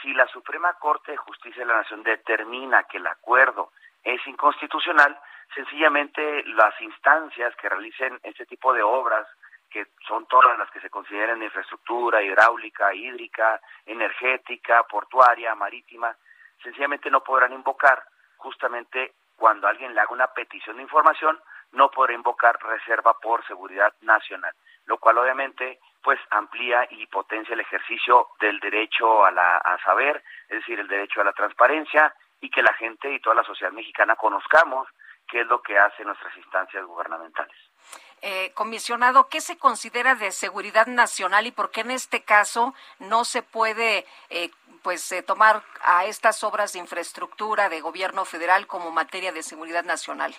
Si 0.00 0.14
la 0.14 0.26
Suprema 0.28 0.72
Corte 0.74 1.12
de 1.12 1.16
Justicia 1.18 1.60
de 1.60 1.66
la 1.66 1.78
Nación 1.78 2.02
determina 2.02 2.84
que 2.84 2.98
el 2.98 3.06
acuerdo 3.06 3.72
es 4.04 4.24
inconstitucional, 4.26 5.18
sencillamente 5.54 6.44
las 6.46 6.80
instancias 6.80 7.54
que 7.56 7.68
realicen 7.68 8.18
este 8.22 8.46
tipo 8.46 8.72
de 8.72 8.82
obras, 8.82 9.26
que 9.70 9.86
son 10.06 10.26
todas 10.26 10.56
las 10.58 10.70
que 10.70 10.80
se 10.80 10.88
consideren 10.88 11.42
infraestructura 11.42 12.22
hidráulica, 12.22 12.94
hídrica, 12.94 13.60
energética, 13.84 14.84
portuaria, 14.84 15.54
marítima, 15.54 16.16
sencillamente 16.62 17.10
no 17.10 17.22
podrán 17.22 17.52
invocar 17.52 18.02
justamente 18.36 19.14
cuando 19.36 19.68
alguien 19.68 19.94
le 19.94 20.00
haga 20.00 20.12
una 20.12 20.28
petición 20.28 20.76
de 20.76 20.82
información, 20.82 21.38
no 21.72 21.90
podrá 21.90 22.14
invocar 22.14 22.58
reserva 22.62 23.18
por 23.20 23.46
seguridad 23.46 23.92
nacional 24.00 24.54
lo 24.88 24.98
cual 24.98 25.18
obviamente 25.18 25.78
pues 26.02 26.18
amplía 26.30 26.88
y 26.90 27.06
potencia 27.06 27.52
el 27.52 27.60
ejercicio 27.60 28.28
del 28.40 28.58
derecho 28.58 29.24
a, 29.24 29.30
la, 29.30 29.58
a 29.58 29.78
saber, 29.84 30.24
es 30.48 30.60
decir, 30.60 30.80
el 30.80 30.88
derecho 30.88 31.20
a 31.20 31.24
la 31.24 31.32
transparencia 31.32 32.12
y 32.40 32.50
que 32.50 32.62
la 32.62 32.72
gente 32.72 33.12
y 33.12 33.20
toda 33.20 33.36
la 33.36 33.44
sociedad 33.44 33.72
mexicana 33.72 34.16
conozcamos 34.16 34.88
qué 35.28 35.42
es 35.42 35.46
lo 35.46 35.60
que 35.60 35.78
hacen 35.78 36.06
nuestras 36.06 36.34
instancias 36.38 36.86
gubernamentales. 36.86 37.54
Eh, 38.22 38.50
comisionado, 38.54 39.28
¿qué 39.28 39.42
se 39.42 39.58
considera 39.58 40.14
de 40.14 40.32
seguridad 40.32 40.86
nacional 40.86 41.46
y 41.46 41.52
por 41.52 41.70
qué 41.70 41.82
en 41.82 41.90
este 41.90 42.22
caso 42.22 42.74
no 42.98 43.24
se 43.24 43.42
puede 43.42 44.06
eh, 44.30 44.50
pues 44.82 45.12
eh, 45.12 45.22
tomar 45.22 45.62
a 45.82 46.06
estas 46.06 46.42
obras 46.44 46.72
de 46.72 46.78
infraestructura 46.78 47.68
de 47.68 47.82
gobierno 47.82 48.24
federal 48.24 48.66
como 48.66 48.90
materia 48.90 49.32
de 49.32 49.42
seguridad 49.42 49.84
nacional? 49.84 50.34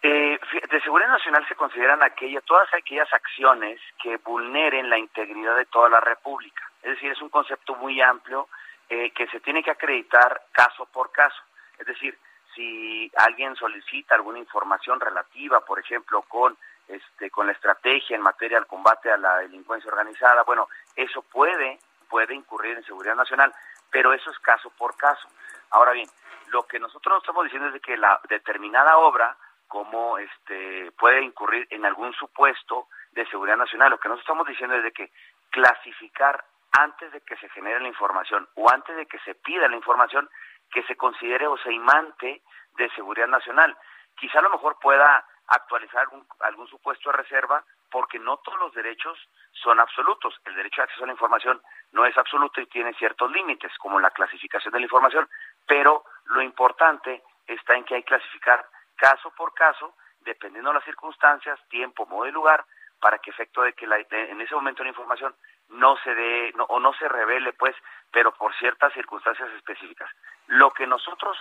Eh, 0.00 0.38
de 0.70 0.80
seguridad 0.80 1.08
nacional 1.08 1.46
se 1.48 1.56
consideran 1.56 2.02
aquella, 2.02 2.40
todas 2.42 2.72
aquellas 2.72 3.12
acciones 3.12 3.80
que 4.00 4.16
vulneren 4.18 4.88
la 4.88 4.98
integridad 4.98 5.56
de 5.56 5.66
toda 5.66 5.88
la 5.88 6.00
República. 6.00 6.62
Es 6.82 6.92
decir, 6.92 7.10
es 7.10 7.20
un 7.20 7.30
concepto 7.30 7.74
muy 7.76 8.00
amplio 8.00 8.48
eh, 8.88 9.10
que 9.10 9.26
se 9.28 9.40
tiene 9.40 9.62
que 9.62 9.72
acreditar 9.72 10.42
caso 10.52 10.86
por 10.86 11.10
caso. 11.10 11.42
Es 11.78 11.86
decir, 11.86 12.16
si 12.54 13.10
alguien 13.16 13.56
solicita 13.56 14.14
alguna 14.14 14.38
información 14.38 15.00
relativa, 15.00 15.60
por 15.60 15.78
ejemplo, 15.78 16.22
con 16.22 16.56
este, 16.86 17.30
con 17.30 17.46
la 17.46 17.52
estrategia 17.52 18.16
en 18.16 18.22
materia 18.22 18.56
del 18.56 18.66
combate 18.66 19.10
a 19.10 19.18
la 19.18 19.38
delincuencia 19.38 19.90
organizada, 19.90 20.42
bueno, 20.44 20.68
eso 20.96 21.22
puede 21.22 21.78
puede 22.08 22.34
incurrir 22.34 22.76
en 22.76 22.84
seguridad 22.84 23.14
nacional, 23.14 23.52
pero 23.90 24.12
eso 24.12 24.30
es 24.30 24.38
caso 24.38 24.70
por 24.70 24.96
caso. 24.96 25.28
Ahora 25.70 25.92
bien, 25.92 26.08
lo 26.48 26.66
que 26.66 26.78
nosotros 26.78 27.18
estamos 27.18 27.44
diciendo 27.44 27.68
es 27.68 27.74
de 27.74 27.80
que 27.80 27.96
la 27.96 28.20
determinada 28.28 28.96
obra, 28.96 29.36
como 29.68 30.18
este, 30.18 30.90
puede 30.92 31.22
incurrir 31.22 31.66
en 31.70 31.84
algún 31.84 32.12
supuesto 32.14 32.88
de 33.12 33.26
seguridad 33.26 33.56
nacional, 33.56 33.90
lo 33.90 33.98
que 33.98 34.08
nosotros 34.08 34.24
estamos 34.24 34.46
diciendo 34.46 34.76
es 34.76 34.82
de 34.82 34.92
que 34.92 35.10
clasificar 35.50 36.44
antes 36.72 37.12
de 37.12 37.20
que 37.22 37.36
se 37.36 37.48
genere 37.50 37.80
la 37.80 37.88
información 37.88 38.48
o 38.54 38.70
antes 38.70 38.96
de 38.96 39.06
que 39.06 39.18
se 39.20 39.34
pida 39.34 39.68
la 39.68 39.76
información 39.76 40.28
que 40.70 40.82
se 40.84 40.96
considere 40.96 41.46
o 41.46 41.56
se 41.58 41.72
imante 41.72 42.42
de 42.76 42.90
seguridad 42.90 43.28
nacional. 43.28 43.76
Quizá 44.16 44.38
a 44.40 44.42
lo 44.42 44.50
mejor 44.50 44.78
pueda 44.80 45.24
actualizar 45.48 46.06
algún 46.40 46.68
supuesto 46.68 47.10
de 47.10 47.16
reserva 47.16 47.64
porque 47.90 48.18
no 48.18 48.36
todos 48.38 48.58
los 48.58 48.74
derechos 48.74 49.18
son 49.52 49.80
absolutos. 49.80 50.34
El 50.44 50.54
derecho 50.54 50.82
de 50.82 50.84
acceso 50.84 51.04
a 51.04 51.06
la 51.06 51.12
información 51.12 51.60
no 51.92 52.04
es 52.04 52.16
absoluto 52.18 52.60
y 52.60 52.66
tiene 52.66 52.92
ciertos 52.94 53.30
límites, 53.32 53.72
como 53.78 53.98
la 53.98 54.10
clasificación 54.10 54.72
de 54.72 54.80
la 54.80 54.86
información, 54.86 55.28
pero 55.66 56.04
lo 56.26 56.42
importante 56.42 57.22
está 57.46 57.74
en 57.74 57.84
que 57.84 57.94
hay 57.94 58.02
que 58.02 58.08
clasificar 58.08 58.66
caso 58.98 59.30
por 59.30 59.54
caso, 59.54 59.94
dependiendo 60.20 60.70
de 60.70 60.74
las 60.74 60.84
circunstancias, 60.84 61.58
tiempo, 61.70 62.04
modo 62.06 62.26
y 62.26 62.32
lugar, 62.32 62.64
para 63.00 63.18
que 63.18 63.30
efecto 63.30 63.62
de 63.62 63.72
que 63.72 63.86
la, 63.86 63.96
en 63.98 64.40
ese 64.40 64.54
momento 64.54 64.82
la 64.82 64.90
información 64.90 65.34
no 65.70 65.96
se 66.04 66.14
dé 66.14 66.52
o 66.68 66.80
no 66.80 66.92
se 66.94 67.08
revele, 67.08 67.52
pues, 67.54 67.74
pero 68.10 68.32
por 68.32 68.54
ciertas 68.56 68.92
circunstancias 68.92 69.48
específicas. 69.56 70.10
Lo 70.48 70.70
que 70.72 70.86
nosotros 70.86 71.38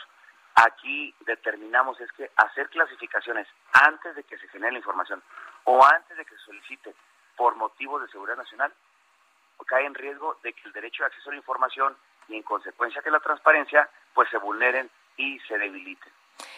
aquí 0.56 1.14
determinamos 1.22 2.00
es 2.00 2.12
que 2.14 2.32
hacer 2.38 2.70
clasificaciones 2.70 3.48
antes 3.74 4.16
de 4.16 4.24
que 4.24 4.38
se 4.38 4.48
genere 4.48 4.74
la 4.74 4.80
información 4.80 5.22
o 5.66 5.84
antes 5.84 6.16
de 6.16 6.26
que 6.26 6.36
se 6.36 6.46
solicite 6.46 6.96
por 7.36 7.56
motivos 7.56 8.02
de 8.02 8.08
seguridad 8.08 8.38
nacional 8.38 8.74
cae 9.68 9.86
en 9.86 9.94
riesgo 9.94 10.38
de 10.42 10.54
que 10.54 10.62
el 10.66 10.72
derecho 10.72 11.04
de 11.04 11.08
acceso 11.08 11.30
a 11.30 11.34
la 11.34 11.38
información 11.38 11.96
y 12.28 12.36
en 12.36 12.44
consecuencia 12.44 13.04
que 13.04 13.12
la 13.12 13.20
transparencia 13.20 13.88
pues 14.14 14.30
se 14.30 14.38
vulneren 14.38 14.90
y 15.18 15.40
se 15.42 15.58
debiliten. 15.60 16.12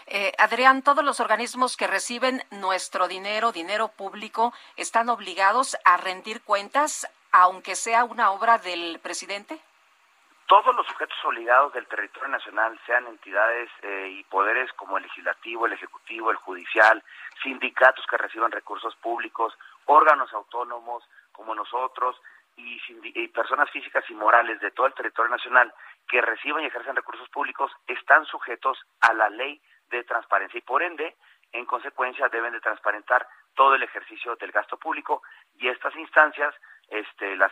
Eh, 0.07 0.33
Adrián, 0.37 0.81
todos 0.81 1.03
los 1.03 1.19
organismos 1.19 1.77
que 1.77 1.87
reciben 1.87 2.43
nuestro 2.51 3.07
dinero, 3.07 3.51
dinero 3.51 3.89
público, 3.89 4.53
están 4.75 5.09
obligados 5.09 5.77
a 5.85 5.97
rendir 5.97 6.41
cuentas, 6.41 7.07
aunque 7.31 7.75
sea 7.75 8.03
una 8.03 8.31
obra 8.31 8.57
del 8.57 8.99
presidente 8.99 9.59
todos 10.49 10.75
los 10.75 10.87
sujetos 10.87 11.17
obligados 11.25 11.71
del 11.73 11.85
territorio 11.85 12.27
nacional, 12.29 12.77
sean 12.87 13.05
entidades 13.05 13.69
eh, 13.83 14.15
y 14.17 14.23
poderes 14.23 14.73
como 14.73 14.97
el 14.97 15.03
legislativo, 15.03 15.67
el 15.67 15.73
ejecutivo, 15.73 16.31
el 16.31 16.37
judicial, 16.37 17.03
sindicatos 17.43 18.03
que 18.09 18.17
reciban 18.17 18.51
recursos 18.51 18.95
públicos, 18.95 19.55
órganos 19.85 20.33
autónomos 20.33 21.03
como 21.33 21.53
nosotros 21.53 22.19
y, 22.57 22.81
y, 23.13 23.27
personas 23.27 23.69
físicas 23.69 24.03
y 24.09 24.15
morales 24.15 24.59
de 24.59 24.71
todo 24.71 24.87
el 24.87 24.95
territorio 24.95 25.29
nacional 25.29 25.71
que 26.07 26.19
reciban 26.19 26.63
y 26.63 26.65
ejercen 26.65 26.95
recursos 26.95 27.29
públicos 27.29 27.71
están 27.85 28.25
sujetos 28.25 28.79
a 29.01 29.13
la 29.13 29.29
ley 29.29 29.61
de 29.89 30.03
transparencia 30.03 30.57
y 30.57 30.61
por 30.61 30.83
ende, 30.83 31.15
en 31.51 31.65
consecuencia, 31.65 32.29
deben 32.29 32.53
de 32.53 32.61
transparentar 32.61 33.27
todo 33.55 33.75
el 33.75 33.83
ejercicio 33.83 34.35
del 34.35 34.51
gasto 34.51 34.77
público 34.77 35.23
y 35.55 35.67
estas 35.67 35.95
instancias 35.95 36.53
este, 36.89 37.35
las, 37.35 37.51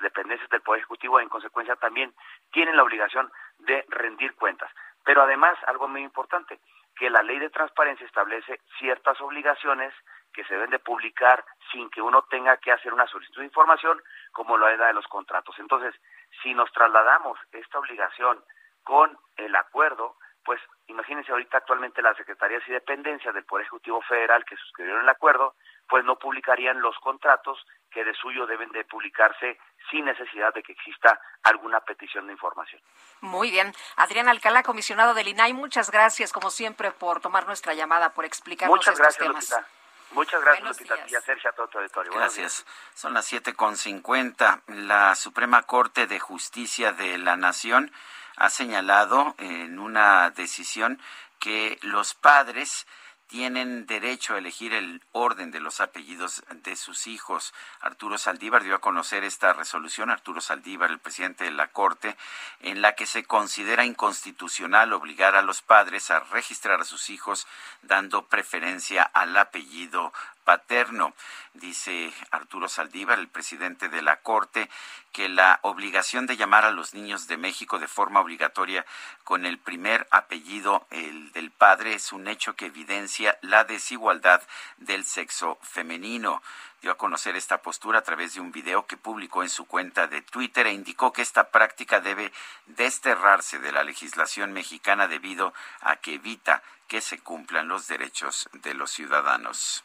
dependencias 0.00 0.48
del 0.50 0.62
Poder 0.62 0.80
Ejecutivo 0.80 1.20
en 1.20 1.28
consecuencia 1.28 1.76
también 1.76 2.14
tienen 2.52 2.76
la 2.76 2.82
obligación 2.82 3.30
de 3.58 3.84
rendir 3.88 4.34
cuentas. 4.34 4.70
Pero 5.04 5.22
además, 5.22 5.58
algo 5.66 5.88
muy 5.88 6.02
importante, 6.02 6.58
que 6.96 7.10
la 7.10 7.22
ley 7.22 7.38
de 7.38 7.50
transparencia 7.50 8.06
establece 8.06 8.60
ciertas 8.78 9.20
obligaciones 9.20 9.94
que 10.32 10.44
se 10.44 10.54
deben 10.54 10.70
de 10.70 10.78
publicar 10.78 11.44
sin 11.70 11.90
que 11.90 12.02
uno 12.02 12.22
tenga 12.22 12.56
que 12.58 12.72
hacer 12.72 12.92
una 12.92 13.06
solicitud 13.06 13.40
de 13.40 13.46
información, 13.46 14.02
como 14.32 14.56
lo 14.56 14.68
era 14.68 14.88
de 14.88 14.94
los 14.94 15.06
contratos. 15.06 15.58
Entonces, 15.58 15.94
si 16.42 16.54
nos 16.54 16.72
trasladamos 16.72 17.38
esta 17.52 17.78
obligación 17.78 18.42
con 18.82 19.18
el 19.36 19.54
acuerdo, 19.54 20.16
pues 20.48 20.62
imagínense 20.86 21.30
ahorita 21.30 21.58
actualmente 21.58 22.00
las 22.00 22.16
secretarías 22.16 22.62
y 22.66 22.72
dependencias 22.72 23.34
del 23.34 23.44
Poder 23.44 23.66
Ejecutivo 23.66 24.00
Federal 24.00 24.46
que 24.46 24.56
suscribieron 24.56 25.02
el 25.02 25.08
acuerdo, 25.10 25.56
pues 25.86 26.06
no 26.06 26.18
publicarían 26.18 26.80
los 26.80 26.96
contratos 27.00 27.58
que 27.90 28.02
de 28.02 28.14
suyo 28.14 28.46
deben 28.46 28.72
de 28.72 28.82
publicarse 28.86 29.58
sin 29.90 30.06
necesidad 30.06 30.54
de 30.54 30.62
que 30.62 30.72
exista 30.72 31.20
alguna 31.42 31.80
petición 31.80 32.28
de 32.28 32.32
información. 32.32 32.80
Muy 33.20 33.50
bien. 33.50 33.74
Adrián 33.96 34.26
Alcalá, 34.26 34.62
comisionado 34.62 35.12
del 35.12 35.28
INAI, 35.28 35.52
muchas 35.52 35.90
gracias, 35.90 36.32
como 36.32 36.48
siempre, 36.48 36.92
por 36.92 37.20
tomar 37.20 37.46
nuestra 37.46 37.74
llamada, 37.74 38.14
por 38.14 38.24
explicarnos 38.24 38.74
muchas 38.74 38.94
estos 38.94 39.18
gracias, 39.18 39.26
temas. 39.26 39.66
Muchas 40.12 40.40
gracias, 40.40 40.66
Lupita, 40.66 40.96
y 41.08 41.14
a 41.14 41.20
Sergio, 41.20 41.50
a 41.50 41.52
todo 41.52 41.68
tu 41.68 41.76
auditorio. 41.76 42.10
Gracias. 42.12 42.64
Son 42.94 43.12
las 43.12 43.30
7.50. 43.30 44.62
La 44.68 45.14
Suprema 45.14 45.64
Corte 45.64 46.06
de 46.06 46.18
Justicia 46.18 46.92
de 46.92 47.18
la 47.18 47.36
Nación 47.36 47.92
ha 48.38 48.50
señalado 48.50 49.34
en 49.38 49.78
una 49.78 50.30
decisión 50.30 51.00
que 51.38 51.78
los 51.82 52.14
padres 52.14 52.86
tienen 53.28 53.84
derecho 53.86 54.34
a 54.34 54.38
elegir 54.38 54.72
el 54.72 55.02
orden 55.12 55.50
de 55.50 55.60
los 55.60 55.80
apellidos 55.80 56.42
de 56.64 56.76
sus 56.76 57.06
hijos. 57.06 57.52
Arturo 57.80 58.16
Saldívar 58.16 58.64
dio 58.64 58.74
a 58.74 58.80
conocer 58.80 59.22
esta 59.22 59.52
resolución, 59.52 60.10
Arturo 60.10 60.40
Saldívar, 60.40 60.90
el 60.90 60.98
presidente 60.98 61.44
de 61.44 61.50
la 61.50 61.68
Corte, 61.68 62.16
en 62.60 62.80
la 62.80 62.94
que 62.94 63.04
se 63.04 63.24
considera 63.24 63.84
inconstitucional 63.84 64.94
obligar 64.94 65.36
a 65.36 65.42
los 65.42 65.60
padres 65.60 66.10
a 66.10 66.20
registrar 66.20 66.80
a 66.80 66.84
sus 66.84 67.10
hijos 67.10 67.46
dando 67.82 68.26
preferencia 68.26 69.02
al 69.02 69.36
apellido 69.36 70.12
paterno. 70.48 71.12
Dice 71.52 72.10
Arturo 72.30 72.70
Saldívar, 72.70 73.18
el 73.18 73.28
presidente 73.28 73.90
de 73.90 74.00
la 74.00 74.16
Corte, 74.22 74.70
que 75.12 75.28
la 75.28 75.58
obligación 75.60 76.26
de 76.26 76.38
llamar 76.38 76.64
a 76.64 76.70
los 76.70 76.94
niños 76.94 77.28
de 77.28 77.36
México 77.36 77.78
de 77.78 77.86
forma 77.86 78.20
obligatoria 78.20 78.86
con 79.24 79.44
el 79.44 79.58
primer 79.58 80.08
apellido, 80.10 80.86
el 80.90 81.32
del 81.32 81.50
padre, 81.50 81.92
es 81.92 82.14
un 82.14 82.28
hecho 82.28 82.56
que 82.56 82.64
evidencia 82.64 83.36
la 83.42 83.64
desigualdad 83.64 84.40
del 84.78 85.04
sexo 85.04 85.58
femenino 85.60 86.40
dio 86.80 86.92
a 86.92 86.96
conocer 86.96 87.36
esta 87.36 87.60
postura 87.60 87.98
a 87.98 88.02
través 88.02 88.32
de 88.32 88.40
un 88.40 88.50
video 88.50 88.86
que 88.86 88.96
publicó 88.96 89.42
en 89.42 89.50
su 89.50 89.66
cuenta 89.66 90.06
de 90.06 90.22
Twitter 90.22 90.66
e 90.66 90.72
indicó 90.72 91.12
que 91.12 91.20
esta 91.20 91.50
práctica 91.50 92.00
debe 92.00 92.32
desterrarse 92.68 93.58
de 93.58 93.72
la 93.72 93.84
legislación 93.84 94.54
mexicana 94.54 95.08
debido 95.08 95.52
a 95.82 95.96
que 95.96 96.14
evita 96.14 96.62
que 96.86 97.02
se 97.02 97.18
cumplan 97.18 97.68
los 97.68 97.86
derechos 97.86 98.48
de 98.52 98.72
los 98.72 98.90
ciudadanos. 98.90 99.84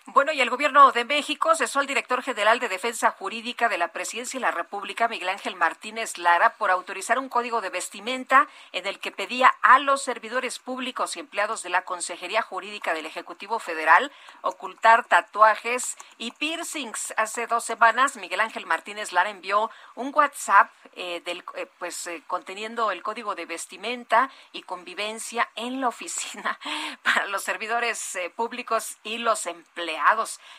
Bueno, 0.07 0.31
y 0.33 0.41
el 0.41 0.49
gobierno 0.49 0.91
de 0.91 1.05
México 1.05 1.53
cesó 1.55 1.79
al 1.79 1.85
director 1.85 2.23
general 2.23 2.59
de 2.59 2.67
Defensa 2.67 3.11
Jurídica 3.11 3.69
de 3.69 3.77
la 3.77 3.89
Presidencia 3.89 4.39
de 4.39 4.41
la 4.41 4.51
República, 4.51 5.07
Miguel 5.07 5.29
Ángel 5.29 5.55
Martínez 5.55 6.17
Lara, 6.17 6.55
por 6.57 6.71
autorizar 6.71 7.19
un 7.19 7.29
código 7.29 7.61
de 7.61 7.69
vestimenta 7.69 8.47
en 8.71 8.87
el 8.87 8.97
que 8.97 9.11
pedía 9.11 9.53
a 9.61 9.77
los 9.77 10.01
servidores 10.01 10.57
públicos 10.57 11.15
y 11.15 11.19
empleados 11.19 11.61
de 11.61 11.69
la 11.69 11.83
Consejería 11.83 12.41
Jurídica 12.41 12.95
del 12.95 13.05
Ejecutivo 13.05 13.59
Federal 13.59 14.11
ocultar 14.41 15.05
tatuajes 15.05 15.95
y 16.17 16.31
piercings. 16.31 17.13
Hace 17.15 17.45
dos 17.45 17.63
semanas, 17.63 18.15
Miguel 18.15 18.41
Ángel 18.41 18.65
Martínez 18.65 19.13
Lara 19.13 19.29
envió 19.29 19.69
un 19.93 20.11
WhatsApp 20.15 20.71
eh, 20.95 21.21
del, 21.23 21.43
eh, 21.55 21.67
pues, 21.77 22.07
eh, 22.07 22.23
conteniendo 22.25 22.89
el 22.89 23.03
código 23.03 23.35
de 23.35 23.45
vestimenta 23.45 24.31
y 24.51 24.63
convivencia 24.63 25.47
en 25.55 25.79
la 25.79 25.89
oficina 25.89 26.59
para 27.03 27.27
los 27.27 27.43
servidores 27.43 28.17
públicos 28.35 28.97
y 29.03 29.19
los 29.19 29.45
empleados 29.45 29.90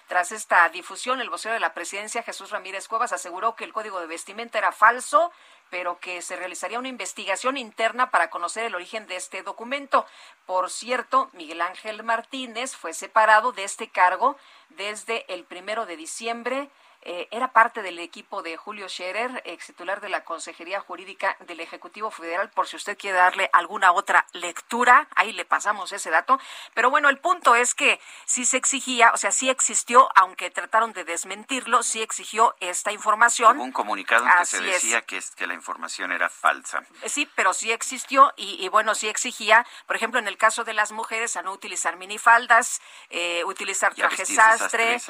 tras 0.09 0.33
esta 0.33 0.69
difusión, 0.69 1.21
el 1.21 1.31
vocero 1.31 1.55
de 1.55 1.61
la 1.61 1.75
presidencia, 1.75 2.23
Jesús 2.23 2.51
Ramírez 2.51 2.89
Cuevas, 2.89 3.13
aseguró 3.13 3.55
que 3.57 3.65
el 3.65 3.73
código 3.73 4.01
de 4.01 4.07
vestimenta 4.07 4.59
era 4.59 4.73
falso, 4.73 5.33
pero 5.71 5.99
que 5.99 6.21
se 6.23 6.37
realizaría 6.37 6.79
una 6.79 6.89
investigación 6.89 7.57
interna 7.57 8.11
para 8.11 8.31
conocer 8.31 8.65
el 8.65 8.75
origen 8.75 9.07
de 9.07 9.17
este 9.17 9.43
documento. 9.43 10.07
Por 10.45 10.71
cierto, 10.71 11.31
Miguel 11.33 11.63
Ángel 11.63 12.03
Martínez 12.03 12.77
fue 12.77 12.93
separado 12.93 13.53
de 13.53 13.65
este 13.65 13.89
cargo 13.89 14.37
desde 14.71 15.25
el 15.33 15.45
primero 15.45 15.87
de 15.87 15.97
diciembre 15.97 16.71
eh, 17.05 17.29
era 17.31 17.53
parte 17.53 17.83
del 17.83 17.99
equipo 17.99 18.43
de 18.43 18.57
Julio 18.57 18.89
Scherer, 18.89 19.43
ex 19.45 19.67
titular 19.67 20.01
de 20.01 20.09
la 20.09 20.25
Consejería 20.25 20.81
Jurídica 20.81 21.37
del 21.41 21.61
Ejecutivo 21.61 22.11
Federal, 22.11 22.51
por 22.51 22.69
si 22.69 22.77
usted 22.77 22.97
quiere 22.97 23.19
darle 23.19 23.51
alguna 23.53 23.93
otra 23.93 24.27
lectura, 24.33 25.09
ahí 25.17 25.33
le 25.33 25.45
pasamos 25.45 25.93
ese 25.93 26.11
dato. 26.11 26.39
Pero 26.75 26.91
bueno, 26.91 27.09
el 27.09 27.19
punto 27.19 27.57
es 27.57 27.75
que 27.75 28.01
sí 28.25 28.45
se 28.45 28.57
exigía, 28.57 29.11
o 29.13 29.17
sea, 29.17 29.33
sí 29.33 29.51
existió, 29.51 30.09
aunque 30.15 30.51
trataron 30.51 30.93
de 30.93 31.05
desmentirlo, 31.05 31.83
sí 31.83 32.03
exigió 32.03 32.55
esta 32.61 32.93
información. 32.93 33.57
Hubo 33.57 33.65
un 33.65 33.73
comunicado 33.73 34.25
en 34.25 34.33
que 34.39 34.47
se 34.47 34.61
decía 34.61 35.03
que, 35.03 35.21
que 35.37 35.47
la 35.47 35.55
información 35.55 36.13
era 36.13 36.29
falsa. 36.29 36.85
Sí, 37.07 37.29
pero 37.35 37.53
sí 37.53 37.73
existió 37.73 38.33
y, 38.37 38.69
bueno, 38.69 38.95
sí 38.95 39.09
exigía, 39.09 39.67
por 39.87 39.97
ejemplo, 39.97 40.21
en 40.21 40.29
el 40.29 40.37
caso 40.37 40.65
de 40.65 40.73
las 40.73 40.93
mujeres, 40.93 41.37
a 41.37 41.43
no 41.43 41.53
utilizar 41.53 41.97
minifaldas, 41.97 42.81
eh, 43.11 43.43
utilizar 43.45 43.95
trajes 43.95 44.29
sastre, 44.29 45.01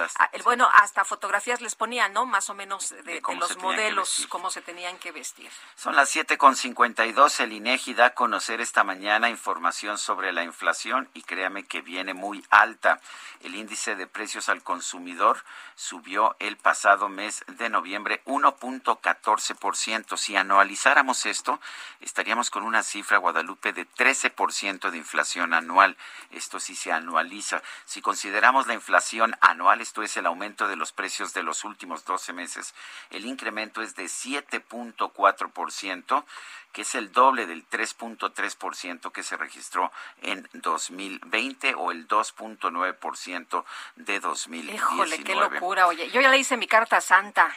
bueno, 0.44 0.68
hasta 0.74 1.04
fotografías 1.04 1.60
les 1.60 1.74
exponían, 1.82 2.12
¿no? 2.12 2.26
Más 2.26 2.48
o 2.48 2.54
menos 2.54 2.90
de, 2.90 3.02
de 3.02 3.20
cómo 3.20 3.40
se 3.40 3.40
los 3.40 3.48
tenían 3.48 3.58
que 3.58 3.82
modelos, 3.82 4.08
vestir. 4.08 4.28
cómo 4.28 4.50
se 4.52 4.62
tenían 4.62 4.98
que 4.98 5.10
vestir. 5.10 5.50
Son 5.74 5.96
las 5.96 6.14
7.52. 6.14 7.40
El 7.40 7.52
INEGI 7.52 7.94
da 7.94 8.06
a 8.06 8.14
conocer 8.14 8.60
esta 8.60 8.84
mañana 8.84 9.28
información 9.28 9.98
sobre 9.98 10.32
la 10.32 10.44
inflación 10.44 11.08
y 11.12 11.22
créame 11.22 11.64
que 11.64 11.80
viene 11.80 12.14
muy 12.14 12.44
alta. 12.50 13.00
El 13.40 13.56
índice 13.56 13.96
de 13.96 14.06
precios 14.06 14.48
al 14.48 14.62
consumidor 14.62 15.42
subió 15.74 16.36
el 16.38 16.56
pasado 16.56 17.08
mes 17.08 17.44
de 17.48 17.68
noviembre 17.68 18.22
1.14%. 18.26 20.16
Si 20.16 20.36
anualizáramos 20.36 21.26
esto, 21.26 21.58
estaríamos 22.00 22.50
con 22.50 22.62
una 22.62 22.84
cifra, 22.84 23.18
Guadalupe, 23.18 23.72
de 23.72 23.88
13% 23.88 24.90
de 24.90 24.98
inflación 24.98 25.52
anual. 25.52 25.96
Esto 26.30 26.60
sí 26.60 26.76
se 26.76 26.92
anualiza. 26.92 27.60
Si 27.86 28.00
consideramos 28.00 28.68
la 28.68 28.74
inflación 28.74 29.36
anual, 29.40 29.80
esto 29.80 30.04
es 30.04 30.16
el 30.16 30.26
aumento 30.26 30.68
de 30.68 30.76
los 30.76 30.92
precios 30.92 31.34
de 31.34 31.42
los 31.42 31.64
últimos 31.64 31.71
12 31.78 32.32
meses, 32.32 32.74
el 33.10 33.26
incremento 33.26 33.82
es 33.82 33.94
de 33.94 34.04
7.4%, 34.04 36.24
que 36.72 36.82
es 36.82 36.94
el 36.94 37.10
doble 37.12 37.46
del 37.46 37.68
3.3% 37.68 39.12
que 39.12 39.22
se 39.22 39.36
registró 39.36 39.92
en 40.22 40.48
2020 40.54 41.74
o 41.74 41.92
el 41.92 42.08
2.9% 42.08 43.64
de 43.96 44.20
2019. 44.20 44.74
Híjole, 44.74 45.22
qué 45.22 45.34
locura. 45.34 45.86
Oye, 45.86 46.10
yo 46.10 46.20
ya 46.20 46.30
le 46.30 46.38
hice 46.38 46.56
mi 46.56 46.66
carta 46.66 47.00
santa 47.00 47.54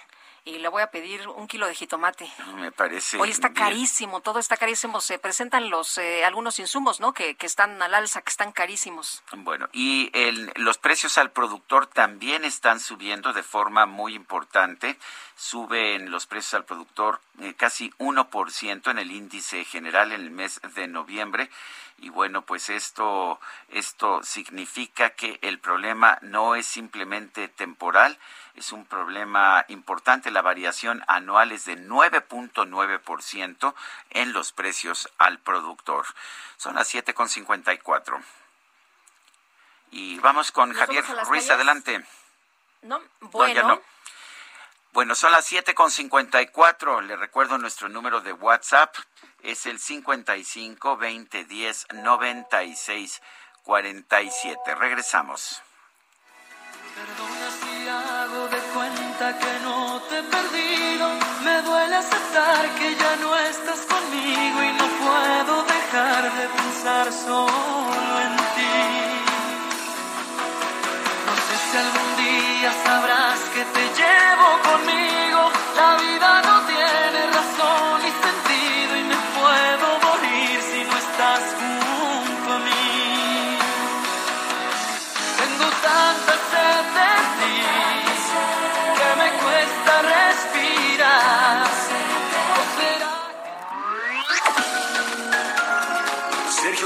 y 0.48 0.60
le 0.60 0.68
voy 0.68 0.84
a 0.84 0.92
pedir 0.92 1.28
un 1.28 1.48
kilo 1.48 1.66
de 1.68 1.74
jitomate. 1.74 2.32
Me 2.56 2.72
parece. 2.72 3.18
Hoy 3.20 3.32
está 3.32 3.50
bien. 3.50 3.64
carísimo, 3.64 4.22
todo 4.22 4.38
está 4.38 4.58
carísimo. 4.58 5.02
Se 5.02 5.18
presentan 5.18 5.72
los 5.72 5.98
eh, 5.98 6.24
algunos 6.24 6.60
insumos, 6.60 7.00
¿no? 7.00 7.14
Que, 7.14 7.34
que 7.36 7.48
están 7.48 7.82
al 7.82 7.96
alza, 7.96 8.22
que 8.22 8.30
están 8.30 8.52
carísimos. 8.52 9.24
Bueno, 9.34 9.68
y 9.74 10.12
el- 10.14 10.52
los 10.56 10.78
precios 10.78 11.18
al 11.18 11.32
productor 11.32 11.88
también 11.88 12.46
están 12.46 12.80
subiendo 12.80 13.34
de 13.34 13.42
forma 13.42 13.88
muy 13.88 14.14
importante. 14.14 14.98
Suben 15.36 16.12
los 16.12 16.28
precios 16.28 16.54
al 16.54 16.66
productor 16.66 17.20
eh, 17.42 17.54
casi 17.58 17.90
1% 17.98 18.92
en 18.92 19.00
el 19.00 19.12
índice 19.12 19.66
general 19.66 20.12
en 20.12 20.22
el 20.22 20.32
mes 20.32 20.62
de 20.76 20.88
noviembre. 20.88 21.50
Y 21.98 22.10
bueno, 22.10 22.42
pues 22.42 22.70
esto, 22.70 23.40
esto 23.70 24.22
significa 24.24 25.12
que 25.12 25.40
el 25.42 25.60
problema 25.60 26.18
no 26.22 26.56
es 26.56 26.68
simplemente 26.68 27.48
temporal, 27.48 28.20
es 28.56 28.72
un 28.74 28.86
problema 28.86 29.64
importante. 29.70 30.30
La 30.30 30.42
variación 30.42 31.04
anual 31.08 31.52
es 31.54 31.66
de 31.66 31.78
9.9% 31.78 33.74
en 34.12 34.34
los 34.34 34.52
precios 34.52 35.10
al 35.18 35.40
productor. 35.40 36.06
Son 36.58 36.76
las 36.76 36.94
7.54. 36.94 38.22
Y 39.92 40.20
vamos 40.20 40.52
con 40.52 40.70
¿Nos 40.70 40.78
Javier 40.78 41.04
vamos 41.06 41.28
Ruiz, 41.30 41.44
calles? 41.44 41.52
adelante. 41.52 42.06
No, 42.82 43.00
No, 43.00 43.30
bueno. 43.30 43.54
ya 43.54 43.64
no. 43.64 43.82
Bueno, 44.96 45.14
son 45.14 45.34
las 45.34 45.52
7.54. 45.52 47.02
Le 47.02 47.18
recuerdo 47.18 47.58
nuestro 47.58 47.90
número 47.90 48.22
de 48.22 48.32
WhatsApp. 48.32 48.96
Es 49.44 49.66
el 49.66 49.78
55 49.78 50.96
20 50.96 51.44
10 51.44 51.88
96 51.96 53.22
47. 53.64 54.76
Regresamos. 54.76 55.62
Perdona 56.96 57.52
si 57.52 57.90
hago 57.90 58.48
de 58.48 58.60
cuenta 58.74 59.38
que 59.38 59.60
no 59.66 60.02
te 60.08 60.20
he 60.20 60.24
perdido. 60.24 61.10
Me 61.44 61.62
duele 61.62 61.96
aceptar 61.98 62.76
que 62.76 62.96
ya 62.96 63.18
no 63.18 63.36
estás 63.36 63.82
conmigo 63.82 64.64
y 64.64 64.72
no 64.80 64.88
puedo 65.04 65.64
dejar 65.64 66.34
de 66.36 66.48
pensar 66.48 67.12
solo 67.12 68.22
en 68.22 68.38
ti. 68.56 68.65
Algún 71.78 72.16
día 72.18 72.72
sabrás 72.84 73.40
que 73.54 73.64
te 73.76 73.84
llevo 74.00 74.48
conmigo. 74.70 75.42
La 75.76 75.90
vida 76.04 76.42
no 76.48 76.56
tiene 76.68 76.85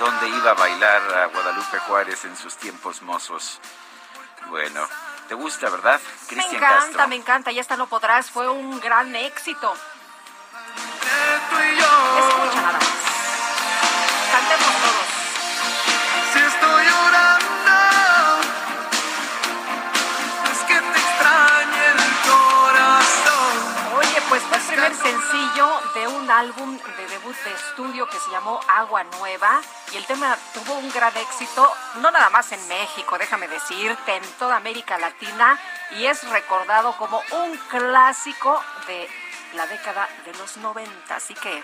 Dónde 0.00 0.28
iba 0.28 0.50
a 0.52 0.54
bailar 0.54 1.14
a 1.14 1.26
Guadalupe 1.26 1.78
Juárez 1.80 2.24
en 2.24 2.34
sus 2.36 2.56
tiempos 2.56 3.02
mozos. 3.02 3.60
Bueno, 4.48 4.80
¿te 5.28 5.34
gusta, 5.34 5.68
verdad? 5.68 6.00
Me 6.22 6.26
Cristian 6.28 6.56
encanta, 6.56 6.86
Castro. 6.86 7.08
me 7.08 7.16
encanta. 7.16 7.52
Ya 7.52 7.60
está 7.60 7.76
No 7.76 7.86
Podrás. 7.86 8.30
Fue 8.30 8.48
un 8.48 8.80
gran 8.80 9.14
éxito. 9.14 9.72
Sencillo 25.10 25.68
de 25.94 26.06
un 26.06 26.30
álbum 26.30 26.78
de 26.78 27.06
debut 27.08 27.34
de 27.42 27.52
estudio 27.52 28.06
que 28.08 28.18
se 28.20 28.30
llamó 28.30 28.60
Agua 28.68 29.02
Nueva 29.18 29.60
y 29.92 29.96
el 29.96 30.06
tema 30.06 30.36
tuvo 30.54 30.74
un 30.74 30.88
gran 30.92 31.16
éxito, 31.16 31.68
no 31.96 32.12
nada 32.12 32.30
más 32.30 32.52
en 32.52 32.68
México, 32.68 33.18
déjame 33.18 33.48
decirte, 33.48 34.14
en 34.14 34.22
toda 34.38 34.56
América 34.56 34.98
Latina 34.98 35.58
y 35.98 36.06
es 36.06 36.22
recordado 36.30 36.96
como 36.96 37.20
un 37.32 37.56
clásico 37.68 38.62
de 38.86 39.08
la 39.54 39.66
década 39.66 40.08
de 40.24 40.32
los 40.34 40.56
90, 40.58 41.14
así 41.16 41.34
que 41.34 41.60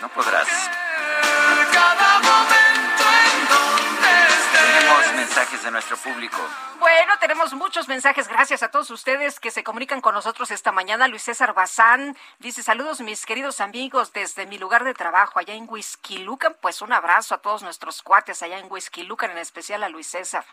No 0.00 0.08
podrás. 0.10 0.48
Cada 1.72 2.18
momento 2.20 3.04
en 3.26 3.48
donde 3.48 4.28
estés. 4.28 4.74
Tenemos 4.76 5.12
mensajes 5.14 5.62
de 5.64 5.70
nuestro 5.72 5.96
público. 5.96 6.38
Bueno, 6.80 7.18
tenemos 7.18 7.52
muchos 7.52 7.88
mensajes. 7.88 8.26
Gracias 8.26 8.62
a 8.62 8.70
todos 8.70 8.90
ustedes 8.90 9.38
que 9.38 9.50
se 9.50 9.62
comunican 9.62 10.00
con 10.00 10.14
nosotros 10.14 10.50
esta 10.50 10.72
mañana. 10.72 11.08
Luis 11.08 11.20
César 11.20 11.52
Bazán 11.52 12.16
dice 12.38 12.62
saludos 12.62 13.02
mis 13.02 13.26
queridos 13.26 13.60
amigos 13.60 14.14
desde 14.14 14.46
mi 14.46 14.56
lugar 14.56 14.84
de 14.84 14.94
trabajo 14.94 15.38
allá 15.38 15.52
en 15.52 15.68
Huizquilucan. 15.68 16.56
Pues 16.62 16.80
un 16.80 16.94
abrazo 16.94 17.34
a 17.34 17.42
todos 17.42 17.62
nuestros 17.62 18.00
cuates 18.00 18.42
allá 18.42 18.58
en 18.58 18.72
Huizquilucan, 18.72 19.30
en 19.30 19.36
especial 19.36 19.82
a 19.82 19.90
Luis 19.90 20.06
César. 20.06 20.46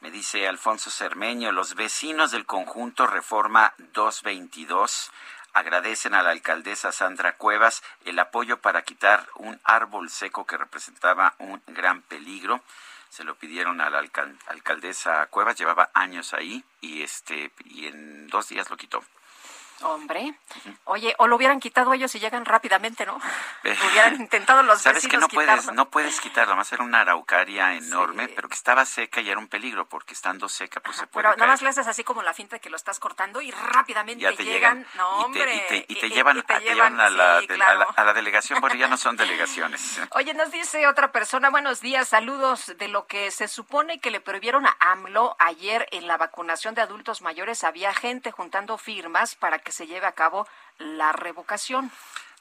Me 0.00 0.12
dice 0.12 0.46
Alfonso 0.46 0.92
Cermeño, 0.92 1.50
los 1.50 1.74
vecinos 1.74 2.30
del 2.30 2.46
conjunto 2.46 3.08
Reforma 3.08 3.74
222 3.78 5.10
agradecen 5.54 6.14
a 6.14 6.22
la 6.22 6.30
alcaldesa 6.30 6.92
Sandra 6.92 7.36
Cuevas 7.36 7.82
el 8.04 8.18
apoyo 8.20 8.60
para 8.60 8.82
quitar 8.82 9.26
un 9.36 9.60
árbol 9.64 10.08
seco 10.08 10.46
que 10.46 10.56
representaba 10.56 11.34
un 11.38 11.60
gran 11.66 12.02
peligro. 12.02 12.60
Se 13.14 13.22
lo 13.22 13.36
pidieron 13.36 13.80
a 13.80 13.90
la 13.90 14.00
alcal- 14.02 14.36
alcaldesa 14.48 15.28
Cuevas, 15.28 15.56
llevaba 15.56 15.88
años 15.94 16.34
ahí 16.34 16.64
y 16.80 17.02
este 17.02 17.52
y 17.64 17.86
en 17.86 18.26
dos 18.26 18.48
días 18.48 18.68
lo 18.70 18.76
quitó. 18.76 19.04
Hombre, 19.82 20.34
oye, 20.84 21.14
o 21.18 21.26
lo 21.26 21.36
hubieran 21.36 21.60
quitado 21.60 21.92
ellos 21.92 22.14
y 22.14 22.20
llegan 22.20 22.44
rápidamente, 22.44 23.04
¿no? 23.04 23.20
Hubieran 23.64 24.14
intentado 24.20 24.62
los 24.62 24.80
Sabes 24.80 25.06
que 25.08 25.16
no 25.18 25.28
puedes, 25.28 25.50
quitarlo. 25.60 25.72
no 25.72 25.90
puedes 25.90 26.20
quitarla, 26.20 26.54
más 26.54 26.72
era 26.72 26.84
una 26.84 27.00
araucaria 27.00 27.74
enorme, 27.74 28.28
pero 28.28 28.48
que 28.48 28.54
estaba 28.54 28.84
seca 28.86 29.20
y 29.20 29.28
era 29.30 29.38
un 29.38 29.48
peligro, 29.48 29.86
porque 29.88 30.14
estando 30.14 30.48
seca, 30.48 30.80
pues 30.80 30.96
se 30.96 31.06
puede 31.06 31.24
Pero 31.24 31.36
nada 31.36 31.50
más 31.50 31.62
le 31.62 31.68
haces 31.70 31.86
así 31.86 32.04
como 32.04 32.22
la 32.22 32.32
finta 32.34 32.56
de 32.56 32.60
que 32.60 32.70
lo 32.70 32.76
estás 32.76 32.98
cortando 33.00 33.40
y 33.40 33.50
rápidamente 33.50 34.22
ya 34.22 34.32
te 34.34 34.44
llegan. 34.44 34.78
llegan, 34.84 34.86
No, 34.96 35.16
y 35.16 35.18
te- 35.18 35.24
hombre. 35.24 35.56
y 35.56 35.60
te, 35.68 35.86
y 35.88 36.00
te 36.00 36.08
llevan, 36.10 36.42
te 36.42 36.52
a, 36.54 36.58
te 36.58 36.64
llevan, 36.64 36.92
llevan 36.94 37.00
a, 37.00 37.10
la, 37.10 37.40
sí, 37.40 37.46
de- 37.48 37.54
a 37.54 37.56
claro. 37.56 37.78
la- 37.80 37.84
a 37.96 38.04
la 38.04 38.12
delegación, 38.14 38.60
bueno, 38.60 38.76
ya 38.76 38.86
no 38.88 38.96
son 38.96 39.16
delegaciones. 39.16 40.00
Oye, 40.12 40.34
nos 40.34 40.50
dice 40.50 40.86
otra 40.86 41.10
persona, 41.12 41.50
buenos 41.50 41.80
días, 41.80 42.08
saludos. 42.08 42.72
De 42.78 42.88
lo 42.88 43.06
que 43.06 43.30
se 43.30 43.48
supone 43.48 43.98
que 44.00 44.10
le 44.10 44.20
prohibieron 44.20 44.66
a 44.66 44.76
AMLO 44.80 45.36
ayer 45.38 45.86
en 45.90 46.06
la 46.06 46.16
vacunación 46.16 46.74
de 46.74 46.82
adultos 46.82 47.22
mayores, 47.22 47.64
había 47.64 47.92
gente 47.94 48.30
juntando 48.30 48.78
firmas 48.78 49.34
para 49.34 49.58
que 49.58 49.63
se 49.72 49.86
lleve 49.86 50.06
a 50.06 50.12
cabo 50.12 50.46
la 50.78 51.12
revocación. 51.12 51.90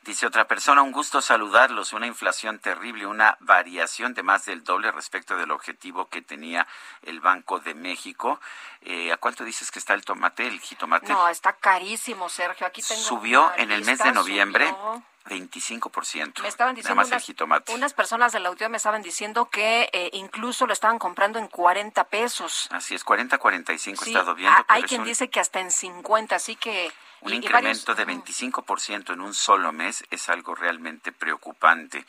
Dice 0.04 0.26
otra 0.26 0.46
persona, 0.50 0.82
un 0.82 0.92
gusto 0.92 1.22
saludarlos, 1.22 1.94
una 1.94 2.08
inflación 2.08 2.60
terrible, 2.60 3.06
una 3.06 3.38
variación 3.40 4.14
de 4.14 4.22
más 4.22 4.44
del 4.44 4.62
doble 4.66 4.92
respecto 4.92 5.38
del 5.38 5.50
objetivo 5.52 6.10
que 6.10 6.22
tenía 6.22 6.68
el 7.04 7.22
Banco 7.22 7.60
de 7.60 7.74
México. 7.74 8.42
Eh, 8.82 9.14
¿A 9.14 9.18
cuánto 9.18 9.46
dices 9.46 9.72
que 9.72 9.80
está 9.80 9.94
el 9.94 10.04
tomate, 10.04 10.46
el 10.46 10.60
jitomate? 10.60 11.08
No, 11.14 11.30
está 11.30 11.54
carísimo, 11.54 12.28
Sergio. 12.28 12.68
Aquí 12.68 12.82
tengo 12.82 13.02
subió 13.02 13.50
en 13.56 13.72
el 13.72 13.86
mes 13.86 14.00
de 14.00 14.12
noviembre 14.12 14.68
subió. 14.68 15.04
25%. 15.30 16.42
Me 16.42 16.50
estaban 16.50 16.74
Nada 16.74 16.76
diciendo 16.76 16.96
más 16.96 17.08
el 17.08 17.14
unas, 17.14 17.24
jitomate. 17.24 17.74
unas 17.74 17.94
personas 17.94 18.34
del 18.34 18.46
audio 18.46 18.70
me 18.70 18.76
estaban 18.76 19.02
diciendo 19.02 19.50
que 19.50 19.90
eh, 19.94 20.10
incluso 20.12 20.68
lo 20.68 20.74
estaban 20.74 21.00
comprando 21.00 21.40
en 21.40 21.48
40 21.48 22.04
pesos. 22.10 22.68
Así 22.72 22.94
es, 22.94 23.06
40, 23.06 23.38
45 23.38 24.02
he 24.02 24.06
Sí, 24.06 24.12
estado 24.12 24.36
viendo, 24.36 24.60
ha- 24.60 24.64
pero 24.66 24.76
hay 24.76 24.84
quien 24.84 25.02
un, 25.02 25.08
dice 25.08 25.30
que 25.30 25.40
hasta 25.40 25.62
en 25.62 25.72
50, 25.72 26.36
así 26.36 26.58
que... 26.58 26.92
un 27.26 27.34
y- 27.34 27.38
incremento 27.38 27.96
de 27.96 28.06
25% 28.06 29.14
en 29.14 29.22
un 29.22 29.34
solo 29.34 29.72
mes 29.72 30.04
es 30.12 30.30
algo 30.30 30.56
realmente 30.56 31.12
preocupante. 31.12 32.06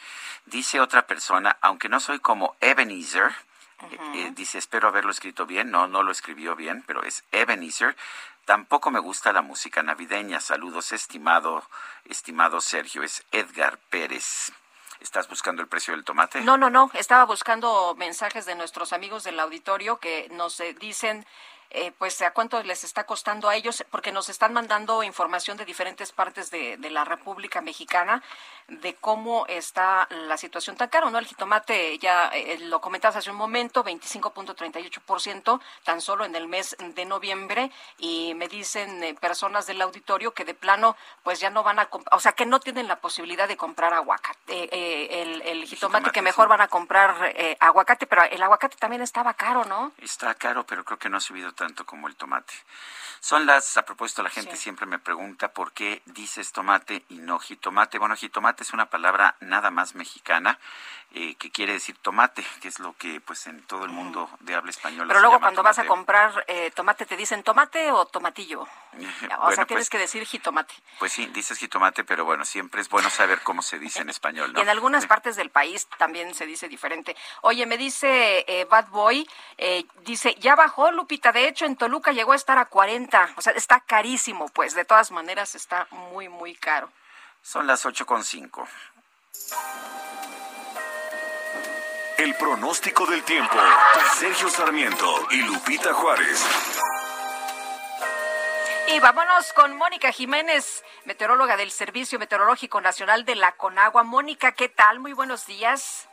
Dice 0.47 0.81
otra 0.81 1.07
persona, 1.07 1.57
aunque 1.61 1.89
no 1.89 2.01
soy 2.01 2.19
como 2.21 2.57
Ebenezer, 2.61 3.35
eh, 4.15 4.33
dice, 4.35 4.59
espero 4.59 4.89
haberlo 4.89 5.11
escrito 5.11 5.45
bien, 5.47 5.71
no, 5.71 5.87
no 5.87 6.03
lo 6.03 6.11
escribió 6.13 6.57
bien, 6.57 6.83
pero 6.87 7.03
es 7.03 7.23
Ebenezer. 7.33 7.97
Tampoco 8.45 8.91
me 8.91 8.99
gusta 9.01 9.33
la 9.33 9.43
música 9.43 9.83
navideña. 9.83 10.41
Saludos, 10.41 10.93
estimado, 10.93 11.63
estimado 12.05 12.61
Sergio, 12.61 13.03
es 13.03 13.25
Edgar 13.33 13.79
Pérez. 13.91 14.53
¿Estás 15.01 15.29
buscando 15.29 15.61
el 15.61 15.69
precio 15.69 15.93
del 15.93 16.05
tomate? 16.05 16.41
No, 16.41 16.57
no, 16.57 16.71
no. 16.71 16.91
Estaba 16.95 17.25
buscando 17.25 17.95
mensajes 17.97 18.47
de 18.47 18.55
nuestros 18.55 18.93
amigos 18.93 19.25
del 19.25 19.39
auditorio 19.41 19.99
que 19.99 20.29
nos 20.31 20.61
eh, 20.61 20.75
dicen, 20.75 21.27
eh, 21.71 21.93
pues, 21.99 22.21
a 22.23 22.33
cuánto 22.33 22.63
les 22.63 22.85
está 22.85 23.05
costando 23.05 23.49
a 23.49 23.57
ellos, 23.57 23.85
porque 23.91 24.13
nos 24.13 24.29
están 24.29 24.53
mandando 24.53 25.03
información 25.03 25.57
de 25.57 25.65
diferentes 25.65 26.13
partes 26.13 26.51
de, 26.51 26.77
de 26.77 26.91
la 26.91 27.05
República 27.05 27.61
Mexicana 27.61 28.23
de 28.69 28.95
cómo 28.95 29.47
está 29.47 30.09
la 30.11 30.37
situación 30.37 30.77
tan 30.77 30.89
caro, 30.89 31.11
¿no? 31.11 31.19
El 31.19 31.27
jitomate, 31.27 31.99
ya 31.99 32.29
eh, 32.29 32.59
lo 32.61 32.81
comentabas 32.81 33.17
hace 33.17 33.31
un 33.31 33.37
momento, 33.37 33.85
25.38% 33.85 35.61
tan 35.85 36.01
solo 36.01 36.25
en 36.25 36.35
el 36.35 36.49
mes 36.49 36.77
de 36.79 37.05
noviembre 37.05 37.71
y 37.99 38.33
me 38.35 38.49
dicen 38.49 39.03
eh, 39.03 39.15
personas 39.15 39.67
del 39.67 39.83
auditorio 39.83 40.33
que 40.33 40.45
de 40.45 40.55
plano 40.55 40.97
pues 41.23 41.41
ya 41.41 41.51
no 41.51 41.63
van 41.63 41.79
a, 41.79 41.89
o 42.11 42.21
sea, 42.21 42.33
que 42.33 42.47
no 42.47 42.61
tienen 42.61 42.89
la 42.89 43.01
posibilidad 43.01 43.47
de 43.47 43.57
comprar 43.57 43.93
aguacate, 43.93 44.65
eh, 44.65 44.69
eh, 44.73 45.23
el, 45.23 45.43
el 45.43 45.67
jitomate 45.67 46.11
que 46.11 46.23
mejor 46.23 46.49
van 46.49 46.61
a 46.61 46.69
comprar 46.69 47.35
aguacate, 47.61 48.07
pero 48.07 48.23
el 48.25 48.43
aguacate 48.43 48.77
también 48.77 49.03
estaba 49.03 49.35
caro, 49.35 49.65
¿no? 49.65 49.93
Está 49.99 50.35
caro, 50.35 50.65
pero 50.65 50.85
creo 50.85 50.99
que 50.99 51.09
no 51.09 51.19
ha 51.19 51.21
subido 51.21 51.53
tanto 51.55 51.87
como 51.87 52.09
el 52.09 52.17
tomate. 52.17 52.53
Son 53.21 53.47
las, 53.47 53.77
a 53.77 53.85
propósito, 53.85 54.23
la 54.23 54.31
gente 54.31 54.57
siempre 54.57 54.87
me 54.87 54.99
pregunta 54.99 55.53
por 55.53 55.73
qué 55.73 56.03
dices 56.07 56.53
tomate 56.53 57.05
y 57.09 57.19
no 57.19 57.39
jitomate. 57.39 57.99
Bueno, 57.99 58.17
jitomate 58.17 58.63
es 58.65 58.73
una 58.73 58.91
palabra 58.91 59.37
nada 59.41 59.71
más 59.71 59.95
mexicana 59.95 60.59
eh, 61.17 61.37
que 61.37 61.51
quiere 61.51 61.73
decir 61.75 61.97
tomate, 62.03 62.45
que 62.61 62.69
es 62.69 62.81
lo 62.81 62.93
que 62.97 63.21
pues 63.21 63.47
en 63.47 63.63
todo 63.67 63.85
el 63.85 63.91
mundo 63.93 64.29
de 64.41 64.55
habla 64.57 64.71
española 64.71 65.07
Pero 65.07 65.21
se 65.21 65.23
luego 65.23 65.37
llama 65.37 65.47
cuando 65.47 65.63
vas 65.63 65.79
a 65.79 65.87
comprar 65.87 66.45
eh, 66.49 66.73
tomate 66.75 67.07
te 67.07 67.17
dicen 67.17 67.43
tomate 67.45 67.91
o 67.93 68.05
tomatillo. 68.07 68.67
O 68.95 69.47
Bueno, 69.47 69.57
sea, 69.57 69.65
tienes 69.67 69.85
pues- 69.85 69.91
que 69.91 69.99
decir 69.99 70.25
jitomate. 70.25 70.73
Pues 70.99 71.13
sí, 71.13 71.27
dices 71.27 71.59
jitomate, 71.59 72.05
pero 72.05 72.25
bueno, 72.25 72.45
siempre 72.45 72.81
es 72.81 72.89
bueno 72.89 73.11
saber 73.11 73.41
cómo 73.43 73.63
se 73.63 73.79
dice 73.79 74.01
en 74.03 74.09
español, 74.17 74.53
¿no? 74.53 74.59
Y 74.59 74.63
en 74.63 74.69
algunas 74.69 75.07
partes 75.07 75.37
del 75.37 75.51
país 75.51 75.87
también 75.99 76.35
se 76.35 76.47
dice 76.47 76.69
diferente. 76.69 77.17
Oye, 77.43 77.67
me 77.67 77.77
dice 77.77 78.45
eh, 78.49 78.65
Bad 78.67 78.89
Boy, 78.89 79.29
eh, 79.59 79.85
dice, 80.03 80.35
ya 80.41 80.55
bajó 80.57 80.91
Lupita, 80.93 81.33
de 81.33 81.49
hecho 81.49 81.65
en 81.65 81.77
Toluca 81.77 82.13
llegó 82.13 82.33
a 82.33 82.37
estar 82.37 82.59
a 82.59 82.67
40, 82.67 83.35
o 83.37 83.41
sea, 83.43 83.53
está 83.55 83.81
carísimo, 83.81 84.49
pues 84.49 84.75
de 84.75 84.85
todas 84.85 85.11
maneras 85.11 85.55
está 85.55 85.87
muy, 85.91 86.29
muy 86.29 86.55
caro. 86.55 86.91
Son 87.43 87.67
las 87.67 87.85
ocho 87.87 88.07
con 88.07 88.25
cinco. 88.25 88.67
El 92.25 92.35
pronóstico 92.37 93.05
del 93.05 93.23
tiempo. 93.23 93.55
Sergio 94.15 94.49
Sarmiento 94.49 95.05
y 95.31 95.43
Lupita 95.43 95.93
Juárez. 95.93 96.43
Y 98.89 98.99
vámonos 98.99 99.53
con 99.53 99.77
Mónica 99.77 100.11
Jiménez, 100.11 100.83
meteoróloga 101.05 101.59
del 101.59 101.71
Servicio 101.71 102.19
Meteorológico 102.19 102.81
Nacional 102.81 103.27
de 103.27 103.35
la 103.35 103.53
Conagua. 103.53 104.05
Mónica, 104.05 104.53
¿qué 104.53 104.71
tal? 104.71 105.01
Muy 105.01 105.13
buenos 105.13 105.47
días. 105.47 106.09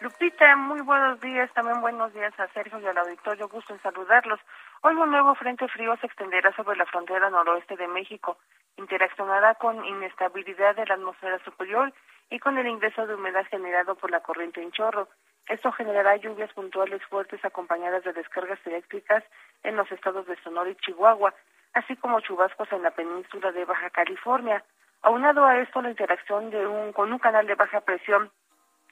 Lupita, 0.00 0.54
muy 0.54 0.82
buenos 0.82 1.20
días, 1.20 1.52
también 1.52 1.80
buenos 1.80 2.14
días 2.14 2.32
a 2.38 2.46
Sergio 2.52 2.78
y 2.78 2.86
al 2.86 2.98
auditorio, 2.98 3.48
gusto 3.48 3.74
en 3.74 3.82
saludarlos. 3.82 4.38
Hoy 4.82 4.94
un 4.94 5.10
nuevo 5.10 5.34
frente 5.34 5.66
frío 5.66 5.96
se 5.96 6.06
extenderá 6.06 6.54
sobre 6.54 6.76
la 6.76 6.86
frontera 6.86 7.28
noroeste 7.28 7.76
de 7.76 7.88
México, 7.88 8.38
interaccionará 8.76 9.56
con 9.56 9.84
inestabilidad 9.84 10.76
de 10.76 10.86
la 10.86 10.94
atmósfera 10.94 11.42
superior 11.44 11.92
y 12.30 12.38
con 12.38 12.56
el 12.56 12.68
ingreso 12.68 13.04
de 13.08 13.16
humedad 13.16 13.44
generado 13.50 13.96
por 13.96 14.12
la 14.12 14.20
corriente 14.20 14.62
en 14.62 14.70
chorro. 14.70 15.08
Esto 15.48 15.70
generará 15.72 16.16
lluvias 16.16 16.52
puntuales 16.52 17.02
fuertes 17.04 17.44
acompañadas 17.44 18.02
de 18.04 18.12
descargas 18.12 18.58
eléctricas 18.66 19.22
en 19.62 19.76
los 19.76 19.90
estados 19.92 20.26
de 20.26 20.36
Sonora 20.42 20.70
y 20.70 20.76
Chihuahua, 20.76 21.34
así 21.74 21.96
como 21.96 22.20
chubascos 22.20 22.70
en 22.72 22.82
la 22.82 22.90
península 22.90 23.52
de 23.52 23.64
Baja 23.64 23.90
California. 23.90 24.64
Aunado 25.02 25.44
a 25.44 25.58
esto, 25.58 25.82
la 25.82 25.90
interacción 25.90 26.50
de 26.50 26.66
un, 26.66 26.92
con 26.92 27.12
un 27.12 27.18
canal 27.18 27.46
de 27.46 27.54
baja 27.54 27.80
presión 27.80 28.30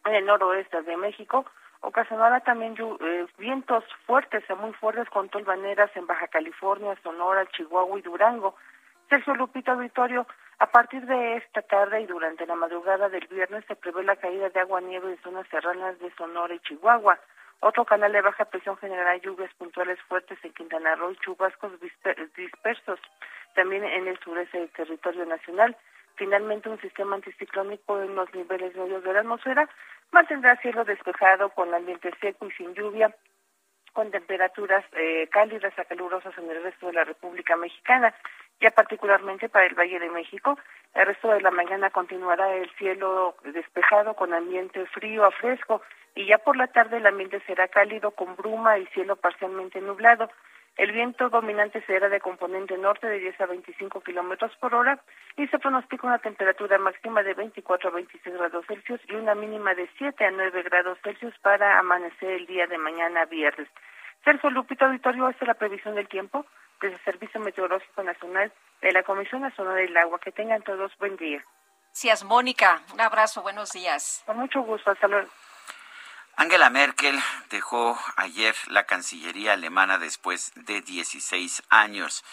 en 0.04 0.14
el 0.14 0.26
noroeste 0.26 0.82
de 0.82 0.96
México 0.96 1.44
ocasionará 1.80 2.40
también 2.40 2.74
eh, 2.78 3.26
vientos 3.36 3.84
fuertes 4.06 4.48
a 4.48 4.54
muy 4.54 4.72
fuertes 4.74 5.08
con 5.10 5.28
tolvaneras 5.28 5.90
en 5.96 6.06
Baja 6.06 6.28
California, 6.28 6.96
Sonora, 7.02 7.46
Chihuahua 7.46 7.98
y 7.98 8.02
Durango. 8.02 8.54
Sergio 9.14 9.36
Lupita 9.36 9.70
Auditorio, 9.70 10.26
a 10.58 10.66
partir 10.66 11.06
de 11.06 11.36
esta 11.36 11.62
tarde 11.62 12.00
y 12.00 12.06
durante 12.06 12.46
la 12.46 12.56
madrugada 12.56 13.08
del 13.08 13.24
viernes 13.28 13.64
se 13.66 13.76
prevé 13.76 14.02
la 14.02 14.16
caída 14.16 14.48
de 14.50 14.58
agua 14.58 14.80
nieve 14.80 15.08
en 15.08 15.22
zonas 15.22 15.46
serranas 15.52 15.96
de 16.00 16.10
Sonora 16.16 16.52
y 16.52 16.58
Chihuahua. 16.58 17.20
Otro 17.60 17.84
canal 17.84 18.10
de 18.10 18.22
baja 18.22 18.44
presión 18.46 18.76
generará 18.78 19.16
lluvias 19.18 19.54
puntuales 19.54 20.00
fuertes 20.08 20.36
en 20.42 20.52
Quintana 20.52 20.96
Roo 20.96 21.12
y 21.12 21.16
chubascos 21.18 21.80
disper- 21.80 22.28
dispersos 22.34 22.98
también 23.54 23.84
en 23.84 24.08
el 24.08 24.18
sureste 24.18 24.58
del 24.58 24.70
territorio 24.70 25.24
nacional. 25.26 25.76
Finalmente, 26.16 26.68
un 26.68 26.80
sistema 26.80 27.14
anticiclónico 27.14 28.02
en 28.02 28.16
los 28.16 28.34
niveles 28.34 28.74
medios 28.74 29.04
de 29.04 29.12
la 29.12 29.20
atmósfera 29.20 29.68
mantendrá 30.10 30.56
cielo 30.56 30.84
despejado 30.84 31.50
con 31.50 31.72
ambiente 31.72 32.10
seco 32.20 32.46
y 32.46 32.50
sin 32.54 32.74
lluvia, 32.74 33.14
con 33.94 34.10
temperaturas 34.10 34.84
eh, 34.92 35.28
cálidas 35.30 35.72
a 35.78 35.84
calurosas 35.84 36.36
en 36.36 36.50
el 36.50 36.62
resto 36.62 36.88
de 36.88 36.92
la 36.92 37.04
República 37.04 37.56
Mexicana. 37.56 38.12
Ya 38.60 38.70
particularmente 38.70 39.48
para 39.48 39.66
el 39.66 39.74
Valle 39.74 39.98
de 39.98 40.10
México, 40.10 40.58
el 40.94 41.06
resto 41.06 41.28
de 41.30 41.40
la 41.40 41.50
mañana 41.50 41.90
continuará 41.90 42.54
el 42.54 42.70
cielo 42.76 43.36
despejado 43.44 44.14
con 44.14 44.34
ambiente 44.34 44.84
frío 44.86 45.24
a 45.24 45.30
fresco 45.30 45.80
y 46.14 46.26
ya 46.26 46.38
por 46.38 46.56
la 46.56 46.66
tarde 46.66 46.98
el 46.98 47.06
ambiente 47.06 47.40
será 47.46 47.68
cálido 47.68 48.10
con 48.10 48.36
bruma 48.36 48.78
y 48.78 48.86
cielo 48.88 49.16
parcialmente 49.16 49.80
nublado. 49.80 50.28
El 50.76 50.90
viento 50.90 51.28
dominante 51.28 51.84
será 51.86 52.08
de 52.08 52.20
componente 52.20 52.76
norte 52.76 53.06
de 53.06 53.20
10 53.20 53.40
a 53.40 53.46
25 53.46 54.00
kilómetros 54.00 54.50
por 54.56 54.74
hora 54.74 55.00
y 55.36 55.46
se 55.46 55.58
pronostica 55.60 56.06
una 56.06 56.18
temperatura 56.18 56.78
máxima 56.78 57.22
de 57.22 57.34
24 57.34 57.90
a 57.90 57.92
26 57.92 58.36
grados 58.36 58.66
Celsius 58.66 59.00
y 59.08 59.14
una 59.14 59.36
mínima 59.36 59.74
de 59.74 59.88
7 59.98 60.24
a 60.24 60.30
9 60.32 60.62
grados 60.64 60.98
Celsius 61.04 61.38
para 61.38 61.78
amanecer 61.78 62.30
el 62.30 62.46
día 62.46 62.66
de 62.66 62.78
mañana 62.78 63.24
viernes. 63.26 63.68
Sergio 64.24 64.50
Lupita 64.50 64.86
Auditorio, 64.86 65.28
esta 65.28 65.44
es 65.44 65.48
la 65.48 65.54
previsión 65.54 65.94
del 65.94 66.08
tiempo 66.08 66.44
desde 66.80 66.96
el 66.96 67.04
Servicio 67.04 67.40
Meteorológico 67.40 68.02
Nacional 68.02 68.52
de 68.82 68.92
la 68.92 69.04
Comisión 69.04 69.42
Nacional 69.42 69.76
del 69.76 69.96
Agua. 69.96 70.18
Que 70.18 70.32
tengan 70.32 70.62
todos 70.62 70.96
buen 70.98 71.16
día. 71.16 71.44
Gracias, 71.88 72.24
Mónica. 72.24 72.82
Un 72.92 73.00
abrazo, 73.00 73.42
buenos 73.42 73.70
días. 73.70 74.24
Con 74.26 74.38
mucho 74.38 74.62
gusto, 74.62 74.90
hasta 74.90 75.06
luego. 75.06 75.28
Angela 76.36 76.68
Merkel 76.68 77.22
dejó 77.48 77.98
ayer 78.16 78.56
la 78.66 78.86
Cancillería 78.86 79.52
alemana 79.52 79.98
después 79.98 80.52
de 80.56 80.82
16 80.82 81.62
años 81.68 82.24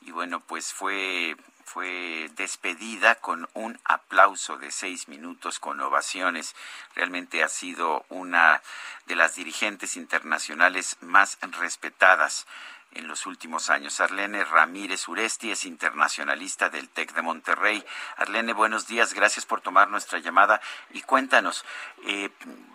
y 0.00 0.12
bueno, 0.12 0.40
pues 0.40 0.72
fue 0.72 1.36
fue 1.70 2.28
despedida 2.34 3.14
con 3.14 3.48
un 3.54 3.78
aplauso 3.84 4.56
de 4.58 4.72
seis 4.72 5.06
minutos 5.06 5.60
con 5.60 5.80
ovaciones. 5.80 6.56
Realmente 6.96 7.44
ha 7.44 7.48
sido 7.48 8.04
una 8.08 8.60
de 9.06 9.14
las 9.14 9.36
dirigentes 9.36 9.96
internacionales 9.96 10.96
más 11.00 11.38
respetadas 11.60 12.48
en 12.92 13.08
los 13.08 13.26
últimos 13.26 13.70
años. 13.70 14.00
Arlene 14.00 14.44
Ramírez 14.44 15.06
Uresti 15.08 15.50
es 15.50 15.64
internacionalista 15.64 16.68
del 16.68 16.88
TEC 16.88 17.12
de 17.12 17.22
Monterrey. 17.22 17.84
Arlene, 18.16 18.52
buenos 18.52 18.86
días, 18.86 19.14
gracias 19.14 19.46
por 19.46 19.60
tomar 19.60 19.88
nuestra 19.88 20.18
llamada 20.18 20.60
y 20.90 21.02
cuéntanos, 21.02 21.64
eh, 22.06 22.30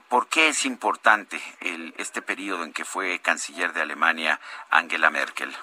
¿por 0.09 0.27
qué 0.27 0.49
es 0.49 0.65
importante 0.65 1.41
el, 1.61 1.93
este 1.97 2.21
periodo 2.21 2.63
en 2.63 2.73
que 2.73 2.85
fue 2.85 3.19
canciller 3.19 3.73
de 3.73 3.81
Alemania 3.81 4.39
Angela 4.69 5.09
Merkel? 5.09 5.55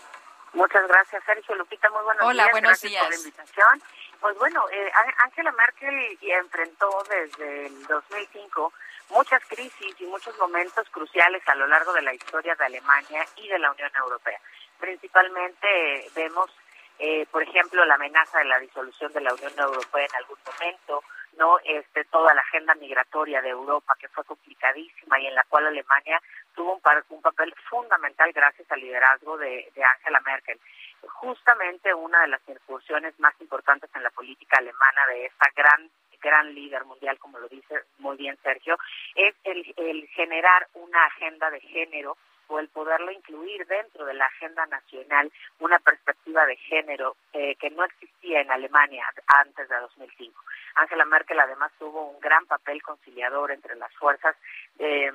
Muchas 0.52 0.86
gracias, 0.86 1.22
Sergio 1.24 1.54
Lupita. 1.54 1.88
Muy 1.90 2.02
buenos 2.02 2.24
Hola, 2.24 2.42
días. 2.44 2.52
buenos 2.52 2.68
gracias 2.70 2.90
días. 2.90 3.02
por 3.04 3.10
la 3.10 3.18
invitación. 3.18 3.82
Pues 4.20 4.38
bueno, 4.38 4.64
eh, 4.70 4.92
Angela 5.24 5.52
Merkel 5.52 6.18
enfrentó 6.20 7.04
desde 7.08 7.66
el 7.66 7.86
2005 7.86 8.72
muchas 9.12 9.42
crisis 9.46 9.94
y 10.00 10.04
muchos 10.06 10.36
momentos 10.38 10.88
cruciales 10.90 11.42
a 11.46 11.54
lo 11.54 11.66
largo 11.66 11.92
de 11.92 12.02
la 12.02 12.14
historia 12.14 12.54
de 12.54 12.64
Alemania 12.64 13.24
y 13.36 13.48
de 13.48 13.58
la 13.58 13.70
Unión 13.70 13.90
Europea. 13.96 14.40
Principalmente 14.80 15.66
eh, 15.68 16.10
vemos, 16.14 16.50
eh, 16.98 17.26
por 17.30 17.42
ejemplo, 17.42 17.84
la 17.84 17.94
amenaza 17.94 18.38
de 18.38 18.46
la 18.46 18.58
disolución 18.58 19.12
de 19.12 19.20
la 19.20 19.34
Unión 19.34 19.52
Europea 19.58 20.06
en 20.06 20.16
algún 20.16 20.38
momento, 20.44 21.04
no 21.36 21.58
este 21.64 22.04
toda 22.04 22.34
la 22.34 22.42
agenda 22.42 22.74
migratoria 22.74 23.40
de 23.40 23.50
Europa 23.50 23.94
que 23.98 24.08
fue 24.08 24.24
complicadísima 24.24 25.18
y 25.20 25.26
en 25.26 25.34
la 25.34 25.44
cual 25.44 25.66
Alemania 25.66 26.20
tuvo 26.54 26.74
un, 26.74 26.80
par, 26.80 27.04
un 27.08 27.22
papel 27.22 27.54
fundamental 27.70 28.32
gracias 28.32 28.70
al 28.70 28.80
liderazgo 28.80 29.38
de, 29.38 29.70
de 29.74 29.84
Angela 29.84 30.20
Merkel 30.20 30.60
justamente 31.08 31.92
una 31.94 32.20
de 32.22 32.28
las 32.28 32.40
incursiones 32.48 33.18
más 33.18 33.34
importantes 33.40 33.90
en 33.94 34.02
la 34.02 34.10
política 34.10 34.58
alemana 34.58 35.06
de 35.08 35.26
esta 35.26 35.48
gran 35.54 35.90
gran 36.22 36.54
líder 36.54 36.84
mundial, 36.84 37.18
como 37.18 37.38
lo 37.38 37.48
dice 37.48 37.82
muy 37.98 38.16
bien 38.16 38.38
Sergio, 38.42 38.78
es 39.14 39.34
el, 39.44 39.74
el 39.76 40.08
generar 40.08 40.68
una 40.74 41.04
agenda 41.06 41.50
de 41.50 41.60
género 41.60 42.16
o 42.48 42.58
el 42.58 42.68
poderlo 42.68 43.10
incluir 43.10 43.66
dentro 43.66 44.04
de 44.04 44.14
la 44.14 44.26
agenda 44.26 44.66
nacional 44.66 45.32
una 45.60 45.78
perspectiva 45.78 46.44
de 46.46 46.56
género 46.56 47.16
eh, 47.32 47.56
que 47.56 47.70
no 47.70 47.84
existía 47.84 48.40
en 48.40 48.50
Alemania 48.50 49.06
antes 49.26 49.68
de 49.68 49.76
2005. 49.76 50.44
Angela 50.74 51.04
Merkel 51.04 51.40
además 51.40 51.72
tuvo 51.78 52.10
un 52.10 52.20
gran 52.20 52.44
papel 52.46 52.82
conciliador 52.82 53.52
entre 53.52 53.76
las 53.76 53.92
fuerzas 53.94 54.36
eh, 54.78 55.12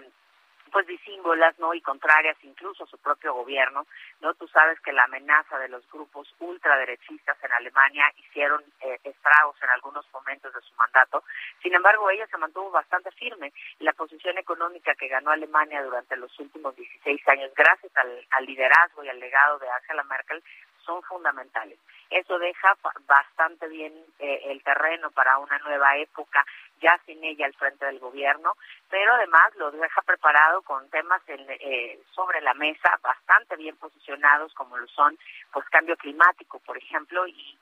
pues 0.72 0.88
disímbolas 0.88 1.58
no 1.60 1.74
y 1.74 1.82
contrarias 1.82 2.38
incluso 2.44 2.84
a 2.84 2.88
su 2.88 2.98
propio 2.98 3.34
gobierno 3.34 3.86
no 4.22 4.34
tú 4.36 4.48
sabes 4.48 4.80
que 4.82 4.94
la 4.94 5.04
amenaza 5.04 5.58
de 5.60 5.70
los 5.70 5.90
grupos 5.92 6.34
ultraderechistas 6.40 7.38
en 7.44 7.52
Alemania 7.54 8.12
hicieron 8.18 8.64
eh, 8.82 9.00
estragos 9.04 9.56
en 9.62 9.70
algunos 9.70 10.06
momentos 10.14 10.54
de 10.54 10.62
su 10.62 10.74
mandato. 10.76 11.24
Sin 11.62 11.74
embargo 11.74 12.10
ella 12.10 12.28
se 12.28 12.38
mantuvo 12.38 12.72
bastante 12.72 13.12
firme 13.12 13.54
la 13.80 13.94
posición 13.94 14.38
económica 14.38 14.96
que 14.96 15.08
ganó 15.08 15.32
Alemania 15.32 15.84
durante 15.84 16.16
los 16.18 16.38
últimos 16.40 16.76
16 16.76 17.28
años 17.30 17.52
gracias 17.56 17.96
al, 17.98 18.26
al 18.32 18.46
liderazgo 18.46 19.04
y 19.04 19.10
al 19.10 19.20
legado 19.20 19.60
de 19.60 19.70
Angela 19.70 20.04
Merkel 20.04 20.44
son 20.88 21.04
fundamentales. 21.04 21.78
Eso 22.10 22.40
deja 22.40 22.76
bastante 23.06 23.68
bien 23.68 23.94
eh, 24.20 24.40
el 24.46 24.64
terreno 24.64 25.12
para 25.12 25.38
una 25.38 25.60
nueva 25.60 25.98
época, 25.98 26.46
ya 26.82 27.00
sin 27.06 27.24
ella 27.24 27.46
al 27.46 27.54
frente 27.54 27.86
del 27.86 28.00
gobierno, 28.00 28.54
pero 28.90 29.14
además 29.14 29.56
lo 29.56 29.72
deja 29.72 30.02
preparado 30.02 30.62
con 30.62 30.90
temas 30.90 31.22
en, 31.28 31.46
eh, 31.50 32.00
sobre 32.12 32.42
la 32.42 32.54
mesa 32.54 32.98
bastante 33.02 33.56
bien 33.56 33.76
posicionados, 33.78 34.54
como 34.54 34.78
lo 34.78 34.88
son 34.88 35.18
pues 35.52 35.66
cambio 35.70 35.96
climático, 35.98 36.60
por 36.60 36.78
ejemplo, 36.78 37.28
y, 37.28 37.58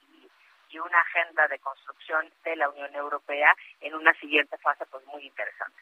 y 0.70 0.80
una 0.80 0.99
agenda 0.99 1.47
de 1.47 1.59
construcción 1.59 2.30
de 2.43 2.55
la 2.55 2.70
Unión 2.70 2.93
Europea 2.95 3.55
en 3.80 3.95
una 3.95 4.13
siguiente 4.16 4.57
fase 4.57 4.86
pues 4.88 5.05
muy 5.07 5.26
interesante. 5.26 5.82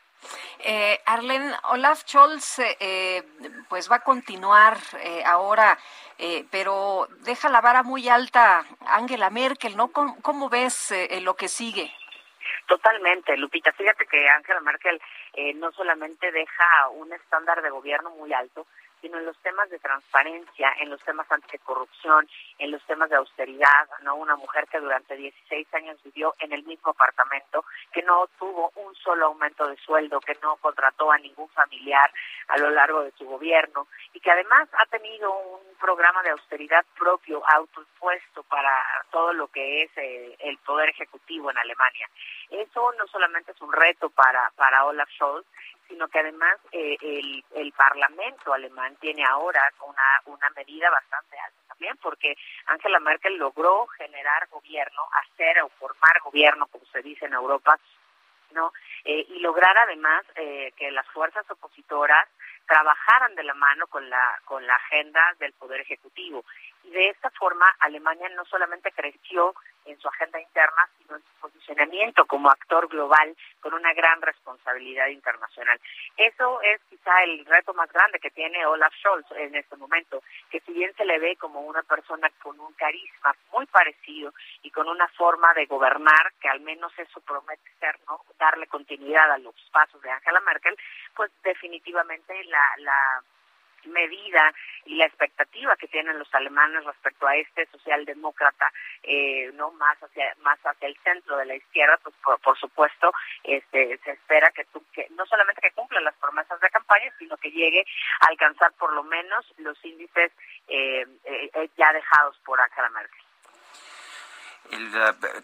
Eh, 0.60 1.02
Arlen, 1.06 1.52
Olaf 1.64 2.04
Scholz 2.06 2.60
eh, 2.60 3.24
pues 3.68 3.92
va 3.92 3.98
a 3.98 4.04
continuar 4.04 4.78
eh, 5.00 5.24
ahora, 5.26 5.78
eh, 6.18 6.46
pero 6.52 7.08
deja 7.22 7.50
la 7.50 7.62
vara 7.62 7.84
muy 7.84 8.08
alta 8.08 8.66
Angela 8.86 9.30
Merkel, 9.30 9.76
¿no? 9.76 9.92
¿Cómo, 9.92 10.22
cómo 10.22 10.50
ves 10.50 10.92
eh, 10.92 11.20
lo 11.22 11.36
que 11.36 11.48
sigue? 11.48 11.92
Totalmente, 12.68 13.38
Lupita. 13.38 13.72
Fíjate 13.74 14.06
que 14.06 14.30
Angela 14.30 14.62
Merkel 14.62 15.02
eh, 15.34 15.54
no 15.56 15.72
solamente 15.72 16.32
deja 16.32 16.90
un 16.90 17.12
estándar 17.14 17.62
de 17.62 17.70
gobierno 17.70 18.12
muy 18.12 18.34
alto, 18.34 18.66
sino 19.04 19.20
en 19.20 19.26
los 19.26 19.38
temas 19.40 19.70
de 19.70 19.80
transparencia, 19.80 20.74
en 20.80 20.90
los 20.90 21.04
temas 21.04 21.30
anticorrupción, 21.30 22.26
en 22.58 22.72
los 22.72 22.82
temas 22.86 23.10
de 23.10 23.18
austeridad, 23.18 23.90
¿no? 24.02 24.16
Una 24.16 24.38
mujer 24.38 24.66
que 24.72 24.80
durante 24.80 25.18
16 25.18 25.68
años 25.74 26.02
vivió 26.06 26.34
en 26.40 26.54
el 26.54 26.64
mismo 26.64 26.92
apartamento, 26.92 27.66
que 27.92 28.02
no 28.02 28.28
tuvo 28.40 28.72
un 28.78 28.96
solo 28.96 29.26
aumento 29.26 29.68
de 29.68 29.76
sueldo, 29.76 30.22
que 30.22 30.38
no 30.42 30.56
contrató 30.56 31.12
a 31.12 31.18
ningún 31.18 31.50
familiar 31.50 32.10
a 32.48 32.58
lo 32.58 32.70
largo 32.70 33.04
de 33.04 33.12
su 33.12 33.26
gobierno 33.26 33.88
y 34.14 34.22
que 34.22 34.32
además 34.32 34.70
ha 34.80 34.86
tenido 34.86 35.34
un 35.38 35.76
programa 35.82 36.24
de 36.24 36.30
austeridad 36.30 36.86
propio, 36.98 37.44
autoimpuesto 37.46 38.44
para 38.44 38.74
todo 39.12 39.34
lo 39.34 39.48
que 39.48 39.84
es 39.84 39.92
eh, 39.98 40.36
el 40.40 40.58
poder 40.60 40.90
ejecutivo 40.90 41.52
en 41.52 41.58
Alemania. 41.58 42.10
Eso 42.50 42.94
no 42.98 43.06
solamente 43.08 43.52
es 43.52 43.62
un 43.62 43.74
reto 43.74 44.10
para, 44.12 44.50
para 44.56 44.86
Olaf 44.86 45.10
Scholz, 45.10 45.46
sino 45.88 46.08
que 46.08 46.20
además 46.20 46.58
eh, 46.72 46.98
el, 47.02 47.44
el 47.56 47.72
Parlamento 47.74 48.54
alemán 48.54 48.96
tiene 49.00 49.24
ahora 49.26 49.62
una, 49.88 50.36
una 50.36 50.50
medida 50.56 50.90
bastante 50.90 51.38
alta 51.38 51.60
también, 51.70 51.98
porque 52.02 52.36
Angela 52.68 53.00
Merkel 53.00 53.38
logró 53.38 53.88
generar 53.88 54.48
gobierno, 54.50 55.02
hacer 55.24 55.62
o 55.62 55.70
formar 55.70 56.20
gobierno, 56.24 56.68
como 56.68 56.86
se 56.86 57.02
dice 57.02 57.26
en 57.26 57.34
Europa, 57.34 57.80
¿no? 58.52 58.72
Eh, 59.04 59.26
y 59.30 59.40
lograr 59.40 59.78
además 59.78 60.24
eh, 60.36 60.72
que 60.78 60.92
las 60.92 61.08
fuerzas 61.08 61.50
opositoras 61.50 62.28
trabajaran 62.68 63.36
de 63.36 63.44
la 63.44 63.54
mano 63.56 63.88
con 63.88 64.10
la 64.10 64.40
con 64.46 64.66
la 64.66 64.76
agenda 64.76 65.34
del 65.40 65.54
poder 65.54 65.82
ejecutivo 65.82 66.46
y 66.84 66.92
de 66.92 67.10
esta 67.10 67.30
forma 67.32 67.66
Alemania 67.80 68.30
no 68.30 68.46
solamente 68.46 68.92
creció 68.92 69.54
en 69.86 70.00
su 70.00 70.08
agenda 70.08 70.40
interna 70.40 70.90
sino 70.98 71.16
en 71.18 71.24
su 71.24 71.42
posicionamiento 71.42 72.26
como 72.26 72.50
actor 72.50 72.88
global 72.88 73.36
con 73.60 73.74
una 73.74 73.94
gran 73.94 74.22
responsabilidad 74.22 75.08
internacional. 75.08 75.80
Eso 76.18 76.62
es 76.62 76.82
quizá 76.90 77.24
el 77.24 77.46
reto 77.46 77.74
más 77.74 77.92
grande 77.92 78.20
que 78.20 78.32
tiene 78.32 78.66
Olaf 78.66 78.94
Scholz 78.96 79.26
en 79.32 79.56
este 79.56 79.76
momento 79.76 80.22
que 80.50 80.60
si 80.62 80.74
bien 80.74 80.94
se 80.96 81.06
le 81.06 81.20
ve 81.20 81.36
como 81.38 81.62
una 81.62 81.84
persona 81.84 82.30
con 82.42 82.60
un 82.60 82.74
carisma 82.74 83.36
muy 83.52 83.66
parecido 83.68 84.34
y 84.62 84.72
con 84.72 84.88
una 84.88 85.08
forma 85.10 85.54
de 85.54 85.66
gobernar 85.66 86.34
que 86.40 86.50
al 86.50 86.62
menos 86.62 86.92
eso 86.98 87.20
promete 87.22 87.70
ser 87.80 87.98
no 88.08 88.22
darle 88.40 88.68
continuidad 88.68 89.32
a 89.32 89.38
los 89.38 89.56
pasos 89.72 90.02
de 90.02 90.12
Angela 90.12 90.40
Merkel 90.42 90.78
pues 91.16 91.32
definitivamente 91.44 92.44
la, 92.46 92.66
la 92.78 93.24
medida 93.88 94.54
y 94.86 94.96
la 94.96 95.06
expectativa 95.06 95.76
que 95.76 95.88
tienen 95.88 96.20
los 96.20 96.34
alemanes 96.34 96.84
respecto 96.86 97.28
a 97.28 97.36
este 97.36 97.66
socialdemócrata 97.68 98.72
eh, 99.04 99.52
no 99.54 99.72
más 99.72 99.98
hacia 100.02 100.36
más 100.42 100.60
hacia 100.64 100.88
el 100.88 100.98
centro 101.04 101.38
de 101.38 101.46
la 101.46 101.56
izquierda 101.56 101.98
pues 102.04 102.16
por, 102.24 102.40
por 102.42 102.58
supuesto 102.58 103.12
este 103.44 103.98
se 104.00 104.12
espera 104.12 104.52
que, 104.52 104.66
tú, 104.66 104.84
que 104.94 105.08
no 105.12 105.26
solamente 105.26 105.62
que 105.62 105.72
cumpla 105.72 106.02
las 106.02 106.16
promesas 106.16 106.60
de 106.60 106.70
campaña 106.70 107.14
sino 107.18 107.38
que 107.38 107.52
llegue 107.52 107.86
a 108.22 108.28
alcanzar 108.28 108.74
por 108.74 108.94
lo 108.94 109.04
menos 109.04 109.46
los 109.58 109.84
índices 109.86 110.32
eh, 110.68 111.06
eh, 111.26 111.70
ya 111.78 111.94
dejados 111.94 112.38
por 112.46 112.60
Angela 112.60 112.90
Merkel 112.90 113.23
el, 114.72 114.92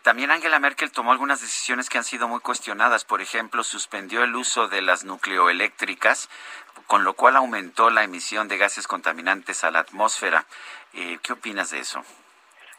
también 0.01 0.31
Angela 0.31 0.59
Merkel 0.59 0.91
tomó 0.91 1.11
algunas 1.11 1.41
decisiones 1.41 1.89
que 1.89 1.97
han 1.97 2.03
sido 2.03 2.27
muy 2.27 2.39
cuestionadas. 2.39 3.05
Por 3.05 3.21
ejemplo, 3.21 3.63
suspendió 3.63 4.23
el 4.23 4.35
uso 4.35 4.67
de 4.67 4.81
las 4.81 5.03
nucleoeléctricas, 5.03 6.29
con 6.87 7.03
lo 7.03 7.13
cual 7.13 7.35
aumentó 7.35 7.89
la 7.89 8.03
emisión 8.03 8.47
de 8.47 8.57
gases 8.57 8.87
contaminantes 8.87 9.63
a 9.63 9.71
la 9.71 9.79
atmósfera. 9.79 10.45
Eh, 10.93 11.19
¿Qué 11.21 11.33
opinas 11.33 11.69
de 11.69 11.79
eso? 11.79 12.03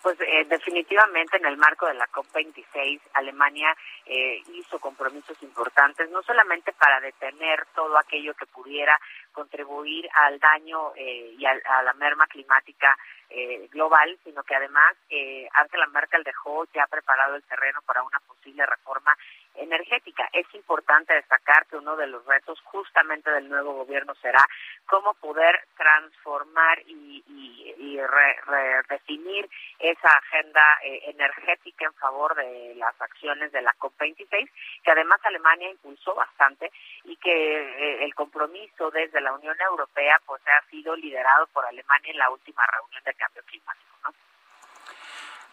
Pues 0.03 0.19
eh, 0.21 0.47
definitivamente 0.49 1.37
en 1.37 1.45
el 1.45 1.59
marco 1.59 1.87
de 1.87 1.95
la 1.95 2.07
COP26, 2.09 3.01
Alemania 3.13 3.77
eh, 4.07 4.43
hizo 4.55 4.79
compromisos 4.79 5.37
importantes, 5.43 6.09
no 6.11 6.23
solamente 6.23 6.73
para 6.73 7.01
detener 7.01 7.67
todo 7.75 7.99
aquello 7.99 8.33
que 8.35 8.47
pudiera 8.47 8.99
contribuir 9.33 10.09
al 10.15 10.39
daño 10.39 10.93
eh, 10.97 11.35
y 11.39 11.45
a, 11.45 11.53
a, 11.65 11.83
la 11.83 11.93
merma 11.95 12.27
climática 12.27 12.97
eh, 13.29 13.69
global, 13.71 14.19
sino 14.25 14.43
que 14.43 14.55
además 14.55 14.97
eh, 15.11 15.47
Angela 15.53 15.87
Merkel 15.89 16.25
dejó 16.25 16.65
ya 16.73 16.87
preparado 16.87 17.37
el 17.37 17.43
terreno 17.45 17.81
para 17.83 18.03
una 18.03 18.19
posible 18.21 18.65
reforma 18.67 19.17
energética. 19.57 20.29
Es 20.33 20.47
importante 20.55 21.15
destacar 21.15 21.67
que 21.67 21.77
uno 21.77 21.97
de 21.97 22.07
los 22.07 22.25
retos 22.27 22.61
justamente 22.65 23.31
del 23.31 23.49
nuevo 23.49 23.75
gobierno 23.75 24.15
será 24.17 24.47
cómo 24.87 25.15
poder 25.15 25.61
transformar 25.77 26.81
y, 26.87 27.23
y, 27.27 27.75
y 27.79 28.01
re, 28.01 28.37
redefinir 28.47 29.49
esa 29.79 30.09
agenda 30.09 30.63
eh, 30.85 31.11
energética 31.11 31.87
en 31.87 31.95
favor 31.95 32.35
de 32.35 32.75
las 32.77 33.01
acciones 33.01 33.53
de 33.53 33.63
la 33.63 33.75
COP26, 33.79 34.51
que 34.83 34.91
además 34.91 35.21
Alemania 35.25 35.71
impulsó 35.71 36.15
bastante 36.15 36.71
y 37.05 37.17
que 37.17 37.31
eh, 37.31 38.05
el 38.05 38.15
compromiso 38.15 38.91
desde 38.91 39.21
la 39.21 39.33
Unión 39.33 39.57
Europea 39.61 40.21
pues 40.27 40.43
ha 40.47 40.69
sido 40.71 40.95
liderado 40.97 41.47
por 41.49 41.65
Alemania 41.67 42.13
en 42.13 42.19
la 42.19 42.31
última 42.31 42.67
reunión 42.67 43.03
de 43.05 43.15
cambio 43.15 43.43
climático. 43.45 43.91
¿no? 44.05 44.30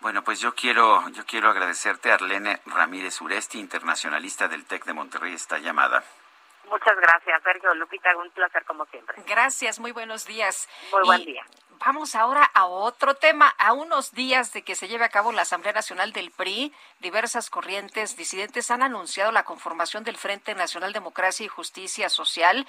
Bueno, 0.02 0.24
pues 0.24 0.40
yo 0.40 0.54
quiero, 0.54 1.08
yo 1.10 1.26
quiero 1.26 1.50
agradecerte, 1.50 2.12
Arlene 2.12 2.62
Ramírez 2.66 3.20
Uresti, 3.22 3.60
internacionalista 3.60 4.48
del 4.48 4.66
TEC 4.66 4.86
de 4.86 4.94
Monterrey, 4.94 5.34
esta 5.34 5.58
llamada. 5.58 6.04
Muchas 6.70 6.98
gracias, 6.98 7.42
Sergio 7.44 7.74
Lupita, 7.76 8.16
un 8.18 8.30
placer 8.32 8.64
como 8.66 8.86
siempre. 8.86 9.22
Gracias, 9.26 9.80
muy 9.80 9.92
buenos 9.92 10.26
días. 10.26 10.68
Muy 10.92 11.02
buen 11.04 11.22
y, 11.22 11.26
día. 11.26 11.46
Vamos 11.86 12.16
ahora 12.16 12.50
a 12.54 12.66
otro 12.66 13.16
tema. 13.16 13.54
A 13.58 13.74
unos 13.74 14.12
días 14.12 14.54
de 14.54 14.62
que 14.62 14.76
se 14.76 14.88
lleve 14.88 15.06
a 15.06 15.10
cabo 15.10 15.32
la 15.32 15.44
Asamblea 15.44 15.74
Nacional 15.74 16.14
del 16.14 16.32
PRI, 16.32 16.74
diversas 17.00 17.50
corrientes 17.50 18.18
disidentes 18.18 18.72
han 18.72 18.84
anunciado 18.84 19.32
la 19.32 19.44
conformación 19.44 20.04
del 20.04 20.18
Frente 20.18 20.56
Nacional 20.56 20.94
Democracia 20.94 21.46
y 21.46 21.50
Justicia 21.50 22.10
Social. 22.10 22.68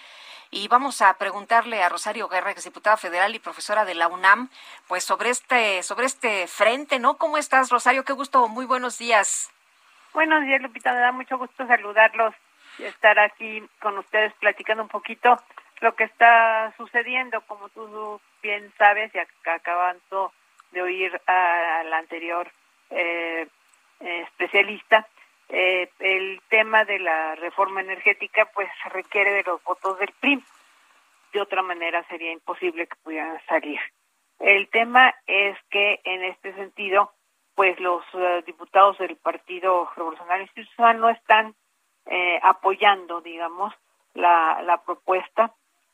Y 0.50 0.68
vamos 0.68 1.02
a 1.02 1.14
preguntarle 1.14 1.82
a 1.82 1.88
Rosario 1.88 2.28
Guerra, 2.28 2.52
que 2.52 2.60
es 2.60 2.64
diputada 2.64 2.96
federal 2.96 3.34
y 3.34 3.38
profesora 3.38 3.84
de 3.84 3.94
la 3.94 4.08
UNAM, 4.08 4.48
pues 4.86 5.04
sobre 5.04 5.30
este, 5.30 5.82
sobre 5.82 6.06
este 6.06 6.46
frente, 6.46 6.98
¿no? 6.98 7.18
¿Cómo 7.18 7.38
estás, 7.38 7.70
Rosario? 7.70 8.04
Qué 8.04 8.12
gusto, 8.12 8.48
muy 8.48 8.66
buenos 8.66 8.98
días. 8.98 9.50
Buenos 10.14 10.44
días, 10.44 10.60
Lupita. 10.62 10.92
Me 10.92 11.00
da 11.00 11.12
mucho 11.12 11.38
gusto 11.38 11.66
saludarlos 11.66 12.34
y 12.78 12.84
estar 12.84 13.18
aquí 13.18 13.62
con 13.80 13.98
ustedes 13.98 14.32
platicando 14.34 14.82
un 14.82 14.88
poquito 14.88 15.36
lo 15.80 15.94
que 15.94 16.04
está 16.04 16.72
sucediendo, 16.76 17.40
como 17.42 17.68
tú 17.68 18.20
bien 18.42 18.72
sabes, 18.78 19.12
y 19.14 19.18
acabando 19.48 20.32
de 20.72 20.82
oír 20.82 21.20
al 21.26 21.92
anterior 21.92 22.50
eh, 22.90 23.46
especialista, 24.00 25.06
eh, 25.48 25.90
el 25.98 26.40
tema 26.48 26.84
de 26.84 26.98
la 26.98 27.34
reforma 27.36 27.80
energética 27.80 28.46
pues 28.54 28.68
requiere 28.92 29.32
de 29.32 29.44
los 29.44 29.62
votos 29.64 29.98
del 29.98 30.12
PRI. 30.20 30.42
De 31.32 31.40
otra 31.40 31.62
manera 31.62 32.02
sería 32.08 32.32
imposible 32.32 32.86
que 32.86 32.96
pudieran 33.02 33.40
salir. 33.46 33.80
El 34.38 34.68
tema 34.68 35.14
es 35.26 35.58
que 35.70 36.00
en 36.04 36.24
este 36.24 36.54
sentido, 36.54 37.12
pues 37.54 37.78
los 37.80 38.04
eh, 38.14 38.42
diputados 38.46 38.98
del 38.98 39.16
Partido 39.16 39.90
Revolucionario 39.96 40.44
Institucional 40.44 41.00
no 41.00 41.08
están 41.10 41.54
apoyando, 42.40 43.20
digamos, 43.20 43.74
la, 44.14 44.62
la 44.62 44.82
propuesta 44.82 45.52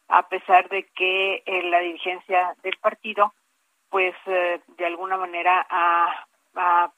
a 0.08 0.28
pesar 0.28 0.68
de 0.68 0.84
que 0.94 1.42
eh, 1.46 1.62
la 1.64 1.80
dirigencia 1.80 2.54
del 2.62 2.76
partido, 2.78 3.32
pues 3.90 4.14
eh, 4.26 4.60
de 4.76 4.86
alguna 4.86 5.16
manera 5.16 5.66
ha, 5.68 6.26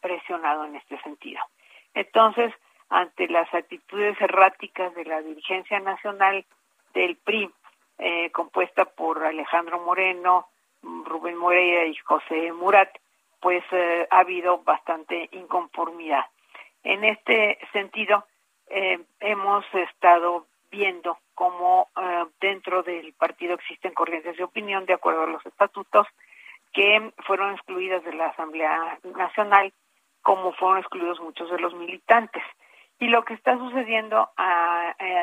presionado 0.03 0.67
en 0.67 0.77
este 0.77 1.01
sentido. 1.01 1.41
Entonces, 1.95 2.53
ante 2.91 3.27
las 3.27 3.53
actitudes 3.55 4.21
erráticas 4.21 4.95
de 4.95 5.07
la 5.07 5.23
dirigencia 5.23 5.81
nacional 5.81 6.45
del 6.93 7.17
PRI, 7.17 7.51
eh, 7.97 8.31
compuesta 8.33 8.85
por 8.85 9.25
Alejandro 9.25 9.81
Moreno, 9.81 10.49
Rubén 10.83 11.37
Moreira 11.37 11.87
y 11.87 11.97
José 11.97 12.53
Murat, 12.53 12.91
pues 13.41 13.65
ha 14.11 14.19
habido 14.19 14.59
bastante 14.59 15.31
inconformidad. 15.33 16.27
En 16.83 17.05
este 17.05 17.59
sentido, 17.73 18.27
hemos 19.21 19.65
estado 19.75 20.47
viendo 20.71 21.19
cómo 21.35 21.89
eh, 21.97 22.25
dentro 22.41 22.83
del 22.83 23.13
partido 23.15 23.55
existen 23.55 23.95
corrientes 23.95 24.37
de 24.37 24.45
opinión 24.45 24.87
de 24.87 24.95
acuerdo 24.95 25.23
a 25.23 25.27
los 25.27 25.45
estatutos 25.47 26.07
que 26.73 27.13
fueron 27.27 27.55
excluidas 27.55 28.05
de 28.05 28.15
la 28.15 28.27
Asamblea 28.27 28.99
Nacional, 29.17 29.73
como 30.23 30.53
fueron 30.53 30.79
excluidos 30.79 31.21
muchos 31.21 31.51
de 31.51 31.59
los 31.59 31.75
militantes. 31.75 32.43
Y 32.99 33.09
lo 33.09 33.25
que 33.25 33.35
está 33.35 33.57
sucediendo 33.57 34.31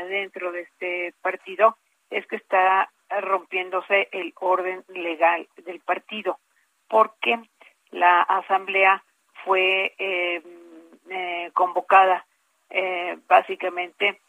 dentro 0.07 0.51
de 0.51 0.61
este 0.61 1.13
partido 1.21 1.77
es 2.09 2.25
que 2.27 2.37
está 2.37 2.89
rompiéndose 3.09 4.09
el 4.11 4.33
orden 4.39 4.83
legal 4.89 5.47
del 5.57 5.79
partido, 5.79 6.39
porque 6.87 7.39
la 7.91 8.21
Asamblea 8.21 9.03
fue 9.43 9.93
eh, 9.97 10.41
eh, 11.09 11.51
convocada 11.53 12.25
básicamente 13.27 14.19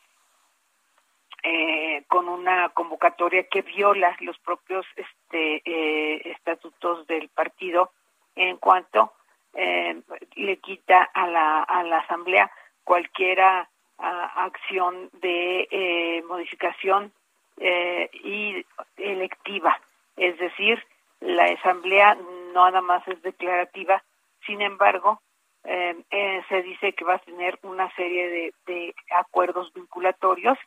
eh, 1.47 2.05
con 2.09 2.26
una 2.26 2.70
convocatoria 2.70 3.47
que 3.51 3.61
viola 3.61 4.16
los 4.20 4.38
propios 4.38 4.86
este, 4.97 5.61
eh, 5.66 6.22
estatutos 6.30 7.07
del 7.07 7.28
partido 7.28 7.90
en 8.34 8.57
cuanto 8.57 9.12
eh, 9.53 10.01
le 10.36 10.57
quita 10.57 11.03
a 11.03 11.26
la, 11.26 11.62
a 11.64 11.82
la 11.82 11.99
asamblea 11.99 12.51
cualquiera 12.82 13.68
acción 13.99 15.11
de 15.20 16.24
modificación 16.26 17.12
y 17.59 18.64
electiva. 18.97 19.78
Es 20.16 20.38
decir 20.38 20.82
la 21.20 21.45
asamblea 21.45 22.14
no 22.55 22.64
nada 22.64 22.80
más 22.80 23.07
es 23.07 23.20
declarativa 23.22 24.03
sin 24.47 24.62
embargo 24.62 25.20
se 25.62 26.62
dice 26.62 26.92
que 26.95 27.05
va 27.05 27.14
a 27.14 27.18
tener 27.18 27.59
una 27.62 27.95
serie 27.95 28.28
de, 28.28 28.55
de 28.66 28.95
acuerdos 29.11 29.72
vinculatorios 29.74 30.59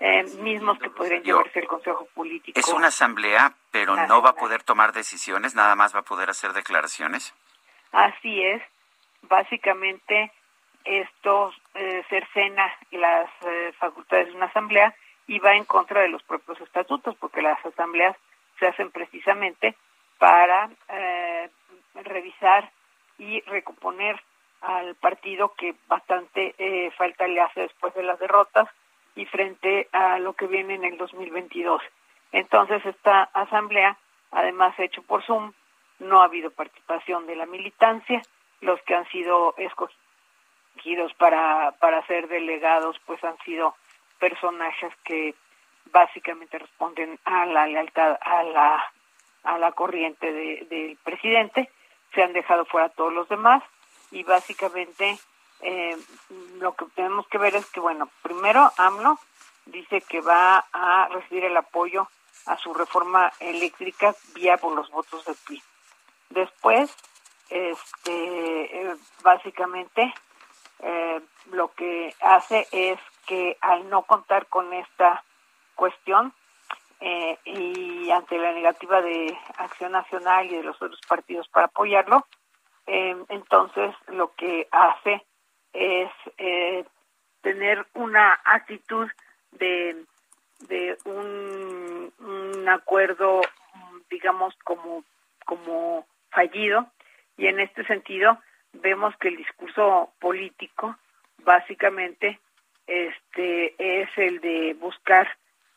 eh, 0.00 0.24
mismos 0.40 0.78
que 0.78 0.90
podrían 0.90 1.22
llevarse 1.22 1.60
el 1.60 1.66
Consejo 1.66 2.06
Político. 2.14 2.58
Es 2.58 2.68
una 2.68 2.88
asamblea, 2.88 3.54
pero 3.70 3.96
no 3.96 4.22
va 4.22 4.30
a 4.30 4.34
poder 4.34 4.62
tomar 4.62 4.92
decisiones, 4.92 5.54
nada 5.54 5.74
más 5.74 5.94
va 5.94 6.00
a 6.00 6.04
poder 6.04 6.30
hacer 6.30 6.52
declaraciones. 6.52 7.34
Así 7.92 8.42
es. 8.42 8.62
Básicamente, 9.22 10.32
esto 10.84 11.52
eh, 11.74 12.04
cercena 12.08 12.72
las 12.90 13.30
eh, 13.46 13.72
facultades 13.78 14.28
de 14.28 14.34
una 14.34 14.46
asamblea 14.46 14.94
y 15.26 15.38
va 15.38 15.54
en 15.54 15.64
contra 15.64 16.02
de 16.02 16.08
los 16.08 16.22
propios 16.22 16.60
estatutos, 16.60 17.16
porque 17.16 17.40
las 17.40 17.64
asambleas 17.64 18.16
se 18.58 18.66
hacen 18.66 18.90
precisamente 18.90 19.74
para 20.18 20.70
eh, 20.88 21.48
revisar 21.94 22.70
y 23.18 23.40
recomponer 23.42 24.20
al 24.60 24.94
partido 24.96 25.54
que 25.54 25.74
bastante 25.88 26.54
falta 26.96 27.26
le 27.26 27.40
hace 27.40 27.60
después 27.60 27.94
de 27.94 28.02
las 28.02 28.18
derrotas 28.18 28.66
y 29.16 29.26
frente 29.26 29.88
a 29.92 30.18
lo 30.18 30.34
que 30.34 30.46
viene 30.46 30.74
en 30.74 30.84
el 30.84 30.96
2022. 30.96 31.82
Entonces, 32.32 32.84
esta 32.84 33.24
asamblea, 33.32 33.96
además 34.30 34.78
hecho 34.78 35.02
por 35.02 35.22
Zoom, 35.24 35.52
no 36.00 36.20
ha 36.20 36.24
habido 36.24 36.50
participación 36.50 37.26
de 37.26 37.36
la 37.36 37.46
militancia, 37.46 38.22
los 38.60 38.80
que 38.82 38.94
han 38.94 39.08
sido 39.10 39.54
escogidos 39.56 41.14
para, 41.14 41.72
para 41.78 42.04
ser 42.06 42.28
delegados, 42.28 42.96
pues 43.06 43.22
han 43.22 43.38
sido 43.44 43.74
personajes 44.18 44.92
que 45.04 45.34
básicamente 45.92 46.58
responden 46.58 47.18
a 47.24 47.46
la 47.46 47.66
lealtad 47.66 48.18
a 48.20 48.42
la, 48.42 48.92
a 49.44 49.58
la 49.58 49.72
corriente 49.72 50.32
del 50.32 50.96
presidente, 51.04 51.70
se 52.14 52.22
han 52.22 52.32
dejado 52.32 52.64
fuera 52.64 52.88
todos 52.88 53.12
los 53.12 53.28
demás 53.28 53.62
y 54.10 54.22
básicamente 54.22 55.18
eh, 55.64 55.96
lo 56.58 56.74
que 56.74 56.84
tenemos 56.94 57.26
que 57.28 57.38
ver 57.38 57.56
es 57.56 57.64
que, 57.70 57.80
bueno, 57.80 58.08
primero 58.22 58.70
AMLO 58.76 59.18
dice 59.64 60.02
que 60.02 60.20
va 60.20 60.64
a 60.72 61.08
recibir 61.08 61.46
el 61.46 61.56
apoyo 61.56 62.06
a 62.46 62.58
su 62.58 62.74
reforma 62.74 63.32
eléctrica 63.40 64.14
vía 64.34 64.58
por 64.58 64.74
los 64.74 64.90
votos 64.90 65.24
del 65.24 65.36
PRI. 65.46 65.62
Después, 66.28 66.94
este, 67.48 68.90
eh, 68.90 68.96
básicamente, 69.22 70.12
eh, 70.80 71.20
lo 71.52 71.72
que 71.72 72.14
hace 72.20 72.66
es 72.70 72.98
que 73.26 73.56
al 73.62 73.88
no 73.88 74.02
contar 74.02 74.46
con 74.48 74.70
esta 74.74 75.24
cuestión 75.74 76.34
eh, 77.00 77.38
y 77.44 78.10
ante 78.10 78.36
la 78.36 78.52
negativa 78.52 79.00
de 79.00 79.34
Acción 79.56 79.92
Nacional 79.92 80.46
y 80.46 80.56
de 80.56 80.62
los 80.62 80.76
otros 80.76 81.00
partidos 81.08 81.48
para 81.48 81.66
apoyarlo, 81.66 82.26
entonces 82.86 83.94
lo 84.08 84.34
que 84.34 84.68
hace 84.70 85.24
es 85.74 86.10
eh, 86.38 86.84
tener 87.42 87.86
una 87.94 88.40
actitud 88.44 89.10
de, 89.52 90.04
de 90.68 90.96
un, 91.04 92.12
un 92.18 92.68
acuerdo, 92.68 93.42
digamos, 94.08 94.54
como, 94.64 95.04
como 95.44 96.06
fallido, 96.30 96.86
y 97.36 97.48
en 97.48 97.60
este 97.60 97.84
sentido 97.84 98.38
vemos 98.72 99.14
que 99.18 99.28
el 99.28 99.36
discurso 99.36 100.12
político 100.20 100.96
básicamente 101.38 102.40
este 102.86 103.74
es 103.78 104.08
el 104.16 104.40
de 104.40 104.74
buscar 104.74 105.28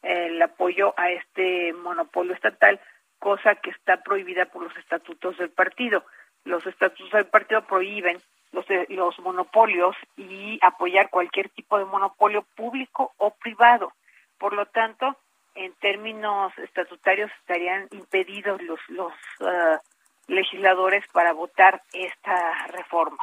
el 0.04 0.42
apoyo 0.42 0.94
a 0.98 1.10
este 1.12 1.74
monopolio 1.74 2.34
estatal, 2.34 2.80
cosa 3.20 3.56
que 3.56 3.72
está 3.72 4.04
prohibida 4.04 4.46
por 4.46 4.64
los 4.64 4.76
estatutos 4.78 5.38
del 5.38 5.50
partido. 5.50 6.06
Los 6.44 6.66
estatutos 6.66 7.12
del 7.12 7.26
partido 7.26 7.66
prohíben 7.66 8.22
los, 8.52 8.66
los 8.90 9.20
monopolios 9.20 9.96
y 10.16 10.60
apoyar 10.62 11.10
cualquier 11.10 11.50
tipo 11.50 11.78
de 11.78 11.86
monopolio 11.86 12.44
público 12.56 13.14
o 13.18 13.32
privado. 13.32 13.94
Por 14.38 14.54
lo 14.54 14.66
tanto, 14.68 15.16
en 15.56 15.74
términos 15.76 16.54
estatutarios 16.58 17.32
estarían 17.42 17.88
impedidos 17.92 18.62
los, 18.62 18.80
los 18.90 19.14
uh, 19.40 19.78
legisladores 20.28 21.06
para 21.12 21.34
votar 21.34 21.82
esta 21.94 22.68
reforma. 22.68 23.18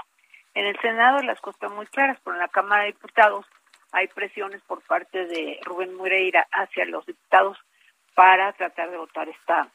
En 0.55 0.66
el 0.66 0.79
Senado 0.81 1.22
las 1.22 1.41
cosas 1.41 1.62
están 1.62 1.77
muy 1.77 1.87
claras, 1.87 2.18
pero 2.25 2.35
en 2.35 2.43
la 2.43 2.49
Cámara 2.49 2.83
de 2.83 2.93
Diputados 2.93 3.47
hay 3.93 4.09
presiones 4.09 4.61
por 4.62 4.83
parte 4.83 5.27
de 5.27 5.61
Rubén 5.62 5.95
Moreira 5.95 6.47
hacia 6.51 6.85
los 6.87 7.07
diputados 7.07 7.57
para 8.14 8.53
tratar 8.53 8.91
de 8.91 8.97
votar 8.97 9.29
esta, 9.29 9.68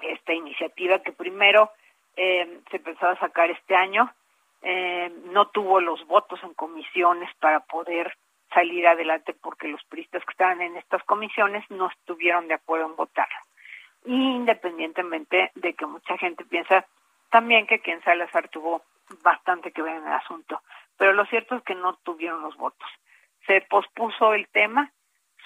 esta 0.00 0.32
iniciativa 0.32 1.00
que 1.00 1.12
primero 1.12 1.70
eh, 2.16 2.60
se 2.70 2.78
pensaba 2.78 3.18
sacar 3.18 3.50
este 3.50 3.74
año 3.74 4.10
eh, 4.64 5.12
no 5.26 5.48
tuvo 5.48 5.80
los 5.80 6.06
votos 6.06 6.42
en 6.42 6.54
comisiones 6.54 7.28
para 7.38 7.60
poder 7.60 8.16
salir 8.52 8.86
adelante 8.86 9.34
porque 9.34 9.68
los 9.68 9.84
priistas 9.84 10.24
que 10.24 10.30
estaban 10.30 10.62
en 10.62 10.76
estas 10.76 11.02
comisiones 11.04 11.68
no 11.70 11.88
estuvieron 11.88 12.48
de 12.48 12.54
acuerdo 12.54 12.86
en 12.86 12.96
votar. 12.96 13.28
independientemente 14.06 15.50
de 15.54 15.72
que 15.72 15.86
mucha 15.86 16.18
gente 16.18 16.44
piensa 16.44 16.86
también 17.30 17.66
que 17.66 17.80
quien 17.80 18.02
Salazar 18.02 18.48
tuvo 18.48 18.82
bastante 19.22 19.72
que 19.72 19.82
ver 19.82 19.96
en 19.96 20.06
el 20.06 20.12
asunto. 20.12 20.60
Pero 20.96 21.12
lo 21.12 21.24
cierto 21.26 21.56
es 21.56 21.62
que 21.62 21.74
no 21.74 21.96
tuvieron 22.04 22.42
los 22.42 22.56
votos. 22.56 22.88
Se 23.46 23.60
pospuso 23.62 24.34
el 24.34 24.46
tema, 24.48 24.92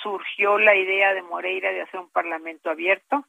surgió 0.03 0.59
la 0.59 0.75
idea 0.75 1.15
de 1.15 1.23
Moreira 1.23 1.71
de 1.71 1.83
hacer 1.83 2.01
un 2.01 2.11
parlamento 2.11 2.69
abierto. 2.71 3.25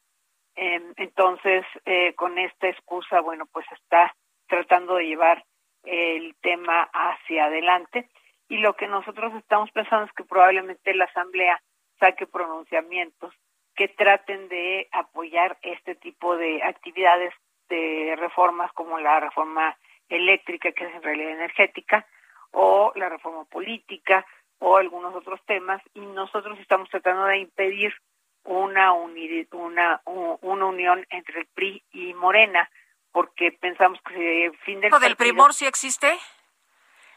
Em, 0.56 0.94
entonces, 0.98 1.66
eh, 1.86 2.14
con 2.16 2.38
esta 2.38 2.68
excusa, 2.68 3.22
bueno, 3.22 3.46
pues 3.46 3.66
está 3.72 4.14
tratando 4.48 4.96
de 4.96 5.06
llevar 5.06 5.46
el 5.90 6.36
tema 6.42 6.90
hacia 6.94 7.46
adelante. 7.46 8.10
Y 8.48 8.58
lo 8.58 8.76
que 8.76 8.88
nosotros 8.88 9.34
estamos 9.36 9.72
pensando 9.72 10.06
es 10.06 10.14
que 10.14 10.24
probablemente 10.24 10.94
la 10.94 11.06
Asamblea 11.06 11.62
saque 12.00 12.28
pronunciamientos 12.28 13.34
que 13.76 13.88
traten 13.88 14.50
de 14.50 14.88
apoyar 14.92 15.58
este 15.62 15.96
tipo 15.96 16.36
de 16.36 16.62
actividades 16.64 17.34
de 17.70 18.16
reformas 18.18 18.72
como 18.74 19.00
la 19.00 19.20
reforma 19.20 19.78
eléctrica, 20.10 20.72
que 20.72 20.86
es 20.86 20.96
en 20.96 21.04
realidad 21.04 21.32
energética, 21.32 22.06
o 22.52 22.92
la 22.96 23.10
reforma 23.10 23.46
política, 23.46 24.26
o 24.60 24.78
algunos 24.78 25.16
otros 25.16 25.40
temas, 25.46 25.82
y 25.94 26.02
nosotros 26.02 26.60
estamos 26.60 26.90
tratando 26.90 27.26
de 27.26 27.38
impedir 27.38 27.94
una, 28.44 28.92
una, 28.94 30.02
unión 30.66 31.06
entre 31.10 31.42
el 31.42 31.48
PRI 31.54 31.84
y 31.92 32.14
Morena, 32.14 32.70
porque 33.20 33.52
pensamos 33.52 34.00
que 34.04 34.46
el 34.46 34.58
fin 34.60 34.80
del... 34.80 34.92
¿Del 34.92 35.18
primor 35.18 35.54
sí 35.54 35.66
existe? 35.66 36.18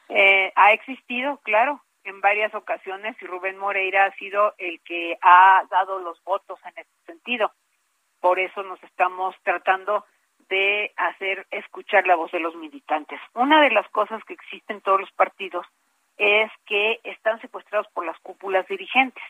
Eh, 0.09 0.53
ha 0.57 0.73
existido, 0.73 1.37
claro, 1.45 1.81
en 2.03 2.20
varias 2.20 2.53
ocasiones 2.57 3.15
y 3.23 3.24
Rubén 3.24 3.57
Moreira 3.57 4.07
ha 4.07 4.15
sido 4.16 4.53
el 4.59 4.81
que 4.81 5.16
ha 5.23 5.62
dado 5.70 6.01
los 6.01 6.20
votos 6.24 6.59
en 6.65 6.73
ese 6.77 6.91
sentido. 7.07 7.53
Por 8.19 8.41
eso 8.41 8.65
nos 8.65 8.83
estamos 8.83 9.37
tratando 9.45 10.05
de 10.49 10.93
hacer 10.97 11.47
escuchar 11.53 12.05
la 12.09 12.16
voz 12.16 12.33
de 12.33 12.41
los 12.41 12.57
militantes. 12.57 13.20
Una 13.35 13.62
de 13.62 13.70
las 13.70 13.89
cosas 13.91 14.24
que 14.24 14.35
existen 14.35 14.79
en 14.79 14.83
todos 14.83 15.03
los 15.03 15.12
partidos 15.12 15.65
es 16.16 16.51
que 16.66 16.99
están 17.05 17.41
secuestrados 17.41 17.87
por 17.95 18.05
las 18.05 18.19
cúpulas 18.19 18.66
dirigentes 18.66 19.23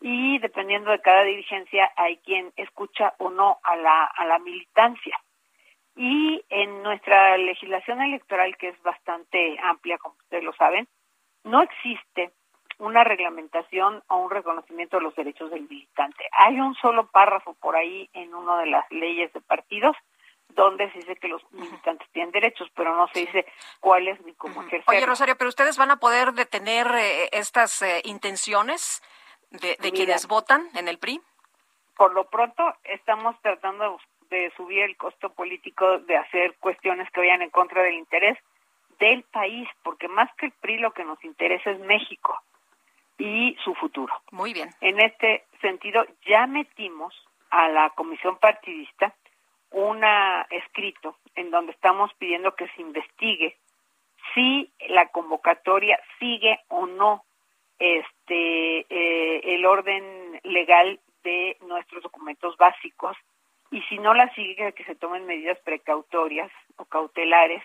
y 0.00 0.40
dependiendo 0.40 0.90
de 0.90 1.00
cada 1.00 1.22
dirigencia 1.22 1.92
hay 1.94 2.16
quien 2.16 2.52
escucha 2.56 3.14
o 3.18 3.30
no 3.30 3.60
a 3.62 3.76
la, 3.76 4.04
a 4.04 4.24
la 4.24 4.40
militancia. 4.40 5.16
Y 5.96 6.44
en 6.50 6.82
nuestra 6.82 7.36
legislación 7.38 8.02
electoral, 8.02 8.56
que 8.58 8.68
es 8.68 8.82
bastante 8.82 9.58
amplia, 9.62 9.98
como 9.98 10.14
ustedes 10.16 10.44
lo 10.44 10.52
saben, 10.54 10.86
no 11.44 11.62
existe 11.62 12.32
una 12.78 13.04
reglamentación 13.04 14.02
o 14.08 14.16
un 14.16 14.30
reconocimiento 14.30 14.98
de 14.98 15.04
los 15.04 15.14
derechos 15.14 15.50
del 15.50 15.62
militante. 15.62 16.28
Hay 16.32 16.60
un 16.60 16.74
solo 16.74 17.06
párrafo 17.06 17.54
por 17.54 17.76
ahí 17.76 18.10
en 18.12 18.34
una 18.34 18.58
de 18.58 18.66
las 18.66 18.90
leyes 18.90 19.32
de 19.32 19.40
partidos 19.40 19.96
donde 20.48 20.90
se 20.92 20.98
dice 20.98 21.16
que 21.16 21.28
los 21.28 21.42
militantes 21.52 22.08
tienen 22.12 22.32
derechos, 22.32 22.68
pero 22.74 22.94
no 22.96 23.08
se 23.08 23.20
dice 23.20 23.46
cuáles 23.80 24.20
ni 24.24 24.34
cómo 24.34 24.62
ejercer. 24.62 24.84
Oye, 24.86 25.06
Rosario, 25.06 25.36
pero 25.36 25.48
ustedes 25.48 25.76
van 25.76 25.90
a 25.90 25.96
poder 25.96 26.32
detener 26.32 26.86
eh, 26.94 27.28
estas 27.32 27.82
eh, 27.82 28.00
intenciones 28.04 29.02
de, 29.50 29.76
quienes 29.92 30.26
votan 30.26 30.68
en 30.74 30.88
el 30.88 30.98
PRI. 30.98 31.20
Por 31.96 32.12
lo 32.12 32.28
pronto, 32.28 32.74
estamos 32.84 33.40
tratando 33.40 33.84
de 33.84 33.90
subir 34.56 34.82
el 34.82 34.96
costo 34.96 35.32
político, 35.32 35.98
de 35.98 36.16
hacer 36.16 36.56
cuestiones 36.58 37.10
que 37.10 37.20
vayan 37.20 37.42
en 37.42 37.50
contra 37.50 37.82
del 37.82 37.94
interés 37.94 38.38
del 38.98 39.22
país, 39.24 39.68
porque 39.82 40.08
más 40.08 40.32
que 40.36 40.46
el 40.46 40.52
PRI 40.52 40.78
lo 40.78 40.92
que 40.92 41.04
nos 41.04 41.22
interesa 41.24 41.70
es 41.70 41.80
México 41.80 42.38
y 43.18 43.56
su 43.64 43.74
futuro. 43.74 44.12
Muy 44.30 44.52
bien. 44.52 44.70
En 44.80 45.00
este 45.00 45.44
sentido, 45.60 46.06
ya 46.26 46.46
metimos 46.46 47.14
a 47.50 47.68
la 47.68 47.90
comisión 47.90 48.38
partidista 48.38 49.14
un 49.70 50.02
escrito 50.50 51.16
en 51.34 51.50
donde 51.50 51.72
estamos 51.72 52.12
pidiendo 52.14 52.54
que 52.54 52.68
se 52.68 52.82
investigue 52.82 53.56
si 54.34 54.70
la 54.88 55.08
convocatoria 55.08 55.98
sigue 56.18 56.60
o 56.68 56.86
no 56.86 57.24
este 57.78 58.86
eh, 58.88 59.54
el 59.54 59.66
orden 59.66 60.40
legal 60.44 60.98
de 61.24 61.56
nuestros 61.66 62.02
documentos 62.02 62.56
básicos 62.56 63.16
y 63.76 63.82
si 63.82 63.98
no 63.98 64.14
la 64.14 64.32
sigue 64.34 64.72
que 64.72 64.84
se 64.84 64.94
tomen 64.94 65.26
medidas 65.26 65.58
precautorias 65.58 66.50
o 66.76 66.86
cautelares 66.86 67.62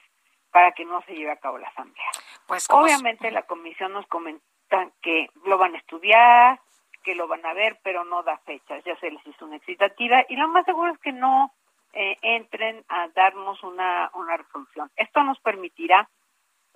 para 0.51 0.73
que 0.73 0.83
no 0.83 1.01
se 1.03 1.13
lleve 1.13 1.31
a 1.31 1.37
cabo 1.37 1.57
la 1.57 1.69
asamblea. 1.69 2.09
Pues 2.47 2.67
obviamente 2.69 3.31
la 3.31 3.43
comisión 3.43 3.93
nos 3.93 4.05
comenta 4.07 4.89
que 5.01 5.29
lo 5.45 5.57
van 5.57 5.73
a 5.73 5.77
estudiar, 5.77 6.59
que 7.01 7.15
lo 7.15 7.29
van 7.29 7.45
a 7.45 7.53
ver, 7.53 7.79
pero 7.81 8.03
no 8.03 8.23
da 8.23 8.37
fechas. 8.39 8.83
Ya 8.83 8.97
se 8.97 9.09
les 9.09 9.25
hizo 9.25 9.45
una 9.45 9.55
excitativa 9.55 10.25
y 10.27 10.35
lo 10.35 10.49
más 10.49 10.65
seguro 10.65 10.91
es 10.91 10.99
que 10.99 11.13
no 11.13 11.53
eh, 11.93 12.17
entren 12.21 12.83
a 12.89 13.07
darnos 13.15 13.63
una, 13.63 14.11
una 14.13 14.35
resolución. 14.35 14.91
Esto 14.97 15.23
nos 15.23 15.39
permitirá 15.39 16.09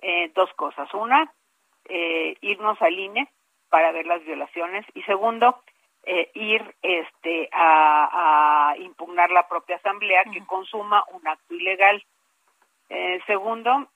eh, 0.00 0.32
dos 0.34 0.50
cosas. 0.54 0.88
Una, 0.94 1.30
eh, 1.84 2.38
irnos 2.40 2.80
al 2.80 2.98
INE 2.98 3.28
para 3.68 3.92
ver 3.92 4.06
las 4.06 4.24
violaciones 4.24 4.86
y 4.94 5.02
segundo, 5.02 5.62
ir 6.34 6.74
este 6.82 7.48
a, 7.52 8.70
a, 8.70 8.76
impugnar 8.78 9.30
la 9.30 9.48
propia 9.48 9.76
asamblea 9.76 10.22
que 10.32 10.44
consuma 10.46 11.04
un 11.12 11.26
acto 11.26 11.54
ilegal 11.54 12.02
eh, 12.88 13.20
segundo, 13.26 13.88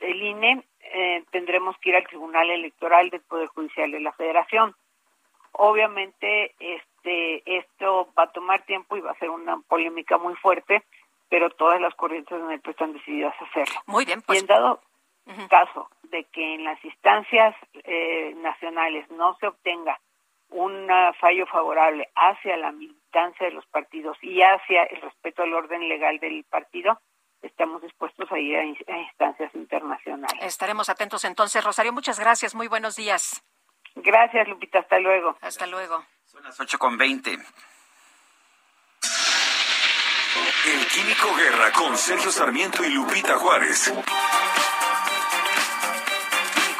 el 0.00 0.22
INE 0.22 0.64
eh, 0.80 1.24
tendremos 1.30 1.76
que 1.78 1.90
ir 1.90 1.96
al 1.96 2.06
Tribunal 2.06 2.50
Electoral 2.50 3.10
del 3.10 3.22
Poder 3.22 3.48
Judicial 3.48 3.90
de 3.90 4.00
la 4.00 4.12
Federación. 4.12 4.74
Obviamente, 5.52 6.54
este, 6.58 7.58
esto 7.58 8.12
va 8.18 8.24
a 8.24 8.32
tomar 8.32 8.64
tiempo 8.64 8.96
y 8.96 9.00
va 9.00 9.12
a 9.12 9.18
ser 9.18 9.30
una 9.30 9.58
polémica 9.68 10.18
muy 10.18 10.34
fuerte, 10.36 10.84
pero 11.28 11.50
todas 11.50 11.80
las 11.80 11.94
corrientes 11.94 12.46
del 12.48 12.60
PRI 12.60 12.70
están 12.70 12.92
decididas 12.92 13.34
a 13.40 13.44
hacerlo. 13.44 13.80
Muy 13.86 14.04
bien, 14.04 14.22
pues. 14.22 14.38
Y 14.38 14.40
en 14.40 14.46
dado 14.46 14.80
caso 15.50 15.90
de 16.04 16.24
que 16.24 16.54
en 16.54 16.64
las 16.64 16.82
instancias 16.82 17.54
eh, 17.84 18.34
nacionales 18.38 19.10
no 19.10 19.36
se 19.38 19.46
obtenga 19.46 20.00
un 20.50 20.88
fallo 21.20 21.46
favorable 21.46 22.08
hacia 22.14 22.56
la 22.56 22.72
militancia 22.72 23.46
de 23.46 23.52
los 23.52 23.66
partidos 23.66 24.16
y 24.22 24.40
hacia 24.42 24.84
el 24.84 25.00
respeto 25.00 25.42
al 25.42 25.52
orden 25.54 25.88
legal 25.88 26.18
del 26.18 26.44
partido, 26.44 27.00
estamos 27.42 27.82
dispuestos 27.82 28.30
a 28.30 28.38
ir 28.38 28.56
a, 28.56 28.64
instancias 28.64 29.54
internacionales. 29.54 30.38
Estaremos 30.42 30.88
atentos 30.88 31.24
entonces. 31.24 31.64
Rosario, 31.64 31.92
muchas 31.92 32.18
gracias. 32.18 32.54
Muy 32.54 32.68
buenos 32.68 32.96
días. 32.96 33.42
Gracias, 33.96 34.48
Lupita. 34.48 34.80
Hasta 34.80 34.98
luego. 34.98 35.36
Hasta 35.40 35.66
luego. 35.66 36.04
Son 36.24 36.42
las 36.42 36.58
ocho 36.60 36.78
con 36.78 36.96
veinte. 36.96 37.36
El 40.66 40.86
Químico 40.86 41.34
Guerra 41.34 41.72
con 41.72 41.96
Sergio 41.96 42.30
Sarmiento 42.30 42.84
y 42.84 42.90
Lupita 42.90 43.38
Juárez. 43.38 43.92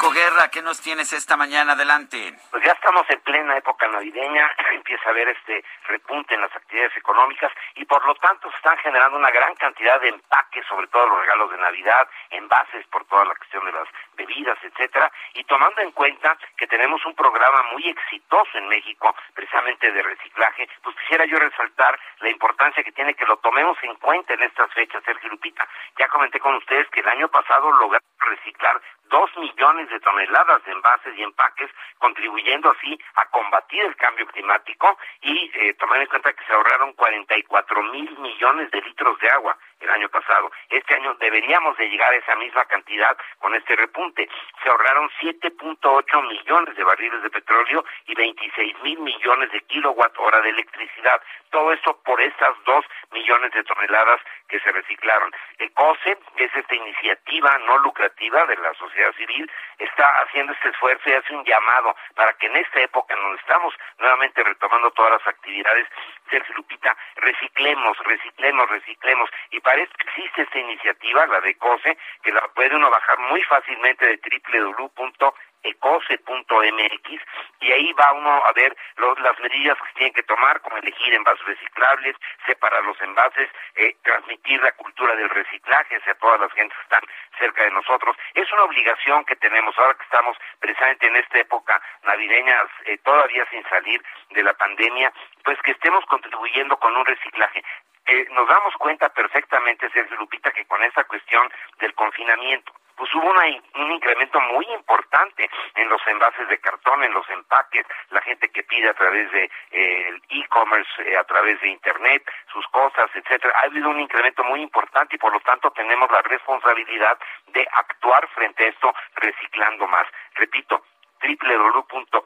Guerra, 0.07 0.49
¿qué 0.49 0.61
nos 0.61 0.79
tienes 0.79 1.11
esta 1.11 1.35
mañana? 1.35 1.73
Adelante. 1.73 2.33
Pues 2.51 2.63
ya 2.63 2.71
estamos 2.71 3.03
en 3.09 3.19
plena 3.19 3.57
época 3.57 3.85
navideña, 3.89 4.49
empieza 4.73 5.03
a 5.07 5.11
haber 5.11 5.27
este 5.27 5.63
repunte 5.87 6.33
en 6.35 6.41
las 6.41 6.55
actividades 6.55 6.95
económicas 6.95 7.51
y 7.75 7.83
por 7.85 8.03
lo 8.05 8.15
tanto 8.15 8.49
se 8.49 8.57
están 8.57 8.77
generando 8.77 9.17
una 9.17 9.29
gran 9.29 9.53
cantidad 9.55 9.99
de 9.99 10.09
empaques, 10.09 10.65
sobre 10.67 10.87
todo 10.87 11.05
los 11.05 11.19
regalos 11.19 11.51
de 11.51 11.57
Navidad, 11.57 12.07
envases 12.29 12.87
por 12.87 13.05
toda 13.05 13.25
la 13.25 13.35
cuestión 13.35 13.65
de 13.65 13.73
las 13.73 13.87
bebidas, 14.15 14.57
etcétera, 14.63 15.11
y 15.33 15.43
tomando 15.43 15.81
en 15.81 15.91
cuenta 15.91 16.37
que 16.57 16.67
tenemos 16.67 17.05
un 17.05 17.13
programa 17.13 17.63
muy 17.73 17.87
exitoso 17.89 18.57
en 18.57 18.67
México, 18.67 19.13
precisamente 19.33 19.91
de 19.91 20.01
reciclaje, 20.01 20.69
pues 20.81 20.95
quisiera 20.95 21.25
yo 21.25 21.37
resaltar 21.37 21.99
la 22.19 22.29
importancia 22.29 22.83
que 22.83 22.93
tiene 22.93 23.13
que 23.13 23.25
lo 23.25 23.37
tomemos 23.37 23.77
en 23.83 23.95
cuenta 23.95 24.33
en 24.33 24.43
estas 24.43 24.71
fechas, 24.73 25.03
Sergio 25.03 25.29
Lupita. 25.29 25.67
Ya 25.97 26.07
comenté 26.07 26.39
con 26.39 26.55
ustedes 26.55 26.87
que 26.89 27.01
el 27.01 27.09
año 27.09 27.27
pasado 27.27 27.71
logramos 27.71 28.03
reciclar 28.19 28.81
dos 29.09 29.29
millones 29.37 29.89
de 29.89 29.99
toneladas 29.99 30.63
de 30.65 30.71
envases 30.71 31.17
y 31.17 31.23
empaques, 31.23 31.69
contribuyendo 31.97 32.71
así 32.71 32.99
a 33.15 33.25
combatir 33.25 33.81
el 33.83 33.95
cambio 33.95 34.25
climático 34.27 34.97
y 35.21 35.51
eh, 35.53 35.73
tomar 35.73 36.01
en 36.01 36.07
cuenta 36.07 36.33
que 36.33 36.45
se 36.45 36.53
ahorraron 36.53 36.93
44 36.93 37.83
mil 37.83 38.17
millones 38.19 38.71
de 38.71 38.81
litros 38.81 39.19
de 39.19 39.29
agua 39.29 39.57
el 39.79 39.89
año 39.89 40.09
pasado. 40.09 40.51
Este 40.69 40.95
año 40.95 41.15
deberíamos 41.15 41.77
de 41.77 41.89
llegar 41.89 42.11
a 42.13 42.17
esa 42.17 42.35
misma 42.35 42.65
cantidad 42.65 43.17
con 43.39 43.55
este 43.55 43.75
repunte. 43.75 44.29
Se 44.61 44.69
ahorraron 44.69 45.09
7.8 45.21 46.27
millones 46.27 46.75
de 46.75 46.83
barriles 46.83 47.23
de 47.23 47.29
petróleo 47.29 47.83
y 48.05 48.15
26 48.15 48.81
mil 48.83 48.99
millones 48.99 49.51
de 49.51 49.61
kilowatt 49.61 50.17
hora 50.19 50.41
de 50.41 50.49
electricidad. 50.49 51.21
Todo 51.49 51.73
esto 51.73 51.97
por 52.03 52.21
estas 52.21 52.55
dos 52.65 52.85
millones 53.11 53.51
de 53.53 53.63
toneladas 53.63 54.21
que 54.47 54.59
se 54.59 54.71
reciclaron. 54.71 55.31
El 55.57 55.71
COSE, 55.73 56.17
que 56.35 56.45
es 56.45 56.55
esta 56.55 56.75
iniciativa 56.75 57.57
no 57.59 57.77
lucrativa 57.79 58.45
de 58.45 58.57
la 58.57 58.73
sociedad 58.73 58.98
civil, 59.13 59.49
está 59.77 60.05
haciendo 60.21 60.53
este 60.53 60.69
esfuerzo 60.69 61.09
y 61.09 61.13
hace 61.13 61.33
un 61.33 61.43
llamado 61.45 61.95
para 62.15 62.33
que 62.33 62.47
en 62.47 62.57
esta 62.57 62.81
época 62.81 63.13
en 63.13 63.21
donde 63.21 63.39
estamos 63.39 63.73
nuevamente 63.97 64.43
retomando 64.43 64.91
todas 64.91 65.11
las 65.13 65.27
actividades, 65.27 65.87
Sergio 66.29 66.55
Lupita, 66.55 66.95
reciclemos, 67.15 67.97
reciclemos, 67.99 68.69
reciclemos. 68.69 69.29
Y 69.51 69.59
para 69.59 69.81
eso 69.81 69.91
existe 69.99 70.43
esta 70.43 70.59
iniciativa, 70.59 71.25
la 71.27 71.41
de 71.41 71.57
COSE, 71.57 71.97
que 72.23 72.31
la 72.31 72.47
puede 72.49 72.75
uno 72.75 72.89
bajar 72.89 73.17
muy 73.19 73.41
fácilmente 73.43 74.05
de 74.05 74.19
www 74.53 75.33
ecose.mx 75.63 77.21
y 77.61 77.71
ahí 77.71 77.93
va 77.93 78.13
uno 78.13 78.43
a 78.45 78.51
ver 78.53 78.75
las 78.97 79.39
medidas 79.39 79.77
que 79.77 79.93
tienen 79.93 80.13
que 80.13 80.23
tomar, 80.23 80.61
como 80.61 80.77
elegir 80.77 81.13
envases 81.13 81.45
reciclables, 81.45 82.15
separar 82.45 82.83
los 82.85 82.99
envases, 83.01 83.49
eh, 83.75 83.95
transmitir 84.03 84.61
la 84.61 84.71
cultura 84.73 85.15
del 85.15 85.29
reciclaje 85.29 85.95
hacia 85.95 86.15
todas 86.15 86.39
las 86.39 86.51
gentes 86.53 86.77
que 86.77 86.83
están 86.83 87.03
cerca 87.37 87.63
de 87.63 87.71
nosotros. 87.71 88.15
Es 88.33 88.51
una 88.53 88.63
obligación 88.63 89.25
que 89.25 89.35
tenemos 89.35 89.77
ahora 89.77 89.95
que 89.95 90.03
estamos 90.03 90.37
precisamente 90.59 91.07
en 91.07 91.15
esta 91.17 91.39
época 91.39 91.81
navideña, 92.03 92.63
eh, 92.85 92.97
todavía 92.99 93.45
sin 93.49 93.63
salir 93.69 94.01
de 94.31 94.43
la 94.43 94.53
pandemia, 94.53 95.11
pues 95.43 95.57
que 95.61 95.71
estemos 95.71 96.05
contribuyendo 96.05 96.77
con 96.77 96.95
un 96.95 97.05
reciclaje. 97.05 97.63
Eh, 98.05 98.27
nos 98.31 98.47
damos 98.47 98.73
cuenta 98.77 99.09
perfectamente, 99.09 99.89
Sergio 99.91 100.17
Lupita, 100.17 100.51
que 100.51 100.65
con 100.65 100.81
esta 100.83 101.03
cuestión 101.03 101.49
del 101.79 101.93
confinamiento, 101.93 102.73
pues 102.99 103.15
hubo 103.15 103.31
un 103.31 103.91
incremento 103.93 104.41
muy 104.41 104.65
importante 104.73 105.49
en 105.75 105.87
los 105.87 106.05
envases 106.05 106.49
de 106.49 106.59
cartón, 106.59 107.01
en 107.01 107.13
los 107.13 107.27
empaques, 107.29 107.85
la 108.09 108.21
gente 108.21 108.49
que 108.49 108.63
pide 108.63 108.89
a 108.89 108.93
través 108.93 109.31
de 109.31 109.45
eh, 109.71 110.07
el 110.09 110.21
e-commerce, 110.29 110.91
eh, 111.03 111.15
a 111.15 111.23
través 111.23 111.61
de 111.61 111.69
internet, 111.69 112.29
sus 112.51 112.67
cosas, 112.67 113.09
etcétera. 113.15 113.53
Ha 113.55 113.67
habido 113.67 113.89
un 113.89 114.01
incremento 114.01 114.43
muy 114.43 114.61
importante 114.61 115.15
y 115.15 115.19
por 115.19 115.31
lo 115.31 115.39
tanto 115.39 115.71
tenemos 115.71 116.11
la 116.11 116.21
responsabilidad 116.23 117.17
de 117.47 117.65
actuar 117.71 118.27
frente 118.35 118.65
a 118.65 118.67
esto 118.67 118.93
reciclando 119.15 119.87
más. 119.87 120.05
Repito, 120.35 120.83
www.ecose.mx, 121.21 122.23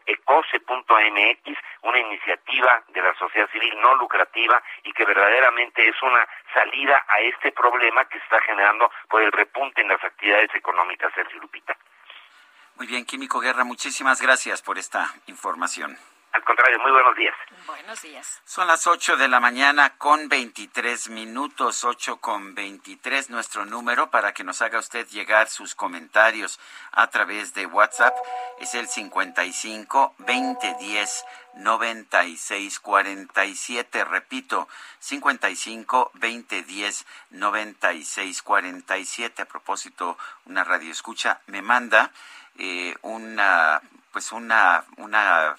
una 1.81 1.99
iniciativa 1.99 2.83
de 2.89 3.01
la 3.01 3.13
sociedad 3.15 3.49
civil 3.51 3.73
no 3.81 3.95
lucrativa 3.95 4.61
y 4.83 4.93
que 4.93 5.05
verdaderamente 5.05 5.87
es 5.87 5.95
una 6.01 6.27
salida 6.53 7.03
a 7.07 7.19
este 7.21 7.51
problema 7.51 8.05
que 8.05 8.17
está 8.17 8.39
generando 8.41 8.91
por 9.09 9.21
el 9.21 9.31
repunte 9.31 9.81
en 9.81 9.89
las 9.89 10.03
actividades 10.03 10.53
económicas, 10.55 11.11
Sergio 11.13 11.39
Lupita. 11.39 11.75
Muy 12.75 12.87
bien, 12.87 13.05
Químico 13.05 13.39
Guerra, 13.39 13.63
muchísimas 13.63 14.21
gracias 14.21 14.61
por 14.61 14.77
esta 14.77 15.13
información. 15.27 15.97
Al 16.33 16.43
contrario, 16.43 16.79
muy 16.79 16.91
buenos 16.91 17.15
días. 17.15 17.35
Buenos 17.67 18.01
días. 18.01 18.41
Son 18.43 18.65
las 18.65 18.87
8 18.87 19.17
de 19.17 19.27
la 19.27 19.39
mañana 19.39 19.97
con 19.99 20.29
23 20.29 21.09
minutos, 21.09 21.83
8 21.83 22.17
con 22.17 22.55
23, 22.55 23.29
nuestro 23.29 23.65
número 23.65 24.09
para 24.09 24.33
que 24.33 24.43
nos 24.43 24.63
haga 24.63 24.79
usted 24.79 25.07
llegar 25.09 25.47
sus 25.47 25.75
comentarios 25.75 26.59
a 26.91 27.05
través 27.11 27.53
de 27.53 27.67
WhatsApp 27.67 28.15
es 28.59 28.73
el 28.73 28.87
55 28.87 30.15
2010 30.17 31.25
96 31.57 32.79
47. 32.79 34.03
Repito, 34.03 34.67
55 34.97 36.11
2010 36.15 37.05
96 37.29 38.41
47. 38.41 39.41
A 39.43 39.45
propósito, 39.45 40.17
una 40.45 40.63
radio 40.63 40.91
escucha 40.91 41.41
me 41.45 41.61
manda 41.61 42.11
eh, 42.57 42.95
una, 43.03 43.81
pues 44.11 44.31
una, 44.31 44.83
una 44.97 45.55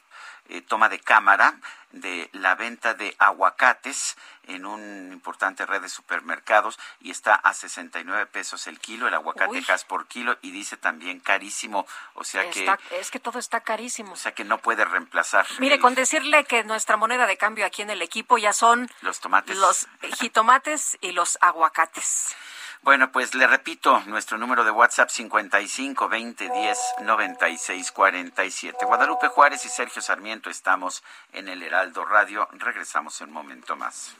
eh, 0.48 0.60
toma 0.62 0.88
de 0.88 1.00
cámara 1.00 1.54
de 1.94 2.28
la 2.32 2.54
venta 2.54 2.94
de 2.94 3.14
aguacates 3.18 4.16
en 4.46 4.66
una 4.66 5.12
importante 5.12 5.64
red 5.64 5.80
de 5.80 5.88
supermercados 5.88 6.78
y 7.00 7.10
está 7.10 7.34
a 7.34 7.54
69 7.54 8.26
pesos 8.26 8.66
el 8.66 8.78
kilo, 8.78 9.08
el 9.08 9.14
aguacate 9.14 9.62
por 9.86 10.06
kilo 10.06 10.36
y 10.42 10.50
dice 10.50 10.76
también 10.76 11.20
carísimo, 11.20 11.86
o 12.14 12.24
sea 12.24 12.50
que... 12.50 12.70
Es 12.90 13.10
que 13.10 13.20
todo 13.20 13.38
está 13.38 13.60
carísimo. 13.60 14.12
O 14.12 14.16
sea 14.16 14.32
que 14.32 14.44
no 14.44 14.58
puede 14.58 14.84
reemplazar. 14.84 15.46
Mire, 15.58 15.78
con 15.78 15.94
decirle 15.94 16.44
que 16.44 16.64
nuestra 16.64 16.96
moneda 16.96 17.26
de 17.26 17.36
cambio 17.36 17.64
aquí 17.64 17.82
en 17.82 17.90
el 17.90 18.02
equipo 18.02 18.36
ya 18.38 18.52
son... 18.52 18.90
Los 19.00 19.20
tomates. 19.20 19.56
Los 19.56 19.88
jitomates 20.18 20.98
y 21.00 21.12
los 21.12 21.38
aguacates. 21.40 22.36
Bueno, 22.85 23.11
pues 23.11 23.35
le 23.35 23.47
repito, 23.47 24.02
nuestro 24.09 24.36
número 24.36 24.62
de 24.62 24.70
WhatsApp 24.70 25.09
55 25.09 26.06
20 26.06 26.51
10 26.51 26.78
96 27.01 27.90
47. 27.90 28.85
Guadalupe 28.85 29.28
Juárez 29.28 29.65
y 29.65 29.70
Sergio 29.70 30.02
Sarmiento 30.02 30.51
estamos 30.51 31.02
en 31.32 31.48
el 31.48 31.62
Heraldo 31.62 32.05
Radio. 32.05 32.47
Regresamos 32.52 33.19
en 33.23 33.28
un 33.28 33.32
momento 33.32 33.74
más. 33.74 34.15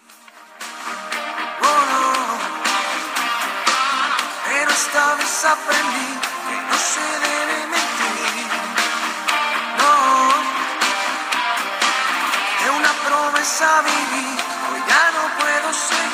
pero 4.47 4.71
esta 4.71 5.15
vez 5.17 5.45
aprendí 5.45 6.21
que 6.49 6.57
no 6.63 6.75
se 6.75 7.01
debe 7.21 7.67
mentir. 7.67 8.47
No, 9.77 9.93
de 12.65 12.71
una 12.71 12.93
promesa 13.07 13.83
viví, 13.83 14.39
hoy 14.73 14.83
ya 14.89 15.11
no 15.11 15.39
puedo 15.39 15.73
seguir 15.75 16.14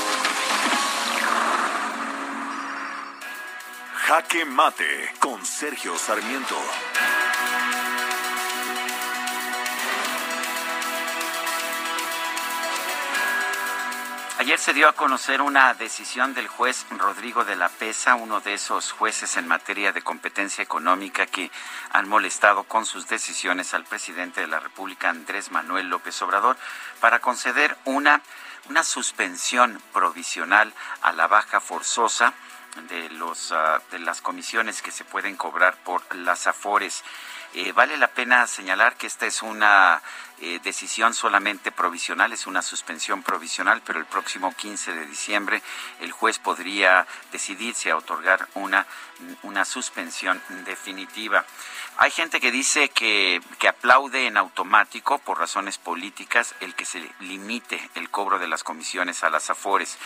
Jaque 4.11 4.43
Mate 4.43 5.13
con 5.19 5.45
Sergio 5.45 5.97
Sarmiento. 5.97 6.57
Ayer 14.37 14.59
se 14.59 14.73
dio 14.73 14.89
a 14.89 14.93
conocer 14.93 15.41
una 15.41 15.73
decisión 15.75 16.33
del 16.33 16.49
juez 16.49 16.85
Rodrigo 16.89 17.45
de 17.45 17.55
la 17.55 17.69
Pesa, 17.69 18.15
uno 18.15 18.41
de 18.41 18.55
esos 18.55 18.91
jueces 18.91 19.37
en 19.37 19.47
materia 19.47 19.93
de 19.93 20.01
competencia 20.01 20.61
económica 20.61 21.25
que 21.25 21.49
han 21.93 22.09
molestado 22.09 22.65
con 22.65 22.85
sus 22.85 23.07
decisiones 23.07 23.73
al 23.73 23.85
presidente 23.85 24.41
de 24.41 24.47
la 24.47 24.59
República, 24.59 25.09
Andrés 25.09 25.51
Manuel 25.51 25.87
López 25.87 26.21
Obrador, 26.21 26.57
para 26.99 27.19
conceder 27.19 27.77
una, 27.85 28.21
una 28.69 28.83
suspensión 28.83 29.81
provisional 29.93 30.73
a 31.01 31.13
la 31.13 31.27
baja 31.27 31.61
forzosa 31.61 32.33
de, 32.89 33.09
los, 33.09 33.51
ah, 33.51 33.81
de 33.91 33.99
las 33.99 34.21
comisiones 34.21 34.81
que 34.81 34.91
se 34.91 35.03
pueden 35.03 35.35
cobrar 35.35 35.75
por 35.83 36.15
las 36.15 36.47
afores. 36.47 37.03
Eh, 37.53 37.73
vale 37.73 37.97
la 37.97 38.07
pena 38.07 38.47
señalar 38.47 38.95
que 38.95 39.07
esta 39.07 39.25
es 39.25 39.41
una 39.41 40.01
eh, 40.39 40.59
decisión 40.63 41.13
solamente 41.13 41.71
provisional, 41.71 42.31
es 42.31 42.47
una 42.47 42.61
suspensión 42.61 43.23
provisional, 43.23 43.81
pero 43.85 43.99
el 43.99 44.05
próximo 44.05 44.55
15 44.55 44.93
de 44.93 45.05
diciembre 45.05 45.61
el 45.99 46.11
juez 46.11 46.39
podría 46.39 47.05
decidirse 47.31 47.91
a 47.91 47.97
otorgar 47.97 48.47
una, 48.55 48.87
una 49.43 49.65
suspensión 49.65 50.41
definitiva. 50.65 51.45
Hay 51.97 52.09
gente 52.09 52.39
que 52.39 52.51
dice 52.51 52.89
que, 52.89 53.41
que, 53.59 53.67
aplaude 53.67 54.25
en 54.25 54.37
automático 54.37 55.19
por 55.19 55.37
razones 55.37 55.77
políticas 55.77 56.55
el 56.61 56.73
que 56.73 56.85
se 56.85 57.07
limite 57.19 57.89
el 57.95 58.09
cobro 58.09 58.39
de 58.39 58.47
las 58.47 58.63
comisiones 58.63 59.23
a 59.23 59.29
las 59.29 59.49
afores. 59.49 59.99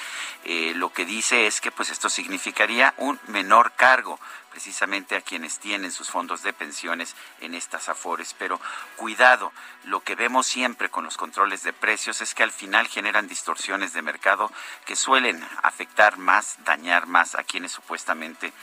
Eh, 0.44 0.74
lo 0.76 0.92
que 0.92 1.06
dice 1.06 1.48
es 1.48 1.62
que 1.62 1.72
pues 1.72 1.92
esto 1.92 2.10
significaría 2.10 2.94
un 2.98 3.20
menor 3.28 3.72
cargo 3.78 4.20
precisamente 4.56 5.18
a 5.18 5.22
quienes 5.22 5.60
tienen 5.60 5.92
sus 5.92 6.10
fondos 6.10 6.42
de 6.42 6.54
pensiones 6.54 7.14
en 7.42 7.56
estas 7.56 7.90
afores. 7.90 8.34
Pero 8.40 8.58
cuidado, 8.96 9.52
lo 9.84 10.00
que 10.00 10.16
vemos 10.16 10.48
siempre 10.48 10.88
con 10.90 11.04
los 11.04 11.18
controles 11.18 11.62
de 11.64 11.74
precios 11.74 12.22
es 12.22 12.34
que 12.34 12.44
al 12.44 12.54
final 12.54 12.88
generan 12.88 13.28
distorsiones 13.28 13.92
de 13.92 14.02
mercado 14.02 14.50
que 14.86 14.96
suelen 14.96 15.46
afectar 15.62 16.18
más, 16.18 16.56
dañar 16.64 17.06
más 17.06 17.36
a 17.36 17.44
quienes 17.44 17.74
supuestamente 17.74 18.54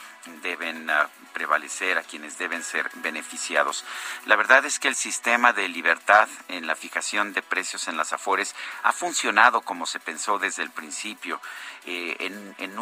deben 0.42 0.90
ah, 0.90 1.08
prevalecer, 1.32 1.98
a 1.98 2.02
quienes 2.02 2.38
deben 2.38 2.62
ser 2.62 2.90
beneficiados. 2.96 3.84
La 4.26 4.36
verdad 4.36 4.64
es 4.64 4.78
que 4.78 4.88
el 4.88 4.94
sistema 4.94 5.52
de 5.52 5.68
libertad 5.68 6.28
en 6.48 6.66
la 6.66 6.76
fijación 6.76 7.32
de 7.32 7.42
precios 7.42 7.88
en 7.88 7.96
las 7.96 8.12
afores 8.12 8.54
ha 8.82 8.92
funcionado 8.92 9.62
como 9.62 9.86
se 9.86 10.00
pensó 10.00 10.38
desde 10.38 10.62
el 10.62 10.70
principio. 10.70 11.40
Eh, 11.84 12.16
en, 12.20 12.54
en, 12.58 12.78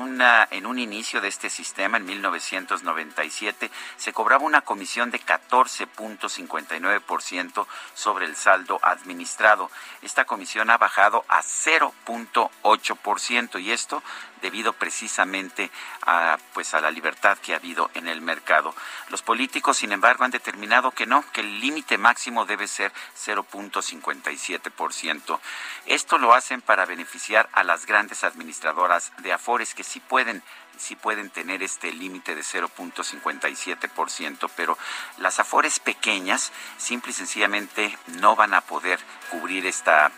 un 0.67 0.79
inicio 0.79 1.23
de 1.23 1.29
este 1.29 1.49
sistema, 1.49 1.97
en 1.97 2.05
1997, 2.05 3.71
se 3.97 4.13
cobraba 4.13 4.45
una 4.45 4.61
comisión 4.61 5.11
de 5.11 5.19
14.59% 5.21 7.67
sobre 7.95 8.27
el 8.27 8.37
saldo 8.37 8.79
administrado. 8.83 9.71
Esta 10.03 10.27
comisión 10.27 10.69
ha 10.69 10.77
bajado 10.77 11.25
a 11.29 11.43
0.8% 11.43 13.59
y 13.61 13.73
esto 13.73 14.03
debido 14.41 14.73
precisamente 14.73 15.71
a 16.03 16.39
pues 16.55 16.75
a 16.75 16.81
la 16.81 16.91
libertad 16.91 17.39
que 17.39 17.53
ha 17.53 17.57
habido 17.57 17.91
en 17.95 18.09
el 18.09 18.21
mercado. 18.21 18.75
Los 19.09 19.23
políticos, 19.23 19.79
sin 19.79 19.93
embargo, 19.93 20.25
han 20.25 20.31
determinado 20.31 20.91
que 20.91 21.07
no, 21.07 21.25
que 21.33 21.41
el 21.41 21.61
límite 21.61 21.99
máximo 21.99 22.47
debe 22.47 22.67
ser 22.67 22.93
0.57%. 23.25 25.41
Esto 25.87 26.19
lo 26.19 26.35
hacen 26.35 26.63
para 26.63 26.87
beneficiar 26.87 27.49
a 27.53 27.65
las 27.65 27.87
grandes 27.87 28.25
administradoras 28.25 29.13
de 29.19 29.33
Afores 29.33 29.75
que 29.75 29.85
sí 29.85 30.01
pueden 30.01 30.43
sí 30.81 30.97
pueden 30.97 31.31
tener 31.31 31.63
este 31.63 31.93
límite 31.93 32.35
de 32.35 32.43
0.57%, 32.43 34.51
pero 34.57 34.77
las 35.19 35.39
afores 35.39 35.79
pequeñas 35.79 36.51
simple 36.79 37.11
y 37.11 37.15
sencillamente 37.15 37.97
no 38.07 38.35
van 38.35 38.55
a 38.55 38.63
poder 38.63 38.99
cubrir 39.31 39.67
esta 39.67 40.11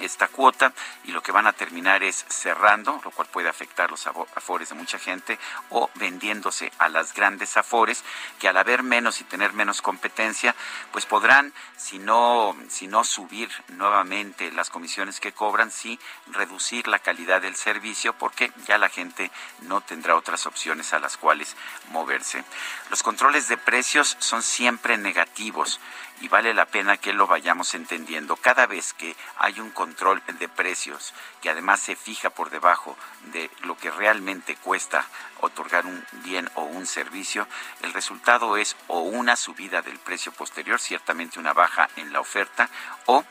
esta 0.00 0.28
cuota 0.28 0.72
y 1.04 1.12
lo 1.12 1.22
que 1.22 1.32
van 1.32 1.46
a 1.46 1.52
terminar 1.52 2.02
es 2.02 2.24
cerrando, 2.28 3.00
lo 3.04 3.10
cual 3.10 3.28
puede 3.28 3.48
afectar 3.48 3.90
los 3.90 4.06
afores 4.06 4.68
de 4.68 4.74
mucha 4.74 4.98
gente, 4.98 5.38
o 5.70 5.90
vendiéndose 5.94 6.72
a 6.78 6.88
las 6.88 7.14
grandes 7.14 7.56
afores, 7.56 8.04
que 8.38 8.48
al 8.48 8.56
haber 8.56 8.82
menos 8.82 9.20
y 9.20 9.24
tener 9.24 9.52
menos 9.52 9.82
competencia, 9.82 10.54
pues 10.92 11.06
podrán, 11.06 11.52
si 11.76 11.98
no, 11.98 12.56
si 12.68 12.86
no 12.86 13.04
subir 13.04 13.50
nuevamente 13.68 14.52
las 14.52 14.70
comisiones 14.70 15.20
que 15.20 15.32
cobran, 15.32 15.70
sí 15.70 15.98
reducir 16.28 16.88
la 16.88 16.98
calidad 16.98 17.42
del 17.42 17.56
servicio, 17.56 18.12
porque 18.14 18.52
ya 18.66 18.78
la 18.78 18.88
gente 18.88 19.30
no 19.62 19.80
tendrá 19.80 20.16
otras 20.16 20.46
opciones 20.46 20.92
a 20.92 20.98
las 20.98 21.16
cuales 21.16 21.56
moverse. 21.90 22.44
Los 22.90 23.02
controles 23.02 23.48
de 23.48 23.56
precios 23.56 24.16
son 24.20 24.42
siempre 24.42 24.96
negativos 24.96 25.80
y 26.20 26.28
vale 26.28 26.54
la 26.54 26.66
pena 26.66 26.96
que 26.96 27.12
lo 27.12 27.26
vayamos 27.26 27.74
entendiendo. 27.74 28.36
Cada 28.36 28.66
vez 28.66 28.92
que 28.92 29.14
hay 29.38 29.60
un 29.60 29.70
control 29.70 30.22
de 30.38 30.48
precios 30.48 31.14
que 31.40 31.50
además 31.50 31.80
se 31.80 31.96
fija 31.96 32.30
por 32.30 32.50
debajo 32.50 32.96
de 33.32 33.50
lo 33.62 33.76
que 33.76 33.90
realmente 33.90 34.56
cuesta 34.56 35.06
otorgar 35.40 35.86
un 35.86 36.04
bien 36.24 36.50
o 36.54 36.62
un 36.62 36.86
servicio, 36.86 37.46
el 37.82 37.92
resultado 37.92 38.56
es 38.56 38.76
o 38.88 39.00
una 39.00 39.36
subida 39.36 39.82
del 39.82 39.98
precio 39.98 40.32
posterior, 40.32 40.80
ciertamente 40.80 41.38
una 41.38 41.52
baja 41.52 41.88
en 41.96 42.12
la 42.12 42.20
oferta, 42.20 42.68
o 43.06 43.24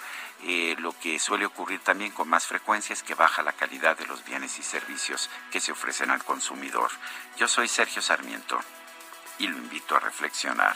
eh, 0.43 0.75
lo 0.79 0.97
que 0.99 1.19
suele 1.19 1.45
ocurrir 1.45 1.79
también 1.79 2.11
con 2.11 2.29
más 2.29 2.45
frecuencia 2.45 2.93
es 2.93 3.03
que 3.03 3.15
baja 3.15 3.41
la 3.41 3.53
calidad 3.53 3.97
de 3.97 4.05
los 4.05 4.23
bienes 4.23 4.59
y 4.59 4.63
servicios 4.63 5.29
que 5.51 5.59
se 5.59 5.71
ofrecen 5.71 6.11
al 6.11 6.23
consumidor. 6.23 6.91
Yo 7.37 7.47
soy 7.47 7.67
Sergio 7.67 8.01
Sarmiento 8.01 8.59
y 9.39 9.47
lo 9.47 9.57
invito 9.57 9.95
a 9.95 9.99
reflexionar. 9.99 10.75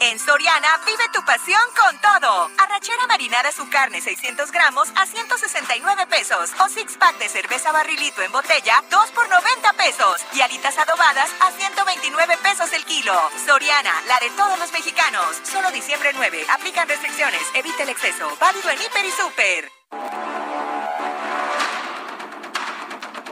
En 0.00 0.16
Soriana, 0.18 0.68
vive 0.86 1.08
tu 1.12 1.24
pasión 1.24 1.60
con 1.76 1.98
todo. 1.98 2.50
Arrachera 2.58 3.06
marinada 3.08 3.50
su 3.50 3.68
carne 3.68 4.00
600 4.00 4.52
gramos 4.52 4.88
a 4.94 5.06
169 5.06 6.06
pesos. 6.06 6.50
O 6.60 6.68
six 6.68 6.96
pack 6.96 7.18
de 7.18 7.28
cerveza 7.28 7.72
barrilito 7.72 8.22
en 8.22 8.30
botella, 8.30 8.82
2 8.90 9.10
por 9.10 9.28
90 9.28 9.72
pesos. 9.72 10.24
Y 10.34 10.40
alitas 10.40 10.78
adobadas 10.78 11.30
a 11.40 11.50
129 11.50 12.38
pesos 12.38 12.72
el 12.74 12.84
kilo. 12.84 13.12
Soriana, 13.44 13.92
la 14.06 14.20
de 14.20 14.30
todos 14.30 14.56
los 14.58 14.72
mexicanos. 14.72 15.36
Solo 15.42 15.70
diciembre 15.72 16.12
9. 16.14 16.46
Aplican 16.48 16.88
restricciones. 16.88 17.42
Evita 17.54 17.82
el 17.82 17.88
exceso. 17.88 18.36
Válido 18.38 18.70
en 18.70 18.80
Hiper 18.80 19.04
y 19.04 19.10
Super. 19.10 20.17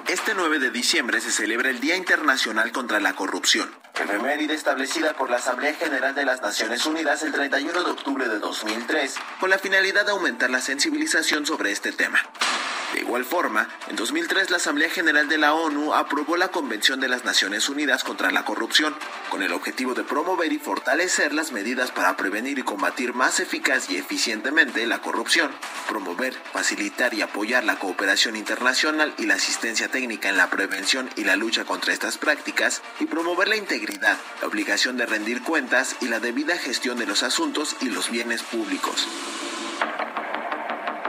Este 0.09 0.35
9 0.35 0.61
de 0.61 0.71
diciembre 0.71 1.21
se 1.21 1.33
celebra 1.33 1.69
el 1.69 1.81
Día 1.81 1.97
Internacional 1.97 2.71
contra 2.71 3.01
la 3.01 3.15
Corrupción, 3.15 3.69
efeméride 3.93 4.55
establecida 4.55 5.15
por 5.15 5.31
la 5.31 5.39
Asamblea 5.39 5.75
General 5.75 6.15
de 6.15 6.25
las 6.25 6.41
Naciones 6.41 6.87
Unidas 6.87 7.25
el 7.25 7.33
31 7.33 7.83
de 7.83 7.91
octubre 7.91 8.29
de 8.29 8.39
2003, 8.39 9.17
con 9.41 9.51
la 9.51 9.59
finalidad 9.59 10.05
de 10.07 10.13
aumentar 10.13 10.49
la 10.51 10.61
sensibilización 10.61 11.45
sobre 11.45 11.73
este 11.73 11.91
tema. 11.91 12.21
De 12.93 13.01
igual 13.01 13.25
forma, 13.25 13.69
en 13.89 13.97
2003 13.97 14.51
la 14.51 14.59
Asamblea 14.59 14.89
General 14.89 15.29
de 15.29 15.39
la 15.39 15.55
ONU 15.55 15.93
aprobó 15.93 16.37
la 16.37 16.49
Convención 16.49 17.01
de 17.01 17.09
las 17.09 17.25
Naciones 17.25 17.69
Unidas 17.69 18.05
contra 18.05 18.31
la 18.31 18.45
Corrupción, 18.45 18.95
con 19.29 19.43
el 19.43 19.53
objetivo 19.53 19.95
de 19.95 20.05
promover 20.05 20.53
y 20.53 20.59
fortalecer 20.59 21.35
las 21.35 21.53
medidas 21.53 21.91
para 21.91 22.17
prevenir 22.17 22.59
y 22.59 22.63
combatir 22.63 23.13
más 23.13 23.41
eficaz 23.41 23.91
y 23.91 23.97
eficientemente 23.97 24.87
la 24.87 25.01
corrupción, 25.01 25.51
promover, 25.89 26.35
facilitar 26.53 27.13
y 27.13 27.23
apoyar 27.23 27.65
la 27.65 27.79
cooperación 27.79 28.37
internacional 28.37 29.15
y 29.19 29.27
la 29.27 29.35
asistencia 29.35 29.89
técnica 29.89 30.29
en 30.29 30.37
la 30.37 30.49
prevención 30.49 31.11
y 31.17 31.25
la 31.25 31.37
lucha 31.37 31.65
contra 31.65 31.93
estas 31.93 32.19
prácticas, 32.19 32.83
y 33.01 33.07
promover 33.07 33.49
la 33.49 33.57
integridad, 33.57 34.17
la 34.41 34.47
obligación 34.47 34.97
de 34.97 35.07
rendir 35.07 35.43
cuentas 35.43 35.97
y 36.01 36.09
la 36.09 36.21
debida 36.21 36.57
gestión 36.57 36.99
de 36.99 37.07
los 37.07 37.23
asuntos 37.23 37.77
y 37.81 37.91
los 37.91 38.11
bienes 38.11 38.43
públicos. 38.43 39.07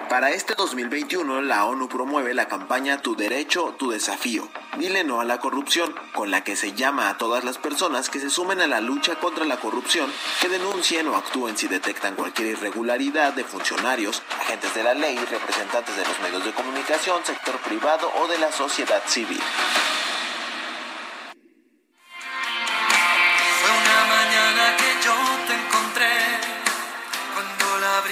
Para 0.09 0.29
este 0.29 0.55
2021, 0.55 1.41
la 1.41 1.65
ONU 1.65 1.89
promueve 1.89 2.34
la 2.34 2.47
campaña 2.47 3.01
Tu 3.01 3.17
Derecho, 3.17 3.75
Tu 3.77 3.91
Desafío. 3.91 4.47
Dile 4.77 5.03
no 5.03 5.19
a 5.19 5.25
la 5.25 5.39
corrupción, 5.39 5.93
con 6.13 6.31
la 6.31 6.45
que 6.45 6.55
se 6.55 6.71
llama 6.71 7.09
a 7.09 7.17
todas 7.17 7.43
las 7.43 7.57
personas 7.57 8.09
que 8.09 8.21
se 8.21 8.29
sumen 8.29 8.61
a 8.61 8.67
la 8.67 8.79
lucha 8.79 9.15
contra 9.15 9.43
la 9.43 9.57
corrupción, 9.57 10.09
que 10.41 10.47
denuncien 10.47 11.09
o 11.09 11.17
actúen 11.17 11.57
si 11.57 11.67
detectan 11.67 12.15
cualquier 12.15 12.47
irregularidad 12.49 13.34
de 13.34 13.43
funcionarios, 13.43 14.23
agentes 14.39 14.73
de 14.75 14.84
la 14.84 14.93
ley, 14.93 15.17
representantes 15.17 15.97
de 15.97 16.05
los 16.05 16.19
medios 16.21 16.45
de 16.45 16.53
comunicación, 16.53 17.25
sector 17.25 17.57
privado 17.57 18.09
o 18.21 18.27
de 18.27 18.38
la 18.38 18.51
sociedad 18.53 19.03
civil. 19.07 19.41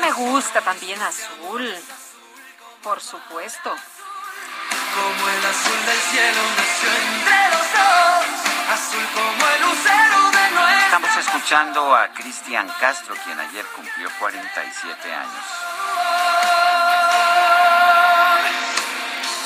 Me 0.00 0.12
gusta 0.12 0.60
también 0.60 1.00
azul. 1.02 1.74
Por 2.82 3.00
supuesto. 3.00 3.74
como 4.94 5.28
el 5.28 5.46
azul 5.46 5.86
del 5.86 6.00
cielo 6.10 6.40
nació 6.56 6.88
entre 7.12 7.40
los 7.50 7.66
dos, 7.72 8.26
azul 8.72 9.06
como 9.14 9.48
el 9.48 9.60
lucero 9.62 10.30
de 10.30 10.50
nuestra 10.50 10.84
Estamos 10.84 11.16
escuchando 11.16 11.94
a 11.94 12.08
Cristian 12.14 12.68
Castro, 12.80 13.14
quien 13.24 13.38
ayer 13.38 13.64
cumplió 13.76 14.08
47 14.18 15.12
años. 15.12 15.44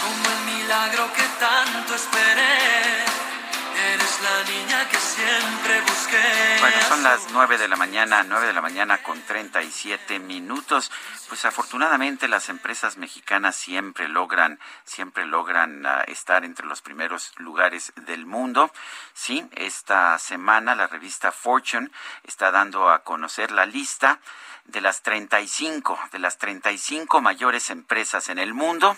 como 0.02 0.30
el 0.30 0.54
milagro 0.54 1.12
que 1.12 1.22
tanto 1.40 1.94
esperé. 1.94 2.91
La 4.22 4.44
niña 4.44 4.88
que 4.88 4.96
siempre 4.98 5.80
busqué. 5.80 6.56
Bueno, 6.60 6.76
son 6.86 7.02
las 7.02 7.32
9 7.32 7.58
de 7.58 7.66
la 7.66 7.74
mañana, 7.74 8.22
9 8.22 8.46
de 8.46 8.52
la 8.52 8.62
mañana 8.62 9.02
con 9.02 9.20
37 9.20 10.20
minutos. 10.20 10.92
Pues 11.28 11.44
afortunadamente 11.44 12.28
las 12.28 12.48
empresas 12.48 12.96
mexicanas 12.98 13.56
siempre 13.56 14.06
logran, 14.06 14.60
siempre 14.84 15.26
logran 15.26 15.84
uh, 15.84 16.02
estar 16.06 16.44
entre 16.44 16.66
los 16.66 16.82
primeros 16.82 17.32
lugares 17.38 17.92
del 17.96 18.24
mundo. 18.24 18.70
Sí, 19.12 19.44
esta 19.56 20.16
semana 20.20 20.76
la 20.76 20.86
revista 20.86 21.32
Fortune 21.32 21.90
está 22.22 22.52
dando 22.52 22.90
a 22.90 23.02
conocer 23.02 23.50
la 23.50 23.66
lista 23.66 24.20
de 24.66 24.82
las 24.82 25.02
35, 25.02 25.98
de 26.12 26.20
las 26.20 26.38
35 26.38 27.20
mayores 27.20 27.70
empresas 27.70 28.28
en 28.28 28.38
el 28.38 28.54
mundo 28.54 28.96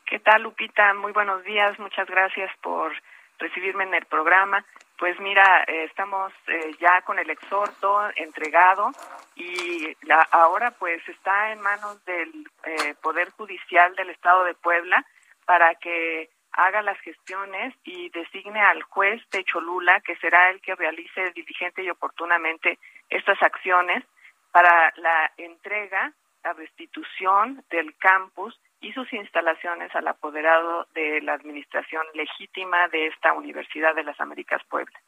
¿Qué 0.07 0.19
tal, 0.19 0.43
Lupita? 0.43 0.93
Muy 0.93 1.13
buenos 1.13 1.43
días, 1.45 1.79
muchas 1.79 2.07
gracias 2.07 2.51
por 2.61 2.93
recibirme 3.39 3.85
en 3.85 3.95
el 3.95 4.05
programa. 4.05 4.65
Pues 5.03 5.19
mira, 5.19 5.65
eh, 5.67 5.83
estamos 5.83 6.33
eh, 6.47 6.77
ya 6.79 7.03
con 7.03 7.19
el 7.19 7.29
exhorto 7.29 8.09
entregado 8.15 8.93
y 9.35 9.97
la, 10.03 10.23
ahora 10.31 10.71
pues 10.79 11.03
está 11.09 11.51
en 11.51 11.61
manos 11.61 12.05
del 12.05 12.49
eh, 12.63 12.95
Poder 13.03 13.31
Judicial 13.31 13.97
del 13.97 14.11
Estado 14.11 14.45
de 14.45 14.55
Puebla 14.55 15.05
para 15.45 15.75
que 15.75 16.31
haga 16.53 16.83
las 16.83 17.01
gestiones 17.01 17.75
y 17.83 18.11
designe 18.11 18.61
al 18.61 18.85
juez 18.85 19.21
de 19.33 19.43
Cholula, 19.43 20.01
que 20.03 20.15
será 20.19 20.51
el 20.51 20.61
que 20.61 20.77
realice 20.77 21.33
diligente 21.33 21.83
y 21.83 21.91
oportunamente 21.91 22.79
estas 23.11 23.43
acciones 23.43 24.05
para 24.53 24.93
la 24.99 25.33
entrega, 25.37 26.13
la 26.45 26.53
restitución 26.53 27.65
del 27.71 27.97
campus 27.97 28.57
y 28.83 28.93
sus 28.93 29.11
instalaciones 29.13 29.95
al 29.95 30.09
apoderado 30.09 30.87
de 30.93 31.23
la 31.23 31.35
administración 31.35 32.03
legítima 32.15 32.89
de 32.89 33.07
esta 33.07 33.33
Universidad 33.33 33.95
de 33.95 34.05
las 34.05 34.21
Américas 34.21 34.63
Puebla. 34.69 35.01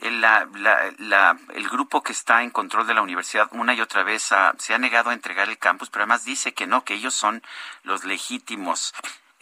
El, 0.00 0.22
el 1.54 1.68
grupo 1.68 2.02
que 2.02 2.12
está 2.12 2.42
en 2.42 2.50
control 2.50 2.86
de 2.86 2.94
la 2.94 3.02
universidad 3.02 3.48
una 3.52 3.74
y 3.74 3.80
otra 3.80 4.04
vez 4.04 4.30
se 4.58 4.74
ha 4.74 4.78
negado 4.78 5.10
a 5.10 5.14
entregar 5.14 5.48
el 5.48 5.58
campus, 5.58 5.90
pero 5.90 6.04
además 6.04 6.24
dice 6.24 6.52
que 6.52 6.66
no, 6.66 6.84
que 6.84 6.94
ellos 6.94 7.14
son 7.14 7.42
los 7.82 8.04
legítimos 8.04 8.94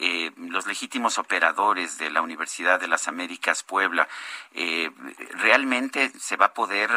eh, 0.03 0.33
los 0.37 0.67
legítimos 0.67 1.19
operadores 1.19 1.99
de 1.99 2.09
la 2.09 2.23
Universidad 2.23 2.81
de 2.81 2.89
las 2.89 3.07
Américas 3.07 3.63
Puebla. 3.63 4.09
Eh, 4.55 4.91
realmente 5.33 6.09
se 6.19 6.39
va 6.39 6.47
a 6.47 6.55
poder 6.55 6.89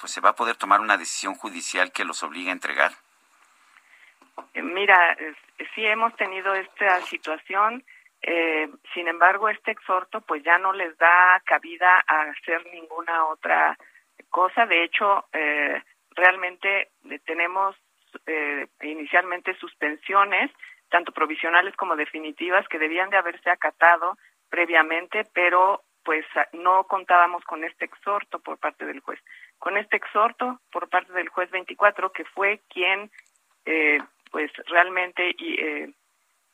pues 0.00 0.10
se 0.10 0.22
va 0.22 0.30
a 0.30 0.34
poder 0.34 0.56
tomar 0.56 0.80
una 0.80 0.96
decisión 0.96 1.34
judicial 1.34 1.92
que 1.92 2.06
los 2.06 2.22
obligue 2.22 2.48
a 2.48 2.54
entregar. 2.54 2.92
Eh, 4.54 4.62
mira, 4.62 5.16
sí 5.74 5.84
hemos 5.84 6.14
tenido 6.16 6.54
esta 6.54 7.00
situación. 7.02 7.84
Eh, 8.22 8.68
sin 8.94 9.08
embargo, 9.08 9.48
este 9.48 9.70
exhorto 9.70 10.20
pues 10.22 10.42
ya 10.42 10.58
no 10.58 10.72
les 10.72 10.96
da 10.98 11.40
cabida 11.44 12.04
a 12.06 12.22
hacer 12.22 12.66
ninguna 12.72 13.26
otra 13.26 13.76
cosa. 14.30 14.66
De 14.66 14.84
hecho, 14.84 15.26
eh, 15.32 15.82
realmente 16.10 16.90
tenemos 17.24 17.76
eh, 18.26 18.66
inicialmente 18.82 19.54
suspensiones, 19.58 20.50
tanto 20.88 21.12
provisionales 21.12 21.76
como 21.76 21.96
definitivas, 21.96 22.66
que 22.68 22.78
debían 22.78 23.10
de 23.10 23.16
haberse 23.16 23.50
acatado 23.50 24.16
previamente, 24.48 25.24
pero 25.34 25.82
pues 26.04 26.24
no 26.52 26.84
contábamos 26.84 27.42
con 27.44 27.64
este 27.64 27.84
exhorto 27.84 28.38
por 28.38 28.58
parte 28.58 28.84
del 28.86 29.00
juez. 29.00 29.18
Con 29.58 29.76
este 29.76 29.96
exhorto 29.96 30.60
por 30.70 30.88
parte 30.88 31.12
del 31.12 31.28
juez 31.28 31.50
24, 31.50 32.12
que 32.12 32.24
fue 32.24 32.60
quien 32.68 33.10
eh, 33.64 33.98
pues 34.30 34.50
realmente 34.66 35.34
eh, 35.38 35.92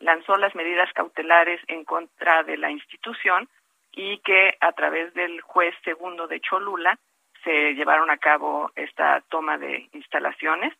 lanzó 0.01 0.37
las 0.37 0.55
medidas 0.55 0.93
cautelares 0.93 1.61
en 1.69 1.85
contra 1.85 2.43
de 2.43 2.57
la 2.57 2.71
institución 2.71 3.49
y 3.93 4.19
que 4.19 4.57
a 4.61 4.73
través 4.73 5.13
del 5.15 5.41
juez 5.41 5.75
segundo 5.85 6.27
de 6.27 6.41
Cholula 6.41 6.99
se 7.45 7.75
llevaron 7.75 8.11
a 8.11 8.19
cabo 8.19 8.71
esta 8.77 9.21
toma 9.29 9.59
de 9.59 9.89
instalaciones. 9.93 10.73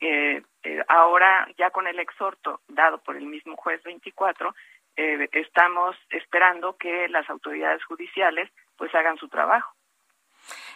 Eh, 0.00 0.42
eh, 0.62 0.84
ahora, 0.88 1.48
ya 1.58 1.70
con 1.70 1.86
el 1.86 1.98
exhorto 1.98 2.60
dado 2.68 2.98
por 2.98 3.16
el 3.16 3.26
mismo 3.26 3.56
juez 3.56 3.82
24, 3.82 4.54
eh, 4.96 5.28
estamos 5.32 5.96
esperando 6.10 6.76
que 6.76 7.08
las 7.08 7.28
autoridades 7.30 7.82
judiciales 7.84 8.50
pues 8.76 8.94
hagan 8.94 9.16
su 9.18 9.28
trabajo. 9.28 9.74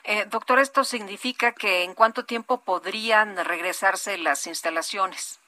Eh, 0.05 0.27
doctor, 0.27 0.59
¿esto 0.59 0.85
significa 0.85 1.53
que 1.53 1.83
en 1.83 1.95
cuánto 1.95 2.25
tiempo 2.25 2.63
podrían 2.65 3.37
regresarse 3.45 4.19
las 4.19 4.47
instalaciones? 4.47 5.41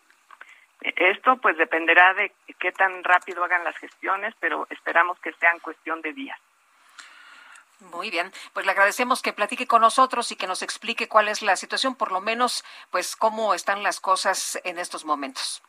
Esto 0.80 1.36
pues 1.38 1.56
dependerá 1.56 2.14
de 2.14 2.32
qué 2.58 2.72
tan 2.72 3.02
rápido 3.02 3.42
hagan 3.44 3.64
las 3.64 3.76
gestiones, 3.76 4.34
pero 4.40 4.66
esperamos 4.70 5.18
que 5.20 5.32
sean 5.34 5.58
cuestión 5.60 6.00
de 6.02 6.12
días. 6.12 6.38
Muy 7.80 8.10
bien, 8.10 8.32
pues 8.54 8.64
le 8.64 8.72
agradecemos 8.72 9.20
que 9.20 9.34
platique 9.34 9.66
con 9.66 9.82
nosotros 9.82 10.32
y 10.32 10.36
que 10.36 10.46
nos 10.46 10.62
explique 10.62 11.08
cuál 11.08 11.28
es 11.28 11.42
la 11.42 11.56
situación, 11.56 11.94
por 11.94 12.10
lo 12.10 12.20
menos, 12.20 12.64
pues 12.90 13.16
cómo 13.16 13.52
están 13.52 13.82
las 13.82 14.00
cosas 14.00 14.58
en 14.64 14.78
estos 14.78 15.04
momentos. 15.04 15.62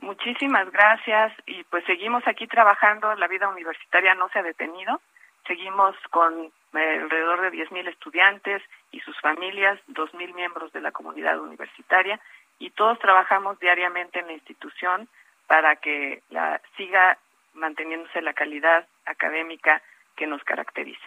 Muchísimas 0.00 0.70
gracias 0.70 1.32
y 1.46 1.64
pues 1.64 1.84
seguimos 1.86 2.22
aquí 2.28 2.46
trabajando, 2.46 3.12
la 3.16 3.26
vida 3.26 3.48
universitaria 3.48 4.14
no 4.14 4.28
se 4.28 4.38
ha 4.38 4.42
detenido, 4.44 5.00
seguimos 5.44 5.96
con 6.10 6.52
eh, 6.74 7.00
alrededor 7.02 7.40
de 7.40 7.50
10.000 7.50 7.88
estudiantes 7.88 8.62
y 8.92 9.00
sus 9.00 9.18
familias, 9.20 9.80
2.000 9.88 10.34
miembros 10.34 10.72
de 10.72 10.82
la 10.82 10.92
comunidad 10.92 11.40
universitaria 11.40 12.20
y 12.58 12.70
todos 12.70 12.98
trabajamos 12.98 13.58
diariamente 13.60 14.20
en 14.20 14.26
la 14.26 14.32
institución 14.32 15.08
para 15.46 15.76
que 15.76 16.22
la 16.30 16.60
siga 16.76 17.18
manteniéndose 17.54 18.20
la 18.22 18.32
calidad 18.32 18.86
académica 19.06 19.82
que 20.16 20.26
nos 20.26 20.42
caracteriza. 20.44 21.06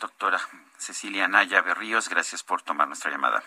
Doctora 0.00 0.38
Cecilia 0.76 1.28
Naya 1.28 1.60
Berríos, 1.60 2.08
gracias 2.08 2.42
por 2.42 2.62
tomar 2.62 2.88
nuestra 2.88 3.10
llamada. 3.10 3.42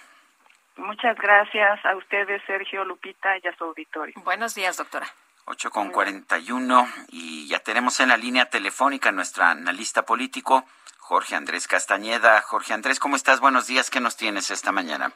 Muchas 0.78 1.18
gracias 1.18 1.84
a 1.86 1.96
ustedes, 1.96 2.42
Sergio 2.46 2.84
Lupita, 2.84 3.38
y 3.38 3.48
a 3.48 3.56
su 3.56 3.64
auditorio. 3.64 4.14
Buenos 4.24 4.56
días, 4.56 4.78
doctora. 4.78 5.08
8 5.46 5.70
con 5.70 5.92
41 5.92 6.88
y 7.10 7.48
ya 7.48 7.60
tenemos 7.60 8.00
en 8.00 8.10
la 8.10 8.18
línea 8.18 8.46
telefónica 8.50 9.12
nuestra 9.12 9.52
analista 9.52 10.04
político, 10.04 10.66
Jorge 10.98 11.36
Andrés 11.36 11.68
Castañeda. 11.68 12.42
Jorge 12.42 12.74
Andrés, 12.74 13.00
¿cómo 13.00 13.16
estás? 13.16 13.40
Buenos 13.40 13.68
días, 13.68 13.92
¿qué 13.92 14.00
nos 14.00 14.18
tienes 14.18 14.50
esta 14.50 14.72
mañana? 14.72 15.12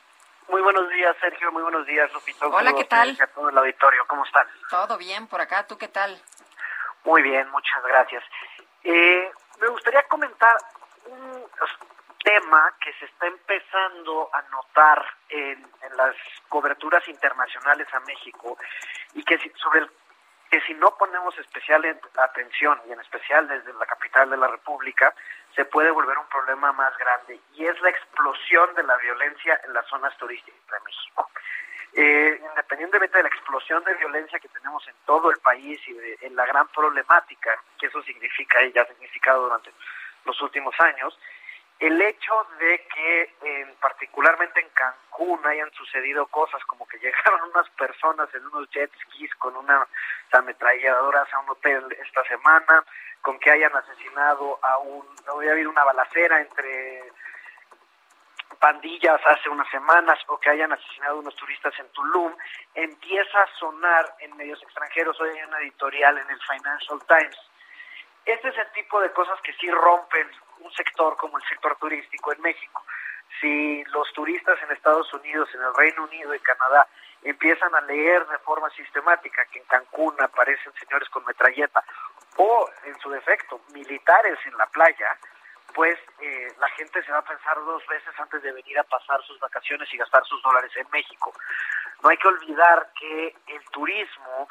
Muy 0.50 0.62
buenos 0.62 0.90
días, 0.90 1.16
Sergio. 1.22 1.52
Muy 1.52 1.62
buenos 1.62 1.86
días, 1.86 2.12
Lupito. 2.12 2.50
Hola, 2.50 2.74
¿qué 2.74 2.86
tal? 2.86 3.16
A 3.22 3.28
todo 3.28 3.50
el 3.50 3.58
auditorio. 3.58 4.06
¿Cómo 4.08 4.26
están? 4.26 4.48
Todo 4.70 4.98
bien 4.98 5.28
por 5.28 5.40
acá. 5.42 5.66
¿Tú 5.68 5.78
qué 5.78 5.88
tal? 5.88 6.20
Muy 7.04 7.22
bien, 7.22 7.50
muchas 7.52 7.84
gracias. 7.84 8.24
Eh, 8.84 9.32
me 9.62 9.68
gustaría 9.68 10.04
comentar 10.04 10.58
un 11.06 11.46
tema 12.24 12.74
que 12.84 12.92
se 12.94 13.06
está 13.06 13.28
empezando 13.28 14.30
a 14.34 14.42
notar 14.50 15.06
en, 15.30 15.66
en 15.84 15.98
las 15.98 16.16
coberturas 16.50 17.08
internacionales 17.08 17.88
a 17.94 18.00
México 18.02 18.58
y 19.14 19.24
que 19.24 19.38
si, 19.38 19.50
sobre 19.52 19.82
el 19.82 19.92
que 20.50 20.62
si 20.62 20.74
no 20.74 20.96
ponemos 20.98 21.38
especial 21.38 21.86
atención 22.18 22.82
y 22.88 22.92
en 22.92 23.00
especial 23.00 23.48
desde 23.48 23.72
la 23.74 23.86
capital 23.86 24.30
de 24.32 24.38
la 24.38 24.48
República 24.48 25.14
se 25.60 25.66
puede 25.66 25.92
volver 25.92 26.18
un 26.18 26.28
problema 26.28 26.72
más 26.72 26.98
grande 26.98 27.38
y 27.54 27.66
es 27.66 27.82
la 27.82 27.90
explosión 27.90 28.74
de 28.76 28.84
la 28.84 28.96
violencia 28.96 29.60
en 29.66 29.74
las 29.74 29.86
zonas 29.88 30.18
turísticas 30.18 30.58
de 30.72 30.80
México. 30.86 31.30
eh, 31.92 32.42
independientemente 32.50 33.18
de 33.18 33.24
la 33.24 33.30
explosión 33.30 33.84
de 33.84 33.94
violencia 33.96 34.40
que 34.40 34.48
tenemos 34.48 34.88
en 34.88 34.94
todo 35.06 35.30
el 35.32 35.38
país 35.40 35.82
y 35.86 35.92
de 35.92 36.18
en 36.22 36.38
la 36.38 36.46
gran 36.46 36.66
problemática 36.70 37.62
que 37.78 37.88
eso 37.88 38.02
significa 38.04 38.64
y 38.64 38.72
ya 38.72 38.84
ha 38.84 38.88
significado 38.88 39.44
durante 39.44 39.74
los 40.24 40.40
últimos 40.42 40.74
años, 40.80 41.20
el 41.80 42.02
hecho 42.02 42.34
de 42.60 42.86
que 42.94 43.36
en, 43.42 43.76
particularmente 43.76 44.60
en 44.60 44.70
Cancún 44.70 45.40
hayan 45.46 45.72
sucedido 45.72 46.28
cosas 46.28 46.64
como 46.66 46.88
que 46.88 46.98
llegaron 47.00 47.50
unas 47.50 47.70
personas 47.72 48.30
en 48.36 48.46
unos 48.48 48.70
jet 48.70 48.92
skis 49.06 49.34
con 49.36 49.56
una 49.56 49.88
ametralladoras 50.32 51.34
a 51.34 51.40
un 51.40 51.50
hotel 51.50 51.84
esta 52.06 52.24
semana, 52.26 52.84
con 53.22 53.40
que 53.40 53.52
hayan 53.52 53.76
asesinado 53.76 54.60
a 54.62 54.78
un, 54.80 55.06
había 55.28 55.52
habido 55.52 55.70
una 55.70 55.84
balacera 55.84 56.40
entre 56.42 57.12
pandillas 58.60 59.20
hace 59.26 59.50
unas 59.50 59.70
semanas 59.70 60.20
o 60.28 60.38
que 60.38 60.50
hayan 60.50 60.72
asesinado 60.72 61.16
a 61.16 61.20
unos 61.20 61.36
turistas 61.36 61.74
en 61.80 61.90
Tulum, 61.90 62.36
empieza 62.76 63.42
a 63.42 63.48
sonar 63.58 64.06
en 64.20 64.36
medios 64.36 64.62
extranjeros. 64.62 65.20
Hoy 65.22 65.30
hay 65.30 65.44
una 65.44 65.60
editorial 65.60 66.18
en 66.18 66.30
el 66.30 66.40
Financial 66.42 67.00
Times. 67.08 67.49
Este 68.26 68.50
es 68.50 68.58
el 68.58 68.72
tipo 68.74 69.02
de 69.02 69.12
cosas 69.12 69.40
que 69.42 69.54
sí 69.54 69.70
rompen 69.72 70.30
un 70.60 70.72
sector 70.74 71.16
como 71.18 71.38
el 71.38 71.44
sector 71.46 71.76
turístico 71.78 72.34
en 72.34 72.42
México. 72.42 72.84
Si 73.40 73.84
los 73.86 74.12
turistas 74.14 74.62
en 74.64 74.72
Estados 74.72 75.12
Unidos, 75.14 75.50
en 75.54 75.62
el 75.62 75.74
Reino 75.74 76.04
Unido 76.04 76.34
y 76.34 76.40
Canadá 76.40 76.88
empiezan 77.24 77.74
a 77.76 77.82
leer 77.82 78.26
de 78.28 78.38
forma 78.40 78.70
sistemática 78.72 79.46
que 79.46 79.60
en 79.60 79.66
Cancún 79.66 80.16
aparecen 80.20 80.74
señores 80.74 81.10
con 81.10 81.26
metralleta 81.26 81.84
o, 82.38 82.70
en 82.86 82.98
su 83.00 83.10
defecto, 83.10 83.62
militares 83.74 84.38
en 84.46 84.58
la 84.58 84.66
playa, 84.68 85.18
pues 85.74 85.98
eh, 86.20 86.54
la 86.60 86.70
gente 86.70 87.04
se 87.04 87.12
va 87.12 87.20
a 87.20 87.26
pensar 87.26 87.56
dos 87.64 87.86
veces 87.88 88.14
antes 88.18 88.42
de 88.42 88.52
venir 88.52 88.80
a 88.80 88.84
pasar 88.84 89.22
sus 89.24 89.40
vacaciones 89.40 89.94
y 89.94 89.98
gastar 89.98 90.26
sus 90.26 90.42
dólares 90.42 90.72
en 90.76 90.88
México. 90.92 91.34
No 92.02 92.10
hay 92.10 92.18
que 92.18 92.28
olvidar 92.28 92.90
que 92.98 93.36
el 93.48 93.64
turismo 93.72 94.48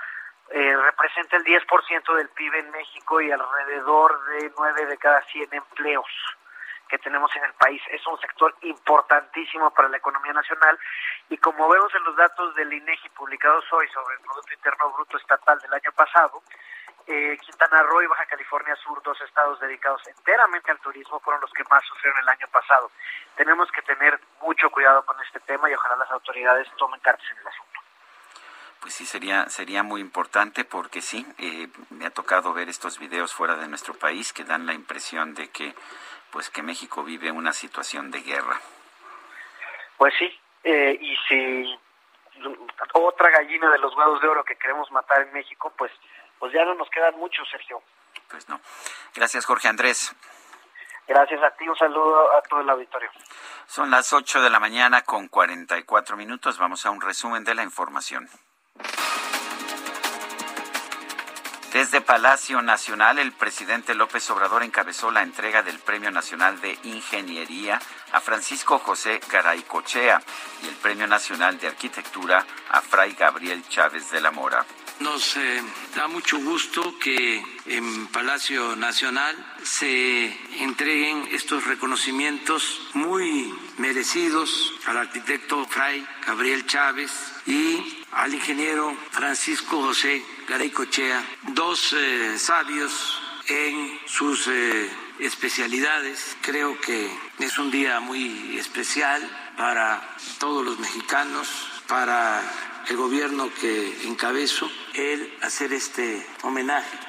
eh, 0.51 0.77
representa 0.77 1.37
el 1.37 1.45
10% 1.45 2.17
del 2.17 2.29
PIB 2.31 2.55
en 2.55 2.71
México 2.71 3.21
y 3.21 3.31
alrededor 3.31 4.25
de 4.27 4.53
9 4.57 4.87
de 4.87 4.99
cada 4.99 5.21
100 5.23 5.49
empleos 5.53 6.07
que 6.89 6.99
tenemos 6.99 7.31
en 7.37 7.45
el 7.45 7.53
país. 7.55 7.83
Es 7.91 8.07
un 8.07 8.19
sector 8.19 8.55
importantísimo 8.63 9.71
para 9.71 9.89
la 9.89 9.99
economía 9.99 10.33
nacional 10.33 10.79
y 11.29 11.37
como 11.37 11.69
vemos 11.69 11.95
en 11.95 12.05
los 12.05 12.17
datos 12.17 12.55
del 12.55 12.73
INEGI 12.73 13.11
publicados 13.11 13.65
hoy 13.73 13.87
sobre 13.89 14.15
el 14.17 14.21
Producto 14.23 14.55
Interno 14.55 14.91
Bruto 14.93 15.19
Estatal 15.19 15.59
del 15.59 15.75
año 15.75 15.93
pasado, 15.93 16.43
eh, 17.07 17.39
Quintana 17.41 17.83
Roo 17.83 18.03
y 18.03 18.07
Baja 18.07 18.27
California 18.27 18.77
Sur, 18.77 19.03
dos 19.03 19.21
estados 19.23 19.61
dedicados 19.61 20.01
enteramente 20.09 20.71
al 20.71 20.79
turismo, 20.81 21.21
fueron 21.21 21.41
los 21.41 21.53
que 21.53 21.65
más 21.71 21.85
sufrieron 21.85 22.21
el 22.21 22.29
año 22.29 22.47
pasado. 22.53 22.91
Tenemos 23.37 23.71
que 23.73 23.83
tener 23.83 24.19
mucho 24.43 24.71
cuidado 24.71 25.05
con 25.05 25.19
este 25.23 25.41
tema 25.41 25.71
y 25.71 25.75
ojalá 25.75 25.97
las 25.97 26.11
autoridades 26.11 26.69
tomen 26.77 27.01
cartas 27.01 27.27
en 27.33 27.39
el 27.39 27.47
asunto. 27.49 27.68
Pues 28.81 28.95
sí, 28.95 29.07
sería, 29.07 29.49
sería 29.49 29.83
muy 29.83 30.01
importante 30.01 30.65
porque 30.65 31.01
sí, 31.01 31.27
eh, 31.39 31.69
me 31.91 32.07
ha 32.07 32.11
tocado 32.11 32.53
ver 32.53 32.69
estos 32.69 32.99
videos 32.99 33.35
fuera 33.35 33.57
de 33.57 33.69
nuestro 33.69 33.95
país 33.95 34.33
que 34.33 34.45
dan 34.45 34.67
la 34.67 34.73
impresión 34.73 35.35
de 35.35 35.51
que, 35.51 35.75
pues 36.31 36.49
que 36.51 36.63
México 36.63 37.03
vive 37.03 37.33
una 37.33 37.53
situación 37.53 38.11
de 38.11 38.21
guerra. 38.21 38.61
Pues 39.97 40.15
sí, 40.19 40.31
eh, 40.63 40.97
y 41.01 41.17
si 41.29 41.79
otra 42.95 43.31
gallina 43.31 43.71
de 43.71 43.79
los 43.79 43.97
huevos 43.97 44.21
de 44.21 44.29
oro 44.29 44.45
que 44.45 44.57
queremos 44.57 44.91
matar 44.93 45.23
en 45.23 45.33
México, 45.33 45.73
pues, 45.77 45.91
pues 46.39 46.53
ya 46.53 46.65
no 46.65 46.75
nos 46.75 46.89
quedan 46.91 47.17
muchos, 47.17 47.49
Sergio. 47.51 47.83
Pues 48.29 48.49
no. 48.49 48.61
Gracias, 49.15 49.45
Jorge 49.45 49.69
Andrés. 49.69 50.15
Gracias 51.07 51.43
a 51.43 51.51
ti, 51.57 51.67
un 51.67 51.77
saludo 51.77 52.37
a 52.37 52.43
todo 52.43 52.61
el 52.61 52.69
auditorio. 52.69 53.11
Son 53.67 53.91
las 53.91 54.13
8 54.13 54.43
de 54.43 54.51
la 54.51 54.61
mañana 54.61 55.03
con 55.03 55.29
44 55.29 56.17
minutos. 56.17 56.59
Vamos 56.59 56.85
a 56.85 56.91
un 56.91 57.01
resumen 57.01 57.45
de 57.45 57.55
la 57.55 57.63
información. 57.63 58.29
Desde 61.73 62.01
Palacio 62.01 62.61
Nacional, 62.61 63.19
el 63.19 63.33
presidente 63.33 63.95
López 63.95 64.29
Obrador 64.31 64.63
encabezó 64.63 65.11
la 65.11 65.23
entrega 65.23 65.63
del 65.63 65.79
Premio 65.79 66.11
Nacional 66.11 66.61
de 66.61 66.79
Ingeniería 66.83 67.79
a 68.13 68.21
Francisco 68.21 68.79
José 68.79 69.21
Garaycochea 69.31 70.21
y 70.65 70.67
el 70.67 70.75
Premio 70.77 71.07
Nacional 71.07 71.59
de 71.59 71.69
Arquitectura 71.69 72.45
a 72.71 72.81
Fray 72.81 73.13
Gabriel 73.13 73.63
Chávez 73.69 74.11
de 74.11 74.21
la 74.21 74.31
Mora. 74.31 74.67
Nos 75.01 75.37
eh, 75.37 75.63
da 75.95 76.09
mucho 76.09 76.39
gusto 76.39 76.99
que 76.99 77.41
en 77.67 78.07
Palacio 78.09 78.75
Nacional 78.75 79.37
se 79.63 80.27
entreguen 80.61 81.29
estos 81.31 81.65
reconocimientos 81.65 82.89
muy 82.95 83.55
merecidos 83.77 84.73
al 84.87 84.97
arquitecto 84.97 85.65
Fray 85.67 86.05
Gabriel 86.27 86.67
Chávez 86.67 87.13
y 87.47 87.98
al 88.13 88.35
ingeniero 88.35 88.97
Francisco 89.11 89.83
José 89.83 90.23
Garay 90.49 90.71
Cochea, 90.71 91.25
dos 91.49 91.93
eh, 91.93 92.39
sabios 92.39 93.21
en 93.49 93.99
sus 94.07 94.47
eh, 94.49 94.91
especialidades. 95.19 96.37
Creo 96.41 96.81
que 96.81 97.11
es 97.39 97.59
un 97.59 97.71
día 97.71 98.01
muy 98.01 98.59
especial 98.59 99.23
para 99.57 100.17
todos 100.39 100.65
los 100.65 100.79
mexicanos, 100.79 101.49
para 101.87 102.43
el 102.89 102.97
gobierno 102.97 103.51
que 103.61 104.07
encabezo, 104.07 104.71
el 104.95 105.33
hacer 105.43 105.73
este 105.73 106.27
homenaje. 106.43 107.08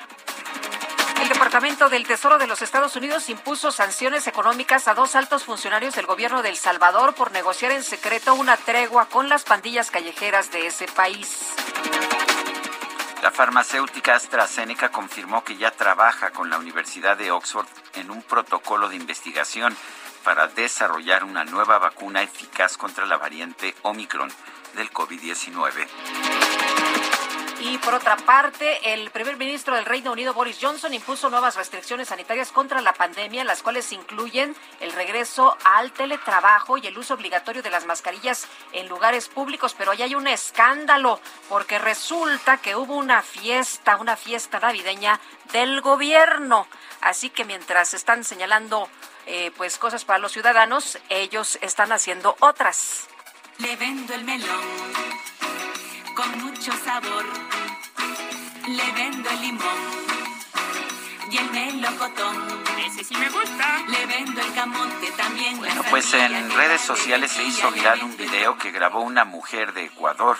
El 1.21 1.27
Departamento 1.27 1.89
del 1.89 2.07
Tesoro 2.07 2.37
de 2.37 2.47
los 2.47 2.61
Estados 2.61 2.95
Unidos 2.95 3.29
impuso 3.29 3.71
sanciones 3.71 4.25
económicas 4.27 4.87
a 4.87 4.93
dos 4.93 5.15
altos 5.15 5.43
funcionarios 5.43 5.95
del 5.95 6.05
gobierno 6.05 6.41
de 6.41 6.49
El 6.49 6.57
Salvador 6.57 7.13
por 7.13 7.31
negociar 7.31 7.73
en 7.73 7.83
secreto 7.83 8.33
una 8.33 8.55
tregua 8.55 9.07
con 9.07 9.27
las 9.27 9.43
pandillas 9.43 9.91
callejeras 9.91 10.51
de 10.51 10.67
ese 10.67 10.87
país. 10.87 11.53
La 13.21 13.31
farmacéutica 13.31 14.15
AstraZeneca 14.15 14.91
confirmó 14.91 15.43
que 15.43 15.57
ya 15.57 15.71
trabaja 15.71 16.31
con 16.31 16.49
la 16.49 16.57
Universidad 16.57 17.17
de 17.17 17.31
Oxford 17.31 17.67
en 17.95 18.11
un 18.11 18.23
protocolo 18.23 18.87
de 18.87 18.95
investigación 18.95 19.75
para 20.23 20.47
desarrollar 20.47 21.25
una 21.25 21.43
nueva 21.43 21.79
vacuna 21.79 22.23
eficaz 22.23 22.77
contra 22.77 23.05
la 23.05 23.17
variante 23.17 23.75
Omicron 23.81 24.31
del 24.75 24.89
COVID-19. 24.91 27.18
Y 27.61 27.77
por 27.79 27.93
otra 27.93 28.15
parte, 28.15 28.93
el 28.93 29.11
primer 29.11 29.35
ministro 29.35 29.75
del 29.75 29.83
Reino 29.83 30.13
Unido, 30.13 30.33
Boris 30.33 30.59
Johnson, 30.61 30.93
impuso 30.93 31.29
nuevas 31.29 31.57
restricciones 31.57 32.07
sanitarias 32.07 32.53
contra 32.53 32.79
la 32.79 32.93
pandemia, 32.93 33.43
las 33.43 33.61
cuales 33.61 33.91
incluyen 33.91 34.55
el 34.79 34.93
regreso 34.93 35.57
al 35.65 35.91
teletrabajo 35.91 36.77
y 36.77 36.87
el 36.87 36.97
uso 36.97 37.15
obligatorio 37.15 37.61
de 37.61 37.69
las 37.69 37.85
mascarillas 37.85 38.47
en 38.71 38.87
lugares 38.87 39.27
públicos. 39.27 39.75
Pero 39.77 39.91
ahí 39.91 40.01
hay 40.01 40.15
un 40.15 40.27
escándalo, 40.27 41.19
porque 41.49 41.79
resulta 41.79 42.57
que 42.57 42.77
hubo 42.77 42.95
una 42.95 43.21
fiesta, 43.21 43.97
una 43.97 44.15
fiesta 44.15 44.59
navideña 44.61 45.19
del 45.51 45.81
gobierno. 45.81 46.65
Así 47.01 47.29
que 47.29 47.43
mientras 47.43 47.93
están 47.93 48.23
señalando 48.23 48.87
eh, 49.25 49.51
pues 49.57 49.77
cosas 49.77 50.05
para 50.05 50.19
los 50.19 50.31
ciudadanos, 50.31 50.97
ellos 51.09 51.59
están 51.61 51.91
haciendo 51.91 52.37
otras. 52.39 53.07
Le 53.57 53.75
vendo 53.75 54.13
el 54.13 54.23
melón 54.23 55.28
con 56.19 56.43
mucho 56.43 56.73
sabor. 56.83 57.25
Le 58.67 58.91
vendo 58.91 59.29
el 59.29 59.41
limón 59.41 59.79
y 61.31 61.37
el 61.37 61.49
melocotón. 61.51 62.35
Ese 62.85 63.05
sí 63.05 63.15
me 63.15 63.29
gusta. 63.29 63.85
Le 63.87 64.05
vendo 64.05 64.41
el 64.41 64.53
camote 64.53 65.11
también. 65.15 65.57
Bueno, 65.57 65.81
pues 65.89 66.13
en 66.13 66.51
redes 66.51 66.81
sociales 66.81 67.31
se 67.31 67.43
hizo 67.43 67.71
viral 67.71 68.03
un 68.03 68.17
video 68.17 68.57
que 68.57 68.71
grabó 68.71 69.01
una 69.01 69.23
mujer 69.23 69.73
de 69.73 69.85
Ecuador 69.85 70.37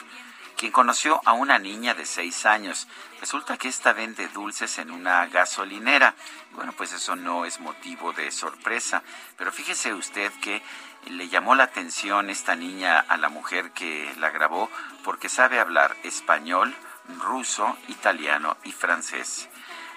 quien 0.58 0.74
conoció 0.74 1.22
a 1.24 1.32
una 1.32 1.58
niña 1.58 1.94
de 1.94 2.06
seis 2.06 2.46
años. 2.46 2.86
Resulta 3.22 3.56
que 3.56 3.70
esta 3.70 3.94
vende 3.94 4.28
dulces 4.28 4.78
en 4.80 4.92
una 4.92 5.26
gasolinera. 5.28 6.14
Bueno, 6.52 6.74
pues 6.74 6.92
eso 6.92 7.16
no 7.16 7.46
es 7.46 7.62
motivo 7.62 8.12
de 8.12 8.30
sorpresa. 8.30 9.02
Pero 9.38 9.54
fíjese 9.54 9.94
usted 9.94 10.34
que 10.42 10.62
le 11.10 11.28
llamó 11.28 11.56
la 11.56 11.64
atención 11.66 12.30
esta 12.30 12.56
niña 12.56 13.00
a 13.00 13.18
la 13.18 13.30
mujer 13.30 13.72
que 13.72 14.14
la 14.18 14.30
grabó 14.30 14.70
porque 15.04 15.30
sabe 15.30 15.60
hablar 15.60 15.96
español, 16.04 16.76
ruso, 17.20 17.78
italiano 17.88 18.58
y 18.64 18.72
francés. 18.72 19.50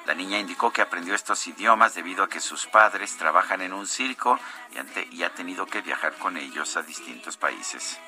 La 0.06 0.14
niña 0.14 0.38
indicó 0.38 0.72
que 0.72 0.82
aprendió 0.82 1.14
estos 1.14 1.46
idiomas 1.46 1.94
debido 1.94 2.24
a 2.24 2.28
que 2.28 2.40
sus 2.40 2.66
padres 2.66 3.16
trabajan 3.16 3.62
en 3.62 3.72
un 3.72 3.86
circo 3.86 4.38
y, 4.72 5.16
y 5.16 5.22
ha 5.22 5.32
tenido 5.32 5.66
que 5.66 5.80
viajar 5.80 6.14
con 6.14 6.36
ellos 6.36 6.76
a 6.76 6.82
distintos 6.82 7.36
países. 7.36 7.98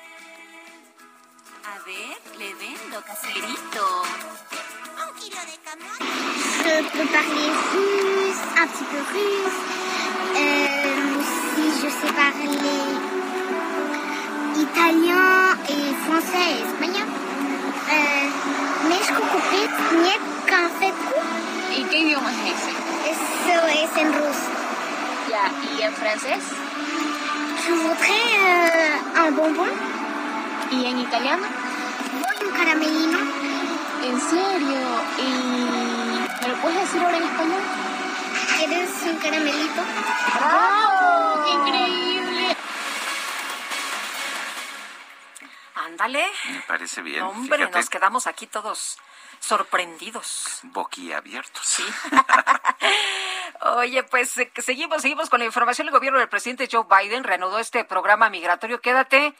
A 1.63 1.79
ver, 1.85 2.37
le 2.37 2.53
vendo 2.55 3.01
caserito. 3.01 4.03
Un 4.97 5.15
kilo 5.19 5.37
de 5.45 5.57
camote. 5.63 6.05
Je 6.63 6.83
peux 6.91 7.07
parler 7.07 7.49
russe, 7.73 8.43
un 8.57 8.67
petit 8.67 8.83
peu 8.85 9.01
russe. 9.13 9.75
Euh, 10.37 10.95
aussi, 10.95 11.14
je 11.85 11.89
sais 11.91 12.13
parler 12.13 12.49
italien 14.59 15.53
et 15.69 15.93
français 16.05 16.47
et 16.49 16.63
espagnol. 16.65 17.09
Euh, 17.93 18.89
México 18.89 19.21
cupid, 19.31 19.71
nie 20.03 20.19
confetku. 20.49 21.17
¿Y 21.77 21.83
qué 21.83 21.97
idioma 21.99 22.31
es 22.31 22.37
ese? 22.53 22.71
Eso 23.11 23.57
es 23.67 24.01
en 24.01 24.13
ruso. 24.13 24.49
Ya, 25.29 25.45
¿y 25.77 25.81
en 25.83 25.93
francés? 25.93 26.43
Je 27.65 27.71
voudrais 27.73 28.29
euh, 28.41 29.27
un 29.27 29.31
bonbon. 29.35 29.69
¿Y 30.71 30.85
en 30.85 30.99
italiano? 30.99 31.45
un 32.41 32.51
caramelino? 32.51 33.19
¿En 34.09 34.19
serio? 34.21 34.81
¿Y 35.19 36.41
me 36.41 36.47
lo 36.47 36.55
puedes 36.61 36.81
decir 36.81 37.01
ahora 37.03 37.17
en 37.17 37.23
español? 37.23 37.63
¿Quieres 38.57 38.89
un 39.11 39.17
caramelito? 39.17 39.81
¡Bravo! 40.33 41.24
¡Qué 41.45 41.51
increíble! 41.51 42.57
Ándale. 45.75 46.25
Me 46.49 46.59
parece 46.61 47.01
bien. 47.01 47.21
Hombre, 47.23 47.57
Fíjate, 47.59 47.77
nos 47.77 47.89
quedamos 47.89 48.27
aquí 48.27 48.47
todos 48.47 48.97
sorprendidos. 49.39 50.59
boquiabiertos. 50.63 51.65
Sí. 51.65 51.85
Oye, 53.77 54.03
pues 54.03 54.37
eh, 54.37 54.51
seguimos, 54.57 55.01
seguimos 55.01 55.29
con 55.29 55.39
la 55.39 55.45
información. 55.45 55.87
El 55.87 55.93
gobierno 55.93 56.19
del 56.19 56.29
presidente 56.29 56.67
Joe 56.71 56.85
Biden 56.89 57.23
reanudó 57.23 57.59
este 57.59 57.83
programa 57.83 58.29
migratorio. 58.29 58.81
Quédate. 58.81 59.33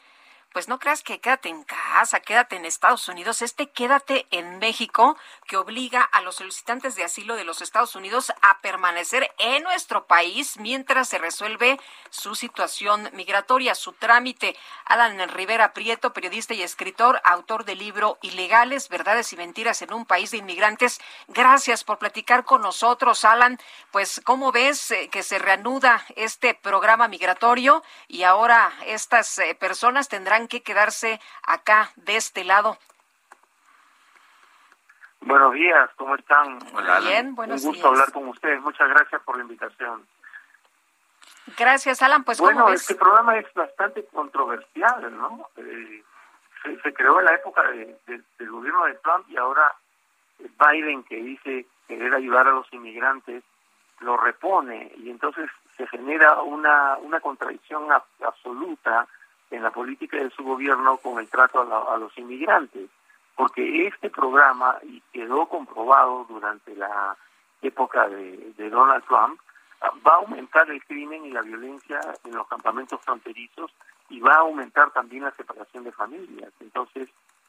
Pues 0.52 0.68
no 0.68 0.78
creas 0.78 1.02
que 1.02 1.20
quédate 1.20 1.50
en 1.50 1.64
casa, 1.64 2.20
quédate 2.20 2.56
en 2.56 2.64
Estados 2.64 3.08
Unidos. 3.08 3.42
Este 3.42 3.68
quédate 3.68 4.26
en 4.30 4.58
México 4.58 5.16
que 5.46 5.58
obliga 5.58 6.00
a 6.00 6.22
los 6.22 6.36
solicitantes 6.36 6.96
de 6.96 7.04
asilo 7.04 7.36
de 7.36 7.44
los 7.44 7.60
Estados 7.60 7.94
Unidos 7.94 8.32
a 8.40 8.58
permanecer 8.60 9.30
en 9.38 9.62
nuestro 9.64 10.06
país 10.06 10.58
mientras 10.58 11.08
se 11.08 11.18
resuelve 11.18 11.78
su 12.10 12.34
situación 12.34 13.10
migratoria, 13.12 13.74
su 13.74 13.92
trámite. 13.92 14.56
Alan 14.86 15.28
Rivera 15.28 15.74
Prieto, 15.74 16.12
periodista 16.12 16.54
y 16.54 16.62
escritor, 16.62 17.20
autor 17.24 17.64
del 17.64 17.78
libro 17.78 18.18
Ilegales, 18.22 18.88
Verdades 18.88 19.32
y 19.32 19.36
Mentiras 19.36 19.82
en 19.82 19.92
un 19.92 20.06
País 20.06 20.30
de 20.30 20.38
Inmigrantes. 20.38 21.00
Gracias 21.28 21.84
por 21.84 21.98
platicar 21.98 22.44
con 22.44 22.62
nosotros, 22.62 23.24
Alan. 23.24 23.58
Pues, 23.90 24.20
¿cómo 24.24 24.52
ves 24.52 24.90
eh, 24.90 25.08
que 25.10 25.22
se 25.22 25.38
reanuda 25.38 26.04
este 26.16 26.54
programa 26.54 27.08
migratorio 27.08 27.82
y 28.08 28.22
ahora 28.22 28.72
estas 28.86 29.38
eh, 29.38 29.54
personas 29.54 30.08
tendrán 30.08 30.45
que 30.48 30.62
quedarse 30.62 31.20
acá 31.46 31.90
de 31.96 32.16
este 32.16 32.44
lado? 32.44 32.78
Buenos 35.20 35.52
días, 35.54 35.90
¿cómo 35.96 36.14
están? 36.14 36.58
Hola, 36.74 37.00
Bien, 37.00 37.34
buenos 37.34 37.62
Un 37.64 37.70
gusto 37.72 37.88
días. 37.88 38.00
hablar 38.00 38.12
con 38.12 38.28
ustedes. 38.28 38.60
Muchas 38.60 38.88
gracias 38.88 39.20
por 39.22 39.36
la 39.36 39.42
invitación. 39.42 40.06
Gracias, 41.58 42.02
Alan. 42.02 42.24
Pues, 42.24 42.38
bueno, 42.38 42.68
este 42.68 42.94
programa 42.94 43.36
es 43.38 43.52
bastante 43.54 44.04
controversial, 44.06 45.16
¿no? 45.16 45.48
Eh, 45.56 46.02
se, 46.62 46.80
se 46.80 46.94
creó 46.94 47.18
en 47.20 47.24
la 47.26 47.34
época 47.34 47.62
de- 47.70 47.96
de- 48.06 48.22
del 48.38 48.50
gobierno 48.50 48.84
de 48.84 48.94
Trump 48.94 49.26
y 49.28 49.36
ahora 49.36 49.74
Biden, 50.38 51.02
que 51.04 51.16
dice 51.16 51.66
querer 51.88 52.14
ayudar 52.14 52.46
a 52.48 52.52
los 52.52 52.70
inmigrantes, 52.72 53.42
lo 54.00 54.16
repone 54.16 54.92
y 54.98 55.08
entonces 55.10 55.48
se 55.76 55.86
genera 55.86 56.42
una, 56.42 56.96
una 56.98 57.20
contradicción 57.20 57.88
ab- 57.88 58.04
absoluta 58.24 59.06
en 59.50 59.62
la 59.62 59.70
política 59.70 60.16
de 60.16 60.30
su 60.30 60.42
gobierno 60.42 60.96
con 60.98 61.18
el 61.18 61.28
trato 61.28 61.60
a, 61.60 61.64
la- 61.64 61.94
a 61.94 61.96
los 61.98 62.16
inmigrantes, 62.18 62.88
porque 63.36 63.86
este 63.86 64.10
programa, 64.10 64.78
y 64.82 65.00
quedó 65.12 65.46
comprobado 65.46 66.24
durante 66.28 66.74
la 66.74 67.16
época 67.62 68.08
de, 68.08 68.52
de 68.56 68.70
Donald 68.70 69.04
Trump, 69.04 69.38
va 70.06 70.12
a 70.14 70.16
aumentar 70.16 70.70
el 70.70 70.82
crimen 70.84 71.26
y 71.26 71.30
la 71.30 71.42
violencia 71.42 72.00
en 72.24 72.34
los 72.34 72.46
campamentos 72.48 73.00
fronterizos 73.02 73.70
y 74.08 74.20
va 74.20 74.34
a 74.34 74.38
aumentar 74.38 74.90
también 74.92 75.24
la 75.24 75.30
separación 75.32 75.84
de 75.84 75.92
familias. 75.92 76.50
Entonces, 76.60 77.08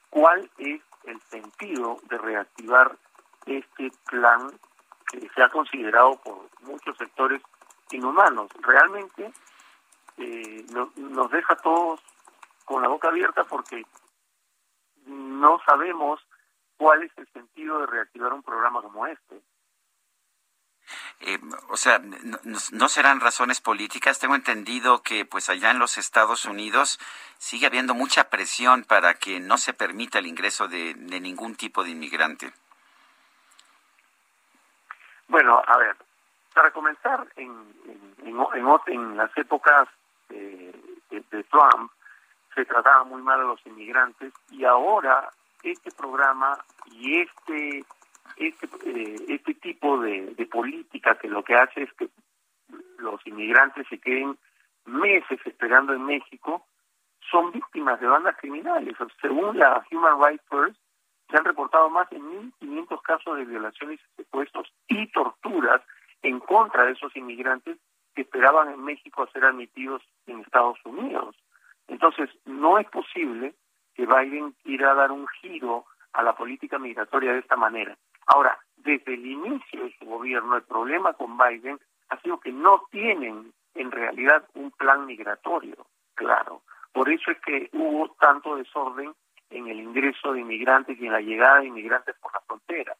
¿cuál 0.09 0.49
es 0.57 0.81
el 1.05 1.19
sentido 1.21 1.97
de 2.09 2.17
reactivar 2.17 2.95
este 3.45 3.91
plan 4.09 4.51
que 5.09 5.27
se 5.33 5.41
ha 5.41 5.49
considerado 5.49 6.17
por 6.23 6.49
muchos 6.61 6.97
sectores 6.97 7.41
inhumanos? 7.91 8.49
Realmente 8.61 9.31
eh, 10.17 10.65
no- 10.71 10.91
nos 10.95 11.31
deja 11.31 11.53
a 11.53 11.57
todos 11.57 11.99
con 12.65 12.81
la 12.81 12.87
boca 12.87 13.07
abierta 13.09 13.43
porque 13.45 13.85
no 15.05 15.59
sabemos 15.65 16.19
cuál 16.77 17.03
es 17.03 17.11
el 17.17 17.27
sentido 17.33 17.79
de 17.79 17.87
reactivar 17.87 18.33
un 18.33 18.43
programa 18.43 18.81
como 18.81 19.07
este. 19.07 19.41
Eh, 21.19 21.39
o 21.69 21.77
sea, 21.77 21.99
no, 21.99 22.89
serán 22.89 23.19
razones 23.19 23.59
políticas. 23.59 24.19
Tengo 24.19 24.35
entendido 24.35 25.01
que 25.01 25.25
pues 25.25 25.49
allá 25.49 25.71
en 25.71 25.79
los 25.79 25.97
Estados 25.97 26.45
Unidos 26.45 26.99
sigue 27.37 27.65
habiendo 27.67 27.93
mucha 27.93 28.29
presión 28.29 28.83
para 28.83 29.15
que 29.15 29.39
no 29.39 29.57
se 29.57 29.73
permita 29.73 30.19
el 30.19 30.27
ingreso 30.27 30.67
de, 30.67 30.93
de 30.93 31.19
ningún 31.19 31.55
tipo 31.55 31.83
de 31.83 31.89
inmigrante. 31.89 32.53
Bueno, 35.27 35.61
a 35.65 35.77
ver, 35.77 35.97
para 36.53 36.71
comenzar, 36.71 37.27
en, 37.35 37.51
en, 38.23 38.39
en, 38.39 38.67
en 38.87 39.17
las 39.17 39.37
épocas 39.37 39.89
de, 40.29 40.73
de 41.09 41.43
Trump 41.45 41.91
se 42.57 42.65
trataba 42.65 43.03
muy 43.03 43.21
mal 43.21 43.39
a 43.39 43.43
los 43.43 43.65
inmigrantes 43.67 44.33
y 44.49 44.65
ahora 44.65 45.29
este 45.63 45.91
programa 45.91 46.57
y 46.91 47.21
este 47.21 47.85
este 48.35 48.67
eh, 48.85 49.15
este 49.29 49.53
tipo 49.55 49.99
de, 49.99 50.47
política 50.51 51.17
que 51.19 51.27
lo 51.27 51.43
que 51.43 51.55
hace 51.55 51.83
es 51.83 51.93
que 51.93 52.09
los 52.97 53.25
inmigrantes 53.27 53.85
se 53.89 53.99
queden 53.99 54.37
meses 54.85 55.39
esperando 55.45 55.93
en 55.93 56.03
México 56.05 56.65
son 57.29 57.51
víctimas 57.51 57.99
de 57.99 58.07
bandas 58.07 58.37
criminales. 58.37 58.95
Según 59.21 59.57
la 59.57 59.85
Human 59.91 60.19
Rights 60.19 60.45
First, 60.49 60.79
se 61.29 61.37
han 61.37 61.43
reportado 61.43 61.89
más 61.89 62.09
de 62.09 62.19
1.500 62.19 63.01
casos 63.01 63.37
de 63.37 63.45
violaciones, 63.45 63.99
y 64.87 65.11
torturas 65.11 65.81
en 66.21 66.39
contra 66.39 66.85
de 66.85 66.93
esos 66.93 67.13
inmigrantes 67.17 67.77
que 68.15 68.21
esperaban 68.21 68.71
en 68.71 68.83
México 68.83 69.23
a 69.23 69.31
ser 69.31 69.43
admitidos 69.43 70.01
en 70.27 70.41
Estados 70.41 70.77
Unidos. 70.85 71.35
Entonces, 71.87 72.29
no 72.45 72.77
es 72.77 72.87
posible 72.89 73.55
que 73.95 74.05
Biden 74.05 74.53
quiera 74.63 74.93
dar 74.93 75.11
un 75.11 75.27
giro 75.41 75.85
a 76.13 76.23
la 76.23 76.35
política 76.35 76.77
migratoria 76.77 77.33
de 77.33 77.39
esta 77.39 77.55
manera. 77.55 77.97
Ahora, 78.27 78.57
desde 78.75 79.13
el 79.13 79.25
inicio 79.25 79.83
de 79.83 79.95
su 79.97 80.05
gobierno, 80.05 80.55
el 80.55 80.63
problema 80.63 81.13
con 81.13 81.37
Biden 81.37 81.79
ha 82.09 82.19
sido 82.21 82.39
que 82.39 82.51
no 82.51 82.83
tienen 82.91 83.53
en 83.75 83.91
realidad 83.91 84.47
un 84.55 84.71
plan 84.71 85.05
migratorio, 85.05 85.87
claro. 86.15 86.61
Por 86.91 87.09
eso 87.09 87.31
es 87.31 87.39
que 87.41 87.69
hubo 87.73 88.09
tanto 88.19 88.55
desorden 88.55 89.13
en 89.49 89.67
el 89.67 89.79
ingreso 89.79 90.33
de 90.33 90.41
inmigrantes 90.41 90.99
y 90.99 91.05
en 91.05 91.13
la 91.13 91.21
llegada 91.21 91.59
de 91.59 91.67
inmigrantes 91.67 92.15
por 92.19 92.33
la 92.33 92.41
frontera. 92.41 92.95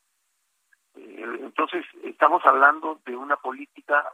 Eh, 0.95 1.39
Entonces, 1.41 1.85
estamos 2.03 2.45
hablando 2.45 2.99
de 3.05 3.15
una 3.15 3.37
política 3.37 4.07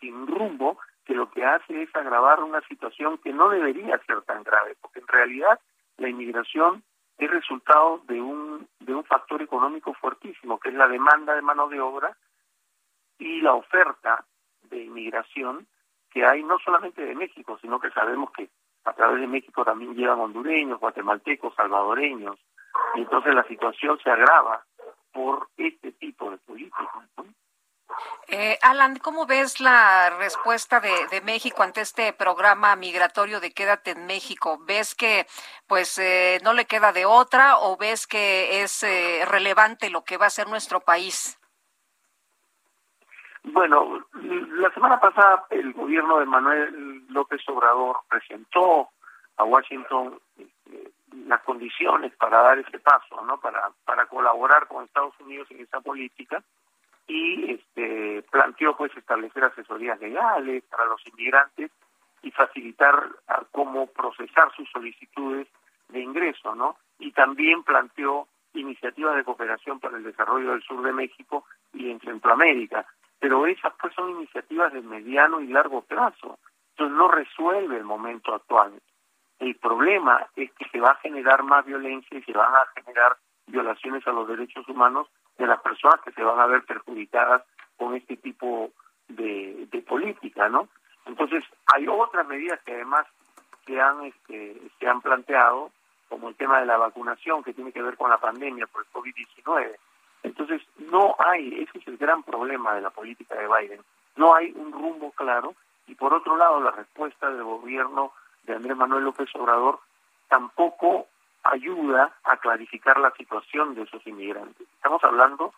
sin 0.00 0.26
rumbo 0.26 0.78
que 1.08 1.14
lo 1.14 1.30
que 1.30 1.42
hace 1.42 1.82
es 1.82 1.96
agravar 1.96 2.42
una 2.42 2.60
situación 2.68 3.16
que 3.16 3.32
no 3.32 3.48
debería 3.48 3.98
ser 4.06 4.20
tan 4.22 4.42
grave, 4.42 4.76
porque 4.78 5.00
en 5.00 5.08
realidad 5.08 5.58
la 5.96 6.10
inmigración 6.10 6.84
es 7.16 7.30
resultado 7.30 8.02
de 8.06 8.20
un 8.20 8.68
de 8.80 8.94
un 8.94 9.02
factor 9.04 9.40
económico 9.40 9.94
fuertísimo, 9.94 10.60
que 10.60 10.68
es 10.68 10.74
la 10.74 10.86
demanda 10.86 11.34
de 11.34 11.40
mano 11.40 11.66
de 11.68 11.80
obra 11.80 12.14
y 13.18 13.40
la 13.40 13.54
oferta 13.54 14.22
de 14.64 14.84
inmigración 14.84 15.66
que 16.10 16.26
hay 16.26 16.42
no 16.42 16.58
solamente 16.58 17.02
de 17.02 17.14
México, 17.14 17.58
sino 17.62 17.80
que 17.80 17.90
sabemos 17.90 18.30
que 18.32 18.50
a 18.84 18.92
través 18.92 19.20
de 19.22 19.26
México 19.28 19.64
también 19.64 19.94
llegan 19.94 20.20
hondureños, 20.20 20.78
guatemaltecos, 20.78 21.54
salvadoreños, 21.54 22.36
y 22.96 23.00
entonces 23.00 23.34
la 23.34 23.44
situación 23.44 23.98
se 24.00 24.10
agrava 24.10 24.62
por 25.12 25.48
este 25.56 25.92
tipo 25.92 26.30
de 26.30 26.36
políticas. 26.38 26.86
Eh, 28.30 28.58
Alan, 28.62 28.98
¿cómo 28.98 29.26
ves 29.26 29.58
la 29.60 30.10
respuesta 30.10 30.80
de, 30.80 31.20
México 31.22 31.62
ante 31.62 31.80
este 31.80 32.12
programa 32.12 32.76
migratorio 32.76 33.40
de 33.40 33.52
Quédate 33.52 33.92
en 33.92 34.06
México? 34.06 34.58
¿Ves 34.66 34.94
que 34.94 35.26
pues 35.66 35.98
eh, 35.98 36.38
no 36.44 36.52
le 36.52 36.66
queda 36.66 36.92
de 36.92 37.06
otra 37.06 37.58
o 37.58 37.76
ves 37.78 38.06
que 38.06 38.62
es 38.62 38.82
eh, 38.82 39.24
relevante 39.26 39.88
lo 39.88 40.04
que 40.04 40.18
va 40.18 40.24
a 40.24 40.28
hacer 40.28 40.46
nuestro 40.48 40.80
país? 40.80 41.38
Bueno, 43.44 44.06
la 44.12 44.70
semana 44.74 45.00
pasada 45.00 45.46
el 45.50 45.72
gobierno 45.72 46.18
de 46.18 46.26
Manuel 46.26 47.06
López 47.08 47.40
Obrador 47.48 48.00
presentó 48.08 48.90
a 49.38 49.44
Washington 49.44 50.20
eh, 50.36 50.90
las 51.24 51.42
condiciones 51.44 52.14
para 52.16 52.42
dar 52.42 52.58
ese 52.58 52.78
paso, 52.78 53.22
¿no? 53.24 53.40
Para 53.40 53.70
para 53.86 54.04
colaborar 54.06 54.68
con 54.68 54.84
Estados 54.84 55.18
Unidos 55.20 55.50
en 55.50 55.60
esa 55.60 55.80
política 55.80 56.42
y 57.08 57.52
este 57.52 58.22
planteó 58.30 58.76
pues 58.76 58.94
establecer 58.96 59.42
asesorías 59.42 59.98
legales 59.98 60.62
para 60.64 60.84
los 60.84 61.04
inmigrantes 61.06 61.72
y 62.22 62.30
facilitar 62.30 63.08
cómo 63.50 63.86
procesar 63.86 64.52
sus 64.54 64.68
solicitudes 64.70 65.48
de 65.88 66.00
ingreso, 66.00 66.54
¿no? 66.54 66.76
Y 66.98 67.12
también 67.12 67.62
planteó 67.62 68.28
iniciativas 68.52 69.16
de 69.16 69.24
cooperación 69.24 69.80
para 69.80 69.96
el 69.96 70.04
desarrollo 70.04 70.50
del 70.50 70.62
sur 70.62 70.82
de 70.82 70.92
México 70.92 71.44
y 71.72 71.90
en 71.90 72.00
Centroamérica. 72.00 72.86
Pero 73.18 73.46
esas 73.46 73.72
pues 73.80 73.94
son 73.94 74.10
iniciativas 74.10 74.72
de 74.72 74.82
mediano 74.82 75.40
y 75.40 75.46
largo 75.46 75.82
plazo. 75.82 76.38
Entonces 76.70 76.96
no 76.96 77.08
resuelve 77.08 77.76
el 77.76 77.84
momento 77.84 78.34
actual. 78.34 78.72
El 79.38 79.54
problema 79.56 80.26
es 80.36 80.52
que 80.52 80.68
se 80.68 80.80
va 80.80 80.90
a 80.90 80.96
generar 80.96 81.42
más 81.42 81.64
violencia 81.64 82.18
y 82.18 82.22
se 82.22 82.32
van 82.32 82.52
a 82.54 82.66
generar 82.80 83.16
violaciones 83.46 84.06
a 84.06 84.12
los 84.12 84.28
derechos 84.28 84.68
humanos 84.68 85.08
de 85.38 85.46
las 85.46 85.60
personas 85.60 86.00
que 86.02 86.12
se 86.12 86.22
van 86.22 86.38
a 86.38 86.46
ver 86.46 86.64
perjudicadas 86.64 87.42
con 87.76 87.94
este 87.94 88.16
tipo 88.16 88.70
de, 89.08 89.66
de 89.70 89.82
política, 89.82 90.48
¿no? 90.48 90.68
Entonces 91.06 91.44
hay 91.72 91.86
otras 91.88 92.26
medidas 92.26 92.60
que 92.64 92.74
además 92.74 93.06
se 93.64 93.80
han 93.80 94.04
este, 94.04 94.60
se 94.78 94.88
han 94.88 95.00
planteado 95.00 95.70
como 96.08 96.28
el 96.28 96.34
tema 96.34 96.60
de 96.60 96.66
la 96.66 96.76
vacunación 96.76 97.42
que 97.42 97.52
tiene 97.52 97.72
que 97.72 97.82
ver 97.82 97.96
con 97.96 98.10
la 98.10 98.18
pandemia 98.18 98.66
por 98.66 98.82
el 98.82 98.92
COVID-19. 98.92 99.76
Entonces, 100.22 100.62
no 100.90 101.14
hay, 101.18 101.62
ese 101.62 101.78
es 101.78 101.86
el 101.86 101.96
gran 101.96 102.22
problema 102.22 102.74
de 102.74 102.80
la 102.80 102.90
política 102.90 103.34
de 103.36 103.46
Biden, 103.46 103.80
no 104.16 104.34
hay 104.34 104.52
un 104.56 104.72
rumbo 104.72 105.12
claro 105.12 105.54
y 105.86 105.94
por 105.94 106.12
otro 106.12 106.36
lado 106.36 106.60
la 106.60 106.72
respuesta 106.72 107.30
del 107.30 107.44
gobierno 107.44 108.12
de 108.42 108.54
Andrés 108.54 108.76
Manuel 108.76 109.04
López 109.04 109.28
Obrador 109.34 109.78
tampoco 110.28 111.06
ayuda 111.52 112.12
a 112.24 112.36
clarificar 112.36 112.98
la 112.98 113.10
situación 113.12 113.74
de 113.74 113.82
esos 113.82 114.06
inmigrantes. 114.06 114.66
Estamos 114.76 115.02
hablando 115.04 115.52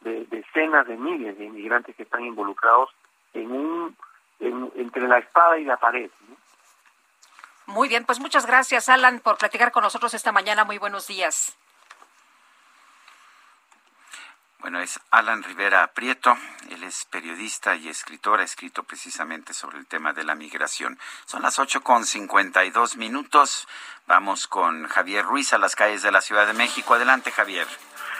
de 0.00 0.24
decenas 0.26 0.86
de 0.86 0.96
miles 0.96 1.38
de 1.38 1.44
inmigrantes 1.44 1.96
que 1.96 2.02
están 2.02 2.24
involucrados 2.24 2.90
en 3.34 3.50
un 3.50 3.96
entre 4.38 5.08
la 5.08 5.18
espada 5.18 5.58
y 5.58 5.64
la 5.64 5.78
pared. 5.78 6.10
Muy 7.66 7.88
bien, 7.88 8.04
pues 8.04 8.20
muchas 8.20 8.46
gracias, 8.46 8.88
Alan, 8.88 9.20
por 9.20 9.38
platicar 9.38 9.72
con 9.72 9.82
nosotros 9.82 10.12
esta 10.14 10.30
mañana. 10.30 10.64
Muy 10.64 10.78
buenos 10.78 11.06
días. 11.06 11.56
Bueno, 14.58 14.80
es 14.80 14.98
Alan 15.10 15.42
Rivera 15.42 15.86
Prieto, 15.88 16.36
él 16.70 16.82
es 16.82 17.04
periodista 17.04 17.76
y 17.76 17.88
escritor, 17.88 18.40
ha 18.40 18.44
escrito 18.44 18.82
precisamente 18.82 19.54
sobre 19.54 19.78
el 19.78 19.86
tema 19.86 20.12
de 20.12 20.24
la 20.24 20.34
migración. 20.34 20.98
Son 21.26 21.42
las 21.42 21.58
ocho 21.58 21.82
con 21.82 22.04
cincuenta 22.04 22.64
y 22.64 22.70
dos 22.70 22.96
minutos. 22.96 23.68
Vamos 24.06 24.46
con 24.46 24.88
Javier 24.88 25.24
Ruiz 25.24 25.52
a 25.52 25.58
las 25.58 25.76
calles 25.76 26.02
de 26.02 26.10
la 26.10 26.20
Ciudad 26.20 26.46
de 26.46 26.52
México. 26.52 26.94
Adelante, 26.94 27.30
Javier. 27.30 27.66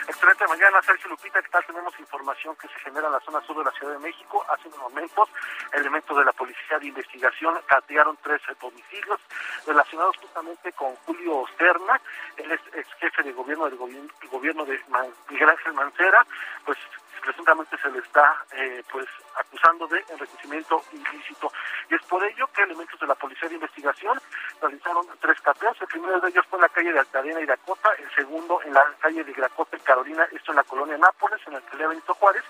Excelente 0.08 0.46
mañana, 0.46 0.80
Sergio 0.82 1.10
Lupita, 1.10 1.42
¿qué 1.42 1.48
tal? 1.48 1.66
Tenemos 1.66 1.98
información 1.98 2.54
que 2.56 2.68
se 2.68 2.78
genera 2.78 3.08
en 3.08 3.12
la 3.12 3.20
zona 3.20 3.40
sur 3.40 3.58
de 3.58 3.64
la 3.64 3.72
Ciudad 3.72 3.94
de 3.94 3.98
México. 3.98 4.44
Hace 4.48 4.68
unos 4.68 4.78
momentos, 4.78 5.28
elementos 5.72 6.16
de 6.16 6.24
la 6.24 6.32
Policía 6.32 6.78
de 6.78 6.86
Investigación 6.86 7.58
catearon 7.66 8.16
tres 8.22 8.40
domicilios 8.60 9.20
relacionados 9.66 10.16
justamente 10.18 10.72
con 10.74 10.94
Julio 11.06 11.38
Osterna, 11.38 12.00
él 12.36 12.52
es 12.52 12.60
ex 12.72 12.88
jefe 13.00 13.24
de 13.24 13.32
gobierno 13.32 13.64
del 13.64 13.76
gobierno, 13.76 14.64
de 14.64 14.80
Miguel 15.28 15.48
Ángel 15.48 15.72
Mancera, 15.72 16.24
pues 16.64 16.78
presuntamente 17.20 17.76
se 17.78 17.90
le 17.90 17.98
está 17.98 18.44
eh, 18.52 18.82
pues 18.90 19.06
acusando 19.36 19.86
de 19.86 20.04
enriquecimiento 20.10 20.82
ilícito. 20.92 21.52
Y 21.90 21.94
es 21.94 22.02
por 22.02 22.24
ello 22.24 22.46
que 22.52 22.62
elementos 22.62 22.98
de 22.98 23.06
la 23.06 23.14
Policía 23.14 23.48
de 23.48 23.54
Investigación 23.54 24.18
realizaron 24.60 25.06
tres 25.20 25.40
cateos. 25.40 25.76
El 25.80 25.88
primero 25.88 26.20
de 26.20 26.28
ellos 26.30 26.44
fue 26.48 26.58
en 26.58 26.62
la 26.62 26.68
calle 26.68 26.92
de 26.92 26.98
Altadena 26.98 27.40
y 27.40 27.46
Dakota, 27.46 27.90
el 27.98 28.10
segundo 28.14 28.60
en 28.62 28.72
la 28.72 28.84
calle 29.00 29.24
de 29.24 29.32
Gracota 29.32 29.76
y 29.76 29.80
Carolina, 29.80 30.26
esto 30.32 30.52
en 30.52 30.56
la 30.56 30.64
colonia 30.64 30.96
Nápoles, 30.98 31.40
en 31.46 31.54
el 31.54 31.62
que 31.62 31.76
Benito 31.76 32.14
Juárez, 32.14 32.44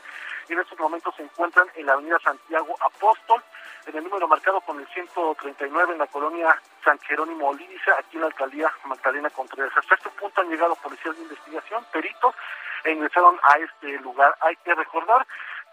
y 0.48 0.52
en 0.52 0.60
estos 0.60 0.78
momentos 0.78 1.14
se 1.16 1.22
encuentran 1.22 1.66
en 1.74 1.86
la 1.86 1.94
avenida 1.94 2.18
Santiago 2.20 2.76
Apóstol, 2.80 3.42
en 3.86 3.96
el 3.96 4.04
número 4.04 4.28
marcado 4.28 4.60
con 4.60 4.78
el 4.80 4.86
139 4.88 5.92
en 5.92 5.98
la 5.98 6.06
colonia 6.06 6.60
San 6.84 6.98
Jerónimo 7.00 7.48
Olídice, 7.48 7.90
aquí 7.98 8.16
en 8.16 8.22
la 8.22 8.26
alcaldía 8.28 8.72
Magdalena 8.84 9.30
Contreras. 9.30 9.72
Hasta 9.76 9.94
este 9.94 10.10
punto 10.10 10.40
han 10.40 10.48
llegado 10.48 10.74
policías 10.76 11.16
de 11.16 11.22
investigación, 11.22 11.84
peritos, 11.92 12.34
e 12.84 12.92
ingresaron 12.92 13.38
a 13.42 13.58
este 13.58 13.98
lugar. 14.00 14.34
Hay 14.40 14.56
que 14.56 14.74
recordar 14.74 15.26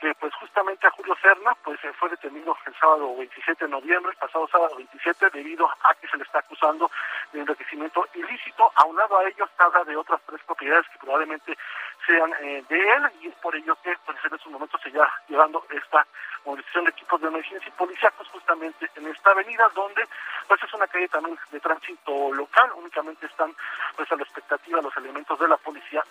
que 0.04 0.14
pues 0.16 0.34
justamente 0.36 0.86
a 0.86 0.92
Julio 0.92 1.16
Serna 1.22 1.56
pues 1.64 1.80
fue 1.98 2.10
detenido 2.10 2.58
el 2.66 2.76
sábado 2.76 3.16
27 3.16 3.66
de 3.66 3.72
noviembre, 3.72 4.12
el 4.12 4.18
pasado 4.18 4.48
sábado 4.50 4.76
27, 4.76 5.30
debido 5.30 5.66
a 5.66 5.96
que 5.96 6.08
se 6.10 6.18
le 6.18 6.24
está 6.24 6.40
acusando 6.40 6.92
de 7.32 7.40
enriquecimiento 7.40 8.06
ilícito, 8.14 8.70
aunado 8.76 9.18
a 9.18 9.24
ello 9.24 9.48
habla 9.58 9.84
de 9.86 9.96
otras 9.96 10.20
tres 10.26 10.42
propiedades 10.44 10.86
que 10.90 11.00
probablemente 11.00 11.58
sean 12.06 12.34
eh, 12.42 12.64
de 12.68 12.80
él 12.80 13.12
y 13.22 13.28
es 13.28 13.36
por 13.36 13.56
ello 13.56 13.78
que 13.82 13.96
pues, 14.06 14.18
en 14.26 14.36
estos 14.36 14.52
momentos 14.52 14.82
se 14.82 14.92
ya 14.92 15.10
llevando 15.30 15.66
esta 15.70 16.06
movilización 16.46 16.84
de 16.84 16.92
equipos 16.92 17.22
de 17.22 17.28
emergencia 17.28 17.68
y 17.70 17.72
policíacos 17.72 18.28
justamente 18.28 18.90
en 18.96 19.08
esta 19.08 19.32
avenida 19.32 19.70
donde 19.74 20.06
pues 20.48 20.62
es 20.62 20.74
una 20.74 20.88
calle 20.88 21.08
también 21.08 21.40
de 21.52 21.60
tránsito 21.62 22.34
local, 22.34 22.72
únicamente 22.76 23.26
están 23.26 23.56
pues 23.96 24.12
a 24.12 24.18
la 24.18 24.24
expectativa 24.24 24.82
los 24.82 24.96
elementos 24.98 25.40
de 25.40 25.48
la 25.48 25.56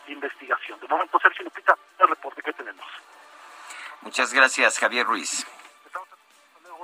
de 0.07 0.13
investigación. 0.13 0.79
De 0.81 0.89
momento, 0.89 1.19
Sergio 1.21 1.45
Lupita, 1.45 1.77
el 1.99 2.09
reporte 2.09 2.43
que 2.43 2.53
tenemos. 2.53 2.87
Muchas 4.03 4.33
gracias, 4.33 4.79
Javier 4.79 5.07
Ruiz. 5.07 5.47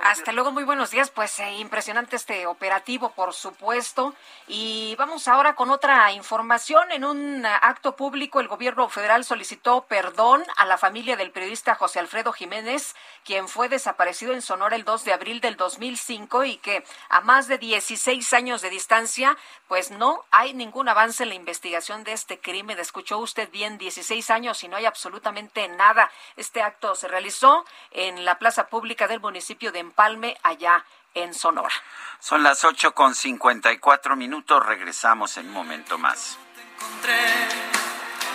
Hasta 0.01 0.31
luego, 0.31 0.51
muy 0.51 0.63
buenos 0.63 0.91
días. 0.91 1.11
Pues 1.11 1.39
eh, 1.39 1.57
impresionante 1.57 2.15
este 2.15 2.47
operativo, 2.47 3.09
por 3.11 3.33
supuesto. 3.33 4.15
Y 4.47 4.95
vamos 4.97 5.27
ahora 5.27 5.55
con 5.55 5.69
otra 5.69 6.11
información. 6.13 6.91
En 6.91 7.03
un 7.03 7.45
acto 7.45 7.95
público, 7.97 8.39
el 8.39 8.47
gobierno 8.47 8.87
federal 8.87 9.25
solicitó 9.25 9.85
perdón 9.87 10.43
a 10.55 10.65
la 10.65 10.77
familia 10.77 11.17
del 11.17 11.31
periodista 11.31 11.75
José 11.75 11.99
Alfredo 11.99 12.31
Jiménez, 12.31 12.95
quien 13.25 13.49
fue 13.49 13.67
desaparecido 13.67 14.33
en 14.33 14.41
Sonora 14.41 14.77
el 14.77 14.85
2 14.85 15.03
de 15.03 15.13
abril 15.13 15.41
del 15.41 15.57
2005 15.57 16.45
y 16.45 16.57
que 16.57 16.83
a 17.09 17.19
más 17.21 17.47
de 17.47 17.57
16 17.57 18.31
años 18.33 18.61
de 18.61 18.69
distancia, 18.69 19.37
pues 19.67 19.91
no 19.91 20.23
hay 20.31 20.53
ningún 20.53 20.87
avance 20.87 21.23
en 21.23 21.29
la 21.29 21.35
investigación 21.35 22.05
de 22.05 22.13
este 22.13 22.39
crimen. 22.39 22.79
Escuchó 22.79 23.17
usted 23.17 23.51
bien, 23.51 23.77
16 23.77 24.29
años 24.29 24.63
y 24.63 24.69
no 24.69 24.77
hay 24.77 24.85
absolutamente 24.85 25.67
nada. 25.67 26.09
Este 26.37 26.61
acto 26.61 26.95
se 26.95 27.09
realizó 27.09 27.65
en 27.91 28.23
la 28.23 28.39
plaza 28.39 28.67
pública 28.69 29.07
del 29.07 29.19
municipio 29.19 29.71
de 29.73 29.89
Palme, 29.99 30.37
allá 30.43 30.85
en 31.13 31.33
Sonora. 31.33 31.75
Son 32.21 32.41
las 32.41 32.63
ocho 32.63 32.93
con 32.93 33.13
cincuenta 33.13 33.69
y 33.73 33.79
cuatro 33.79 34.15
minutos. 34.15 34.65
Regresamos 34.65 35.35
en 35.35 35.47
un 35.47 35.51
momento 35.51 35.97
más. 35.97 36.37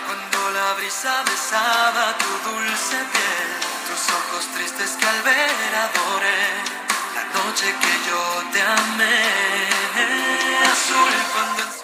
Cuando 0.07 0.51
la 0.51 0.75
brisa 0.75 1.23
besaba 1.25 2.19
tu 2.19 2.51
dulce 2.51 2.97
piel, 3.13 3.49
tus 3.89 4.11
ojos 4.13 4.47
tristes 4.55 4.91
que 4.91 5.07
al 5.07 5.23
ver 5.23 5.75
adoré, 5.87 6.45
la 7.15 7.25
noche 7.33 7.75
que 7.81 8.11
yo 8.11 8.43
te 8.53 8.61
amé, 8.61 9.23
azul 10.71 11.15
cuando 11.33 11.84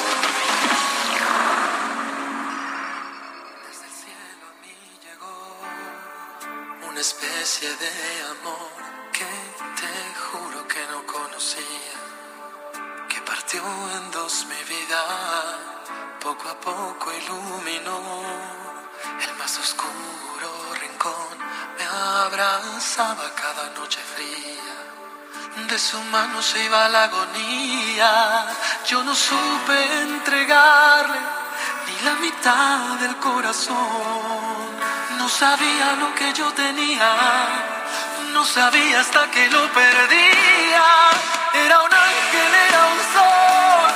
Especie 7.01 7.67
de 7.67 7.91
amor 8.29 8.69
que 9.11 9.25
te 9.79 9.91
juro 10.23 10.67
que 10.67 10.81
no 10.91 11.03
conocía, 11.07 11.95
que 13.09 13.19
partió 13.21 13.63
en 13.95 14.11
dos 14.11 14.45
mi 14.45 14.61
vida, 14.75 15.03
poco 16.21 16.47
a 16.47 16.59
poco 16.59 17.11
iluminó 17.11 17.97
el 19.19 19.35
más 19.39 19.57
oscuro 19.57 20.49
rincón, 20.79 21.37
me 21.75 21.85
abrazaba 21.85 23.33
cada 23.33 23.71
noche 23.79 23.99
fría. 24.13 25.67
De 25.69 25.79
su 25.79 25.99
mano 26.15 26.39
se 26.43 26.65
iba 26.65 26.87
la 26.89 27.05
agonía, 27.05 28.45
yo 28.85 29.03
no 29.03 29.15
supe 29.15 30.01
entregarle 30.01 31.19
ni 31.87 32.05
la 32.05 32.13
mitad 32.21 32.99
del 32.99 33.17
corazón 33.17 34.70
no 35.21 35.29
sabía 35.29 35.95
lo 35.99 36.15
que 36.15 36.33
yo 36.33 36.51
tenía, 36.53 37.11
no 38.33 38.43
sabía 38.43 39.01
hasta 39.01 39.29
que 39.29 39.47
lo 39.51 39.71
perdía. 39.71 40.85
Era 41.63 41.79
un 41.79 41.93
ángel, 41.93 42.51
era 42.69 42.81
un 42.93 42.99
sol, 43.15 43.91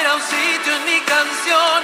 era 0.00 0.14
un 0.14 0.20
sitio 0.20 0.76
en 0.76 0.84
mi 0.84 1.00
canción, 1.00 1.78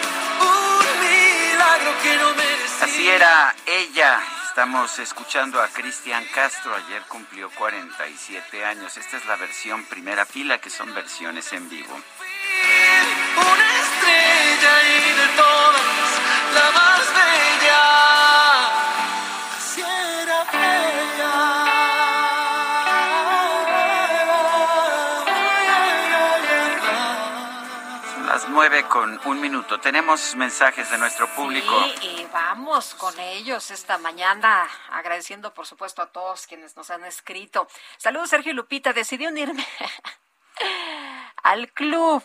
un 0.53 0.85
milagro 1.09 1.91
que 2.03 2.17
no 2.19 2.35
merecía. 2.35 2.85
Así 2.85 3.09
era 3.09 3.55
ella. 3.65 4.21
Estamos 4.49 4.99
escuchando 4.99 5.63
a 5.63 5.69
Cristian 5.69 6.25
Castro. 6.35 6.75
Ayer 6.75 7.03
cumplió 7.09 7.49
47 7.51 8.63
años. 8.63 8.95
Esta 8.99 9.17
es 9.17 9.25
la 9.25 9.37
versión 9.37 9.87
primera 9.87 10.27
fila, 10.27 10.59
que 10.59 10.69
son 10.69 10.93
versiones 10.95 11.51
en 11.55 11.67
vivo. 11.71 11.95
Una 11.95 13.69
estrella 13.85 14.73
y 14.83 15.13
de 15.19 15.29
todas, 15.35 16.11
la 16.55 16.71
más 16.79 17.07
bella. 17.15 18.00
Nueve 28.61 28.85
con 28.89 29.19
un 29.25 29.41
minuto. 29.41 29.81
Tenemos 29.81 30.37
mensajes 30.37 30.91
de 30.91 30.99
nuestro 30.99 31.27
público. 31.29 31.73
Sí, 31.99 32.19
y 32.19 32.27
vamos 32.31 32.95
con 32.95 33.19
ellos 33.19 33.71
esta 33.71 33.97
mañana, 33.97 34.69
agradeciendo 34.91 35.55
por 35.55 35.67
supuesto 35.67 36.03
a 36.03 36.13
todos 36.13 36.47
quienes 36.47 36.77
nos 36.77 36.91
han 36.91 37.03
escrito. 37.07 37.67
Saludos, 37.97 38.29
Sergio 38.29 38.53
Lupita. 38.53 38.93
Decidí 38.93 39.27
unirme 39.27 39.67
al 41.43 41.73
club 41.73 42.23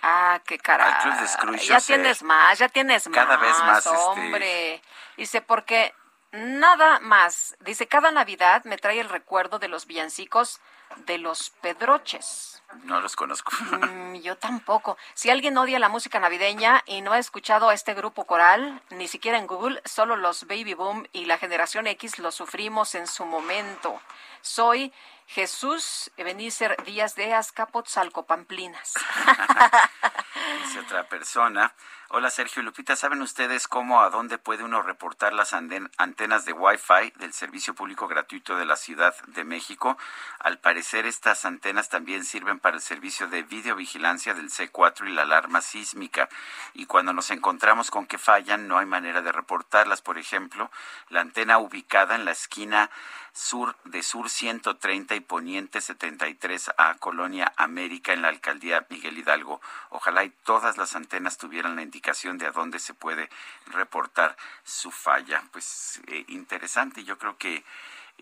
Ah, 0.00 0.40
qué 0.46 0.58
cara. 0.58 0.84
Al 0.96 1.02
Club 1.02 1.20
de 1.20 1.28
Scrooge, 1.28 1.66
ya 1.66 1.80
tienes 1.80 2.22
más, 2.22 2.58
ya 2.58 2.68
tienes 2.70 3.06
más. 3.08 3.14
cada 3.14 3.36
vez 3.36 3.58
más, 3.58 3.84
este- 3.84 3.98
hombre. 3.98 4.82
Dice, 5.18 5.42
porque 5.42 5.92
nada 6.32 7.00
más. 7.00 7.54
Dice, 7.60 7.86
cada 7.86 8.10
Navidad 8.12 8.64
me 8.64 8.78
trae 8.78 9.00
el 9.00 9.08
recuerdo 9.10 9.58
de 9.58 9.68
los 9.68 9.86
villancicos 9.86 10.60
de 11.06 11.18
los 11.18 11.50
Pedroches. 11.60 12.55
No 12.84 13.00
los 13.00 13.16
conozco. 13.16 13.52
Mm, 13.70 14.16
yo 14.16 14.36
tampoco. 14.36 14.96
Si 15.14 15.30
alguien 15.30 15.56
odia 15.56 15.78
la 15.78 15.88
música 15.88 16.18
navideña 16.20 16.82
y 16.86 17.00
no 17.00 17.12
ha 17.12 17.18
escuchado 17.18 17.68
a 17.68 17.74
este 17.74 17.94
grupo 17.94 18.24
coral, 18.24 18.82
ni 18.90 19.08
siquiera 19.08 19.38
en 19.38 19.46
Google, 19.46 19.80
solo 19.84 20.16
los 20.16 20.46
Baby 20.46 20.74
Boom 20.74 21.06
y 21.12 21.26
la 21.26 21.38
generación 21.38 21.86
X 21.86 22.18
lo 22.18 22.32
sufrimos 22.32 22.94
en 22.94 23.06
su 23.06 23.24
momento. 23.24 24.00
Soy 24.40 24.92
Jesús 25.26 26.10
Benícer 26.16 26.76
Díaz 26.84 27.14
de 27.16 27.34
Azcapotzalco, 27.34 28.26
Pamplinas. 28.26 28.94
Dice 30.64 30.80
otra 30.80 31.08
persona. 31.08 31.74
Hola 32.08 32.30
Sergio 32.30 32.62
Lupita, 32.62 32.94
¿saben 32.94 33.20
ustedes 33.20 33.66
cómo 33.66 34.00
a 34.00 34.10
dónde 34.10 34.38
puede 34.38 34.62
uno 34.62 34.80
reportar 34.80 35.32
las 35.32 35.52
antenas 35.52 36.44
de 36.44 36.52
Wi-Fi 36.52 37.12
del 37.16 37.32
Servicio 37.32 37.74
Público 37.74 38.06
Gratuito 38.06 38.56
de 38.56 38.64
la 38.64 38.76
Ciudad 38.76 39.12
de 39.26 39.42
México? 39.42 39.98
Al 40.38 40.60
parecer 40.60 41.04
estas 41.04 41.44
antenas 41.44 41.88
también 41.88 42.24
sirven 42.24 42.60
para 42.60 42.76
el 42.76 42.82
servicio 42.82 43.26
de 43.26 43.42
videovigilancia 43.42 44.34
del 44.34 44.50
C4 44.50 45.08
y 45.08 45.14
la 45.14 45.22
alarma 45.22 45.60
sísmica. 45.60 46.28
Y 46.74 46.86
cuando 46.86 47.12
nos 47.12 47.32
encontramos 47.32 47.90
con 47.90 48.06
que 48.06 48.18
fallan, 48.18 48.68
no 48.68 48.78
hay 48.78 48.86
manera 48.86 49.20
de 49.20 49.32
reportarlas. 49.32 50.00
Por 50.00 50.16
ejemplo, 50.16 50.70
la 51.08 51.22
antena 51.22 51.58
ubicada 51.58 52.14
en 52.14 52.24
la 52.24 52.30
esquina 52.30 52.88
sur 53.36 53.76
de 53.84 54.02
Sur 54.02 54.30
130 54.30 55.14
y 55.14 55.20
Poniente 55.20 55.82
73 55.82 56.70
a 56.78 56.94
Colonia 56.94 57.52
América 57.56 58.14
en 58.14 58.22
la 58.22 58.28
alcaldía 58.28 58.86
Miguel 58.88 59.18
Hidalgo. 59.18 59.60
Ojalá 59.90 60.24
y 60.24 60.30
todas 60.30 60.78
las 60.78 60.96
antenas 60.96 61.36
tuvieran 61.36 61.76
la 61.76 61.82
indicación 61.82 62.38
de 62.38 62.46
a 62.46 62.52
dónde 62.52 62.78
se 62.78 62.94
puede 62.94 63.28
reportar 63.66 64.36
su 64.64 64.90
falla. 64.90 65.42
Pues 65.52 66.00
eh, 66.06 66.24
interesante, 66.28 67.04
yo 67.04 67.18
creo 67.18 67.36
que 67.36 67.62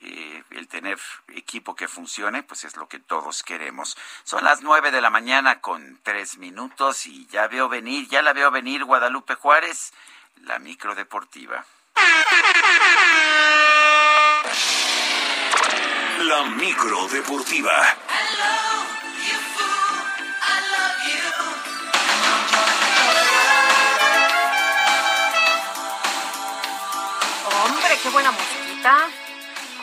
eh, 0.01 0.43
el 0.51 0.67
tener 0.67 0.99
equipo 1.29 1.77
que 1.77 1.87
funcione, 1.87 2.43
pues 2.43 2.65
es 2.65 2.77
lo 2.77 2.89
que 2.89 2.99
todos 2.99 3.45
queremos. 3.45 3.97
Son 4.25 4.43
las 4.43 4.63
nueve 4.63 4.91
de 4.91 5.01
la 5.01 5.11
mañana 5.11 5.61
con 5.61 6.01
tres 6.03 6.39
minutos 6.39 7.07
y 7.07 7.27
ya 7.27 7.47
veo 7.47 7.69
venir, 7.69 8.09
ya 8.09 8.21
la 8.21 8.33
veo 8.33 8.51
venir 8.51 8.83
Guadalupe 8.85 9.37
Juárez, 9.37 9.93
la 10.43 10.59
micro 10.59 10.97
deportiva. 10.97 11.65
La 16.35 16.43
micro 16.51 17.07
deportiva. 17.07 17.97
Hombre, 27.65 27.99
qué 28.03 28.09
buena 28.11 28.31
musiquita. 28.33 29.09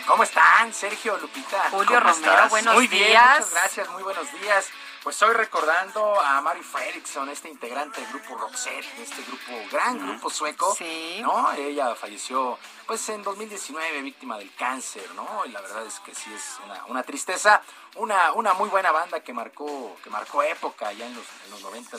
¿Cómo 0.07 0.23
están, 0.23 0.73
Sergio, 0.73 1.17
Lupita? 1.17 1.69
Julio 1.71 1.85
¿Cómo 1.85 1.99
Romero, 2.01 2.31
estás? 2.31 2.49
buenos 2.49 2.73
Muy 2.75 2.87
bien, 2.87 3.07
días. 3.09 3.39
muchas 3.39 3.51
gracias, 3.53 3.89
muy 3.89 4.03
buenos 4.03 4.31
días. 4.41 4.65
Pues 5.03 5.15
estoy 5.15 5.33
recordando 5.33 6.19
a 6.21 6.41
Mari 6.41 6.61
Fredriksson, 6.61 7.27
este 7.29 7.49
integrante 7.49 7.99
del 8.01 8.09
grupo 8.11 8.37
Roxette, 8.37 8.85
este 8.99 9.23
grupo, 9.23 9.51
gran 9.71 9.97
grupo 9.97 10.29
sueco, 10.29 10.75
Sí. 10.75 11.17
¿no? 11.23 11.51
Ella 11.53 11.95
falleció, 11.95 12.59
pues 12.85 13.09
en 13.09 13.23
2019, 13.23 14.01
víctima 14.03 14.37
del 14.37 14.53
cáncer, 14.53 15.09
¿no? 15.15 15.43
Y 15.45 15.49
la 15.49 15.61
verdad 15.61 15.83
es 15.87 15.99
que 16.01 16.13
sí 16.13 16.31
es 16.31 16.59
una, 16.65 16.85
una 16.85 17.01
tristeza, 17.01 17.63
una, 17.95 18.31
una 18.33 18.53
muy 18.53 18.69
buena 18.69 18.91
banda 18.91 19.21
que 19.21 19.33
marcó, 19.33 19.97
que 20.03 20.11
marcó 20.11 20.43
época 20.43 20.91
ya 20.93 21.07
en 21.07 21.15
los, 21.15 21.25
en 21.45 21.51
los 21.51 21.61
90 21.61 21.97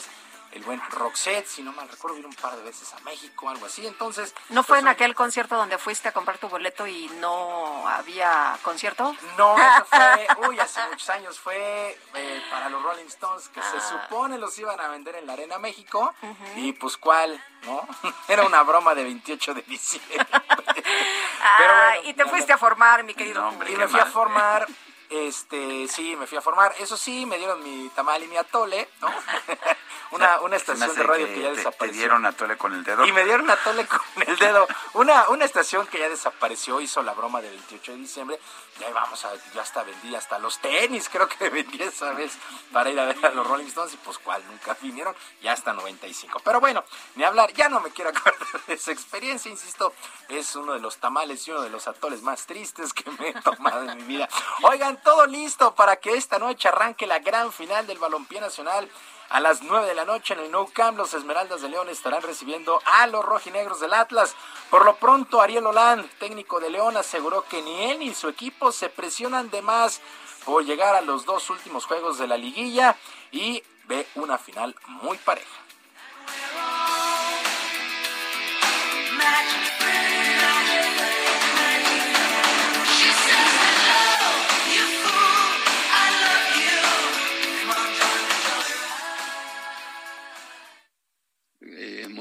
el 0.52 0.62
buen 0.62 0.80
Roxette, 0.90 1.46
si 1.46 1.62
no 1.62 1.72
mal 1.72 1.88
recuerdo, 1.88 2.16
vino 2.16 2.28
un 2.28 2.34
par 2.34 2.54
de 2.56 2.62
veces 2.62 2.92
a 2.92 3.00
México, 3.00 3.48
algo 3.48 3.66
así, 3.66 3.86
entonces... 3.86 4.34
¿No 4.50 4.62
fue 4.62 4.74
pues, 4.76 4.82
en 4.82 4.88
aquel 4.88 5.14
concierto 5.14 5.56
donde 5.56 5.78
fuiste 5.78 6.08
a 6.08 6.12
comprar 6.12 6.38
tu 6.38 6.48
boleto 6.48 6.86
y 6.86 7.08
no 7.20 7.86
había 7.88 8.58
concierto? 8.62 9.16
No, 9.38 9.56
eso 9.58 9.84
fue, 9.86 10.48
uy, 10.48 10.58
hace 10.60 10.80
muchos 10.88 11.08
años 11.10 11.38
fue 11.38 11.98
eh, 12.14 12.42
para 12.50 12.68
los 12.68 12.82
Rolling 12.82 13.06
Stones 13.06 13.48
que 13.48 13.60
se 13.62 13.76
Ah. 13.78 13.80
supone 14.08 14.38
los 14.38 14.58
iban 14.58 14.78
a 14.80 14.88
vender 14.88 15.16
en 15.16 15.26
la 15.26 15.32
Arena 15.32 15.58
México 15.58 16.14
y 16.56 16.72
pues 16.74 16.96
cuál, 16.96 17.42
¿no? 17.62 17.86
Era 18.28 18.44
una 18.44 18.62
broma 18.62 18.94
de 18.94 19.04
28 19.04 19.54
de 19.54 19.62
diciembre. 19.62 20.26
Ah, 21.44 21.94
y 22.04 22.14
te 22.14 22.24
fuiste 22.26 22.52
a 22.52 22.58
formar, 22.58 23.02
mi 23.04 23.14
querido 23.14 23.50
y 23.52 23.56
Julio. 23.56 23.78
me 23.78 23.88
fui 23.88 24.00
a 24.00 24.06
formar, 24.06 24.66
este, 25.12 25.86
sí, 25.88 26.16
me 26.16 26.26
fui 26.26 26.38
a 26.38 26.40
formar. 26.42 26.74
Eso 26.78 26.96
sí, 26.96 27.26
me 27.26 27.38
dieron 27.38 27.62
mi 27.62 27.88
tamal 27.90 28.22
y 28.22 28.28
mi 28.28 28.36
atole, 28.36 28.88
¿no? 29.00 29.08
una, 30.12 30.40
una 30.40 30.56
estación 30.56 30.94
de 30.94 31.02
radio 31.02 31.26
que 31.26 31.34
que 31.34 31.40
ya 31.40 31.48
te- 31.48 31.54
te 31.54 31.56
desapareció. 31.58 31.98
dieron 32.00 32.26
a 32.26 32.32
tole 32.32 32.56
con 32.58 32.72
el 32.74 32.84
dedo. 32.84 33.06
Y 33.06 33.12
me 33.12 33.24
dieron 33.24 33.50
a 33.50 33.56
tole 33.56 33.86
con 33.86 34.00
el 34.26 34.36
dedo. 34.38 34.66
Una, 34.94 35.28
una 35.30 35.44
estación 35.44 35.86
que 35.86 35.98
ya 35.98 36.08
desapareció, 36.08 36.80
hizo 36.80 37.02
la 37.02 37.12
broma 37.14 37.40
del 37.40 37.50
28 37.52 37.92
de 37.92 37.98
diciembre. 37.98 38.38
Y 38.80 38.84
ahí 38.84 38.92
vamos, 38.92 39.24
a, 39.24 39.30
yo 39.54 39.60
hasta 39.60 39.82
vendí 39.82 40.14
hasta 40.14 40.38
los 40.38 40.58
tenis, 40.60 41.08
creo 41.10 41.28
que 41.28 41.50
vendí 41.50 41.82
esa 41.82 42.12
vez 42.12 42.32
para 42.72 42.90
ir 42.90 42.98
a 42.98 43.04
ver 43.06 43.24
a 43.26 43.30
los 43.30 43.46
Rolling 43.46 43.66
Stones. 43.66 43.94
Y 43.94 43.96
pues 43.98 44.18
cuál, 44.18 44.42
nunca 44.46 44.76
vinieron, 44.80 45.14
ya 45.42 45.52
hasta 45.52 45.72
95. 45.72 46.40
Pero 46.44 46.60
bueno, 46.60 46.84
ni 47.16 47.24
hablar, 47.24 47.52
ya 47.52 47.68
no 47.68 47.80
me 47.80 47.90
quiero 47.90 48.10
acordar 48.10 48.34
de 48.66 48.74
esa 48.74 48.92
experiencia, 48.92 49.50
insisto. 49.50 49.92
Es 50.28 50.56
uno 50.56 50.72
de 50.74 50.80
los 50.80 50.96
tamales 50.98 51.46
y 51.46 51.50
uno 51.50 51.62
de 51.62 51.70
los 51.70 51.86
atoles 51.88 52.22
más 52.22 52.46
tristes 52.46 52.92
que 52.94 53.10
me 53.12 53.28
he 53.30 53.34
tomado 53.42 53.90
en 53.90 53.98
mi 53.98 54.04
vida. 54.04 54.28
Oigan, 54.62 55.01
todo 55.02 55.26
listo 55.26 55.74
para 55.74 55.96
que 55.96 56.14
esta 56.14 56.38
noche 56.38 56.68
arranque 56.68 57.06
la 57.06 57.18
gran 57.18 57.52
final 57.52 57.86
del 57.86 57.98
Balompié 57.98 58.40
Nacional. 58.40 58.88
A 59.30 59.40
las 59.40 59.62
9 59.62 59.86
de 59.86 59.94
la 59.94 60.04
noche 60.04 60.34
en 60.34 60.40
el 60.40 60.50
Nou 60.50 60.70
Camp, 60.72 60.98
los 60.98 61.14
Esmeraldas 61.14 61.62
de 61.62 61.70
León 61.70 61.88
estarán 61.88 62.22
recibiendo 62.22 62.82
a 62.84 63.06
los 63.06 63.24
rojinegros 63.24 63.80
del 63.80 63.94
Atlas. 63.94 64.36
Por 64.68 64.84
lo 64.84 64.96
pronto, 64.96 65.40
Ariel 65.40 65.66
Holand, 65.66 66.06
técnico 66.18 66.60
de 66.60 66.68
León, 66.68 66.96
aseguró 66.96 67.42
que 67.48 67.62
ni 67.62 67.90
él 67.90 68.00
ni 68.00 68.14
su 68.14 68.28
equipo 68.28 68.72
se 68.72 68.90
presionan 68.90 69.50
de 69.50 69.62
más 69.62 70.02
por 70.44 70.64
llegar 70.64 70.94
a 70.94 71.00
los 71.00 71.24
dos 71.24 71.48
últimos 71.48 71.86
juegos 71.86 72.18
de 72.18 72.26
la 72.26 72.36
liguilla 72.36 72.96
y 73.30 73.62
ve 73.86 74.06
una 74.16 74.36
final 74.36 74.76
muy 74.86 75.16
pareja. 75.18 75.62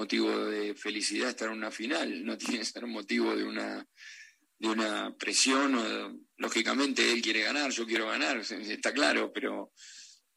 Motivo 0.02 0.30
de 0.45 0.73
felicidad 0.73 1.30
estar 1.30 1.49
en 1.49 1.57
una 1.57 1.69
final, 1.69 2.26
no 2.26 2.38
tiene 2.38 2.60
que 2.60 2.65
ser 2.65 2.88
motivo 2.88 3.36
de 3.36 3.44
una 3.44 3.86
de 4.61 4.68
una 4.68 5.15
presión 5.18 5.73
o 5.76 5.84
lógicamente 6.38 7.11
él 7.11 7.22
quiere 7.22 7.41
ganar, 7.41 7.72
yo 7.72 7.86
quiero 7.86 8.07
ganar, 8.07 8.38
está 8.38 8.94
claro, 8.94 9.32
pero 9.34 9.72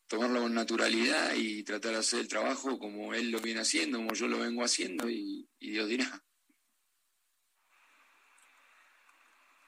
tomarlo 0.07 0.41
con 0.41 0.55
naturalidad 0.55 1.35
y 1.35 1.62
tratar 1.62 1.93
de 1.93 1.99
hacer 1.99 2.20
el 2.20 2.28
trabajo 2.28 2.78
como 2.78 3.12
él 3.12 3.31
lo 3.31 3.41
viene 3.41 3.61
haciendo, 3.61 3.99
como 3.99 4.15
yo 4.15 4.27
lo 4.27 4.39
vengo 4.39 4.65
haciendo 4.65 5.11
y, 5.11 5.47
Dios 5.61 5.89
dirá. 5.89 6.07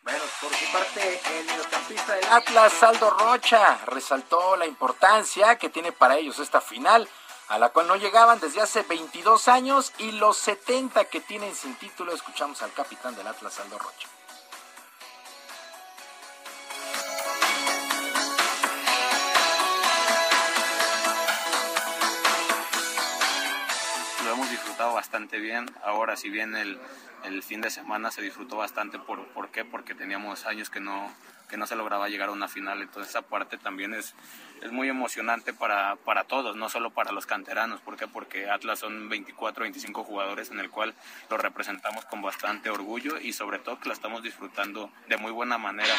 Bueno, 0.02 0.24
por 0.40 0.54
su 0.54 0.72
parte, 0.72 1.20
el 1.38 1.46
mediocampista 1.46 2.14
del 2.14 2.24
Atlas, 2.30 2.82
Aldo 2.82 3.10
Rocha, 3.10 3.84
resaltó 3.86 4.56
la 4.56 4.66
importancia 4.66 5.58
que 5.58 5.68
tiene 5.68 5.92
para 5.92 6.16
ellos 6.16 6.38
esta 6.38 6.62
final, 6.62 7.06
a 7.48 7.58
la 7.58 7.68
cual 7.70 7.86
no 7.86 7.96
llegaban 7.96 8.40
desde 8.40 8.60
hace 8.60 8.82
22 8.82 9.48
años 9.48 9.92
y 9.98 10.12
los 10.12 10.36
70 10.38 11.04
que 11.06 11.20
tienen 11.20 11.54
sin 11.54 11.74
título. 11.76 12.12
Escuchamos 12.12 12.62
al 12.62 12.72
capitán 12.72 13.14
del 13.14 13.26
Atlas, 13.26 13.60
Aldo 13.60 13.78
Rocha. 13.78 14.08
Bastante 24.84 25.38
bien. 25.38 25.66
Ahora, 25.82 26.16
si 26.16 26.28
bien 26.28 26.54
el, 26.54 26.78
el 27.24 27.42
fin 27.42 27.60
de 27.60 27.70
semana 27.70 28.10
se 28.10 28.22
disfrutó 28.22 28.56
bastante, 28.56 28.98
¿por, 28.98 29.26
¿por 29.28 29.48
qué? 29.48 29.64
Porque 29.64 29.94
teníamos 29.94 30.46
años 30.46 30.70
que 30.70 30.80
no, 30.80 31.10
que 31.48 31.56
no 31.56 31.66
se 31.66 31.76
lograba 31.76 32.08
llegar 32.08 32.28
a 32.28 32.32
una 32.32 32.48
final. 32.48 32.82
Entonces, 32.82 33.10
esa 33.10 33.22
parte 33.22 33.56
también 33.56 33.94
es, 33.94 34.14
es 34.62 34.70
muy 34.70 34.88
emocionante 34.88 35.54
para, 35.54 35.96
para 35.96 36.24
todos, 36.24 36.56
no 36.56 36.68
solo 36.68 36.90
para 36.90 37.12
los 37.12 37.26
canteranos. 37.26 37.80
¿Por 37.80 37.96
qué? 37.96 38.06
Porque 38.06 38.50
Atlas 38.50 38.80
son 38.80 39.08
24, 39.08 39.62
25 39.62 40.04
jugadores 40.04 40.50
en 40.50 40.60
el 40.60 40.70
cual 40.70 40.94
lo 41.30 41.38
representamos 41.38 42.04
con 42.04 42.22
bastante 42.22 42.70
orgullo 42.70 43.18
y 43.18 43.32
sobre 43.32 43.58
todo 43.58 43.80
que 43.80 43.88
la 43.88 43.94
estamos 43.94 44.22
disfrutando 44.22 44.90
de 45.08 45.16
muy 45.16 45.32
buena 45.32 45.58
manera. 45.58 45.94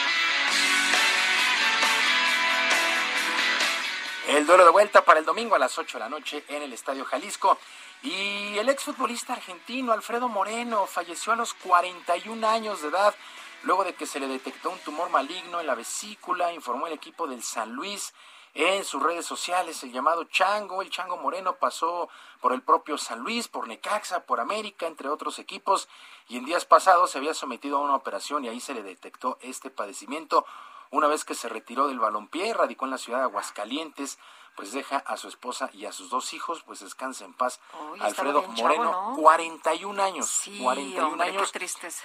El 4.28 4.46
duelo 4.46 4.66
de 4.66 4.72
vuelta 4.72 5.06
para 5.06 5.22
el 5.22 5.26
domingo 5.26 5.56
a 5.56 5.60
las 5.60 5.78
8 5.78 5.98
de 5.98 6.04
la 6.04 6.10
noche 6.10 6.44
en 6.50 6.62
el 6.62 6.74
Estadio 6.74 7.06
Jalisco. 7.06 7.58
Y 8.04 8.58
el 8.58 8.68
exfutbolista 8.68 9.32
argentino 9.32 9.94
Alfredo 9.94 10.28
Moreno 10.28 10.86
falleció 10.86 11.32
a 11.32 11.38
los 11.38 11.54
41 11.54 12.46
años 12.46 12.82
de 12.82 12.90
edad 12.90 13.16
luego 13.64 13.86
de 13.86 13.96
que 13.96 14.06
se 14.06 14.20
le 14.20 14.28
detectó 14.28 14.70
un 14.70 14.80
tumor 14.80 15.10
maligno 15.10 15.62
en 15.62 15.68
la 15.68 15.76
vesícula, 15.76 16.52
informó 16.52 16.88
el 16.88 16.94
equipo 16.94 17.26
del 17.26 17.42
San 17.42 17.72
Luis. 17.72 18.14
en 18.54 18.84
sus 18.84 19.02
redes 19.02 19.26
sociales 19.26 19.82
el 19.84 19.94
llamado 19.94 20.26
Chango. 20.26 20.82
El 20.82 20.90
Chango 20.90 21.16
Moreno 21.16 21.56
pasó 21.56 22.10
por 22.42 22.52
el 22.52 22.62
propio 22.62 22.98
San 22.98 23.20
Luis, 23.20 23.48
por 23.48 23.66
Necaxa, 23.70 24.26
por 24.26 24.42
América, 24.42 24.88
entre 24.88 25.08
otros 25.08 25.40
equipos, 25.40 25.88
y 26.28 26.36
en 26.36 26.44
días 26.44 26.66
pasados 26.66 27.12
se 27.12 27.20
había 27.20 27.34
sometido 27.34 27.78
a 27.78 27.82
una 27.82 27.96
operación 27.96 28.44
y 28.44 28.50
ahí 28.50 28.60
se 28.60 28.74
le 28.74 28.84
detectó 28.84 29.38
este 29.42 29.70
padecimiento. 29.70 30.46
Una 30.92 31.08
vez 31.08 31.26
que 31.26 31.36
se 31.36 31.50
retiró 31.50 31.88
del 31.88 32.00
balompié, 32.00 32.54
radicó 32.54 32.86
en 32.86 32.92
la 32.92 32.98
ciudad 32.98 33.20
de 33.20 33.26
Aguascalientes, 33.26 34.18
pues 34.56 34.72
deja 34.72 34.98
a 34.98 35.18
su 35.18 35.28
esposa 35.28 35.70
y 35.72 35.86
a 35.86 35.92
sus 35.92 36.10
dos 36.10 36.34
hijos, 36.34 36.64
pues 36.66 36.80
descansa 36.80 37.26
en 37.26 37.34
paz. 37.36 37.60
Uy, 37.92 38.00
Alfredo 38.02 38.42
chavo, 38.42 38.54
Moreno, 38.54 38.84
¿no? 39.12 39.16
41 39.22 40.02
años, 40.04 40.28
Sí, 40.30 40.58
41 40.64 41.08
hombre, 41.10 41.28
años, 41.28 41.42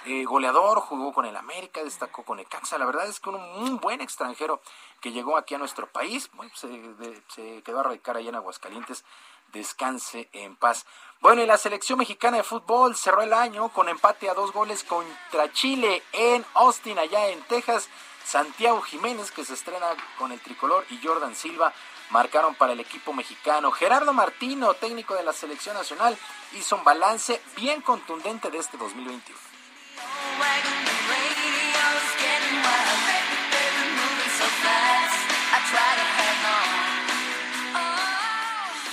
eh, 0.05 0.23
goleador, 0.25 0.79
jugó 0.81 1.11
con 1.13 1.25
el 1.25 1.35
América, 1.35 1.83
destacó 1.83 2.23
con 2.23 2.39
Ecaxa. 2.39 2.77
La 2.77 2.85
verdad 2.85 3.07
es 3.07 3.19
que 3.19 3.29
un, 3.29 3.35
un 3.41 3.77
buen 3.79 4.01
extranjero 4.01 4.61
que 5.01 5.11
llegó 5.11 5.35
aquí 5.35 5.55
a 5.55 5.57
nuestro 5.57 5.87
país, 5.91 6.29
bueno, 6.33 6.51
se, 6.55 6.67
de- 6.67 7.23
se 7.29 7.63
quedó 7.63 7.79
a 7.79 7.83
radicar 7.83 8.17
allá 8.17 8.29
en 8.29 8.35
Aguascalientes. 8.35 9.03
Descanse 9.51 10.29
en 10.33 10.55
paz. 10.55 10.85
Bueno, 11.21 11.41
y 11.43 11.45
la 11.45 11.57
selección 11.57 11.99
mexicana 11.99 12.37
de 12.37 12.43
fútbol 12.43 12.95
cerró 12.95 13.21
el 13.21 13.33
año 13.33 13.69
con 13.69 13.87
empate 13.87 14.29
a 14.29 14.33
dos 14.33 14.51
goles 14.51 14.83
contra 14.83 15.51
Chile 15.53 16.01
en 16.11 16.43
Austin, 16.55 16.97
allá 16.97 17.27
en 17.29 17.41
Texas. 17.43 17.87
Santiago 18.25 18.81
Jiménez, 18.81 19.31
que 19.31 19.45
se 19.45 19.53
estrena 19.53 19.87
con 20.17 20.31
el 20.31 20.39
tricolor, 20.39 20.85
y 20.89 20.99
Jordan 21.03 21.35
Silva 21.35 21.73
marcaron 22.09 22.55
para 22.55 22.73
el 22.73 22.79
equipo 22.79 23.13
mexicano. 23.13 23.71
Gerardo 23.71 24.13
Martino, 24.13 24.73
técnico 24.75 25.15
de 25.15 25.23
la 25.23 25.33
selección 25.33 25.75
nacional, 25.75 26.17
hizo 26.53 26.75
un 26.75 26.83
balance 26.83 27.41
bien 27.55 27.81
contundente 27.81 28.49
de 28.51 28.59
este 28.59 28.77
2021. 28.77 29.39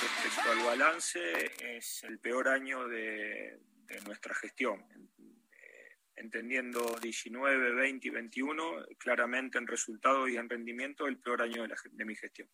Respecto 0.03 0.51
al 0.51 0.65
balance, 0.65 1.77
es 1.77 2.05
el 2.05 2.19
peor 2.19 2.49
año 2.49 2.89
de, 2.89 3.61
de 3.87 4.01
nuestra 4.03 4.35
gestión. 4.35 4.85
Entendiendo 6.21 6.99
19, 7.01 7.73
20 7.73 8.09
y 8.09 8.11
21, 8.11 8.63
claramente 8.99 9.57
en 9.57 9.67
resultados 9.67 10.29
y 10.29 10.37
en 10.37 10.51
rendimiento, 10.51 11.07
el 11.07 11.19
peor 11.19 11.41
año 11.41 11.63
de, 11.63 11.75
de 11.93 12.05
mi 12.05 12.15
gestión. 12.15 12.47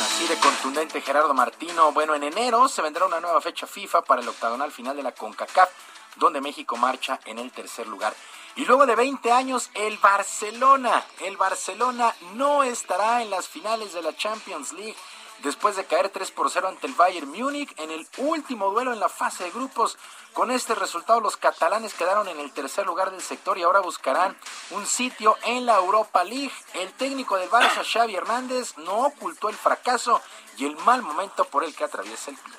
Así 0.00 0.28
de 0.28 0.36
contundente 0.36 1.00
Gerardo 1.00 1.34
Martino. 1.34 1.90
Bueno, 1.90 2.14
en 2.14 2.22
enero 2.22 2.68
se 2.68 2.82
vendrá 2.82 3.04
una 3.04 3.18
nueva 3.18 3.40
fecha 3.40 3.66
FIFA 3.66 4.02
para 4.02 4.22
el 4.22 4.28
octagonal 4.28 4.70
final 4.70 4.96
de 4.96 5.02
la 5.02 5.10
CONCACAF, 5.10 5.70
donde 6.16 6.40
México 6.40 6.76
marcha 6.76 7.18
en 7.24 7.40
el 7.40 7.50
tercer 7.50 7.88
lugar. 7.88 8.14
Y 8.54 8.64
luego 8.64 8.86
de 8.86 8.94
20 8.94 9.32
años, 9.32 9.70
el 9.74 9.98
Barcelona, 9.98 11.04
el 11.22 11.36
Barcelona 11.36 12.14
no 12.34 12.62
estará 12.62 13.22
en 13.22 13.30
las 13.30 13.48
finales 13.48 13.92
de 13.92 14.02
la 14.02 14.14
Champions 14.16 14.72
League 14.72 14.96
después 15.42 15.76
de 15.76 15.84
caer 15.84 16.08
3 16.08 16.30
por 16.30 16.50
0 16.50 16.68
ante 16.68 16.86
el 16.86 16.94
Bayern 16.94 17.30
Múnich 17.30 17.72
en 17.78 17.90
el 17.90 18.06
último 18.18 18.70
duelo 18.70 18.92
en 18.92 19.00
la 19.00 19.08
fase 19.08 19.44
de 19.44 19.50
grupos. 19.50 19.98
Con 20.32 20.50
este 20.50 20.74
resultado, 20.74 21.20
los 21.20 21.36
catalanes 21.36 21.94
quedaron 21.94 22.28
en 22.28 22.38
el 22.38 22.52
tercer 22.52 22.86
lugar 22.86 23.10
del 23.10 23.20
sector 23.20 23.58
y 23.58 23.62
ahora 23.62 23.80
buscarán 23.80 24.36
un 24.70 24.86
sitio 24.86 25.36
en 25.44 25.66
la 25.66 25.76
Europa 25.76 26.22
League. 26.24 26.52
El 26.74 26.92
técnico 26.92 27.36
del 27.36 27.50
Barça, 27.50 27.84
Xavi 27.84 28.14
Hernández, 28.14 28.76
no 28.78 29.06
ocultó 29.06 29.48
el 29.48 29.56
fracaso 29.56 30.20
y 30.56 30.66
el 30.66 30.76
mal 30.78 31.02
momento 31.02 31.44
por 31.44 31.64
el 31.64 31.74
que 31.74 31.84
atraviesa 31.84 32.30
el 32.30 32.38
club. 32.38 32.56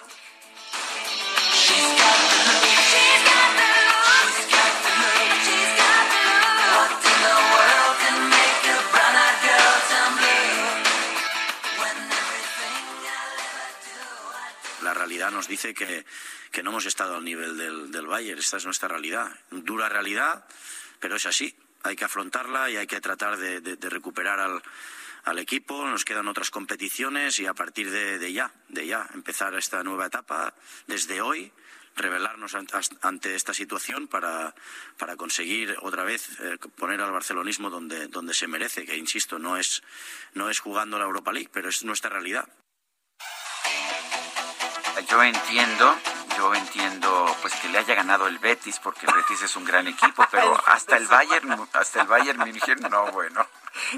Nos 15.42 15.48
dice 15.48 15.74
que, 15.74 16.06
que 16.52 16.62
no 16.62 16.70
hemos 16.70 16.86
estado 16.86 17.16
al 17.16 17.26
nivel 17.26 17.58
del, 17.58 17.92
del 17.92 18.06
Bayern. 18.06 18.38
Esta 18.38 18.58
es 18.58 18.66
nuestra 18.66 18.88
realidad. 18.88 19.36
Dura 19.50 19.90
realidad, 19.90 20.46
pero 21.00 21.16
es 21.16 21.26
así. 21.26 21.56
Hay 21.82 21.96
que 21.96 22.06
afrontarla 22.06 22.70
y 22.70 22.78
hay 22.78 22.86
que 22.86 23.02
tratar 23.02 23.38
de, 23.38 23.76
recuperar 23.90 24.40
al, 24.40 24.62
al 25.24 25.40
equipo. 25.40 25.84
Nos 25.88 26.06
quedan 26.06 26.28
otras 26.28 26.52
competiciones 26.52 27.40
y 27.40 27.48
a 27.48 27.56
partir 27.56 27.90
de, 27.90 28.32
ya, 28.32 28.54
de 28.68 28.86
ya, 28.86 29.10
empezar 29.16 29.56
esta 29.56 29.82
nueva 29.84 30.06
etapa 30.06 30.54
desde 30.86 31.22
hoy 31.22 31.52
revelarnos 31.96 32.54
ante, 32.54 32.76
ante 33.02 33.34
esta 33.34 33.56
situación 33.56 34.08
para, 34.08 34.54
para 35.00 35.16
conseguir 35.16 35.76
otra 35.82 36.04
vez 36.04 36.40
eh, 36.40 36.60
poner 36.76 37.02
al 37.02 37.12
barcelonismo 37.12 37.72
donde, 37.72 38.10
donde 38.10 38.36
se 38.36 38.48
merece, 38.48 38.86
que 38.86 38.96
insisto, 38.96 39.40
no 39.40 39.58
es, 39.58 39.82
no 40.36 40.52
es 40.52 40.60
jugando 40.60 41.00
la 41.00 41.06
Europa 41.06 41.34
League, 41.34 41.50
pero 41.52 41.68
es 41.68 41.84
nuestra 41.84 42.12
realidad. 42.12 42.48
Yo 45.08 45.24
entiendo, 45.24 45.96
yo 46.38 46.54
entiendo 46.54 47.36
pues 47.42 47.56
que 47.56 47.70
le 47.70 47.80
haya 47.80 47.96
ganado 47.96 48.28
el 48.28 48.40
Betis 48.40 48.80
porque 48.80 49.06
el 49.06 49.14
Betis 49.14 49.42
es 49.42 49.56
un 49.56 49.66
gran 49.66 49.88
equipo, 49.88 50.26
pero 50.30 50.60
hasta 50.68 50.98
el 50.98 51.08
Bayern, 51.08 51.68
hasta 51.74 52.02
el 52.02 52.08
Bayern 52.08 52.40
Múnich 52.40 52.68
no, 52.90 53.12
bueno. 53.12 53.46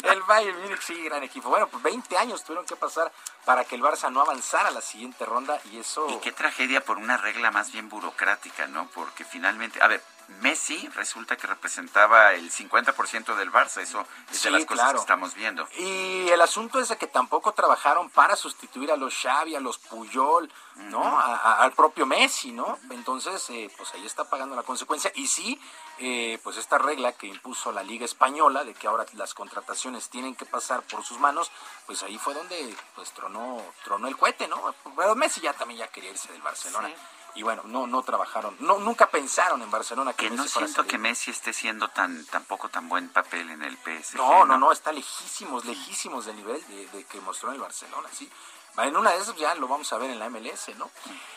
El 0.04 0.22
Bayern 0.24 0.62
Múnich 0.62 0.82
sí, 0.82 1.04
gran 1.04 1.24
equipo. 1.24 1.50
Bueno, 1.50 1.68
pues 1.68 1.82
20 1.84 2.18
años 2.18 2.44
tuvieron 2.44 2.66
que 2.66 2.76
pasar 2.76 3.12
para 3.46 3.66
que 3.66 3.76
el 3.76 3.82
Barça 3.82 4.12
no 4.12 4.22
avanzara 4.22 4.70
a 4.70 4.72
la 4.72 4.82
siguiente 4.82 5.26
ronda 5.26 5.60
y 5.72 5.80
eso... 5.80 6.08
Y 6.10 6.18
qué 6.20 6.32
tragedia 6.32 6.84
por 6.84 6.98
una 6.98 7.18
regla 7.18 7.52
más 7.52 7.72
bien 7.72 7.90
burocrática, 7.90 8.68
¿no? 8.68 8.88
Porque 8.94 9.26
finalmente, 9.26 9.82
a 9.82 9.88
ver, 9.88 10.02
Messi 10.42 10.88
resulta 10.96 11.36
que 11.38 11.48
representaba 11.48 12.34
el 12.34 12.52
50% 12.52 13.36
del 13.36 13.52
Barça, 13.52 13.78
eso 13.82 14.06
es 14.32 14.38
Sí, 14.38 14.44
de 14.46 14.52
las 14.52 14.66
cosas 14.66 14.84
claro. 14.84 14.98
que 15.00 15.02
estamos 15.02 15.34
viendo. 15.36 15.68
Y 15.78 16.30
el 16.30 16.42
asunto 16.42 16.80
es 16.80 16.90
de 16.90 16.98
que 16.98 17.08
tampoco 17.08 17.54
trabajaron 17.54 18.10
para 18.10 18.36
sustituir 18.36 18.92
a 18.92 18.98
los 18.98 19.14
Xavi, 19.16 19.56
a 19.56 19.60
los 19.60 19.78
Puyol, 19.78 20.52
¿no? 20.76 21.04
A- 21.20 21.36
a- 21.38 21.64
al 21.64 21.72
propio 21.74 22.06
Messi, 22.06 22.52
¿no? 22.52 22.78
Entonces, 22.90 23.48
eh, 23.50 23.72
pues 23.78 23.94
ahí 23.94 24.06
está 24.06 24.24
pagando 24.30 24.56
la 24.56 24.64
consecuencia. 24.64 25.12
Y 25.16 25.28
sí, 25.28 25.60
eh, 26.00 26.40
pues 26.44 26.58
esta 26.58 26.78
regla 26.78 27.14
que 27.14 27.28
impuso 27.28 27.72
la 27.72 27.84
Liga 27.84 28.06
Española, 28.06 28.64
de 28.64 28.74
que 28.74 28.88
ahora 28.88 29.06
las 29.14 29.34
contrataciones 29.34 30.10
tienen 30.10 30.36
que 30.36 30.46
pasar 30.46 30.82
por 30.84 31.04
sus 31.06 31.20
manos, 31.20 31.52
pues 31.86 32.02
ahí 32.04 32.18
fue 32.18 32.34
donde 32.34 32.76
pues 32.96 33.12
tronó, 33.12 33.64
tronó 33.84 34.08
el 34.08 34.18
cohete, 34.18 34.48
¿no? 34.48 34.74
Pero 34.96 35.16
Messi 35.16 35.42
ya 35.42 35.54
también 35.54 35.80
ya 35.80 35.88
quería 35.88 36.10
irse 36.12 36.32
del 36.32 36.42
Barcelona. 36.42 36.90
Y 37.36 37.44
bueno, 37.44 37.64
no, 37.66 37.88
no 37.88 38.04
trabajaron, 38.04 38.56
no, 38.60 38.78
nunca 38.78 39.08
pensaron 39.10 39.62
en 39.62 39.72
Barcelona 39.72 40.14
que, 40.14 40.30
Que 40.30 40.36
no 40.36 40.44
Messi 40.44 40.58
siento 40.60 40.74
salir. 40.76 40.92
que 40.92 40.98
Messi 41.00 41.32
esté 41.32 41.52
siendo 41.52 41.88
tan 41.88 42.26
tampoco 42.28 42.70
tan 42.70 42.88
buen 42.88 43.10
papel 43.10 43.50
en 43.50 43.64
el 43.64 43.76
PSG. 43.78 44.18
No, 44.18 44.46
no, 44.46 44.58
no, 44.58 44.72
está 44.72 44.92
lejísimos, 44.92 45.66
lejísimos 45.66 46.26
del 46.26 46.36
nivel 46.36 46.64
de, 46.68 46.88
de 46.88 47.04
que 47.06 47.20
mostró 47.22 47.50
en 47.50 47.56
el 47.56 47.62
Barcelona, 47.62 48.08
sí. 48.12 48.30
En 48.78 48.98
una 48.98 49.12
de 49.12 49.18
esas 49.20 49.36
ya 49.36 49.54
lo 49.56 49.68
vamos 49.68 49.94
a 49.94 49.98
ver 50.00 50.10
en 50.10 50.18
la 50.18 50.30
MLS, 50.32 50.70
¿no? 50.78 50.90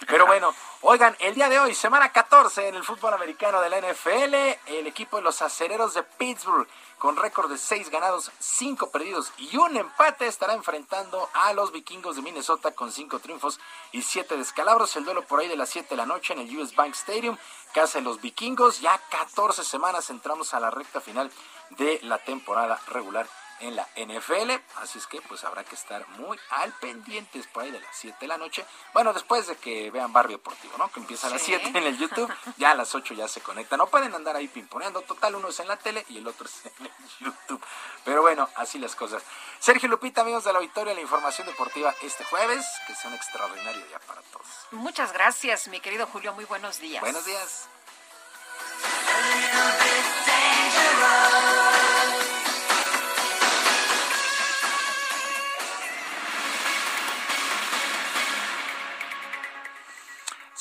Pero 0.06 0.24
bueno, 0.24 0.54
oigan, 0.80 1.14
el 1.20 1.34
día 1.34 1.50
de 1.50 1.60
hoy, 1.60 1.74
semana 1.74 2.10
14 2.10 2.68
en 2.68 2.76
el 2.76 2.82
fútbol 2.84 3.12
americano 3.12 3.60
de 3.60 3.68
la 3.68 3.78
NFL, 3.78 4.34
el 4.74 4.86
equipo 4.86 5.18
de 5.18 5.22
los 5.22 5.42
acereros 5.42 5.92
de 5.92 6.02
Pittsburgh, 6.02 6.66
con 6.98 7.16
récord 7.16 7.50
de 7.50 7.58
6 7.58 7.90
ganados, 7.90 8.30
5 8.38 8.90
perdidos 8.90 9.32
y 9.38 9.56
un 9.56 9.76
empate, 9.76 10.26
estará 10.26 10.54
enfrentando 10.54 11.28
a 11.34 11.52
los 11.52 11.72
vikingos 11.72 12.16
de 12.16 12.22
Minnesota 12.22 12.72
con 12.72 12.92
5 12.92 13.18
triunfos 13.18 13.60
y 13.92 14.02
7 14.02 14.36
descalabros. 14.36 14.96
El 14.96 15.04
duelo 15.04 15.22
por 15.22 15.40
ahí 15.40 15.48
de 15.48 15.56
las 15.56 15.70
7 15.70 15.88
de 15.90 15.96
la 15.96 16.06
noche 16.06 16.32
en 16.32 16.40
el 16.40 16.58
US 16.58 16.74
Bank 16.74 16.94
Stadium, 16.94 17.36
casa 17.72 17.98
de 17.98 18.04
los 18.04 18.20
vikingos. 18.20 18.80
Ya 18.80 18.98
14 19.10 19.64
semanas 19.64 20.10
entramos 20.10 20.54
a 20.54 20.60
la 20.60 20.70
recta 20.70 21.00
final 21.00 21.30
de 21.70 22.00
la 22.02 22.18
temporada 22.18 22.80
regular 22.88 23.28
en 23.60 23.74
la 23.76 23.88
NFL, 23.96 24.50
así 24.76 24.98
es 24.98 25.06
que 25.06 25.20
pues 25.22 25.44
habrá 25.44 25.64
que 25.64 25.74
estar 25.74 26.06
muy 26.10 26.38
al 26.50 26.72
pendientes 26.74 27.46
por 27.46 27.62
ahí 27.62 27.70
de 27.70 27.80
las 27.80 27.96
7 27.96 28.16
de 28.20 28.26
la 28.28 28.36
noche. 28.38 28.64
Bueno, 28.92 29.12
después 29.12 29.46
de 29.46 29.56
que 29.56 29.90
vean 29.90 30.12
Barrio 30.12 30.36
Deportivo, 30.38 30.76
¿no? 30.78 30.90
Que 30.90 31.00
empieza 31.00 31.26
a 31.26 31.30
las 31.30 31.40
Sí. 31.40 31.46
7 31.56 31.78
en 31.78 31.84
el 31.86 31.98
YouTube, 31.98 32.32
ya 32.58 32.72
a 32.72 32.74
las 32.74 32.94
8 32.94 33.14
ya 33.14 33.28
se 33.28 33.40
conecta. 33.40 33.76
No 33.76 33.86
pueden 33.86 34.14
andar 34.14 34.36
ahí 34.36 34.48
pimponeando, 34.48 35.02
total 35.02 35.34
uno 35.36 35.48
es 35.48 35.60
en 35.60 35.68
la 35.68 35.76
tele 35.76 36.04
y 36.08 36.18
el 36.18 36.26
otro 36.28 36.46
es 36.46 36.66
en 36.78 36.86
el 36.86 36.92
YouTube. 37.20 37.62
Pero 38.04 38.22
bueno, 38.22 38.48
así 38.56 38.78
las 38.78 38.94
cosas. 38.94 39.22
Sergio 39.58 39.88
Lupita, 39.88 40.20
amigos 40.20 40.44
de 40.44 40.52
la 40.52 40.58
Auditorio, 40.58 40.94
la 40.94 41.00
información 41.00 41.46
deportiva 41.46 41.94
este 42.02 42.24
jueves, 42.24 42.64
que 42.86 42.94
sea 42.94 43.08
un 43.10 43.16
extraordinario 43.16 43.84
día 43.86 43.98
para 44.00 44.20
todos. 44.22 44.46
Muchas 44.70 45.12
gracias, 45.12 45.68
mi 45.68 45.80
querido 45.80 46.06
Julio. 46.06 46.32
Muy 46.34 46.44
buenos 46.44 46.78
días. 46.78 47.00
Buenos 47.00 47.24
días. 47.24 47.68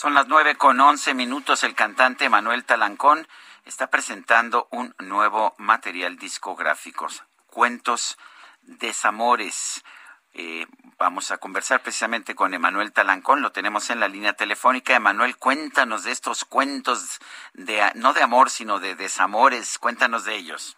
Son 0.06 0.14
las 0.14 0.28
nueve 0.28 0.54
con 0.54 0.80
once 0.80 1.16
minutos. 1.16 1.64
El 1.64 1.74
cantante 1.74 2.30
Manuel 2.30 2.64
Talancón 2.64 3.28
está 3.66 3.88
presentando 3.88 4.68
un 4.70 4.94
nuevo 5.00 5.56
material 5.58 6.16
discográfico, 6.18 7.08
Cuentos 7.48 8.16
Desamores. 8.62 9.84
Eh, 10.36 10.68
vamos 11.00 11.32
a 11.32 11.40
conversar 11.40 11.82
precisamente 11.82 12.36
con 12.36 12.54
Emanuel 12.54 12.94
Talancón, 12.94 13.42
lo 13.42 13.52
tenemos 13.52 13.90
en 13.90 14.00
la 14.00 14.08
línea 14.08 14.34
telefónica. 14.34 14.94
Emanuel, 14.96 15.38
cuéntanos 15.38 16.04
de 16.04 16.12
estos 16.12 16.46
cuentos, 16.46 17.20
de, 17.54 17.82
no 17.96 18.14
de 18.14 18.22
amor, 18.22 18.52
sino 18.52 18.78
de 18.80 18.94
desamores, 18.94 19.80
cuéntanos 19.80 20.24
de 20.24 20.36
ellos. 20.36 20.78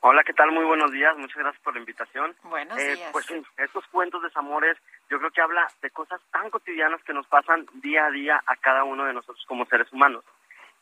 Hola, 0.00 0.24
¿qué 0.24 0.32
tal? 0.32 0.50
Muy 0.50 0.64
buenos 0.64 0.90
días. 0.92 1.14
Muchas 1.18 1.36
gracias 1.36 1.62
por 1.62 1.74
la 1.74 1.80
invitación. 1.80 2.34
Buenos 2.44 2.78
Eh, 2.78 2.96
días. 2.96 3.10
Pues 3.12 3.26
sí, 3.26 3.42
estos 3.58 3.86
cuentos 3.88 4.22
de 4.22 4.28
desamores 4.28 4.78
yo 5.10 5.18
creo 5.18 5.30
que 5.30 5.40
habla 5.40 5.66
de 5.82 5.90
cosas 5.90 6.20
tan 6.30 6.50
cotidianas 6.50 7.02
que 7.04 7.12
nos 7.12 7.26
pasan 7.26 7.66
día 7.74 8.06
a 8.06 8.10
día 8.10 8.42
a 8.46 8.56
cada 8.56 8.84
uno 8.84 9.04
de 9.04 9.12
nosotros 9.12 9.44
como 9.46 9.66
seres 9.66 9.92
humanos. 9.92 10.24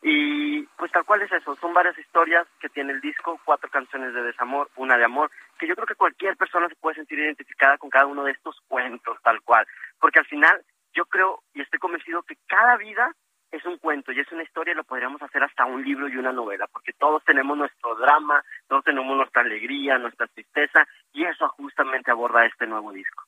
Y 0.05 0.63
pues 0.77 0.91
tal 0.91 1.05
cual 1.05 1.23
es 1.23 1.31
eso, 1.31 1.55
son 1.57 1.73
varias 1.73 1.97
historias 1.97 2.47
que 2.59 2.69
tiene 2.69 2.93
el 2.93 3.01
disco, 3.01 3.41
cuatro 3.45 3.71
canciones 3.71 4.13
de 4.13 4.23
desamor, 4.23 4.69
una 4.75 4.97
de 4.97 5.05
amor, 5.05 5.31
que 5.59 5.69
yo 5.69 5.77
creo 5.77 5.87
que 5.87 5.95
cualquier 5.95 6.37
persona 6.37 6.69
se 6.69 6.75
puede 6.75 6.97
sentir 6.97 7.21
identificada 7.21 7.79
con 7.79 7.89
cada 7.89 8.07
uno 8.07 8.25
de 8.25 8.33
estos 8.33 8.61
cuentos 8.67 9.17
tal 9.23 9.41
cual, 9.43 9.65
porque 10.01 10.19
al 10.19 10.27
final 10.27 10.61
yo 10.93 11.05
creo 11.07 11.43
y 11.55 11.63
estoy 11.63 11.79
convencido 11.79 12.23
que 12.23 12.37
cada 12.49 12.77
vida 12.77 13.15
es 13.53 13.65
un 13.67 13.79
cuento 13.79 14.11
y 14.11 14.19
es 14.19 14.33
una 14.33 14.43
historia 14.43 14.73
y 14.73 14.77
lo 14.77 14.83
podríamos 14.85 15.23
hacer 15.23 15.45
hasta 15.45 15.67
un 15.67 15.85
libro 15.85 16.09
y 16.09 16.17
una 16.17 16.33
novela, 16.33 16.67
porque 16.73 16.93
todos 16.95 17.23
tenemos 17.25 17.57
nuestro 17.57 17.95
drama, 17.95 18.43
todos 18.67 18.83
tenemos 18.83 19.17
nuestra 19.17 19.43
alegría, 19.43 19.99
nuestra 19.99 20.27
tristeza 20.27 20.85
y 21.13 21.25
eso 21.25 21.49
justamente 21.51 22.11
aborda 22.11 22.47
este 22.47 22.67
nuevo 22.67 22.91
disco. 22.93 23.25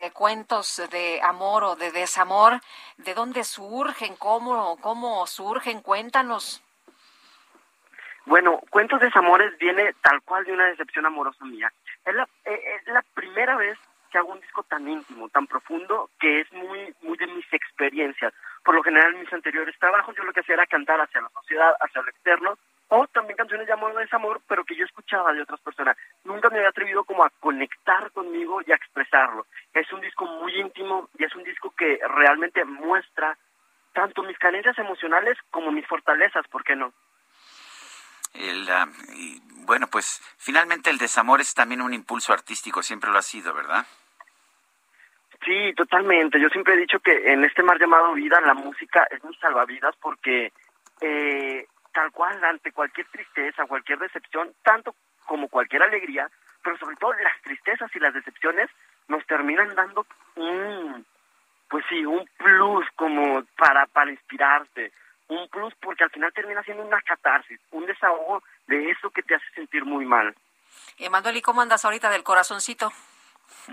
De 0.00 0.10
cuentos 0.12 0.82
de 0.90 1.20
amor 1.22 1.64
o 1.64 1.76
de 1.76 1.90
desamor, 1.90 2.60
¿de 2.98 3.14
dónde 3.14 3.44
surgen? 3.44 4.16
¿Cómo, 4.16 4.76
cómo 4.80 5.26
surgen? 5.26 5.80
Cuéntanos. 5.80 6.62
Bueno, 8.26 8.60
Cuentos 8.70 8.98
de 8.98 9.06
Desamores 9.06 9.56
viene 9.58 9.94
tal 10.02 10.20
cual 10.22 10.44
de 10.44 10.52
una 10.52 10.66
decepción 10.66 11.06
amorosa 11.06 11.44
mía. 11.44 11.72
Es 12.04 12.14
la, 12.14 12.28
eh, 12.44 12.80
la 12.86 13.02
primera 13.14 13.56
vez 13.56 13.78
que 14.10 14.18
hago 14.18 14.32
un 14.32 14.40
disco 14.40 14.64
tan 14.64 14.88
íntimo, 14.88 15.28
tan 15.28 15.46
profundo, 15.46 16.10
que 16.18 16.40
es 16.40 16.52
muy, 16.52 16.92
muy 17.02 17.16
de 17.18 17.28
mis 17.28 17.46
experiencias. 17.52 18.34
Por 18.64 18.74
lo 18.74 18.82
general, 18.82 19.14
en 19.14 19.20
mis 19.20 19.32
anteriores 19.32 19.78
trabajos, 19.78 20.14
yo 20.16 20.24
lo 20.24 20.32
que 20.32 20.40
hacía 20.40 20.56
era 20.56 20.66
cantar 20.66 21.00
hacia 21.00 21.20
la 21.20 21.28
sociedad, 21.30 21.72
hacia 21.80 22.02
lo 22.02 22.10
externo, 22.10 22.58
o 22.88 23.06
también 23.08 23.36
canciones 23.36 23.66
de 23.66 23.72
amor 23.72 23.92
o 23.92 23.98
desamor, 23.98 24.40
pero 24.48 24.64
que 24.64 24.76
yo 24.76 24.84
escuchaba 24.84 25.32
de 25.32 25.42
otras 25.42 25.60
personas. 25.60 25.96
Nunca 26.24 26.50
me 26.50 26.58
había 26.58 26.70
atrevido 26.70 27.04
como 27.04 27.24
a 27.24 27.30
conectar 27.40 28.10
conmigo 28.12 28.60
y 28.66 28.72
a 28.72 28.76
expresarlo. 28.76 29.46
Es 29.72 29.92
un 29.92 30.00
disco 30.00 30.24
muy 30.24 30.54
íntimo 30.58 31.08
y 31.18 31.24
es 31.24 31.34
un 31.34 31.44
disco 31.44 31.72
que 31.76 32.00
realmente 32.08 32.64
muestra 32.64 33.36
tanto 33.92 34.22
mis 34.22 34.38
carencias 34.38 34.78
emocionales 34.78 35.36
como 35.50 35.72
mis 35.72 35.86
fortalezas, 35.86 36.46
¿por 36.48 36.62
qué 36.62 36.76
no? 36.76 36.92
El, 38.34 38.68
ah, 38.70 38.86
y, 39.14 39.40
bueno, 39.64 39.86
pues 39.88 40.20
el 40.90 40.98
desamor 40.98 41.40
es 41.40 41.54
también 41.54 41.82
un 41.82 41.94
impulso 41.94 42.32
artístico, 42.32 42.82
siempre 42.82 43.10
lo 43.10 43.18
ha 43.18 43.22
sido, 43.22 43.54
¿verdad? 43.54 43.86
Sí, 45.44 45.72
totalmente. 45.76 46.40
Yo 46.40 46.48
siempre 46.48 46.74
he 46.74 46.78
dicho 46.78 46.98
que 47.00 47.32
en 47.32 47.44
este 47.44 47.62
mar 47.62 47.78
llamado 47.78 48.14
vida 48.14 48.40
la 48.40 48.54
música 48.54 49.06
es 49.10 49.22
mi 49.22 49.34
salvavidas 49.36 49.94
porque 50.00 50.52
eh, 51.00 51.66
tal 51.92 52.10
cual 52.10 52.42
ante 52.44 52.72
cualquier 52.72 53.06
tristeza, 53.08 53.66
cualquier 53.66 53.98
decepción, 53.98 54.52
tanto 54.62 54.94
como 55.24 55.48
cualquier 55.48 55.82
alegría, 55.82 56.28
pero 56.62 56.76
sobre 56.78 56.96
todo 56.96 57.12
las 57.12 57.40
tristezas 57.42 57.94
y 57.94 58.00
las 58.00 58.14
decepciones 58.14 58.68
nos 59.08 59.24
terminan 59.26 59.74
dando 59.74 60.06
un, 60.36 61.06
pues 61.68 61.84
sí, 61.88 62.04
un 62.04 62.28
plus 62.38 62.86
como 62.96 63.44
para, 63.56 63.86
para 63.86 64.10
inspirarte, 64.10 64.92
un 65.28 65.48
plus 65.48 65.74
porque 65.80 66.04
al 66.04 66.10
final 66.10 66.32
termina 66.32 66.62
siendo 66.62 66.84
una 66.84 67.00
catarsis, 67.02 67.60
un 67.70 67.86
desahogo 67.86 68.42
de 68.66 68.90
eso 68.90 69.10
que 69.10 69.22
te 69.22 69.34
hace 69.34 69.46
sentir 69.54 69.84
muy 69.84 70.04
mal. 70.04 70.34
Emanuel, 70.98 71.36
¿y 71.36 71.42
cómo 71.42 71.60
andas 71.60 71.84
ahorita 71.84 72.10
del 72.10 72.22
corazoncito? 72.22 72.92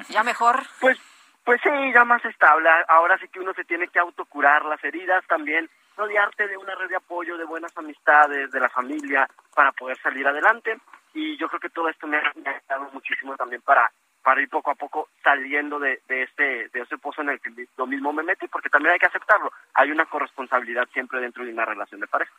¿Ya 0.09 0.23
mejor? 0.23 0.63
Pues, 0.79 0.97
pues 1.43 1.61
sí, 1.61 1.69
ya 1.93 2.03
más 2.03 2.23
estable. 2.25 2.69
Ahora 2.87 3.17
sí 3.17 3.27
que 3.29 3.39
uno 3.39 3.53
se 3.53 3.63
tiene 3.63 3.87
que 3.87 3.99
autocurar 3.99 4.65
las 4.65 4.83
heridas 4.83 5.23
también, 5.27 5.69
rodearte 5.95 6.47
de 6.47 6.57
una 6.57 6.75
red 6.75 6.89
de 6.89 6.97
apoyo, 6.97 7.37
de 7.37 7.45
buenas 7.45 7.75
amistades, 7.77 8.51
de 8.51 8.59
la 8.59 8.69
familia, 8.69 9.27
para 9.55 9.71
poder 9.71 9.97
salir 9.99 10.27
adelante. 10.27 10.77
Y 11.13 11.37
yo 11.37 11.47
creo 11.47 11.59
que 11.59 11.69
todo 11.69 11.89
esto 11.89 12.07
me 12.07 12.17
ha, 12.17 12.33
me 12.35 12.49
ayudado 12.49 12.89
muchísimo 12.91 13.35
también 13.35 13.61
para 13.61 13.89
para 14.23 14.41
ir 14.41 14.49
poco 14.49 14.71
a 14.71 14.75
poco 14.75 15.09
saliendo 15.21 15.79
de, 15.79 16.01
de 16.07 16.23
este 16.23 16.69
de 16.69 16.81
ese 16.81 16.97
pozo 16.97 17.21
en 17.21 17.29
el 17.29 17.41
que 17.41 17.51
lo 17.77 17.85
mismo 17.85 18.13
me 18.13 18.23
metí, 18.23 18.47
porque 18.47 18.69
también 18.69 18.93
hay 18.93 18.99
que 18.99 19.07
aceptarlo. 19.07 19.51
Hay 19.73 19.91
una 19.91 20.05
corresponsabilidad 20.05 20.87
siempre 20.93 21.19
dentro 21.19 21.43
de 21.43 21.51
una 21.51 21.65
relación 21.65 21.99
de 21.99 22.07
pareja. 22.07 22.31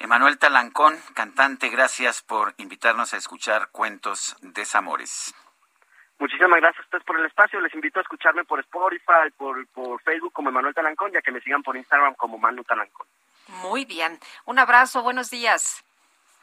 Emanuel 0.00 0.38
Talancón, 0.38 0.96
cantante, 1.14 1.68
gracias 1.70 2.22
por 2.22 2.54
invitarnos 2.58 3.14
a 3.14 3.16
escuchar 3.16 3.70
Cuentos 3.72 4.36
Desamores. 4.42 5.34
Muchísimas 6.20 6.60
gracias 6.60 6.80
a 6.80 6.86
ustedes 6.86 7.04
por 7.04 7.18
el 7.18 7.26
espacio. 7.26 7.60
Les 7.60 7.74
invito 7.74 7.98
a 7.98 8.02
escucharme 8.02 8.44
por 8.44 8.60
Spotify, 8.60 9.30
por, 9.36 9.66
por 9.68 10.00
Facebook 10.02 10.32
como 10.32 10.50
Emanuel 10.50 10.74
Talancón, 10.74 11.12
ya 11.12 11.20
que 11.20 11.32
me 11.32 11.40
sigan 11.40 11.62
por 11.62 11.76
Instagram 11.76 12.14
como 12.14 12.38
Manu 12.38 12.64
Talancón. 12.64 13.06
Muy 13.62 13.84
bien. 13.84 14.18
Un 14.44 14.58
abrazo, 14.58 15.02
buenos 15.02 15.30
días. 15.30 15.84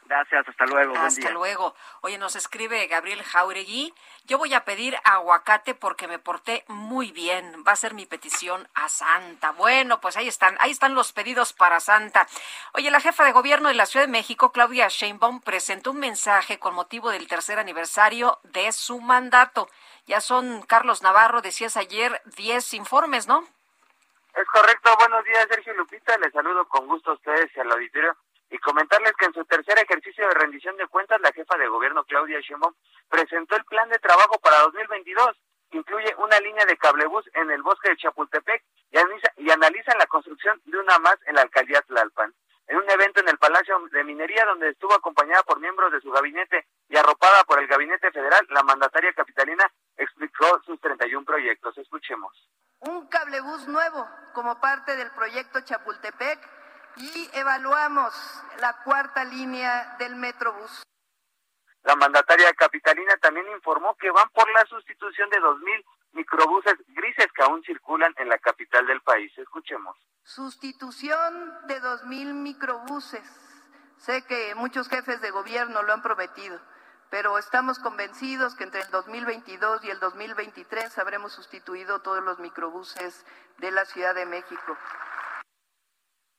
Gracias, 0.08 0.48
hasta 0.48 0.66
luego. 0.66 0.90
buen 0.92 1.02
Hasta 1.04 1.20
día. 1.20 1.30
luego. 1.30 1.74
Oye, 2.00 2.16
nos 2.16 2.36
escribe 2.36 2.86
Gabriel 2.86 3.22
Jauregui. 3.24 3.92
Yo 4.24 4.38
voy 4.38 4.54
a 4.54 4.64
pedir 4.64 4.96
aguacate 5.02 5.74
porque 5.74 6.06
me 6.06 6.20
porté 6.20 6.64
muy 6.68 7.10
bien. 7.10 7.64
Va 7.66 7.72
a 7.72 7.76
ser 7.76 7.92
mi 7.92 8.06
petición 8.06 8.68
a 8.74 8.88
Santa. 8.88 9.50
Bueno, 9.52 10.00
pues 10.00 10.16
ahí 10.16 10.28
están, 10.28 10.56
ahí 10.60 10.70
están 10.70 10.94
los 10.94 11.12
pedidos 11.12 11.52
para 11.52 11.80
Santa. 11.80 12.28
Oye, 12.74 12.90
la 12.90 13.00
jefa 13.00 13.24
de 13.24 13.32
gobierno 13.32 13.68
de 13.68 13.74
la 13.74 13.86
Ciudad 13.86 14.06
de 14.06 14.12
México, 14.12 14.52
Claudia 14.52 14.86
Sheinbaum, 14.88 15.40
presentó 15.40 15.90
un 15.90 15.98
mensaje 15.98 16.58
con 16.60 16.74
motivo 16.74 17.10
del 17.10 17.26
tercer 17.26 17.58
aniversario 17.58 18.38
de 18.44 18.70
su 18.70 19.00
mandato. 19.00 19.68
Ya 20.06 20.20
son, 20.20 20.62
Carlos 20.62 21.02
Navarro, 21.02 21.42
decías 21.42 21.76
ayer, 21.76 22.22
10 22.36 22.74
informes, 22.74 23.26
¿no? 23.26 23.44
Es 24.34 24.46
correcto, 24.52 24.94
buenos 24.98 25.24
días 25.24 25.46
Sergio 25.48 25.72
Lupita, 25.74 26.16
les 26.18 26.30
saludo 26.32 26.68
con 26.68 26.86
gusto 26.86 27.10
a 27.10 27.14
ustedes 27.14 27.50
y 27.56 27.60
al 27.60 27.72
auditorio 27.72 28.14
y 28.50 28.58
comentarles 28.58 29.12
que 29.18 29.26
en 29.26 29.34
su 29.34 29.44
tercer 29.44 29.78
ejercicio 29.78 30.26
de 30.28 30.34
rendición 30.34 30.76
de 30.76 30.86
cuentas 30.86 31.20
la 31.20 31.32
jefa 31.32 31.56
de 31.56 31.68
gobierno 31.68 32.04
Claudia 32.04 32.40
Sheinbaum 32.40 32.74
presentó 33.08 33.56
el 33.56 33.64
plan 33.64 33.88
de 33.88 33.98
trabajo 33.98 34.38
para 34.38 34.60
2022, 34.60 35.36
que 35.70 35.78
incluye 35.78 36.14
una 36.18 36.38
línea 36.40 36.64
de 36.64 36.76
cablebús 36.76 37.28
en 37.34 37.50
el 37.50 37.62
bosque 37.62 37.90
de 37.90 37.96
Chapultepec 37.96 38.62
y 38.90 38.98
analiza, 38.98 39.32
y 39.36 39.50
analiza 39.50 39.96
la 39.98 40.06
construcción 40.06 40.60
de 40.64 40.78
una 40.78 40.98
más 40.98 41.16
en 41.26 41.34
la 41.34 41.42
alcaldía 41.42 41.82
Tlalpan. 41.82 42.32
En 42.68 42.78
un 42.78 42.90
evento 42.90 43.20
en 43.20 43.28
el 43.28 43.38
Palacio 43.38 43.78
de 43.92 44.02
Minería 44.02 44.44
donde 44.44 44.70
estuvo 44.70 44.92
acompañada 44.92 45.42
por 45.44 45.60
miembros 45.60 45.92
de 45.92 46.00
su 46.00 46.10
gabinete 46.10 46.66
y 46.88 46.96
arropada 46.96 47.44
por 47.44 47.60
el 47.60 47.68
gabinete 47.68 48.10
federal, 48.10 48.44
la 48.50 48.64
mandataria 48.64 49.12
capitalina 49.12 49.64
explicó 49.96 50.60
sus 50.64 50.80
31 50.80 51.24
proyectos. 51.24 51.78
Escuchemos. 51.78 52.32
un 52.80 53.06
cablebús 53.08 53.68
nuevo 53.68 54.08
como 54.34 54.60
parte 54.60 54.96
del 54.96 55.10
proyecto 55.12 55.60
Chapultepec 55.60 56.55
y 56.96 57.30
evaluamos 57.32 58.14
la 58.60 58.82
cuarta 58.84 59.24
línea 59.24 59.96
del 59.98 60.16
Metrobús. 60.16 60.82
La 61.82 61.94
mandataria 61.94 62.52
capitalina 62.54 63.16
también 63.18 63.46
informó 63.54 63.94
que 63.96 64.10
van 64.10 64.28
por 64.30 64.50
la 64.50 64.64
sustitución 64.66 65.30
de 65.30 65.38
2.000 65.38 65.84
microbuses 66.12 66.74
grises 66.88 67.28
que 67.32 67.42
aún 67.42 67.62
circulan 67.62 68.12
en 68.16 68.28
la 68.28 68.38
capital 68.38 68.86
del 68.86 69.00
país. 69.02 69.30
Escuchemos. 69.38 69.96
Sustitución 70.24 71.66
de 71.68 71.80
2.000 71.80 72.34
microbuses. 72.34 73.22
Sé 73.98 74.24
que 74.26 74.54
muchos 74.56 74.88
jefes 74.88 75.20
de 75.20 75.30
gobierno 75.30 75.82
lo 75.82 75.92
han 75.92 76.02
prometido, 76.02 76.60
pero 77.10 77.38
estamos 77.38 77.78
convencidos 77.78 78.56
que 78.56 78.64
entre 78.64 78.80
el 78.80 78.90
2022 78.90 79.84
y 79.84 79.90
el 79.90 80.00
2023 80.00 80.98
habremos 80.98 81.32
sustituido 81.32 82.02
todos 82.02 82.22
los 82.24 82.38
microbuses 82.40 83.24
de 83.58 83.70
la 83.70 83.84
Ciudad 83.84 84.14
de 84.14 84.26
México. 84.26 84.76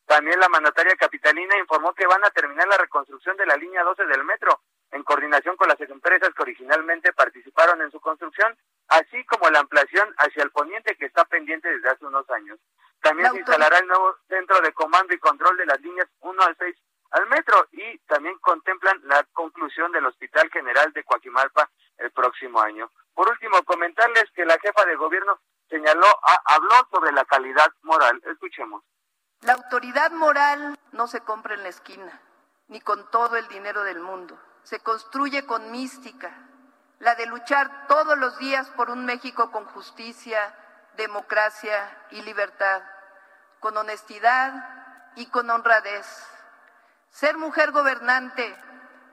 También 0.07 0.39
la 0.39 0.47
mandataria 0.49 0.95
capitalina 0.95 1.57
informó 1.57 1.93
que 1.93 2.07
van 2.07 2.23
a 2.23 2.29
terminar 2.31 2.67
la 2.67 2.77
reconstrucción 2.77 3.35
de 3.37 3.45
la 3.45 3.57
línea 3.57 3.83
12 3.83 4.05
del 4.05 4.23
metro, 4.23 4.61
en 4.91 5.03
coordinación 5.03 5.57
con 5.57 5.67
las 5.67 5.79
empresas 5.81 6.33
que 6.33 6.41
originalmente 6.43 7.11
participaron 7.11 7.81
en 7.81 7.91
su 7.91 7.99
construcción, 7.99 8.57
así 8.87 9.23
como 9.25 9.49
la 9.49 9.59
ampliación 9.59 10.13
hacia 10.17 10.43
el 10.43 10.51
poniente 10.51 10.95
que 10.95 11.05
está 11.07 11.25
pendiente 11.25 11.69
desde 11.69 11.89
hace 11.89 12.05
unos 12.05 12.27
años. 12.29 12.57
También 13.01 13.27
se 13.33 13.39
instalará 13.39 13.79
el 13.79 13.87
nuevo 13.87 14.15
centro 14.29 14.61
de 14.61 14.71
comando 14.73 15.13
y 15.13 15.19
control 15.19 15.57
de 15.57 15.65
las 15.65 15.79
líneas 15.81 16.07
1 16.21 16.41
al 16.41 16.55
6 16.57 16.75
al 17.11 17.27
metro 17.27 17.67
y 17.71 17.97
también 17.99 18.37
contemplan 18.39 18.99
la 19.05 19.23
conclusión 19.33 19.91
del 19.91 20.05
Hospital 20.05 20.49
General 20.51 20.91
de 20.93 21.03
Coajimalpa 21.03 21.69
el 21.97 22.11
próximo 22.11 22.61
año. 22.61 22.89
Por 23.13 23.29
último, 23.29 23.61
comentarles 23.63 24.25
que 24.33 24.45
la 24.45 24.57
jefa 24.59 24.85
de 24.85 24.95
gobierno 24.95 25.39
señaló, 25.69 26.05
a- 26.07 26.41
habló 26.55 26.87
sobre 26.91 27.11
la 27.11 27.25
calidad 27.25 27.71
moral. 27.81 28.21
Escuchemos. 28.25 28.83
La 29.41 29.53
autoridad 29.53 30.11
moral 30.11 30.77
no 30.91 31.07
se 31.07 31.21
compra 31.21 31.53
en 31.53 31.63
la 31.63 31.69
esquina, 31.69 32.19
ni 32.67 32.81
con 32.81 33.09
todo 33.11 33.35
el 33.35 33.47
dinero 33.47 33.83
del 33.83 33.99
mundo. 33.99 34.37
Se 34.63 34.79
construye 34.79 35.45
con 35.45 35.71
mística, 35.71 36.31
la 36.99 37.15
de 37.15 37.27
luchar 37.27 37.87
todos 37.87 38.17
los 38.17 38.37
días 38.39 38.67
por 38.71 38.89
un 38.89 39.05
México 39.05 39.51
con 39.51 39.65
justicia, 39.65 40.53
democracia 40.97 41.97
y 42.09 42.21
libertad, 42.23 42.81
con 43.59 43.77
honestidad 43.77 45.11
y 45.15 45.27
con 45.27 45.49
honradez. 45.49 46.05
Ser 47.11 47.37
mujer 47.37 47.71
gobernante 47.71 48.57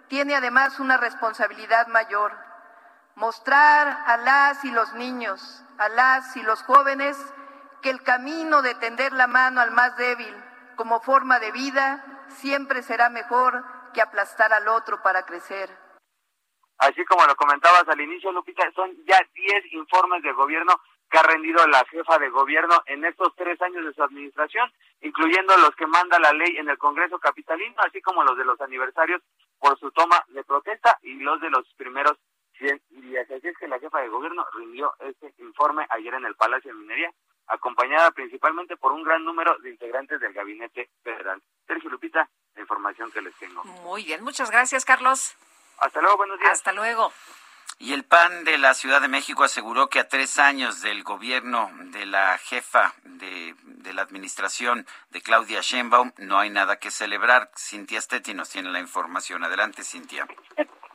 tiene 0.09 0.35
además 0.35 0.81
una 0.81 0.97
responsabilidad 0.97 1.87
mayor, 1.89 2.33
mostrar 3.15 3.89
a 4.07 4.17
las 4.17 4.65
y 4.65 4.71
los 4.71 4.93
niños, 4.95 5.63
a 5.79 5.89
las 5.91 6.37
y 6.37 6.43
los 6.43 6.63
jóvenes, 6.63 7.17
que 7.85 7.91
el 7.91 8.03
camino 8.03 8.63
de 8.63 8.75
tender 8.77 9.13
la 9.13 9.27
mano 9.27 9.61
al 9.61 9.71
más 9.71 9.95
débil 9.99 10.35
como 10.75 11.03
forma 11.03 11.39
de 11.39 11.53
vida 11.53 12.03
siempre 12.29 12.83
será 12.83 13.11
mejor 13.11 13.63
que 13.93 14.01
aplastar 14.01 14.55
al 14.55 14.69
otro 14.69 15.03
para 15.03 15.27
crecer. 15.27 15.69
Así 16.79 17.05
como 17.05 17.27
lo 17.27 17.37
comentabas 17.37 17.87
al 17.87 18.01
inicio, 18.01 18.33
Lupita, 18.33 18.65
son 18.75 18.91
ya 19.07 19.21
10 19.35 19.75
informes 19.75 20.23
de 20.23 20.33
gobierno 20.33 20.81
que 21.11 21.19
ha 21.19 21.25
rendido 21.25 21.65
la 21.67 21.85
jefa 21.91 22.19
de 22.19 22.31
gobierno 22.31 22.83
en 22.87 23.05
estos 23.05 23.37
tres 23.37 23.61
años 23.61 23.85
de 23.85 23.93
su 23.93 24.03
administración, 24.03 24.73
incluyendo 25.03 25.55
los 25.59 25.77
que 25.77 25.87
manda 25.87 26.19
la 26.19 26.33
ley 26.33 26.57
en 26.57 26.71
el 26.71 26.79
Congreso 26.79 27.19
Capitalino, 27.19 27.75
así 27.87 28.01
como 28.01 28.25
los 28.25 28.39
de 28.39 28.47
los 28.47 28.59
aniversarios 28.63 29.21
por 29.59 29.79
su 29.79 29.91
toma 29.91 30.25
de 30.29 30.43
protesta 30.43 30.99
y 31.03 31.17
los 31.17 31.39
de 31.43 31.51
los 31.51 31.67
primeros 31.75 32.17
100 32.59 32.81
días. 33.03 33.31
Así 33.31 33.47
es 33.47 33.59
que 33.59 33.69
la 33.69 33.79
jefa 33.79 34.01
de 34.01 34.09
gobierno 34.09 34.47
rindió 34.55 34.95
este 35.01 35.35
informe 35.39 35.87
ayer 35.91 36.15
en 36.15 36.25
el 36.25 36.35
Palacio 36.35 36.73
de 36.73 36.81
Minería, 36.81 37.13
acompañada 37.47 38.11
principalmente 38.11 38.77
por 38.77 38.93
un 38.93 39.03
gran 39.03 39.25
número 39.25 39.57
de 39.59 39.71
integrantes 39.71 40.21
del 40.21 40.33
gabinete 40.33 40.91
federal. 41.03 41.43
Sergio 41.67 41.91
Lupita, 41.91 42.29
la 42.55 42.61
información 42.61 43.11
que 43.11 43.23
les 43.23 43.35
tengo. 43.37 43.63
Muy 43.65 44.05
bien, 44.05 44.23
muchas 44.23 44.51
gracias, 44.51 44.85
Carlos. 44.85 45.35
Hasta 45.79 46.01
luego, 46.01 46.17
buenos 46.19 46.39
días. 46.39 46.53
Hasta 46.53 46.73
luego. 46.73 47.13
Y 47.79 47.93
el 47.93 48.05
PAN 48.05 48.45
de 48.45 48.57
la 48.57 48.73
Ciudad 48.75 49.01
de 49.01 49.09
México 49.09 49.43
aseguró 49.43 49.89
que 49.89 49.99
a 49.99 50.09
tres 50.09 50.39
años 50.39 50.81
del 50.81 51.03
gobierno 51.03 51.71
de 51.75 52.07
la 52.07 52.39
jefa 52.39 52.95
de, 53.03 53.57
de 53.59 53.93
la 53.93 54.03
administración 54.03 54.87
de 55.11 55.21
Claudia 55.21 55.61
Sheinbaum 55.61 56.13
no 56.19 56.39
hay 56.39 56.51
nada 56.51 56.79
que 56.79 56.93
celebrar. 56.93 57.51
Cintia 57.57 58.01
Stetti 58.01 58.33
nos 58.33 58.51
tiene 58.51 58.71
la 58.71 58.79
información. 58.79 59.43
Adelante, 59.43 59.83
Cintia. 59.83 60.27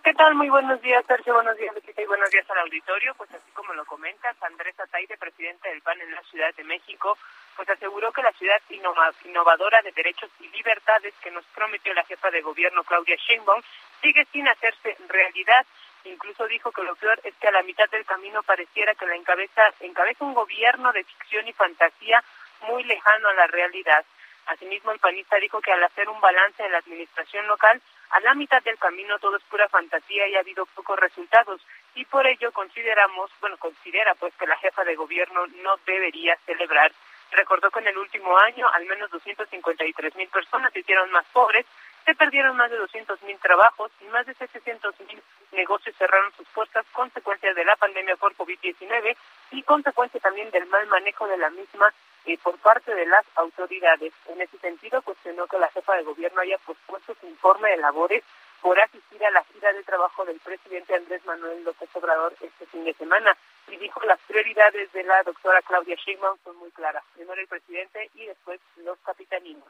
¿Qué 0.10 0.16
tal? 0.16 0.34
Muy 0.34 0.50
buenos 0.50 0.82
días, 0.82 1.06
Sergio. 1.06 1.36
Buenos 1.36 1.56
días, 1.56 1.76
y 1.96 2.06
buenos 2.06 2.32
días 2.32 2.50
al 2.50 2.58
auditorio. 2.58 3.14
Pues 3.14 3.32
así 3.32 3.52
como 3.52 3.76
lo 3.76 3.86
comentas, 3.86 4.36
Andrés 4.42 4.74
Ataide, 4.80 5.16
presidente 5.20 5.70
del 5.70 5.84
PAN 5.84 6.02
en 6.02 6.12
la 6.16 6.24
Ciudad 6.24 6.52
de 6.56 6.64
México, 6.64 7.16
pues 7.56 7.70
aseguró 7.70 8.12
que 8.12 8.24
la 8.24 8.32
ciudad 8.32 8.60
innova- 8.72 9.14
innovadora 9.24 9.84
de 9.84 9.92
derechos 9.92 10.32
y 10.40 10.48
libertades 10.48 11.14
que 11.22 11.30
nos 11.30 11.46
prometió 11.54 11.94
la 11.94 12.04
jefa 12.06 12.32
de 12.32 12.42
gobierno, 12.42 12.84
Claudia 12.86 13.18
Sheinbaum, 13.18 13.62
sigue 14.02 14.26
sin 14.32 14.48
hacerse 14.48 14.98
realidad. 15.10 15.64
Incluso 16.06 16.48
dijo 16.48 16.72
que 16.72 16.82
lo 16.82 16.96
peor 16.96 17.22
es 17.24 17.36
que 17.36 17.50
a 17.50 17.52
la 17.52 17.62
mitad 17.62 17.88
del 17.92 18.04
camino 18.04 18.42
pareciera 18.42 18.96
que 18.96 19.06
la 19.06 19.16
encabeza, 19.16 19.62
encabeza 19.80 20.26
un 20.26 20.34
gobierno 20.34 20.92
de 20.92 21.04
ficción 21.04 21.48
y 21.48 21.54
fantasía 21.54 22.24
muy 22.62 22.84
lejano 22.84 23.30
a 23.30 23.34
la 23.36 23.46
realidad. 23.46 24.04
Asimismo, 24.48 24.92
el 24.92 24.98
panista 24.98 25.36
dijo 25.36 25.62
que 25.62 25.72
al 25.72 25.84
hacer 25.84 26.10
un 26.10 26.20
balance 26.20 26.64
de 26.64 26.70
la 26.70 26.80
administración 26.80 27.46
local, 27.46 27.80
a 28.12 28.20
la 28.22 28.34
mitad 28.34 28.62
del 28.64 28.78
camino 28.78 29.20
todo 29.20 29.38
es 29.38 29.44
pura 29.44 29.68
fantasía 29.70 30.28
y 30.28 30.36
ha 30.36 30.40
habido 30.40 30.66
pocos 30.68 31.00
resultados. 31.00 31.62
Y 31.96 32.06
por 32.06 32.26
ello 32.26 32.52
consideramos, 32.52 33.32
bueno, 33.42 33.58
considera 33.58 34.16
pues 34.16 34.34
que 34.36 34.48
la 34.48 34.58
jefa 34.58 34.84
de 34.84 34.96
gobierno 34.96 35.46
no 35.62 35.78
debería 35.86 36.38
celebrar. 36.46 36.92
Recordó 37.32 37.70
que 37.70 37.80
en 37.80 37.88
el 37.88 37.98
último 37.98 38.38
año 38.40 38.68
al 38.74 38.86
menos 38.86 39.12
253 39.12 40.16
mil 40.16 40.28
personas 40.30 40.74
se 40.74 40.80
hicieron 40.80 41.12
más 41.12 41.26
pobres, 41.32 41.66
se 42.06 42.16
perdieron 42.16 42.58
más 42.58 42.72
de 42.72 42.78
200 42.78 43.22
mil 43.24 43.38
trabajos 43.38 43.92
y 44.02 44.06
más 44.06 44.26
de 44.26 44.34
700 44.34 45.00
mil 45.02 45.22
negocios 45.52 45.96
cerraron 45.98 46.32
sus 46.36 46.48
puertas, 46.50 46.86
consecuencia 46.92 47.54
de 47.54 47.66
la 47.66 47.76
pandemia 47.76 48.16
por 48.16 48.36
COVID-19 48.36 49.16
y 49.52 49.62
consecuencia 49.64 50.20
también 50.20 50.50
del 50.50 50.66
mal 50.68 50.88
manejo 50.88 51.28
de 51.28 51.38
la 51.38 51.50
misma 51.52 51.94
eh, 52.30 52.38
por 52.44 52.60
parte 52.60 52.94
de 52.94 53.08
las 53.08 53.26
autoridades. 53.36 54.14
En 54.28 54.40
ese 54.40 54.58
sentido, 54.60 55.02
cuestionó 55.02 55.48
que 55.48 55.58
la 55.58 55.70
jefa 55.70 55.96
de 55.96 56.04
gobierno 56.04 56.42
haya 56.42 56.60
pospuesto 56.60 57.16
su 57.20 57.26
informe 57.26 57.72
de 57.72 57.78
labores 57.78 58.24
por 58.62 58.80
asistir 58.80 59.26
a 59.26 59.32
la 59.32 59.44
gira 59.46 59.74
de 59.74 59.84
trabajo 59.84 60.24
del 60.26 60.40
presidente 60.40 60.94
Andrés 60.94 61.26
Manuel 61.26 61.64
López 61.64 61.90
Obrador 61.94 62.36
este 62.40 62.68
fin 62.68 62.84
de 62.84 62.94
semana 62.94 63.36
y 63.68 63.78
dijo 63.78 64.00
las 64.06 64.20
prioridades 64.28 64.92
de 64.92 65.04
la 65.04 65.24
doctora 65.24 65.62
Claudia 65.64 65.96
Sheinbaum 65.96 66.38
son 66.44 66.56
muy 66.58 66.70
claras. 66.72 67.04
Primero 67.16 67.42
el 67.42 67.48
presidente 67.48 68.12
y 68.14 68.28
después 68.28 68.60
los 68.78 69.00
capitalinos. 69.00 69.66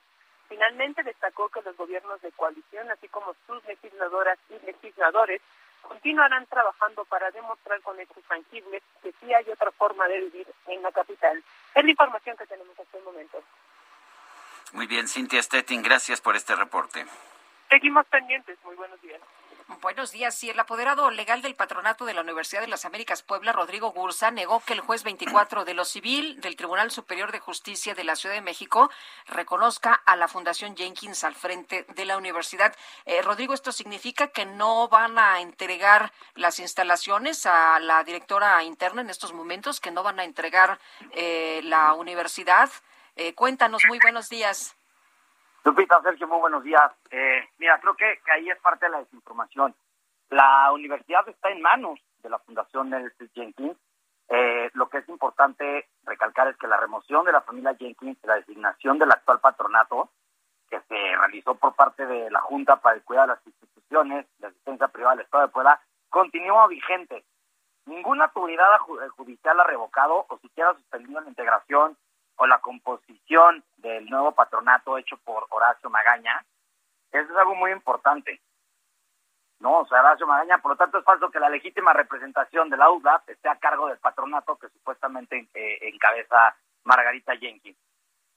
Finalmente 0.49 1.03
destacó 1.03 1.48
que 1.48 1.61
los 1.61 1.77
gobiernos 1.77 2.19
de 2.22 2.31
coalición, 2.34 2.91
así 2.91 3.07
como 3.07 3.36
sus 3.48 3.64
legisladoras 3.65 4.38
y 4.49 4.65
legisladores, 4.65 5.41
continuarán 5.81 6.45
trabajando 6.47 7.06
para 7.06 7.31
demostrar 7.31 7.81
con 7.81 7.99
hechos 7.99 8.23
tangibles 8.27 8.81
que 9.01 9.14
sí 9.19 9.34
hay 9.34 9.49
otra 9.49 9.72
forma 9.72 10.07
de 10.07 10.22
vivir 10.22 10.47
en 10.68 10.81
la 10.81 10.91
capital. 10.91 11.43
Es 11.76 11.84
la 11.84 11.89
información 11.89 12.38
que 12.38 12.45
tenemos 12.45 12.77
hasta 12.80 12.97
el 12.97 13.03
momento. 13.03 13.43
Muy 14.73 14.88
bien, 14.88 15.07
Cintia 15.07 15.41
Stettin, 15.41 15.81
gracias 15.81 16.22
por 16.22 16.35
este 16.35 16.56
reporte. 16.56 17.06
Seguimos 17.69 18.06
pendientes. 18.07 18.57
Muy 18.64 18.76
buenos 18.76 19.01
días. 19.01 19.22
Buenos 19.78 20.12
días. 20.12 20.34
Sí, 20.34 20.50
el 20.50 20.60
apoderado 20.60 21.12
legal 21.12 21.44
del 21.44 21.54
patronato 21.54 22.04
de 22.04 22.16
la 22.16 22.22
Universidad 22.22 22.62
de 22.62 22.68
las 22.68 22.86
Américas 22.86 23.22
Puebla, 23.22 23.52
Rodrigo 23.54 23.91
Gursa, 23.91 24.32
negó 24.32 24.62
que 24.62 24.74
el 24.74 24.80
juez 24.80 25.04
24 25.04 25.64
de 25.64 25.76
lo 25.76 25.86
civil 25.86 26.41
del 26.41 26.56
Tribunal 26.56 26.90
Superior 26.90 27.32
de 27.32 27.40
Justicia 27.40 27.94
de 27.94 28.04
la 28.04 28.16
Ciudad 28.16 28.34
de 28.34 28.41
México 28.41 28.90
reconozca 29.28 29.94
a 29.94 30.16
la 30.16 30.28
Fundación 30.28 30.76
Jenkins 30.76 31.24
al 31.24 31.36
frente 31.36 31.86
de 31.96 32.06
la 32.06 32.18
universidad. 32.18 32.76
Eh, 33.06 33.22
Rodrigo, 33.22 33.54
¿esto 33.54 33.72
significa 33.72 34.30
que 34.30 34.46
no 34.46 34.88
van 34.88 35.20
a 35.20 35.40
entregar 35.40 36.12
las 36.34 36.58
instalaciones 36.60 37.46
a 37.46 37.80
la 37.80 38.04
directora 38.04 38.64
interna 38.64 39.02
en 39.02 39.12
estos 39.12 39.34
momentos, 39.34 39.80
que 39.80 39.91
no 39.91 40.02
van 40.02 40.20
a 40.20 40.24
entregar 40.24 40.80
eh, 41.12 41.62
la 41.64 41.94
universidad? 41.94 42.72
Eh, 43.16 43.36
cuéntanos, 43.36 43.84
muy 43.88 44.00
buenos 44.00 44.30
días. 44.30 44.78
Lupita, 45.64 46.02
Sergio, 46.02 46.27
muy 46.27 46.40
buenos 46.40 46.64
días. 46.64 46.91
Eh, 47.11 47.48
mira, 47.57 47.80
creo 47.80 47.95
que, 47.95 48.19
ahí 48.34 48.49
es 48.49 48.57
parte 48.60 48.86
de 48.86 48.91
la 48.91 48.99
desinformación. 48.99 49.76
La 50.30 50.72
universidad 50.72 51.27
está 51.27 51.49
en 51.49 51.61
manos 51.61 51.99
de 52.23 52.30
la 52.30 52.40
Fundación 52.40 52.90
Nelson 52.90 53.30
Jenkins. 53.34 53.77
Eh, 54.30 54.69
lo 54.73 54.90
que 54.90 54.99
es 54.99 55.10
importante 55.10 55.90
recalcar 56.03 56.48
es 56.48 56.57
que 56.57 56.68
la 56.68 56.77
remoción 56.77 57.26
de 57.26 57.31
la 57.31 57.41
familia 57.41 57.76
Jenkins, 57.76 58.18
la 58.23 58.36
designación 58.36 58.99
del 58.99 59.11
actual 59.11 59.40
patronato, 59.40 60.10
que 60.69 60.80
se 60.81 60.95
realizó 60.95 61.56
por 61.56 61.73
parte 61.76 62.06
de 62.06 62.30
la 62.30 62.41
Junta 62.41 62.76
para 62.77 62.95
el 62.95 63.03
Cuidado 63.03 63.27
de 63.27 63.34
las 63.36 63.48
Instituciones 63.48 64.27
de 64.38 64.48
Asistencia 64.48 64.88
Privada 64.88 65.15
del 65.15 65.26
Estado 65.26 65.48
de 65.48 65.52
Puebla, 65.53 65.81
continúa 66.10 66.68
vigente. 66.68 67.26
Ninguna 67.86 68.26
autoridad 68.26 68.77
ju- 68.81 69.10
judicial 69.10 69.60
ha 69.60 69.64
revocado 69.64 70.26
o 70.30 70.38
siquiera 70.38 70.73
suspendido 70.76 71.19
la 71.22 71.30
integración 71.30 71.98
o 72.40 72.48
la 72.48 72.60
composición 72.60 73.64
del 73.78 74.06
nuevo 74.10 74.32
patronato 74.32 74.98
hecho 74.98 75.18
por 75.18 75.45
Horacio 75.49 75.90
Magaña, 75.90 76.44
eso 77.11 77.32
es 77.32 77.38
algo 77.38 77.53
muy 77.53 77.72
importante. 77.72 78.41
No, 79.60 79.80
o 79.80 79.88
sea, 79.88 79.99
Horacio 79.99 80.26
Magaña, 80.26 80.60
por 80.60 80.72
lo 80.72 80.78
tanto 80.78 80.99
es 80.99 81.03
falso 81.03 81.30
que 81.30 81.40
la 81.40 81.49
legítima 81.49 81.91
representación 81.91 82.70
de 82.70 82.78
la 82.78 82.90
UDAP 82.90 83.30
esté 83.30 83.49
a 83.49 83.57
cargo 83.57 83.88
del 83.88 83.98
patronato 83.98 84.56
que 84.56 84.70
supuestamente 84.70 85.49
eh, 85.53 85.80
encabeza 85.82 86.56
Margarita 86.86 87.36
Jenkins. 87.36 87.78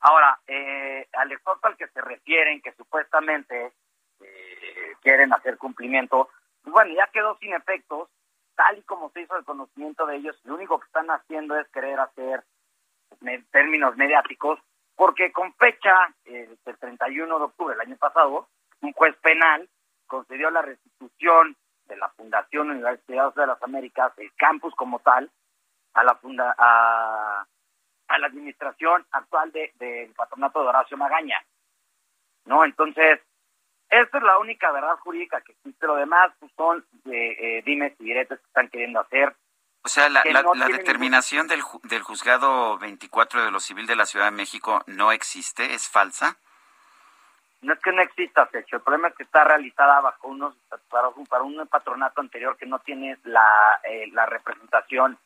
Ahora, 0.01 0.41
eh, 0.49 1.07
al 1.13 1.31
exhorto 1.31 1.69
al 1.69 1.77
que 1.77 1.87
se 1.87 2.01
refieren, 2.01 2.61
que 2.61 2.73
supuestamente 2.73 3.73
eh, 4.19 4.97
quieren 5.01 5.33
hacer 5.33 5.59
cumplimiento, 5.59 6.29
pues 6.65 6.73
bueno, 6.73 6.93
ya 6.93 7.07
quedó 7.13 7.39
sin 7.39 7.55
efectos, 7.55 8.09
tal 8.57 8.79
y 8.79 8.83
como 8.83 9.11
se 9.11 9.21
hizo 9.21 9.37
el 9.37 9.45
conocimiento 9.45 10.07
de 10.07 10.17
ellos, 10.17 10.41
lo 10.43 10.57
único 10.57 10.81
que 10.81 10.87
están 10.87 11.09
haciendo 11.13 11.57
es 11.57 11.69
querer 11.69 12.01
hacer 12.01 12.43
términos 13.51 13.97
mediáticos, 13.97 14.59
porque 14.97 15.33
con 15.33 15.55
fecha 15.55 15.95
eh, 16.25 16.55
del 16.65 16.79
31 16.79 17.39
de 17.39 17.45
octubre 17.45 17.75
del 17.75 17.87
año 17.87 17.97
pasado, 17.97 18.49
un 18.81 18.93
juez 18.93 19.17
penal 19.23 19.69
concedió 20.07 20.51
la 20.51 20.63
restitución 20.63 21.57
de 21.87 21.97
la 21.97 22.09
Fundación 22.11 22.71
Universidad 22.71 23.35
de 23.35 23.47
las 23.47 23.63
Américas, 23.63 24.13
el 24.19 24.33
campus 24.35 24.75
como 24.75 24.99
tal, 25.01 25.31
a 25.95 26.05
la 26.05 26.15
funda 26.17 26.55
a, 26.57 27.45
a 28.09 28.19
la 28.19 28.27
administración 28.27 29.05
actual 29.11 29.53
de- 29.53 29.73
del 29.77 30.13
patronato 30.15 30.63
de 30.63 30.69
Horacio 30.69 30.97
Magaña. 30.97 31.39
¿No? 32.45 32.65
Entonces, 32.65 33.21
esta 33.89 34.19
es 34.19 34.25
la 34.25 34.39
única 34.39 34.73
verdad 34.73 34.97
jurídica 34.99 35.41
que 35.43 35.53
existe. 35.53 35.87
Lo 35.87 35.97
demás 35.97 36.33
pues, 36.41 36.51
son 36.57 36.85
eh, 37.11 37.37
eh, 37.59 37.63
dimes 37.65 37.95
y 38.01 38.05
diretes 38.05 38.39
que 38.41 38.47
están 38.47 38.69
queriendo 38.69 39.01
hacer. 39.01 39.35
O 39.85 39.89
sea, 39.89 40.09
la, 40.09 40.23
la- 40.25 40.43
no 40.43 40.55
la 40.55 40.67
tiene 40.67 40.79
determinación 40.79 41.49
del, 41.49 41.63
ju- 41.63 41.81
del 41.83 42.03
juzgado 42.03 42.79
24 42.79 43.45
de 43.45 43.51
lo 43.51 43.61
civil 43.61 43.87
de 43.87 43.97
la 43.97 44.07
Ciudad 44.07 44.27
de 44.27 44.31
México 44.31 44.83
no 44.87 45.11
existe, 45.13 45.75
es 45.75 45.89
falsa. 45.89 46.37
No 47.63 47.73
es 47.75 47.81
que 47.81 47.93
no 47.93 48.03
exista, 48.03 48.49
Sergio. 48.51 48.79
El 48.79 48.85
problema 48.85 49.09
es 49.09 49.15
que 49.15 49.23
está 49.23 49.45
realizada 49.45 50.01
bajo 50.01 50.29
unos 50.29 50.55
para, 50.89 51.09
un- 51.09 51.27
para 51.27 51.43
un 51.45 51.67
patronato 51.69 52.21
anterior 52.21 52.57
que 52.57 52.67
no 52.67 52.79
tiene 52.81 53.19
la, 53.25 53.81
eh, 53.85 54.09
la 54.13 54.27
representación 54.27 55.19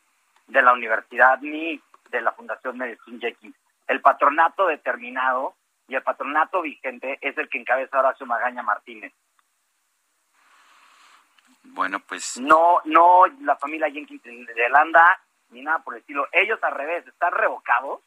de 0.47 0.61
la 0.61 0.73
universidad 0.73 1.39
ni 1.41 1.81
de 2.09 2.21
la 2.21 2.31
Fundación 2.31 2.77
Medicine 2.77 3.19
Jenkins. 3.19 3.55
El 3.87 4.01
patronato 4.01 4.67
determinado 4.67 5.55
y 5.87 5.95
el 5.95 6.03
patronato 6.03 6.61
vigente 6.61 7.17
es 7.21 7.37
el 7.37 7.49
que 7.49 7.59
encabeza 7.59 7.99
Horacio 7.99 8.25
Magaña 8.25 8.61
Martínez. 8.63 9.13
Bueno, 11.77 11.99
pues 11.99 12.39
No, 12.39 12.81
no 12.85 13.27
la 13.41 13.55
familia 13.55 13.89
Jenkins 13.91 14.23
de 14.23 14.31
de 14.31 14.69
Landa 14.69 15.21
ni 15.51 15.61
nada 15.61 15.79
por 15.79 15.93
el 15.93 16.01
estilo. 16.01 16.27
Ellos 16.31 16.61
al 16.63 16.73
revés, 16.73 17.05
están 17.07 17.31
revocados 17.31 18.01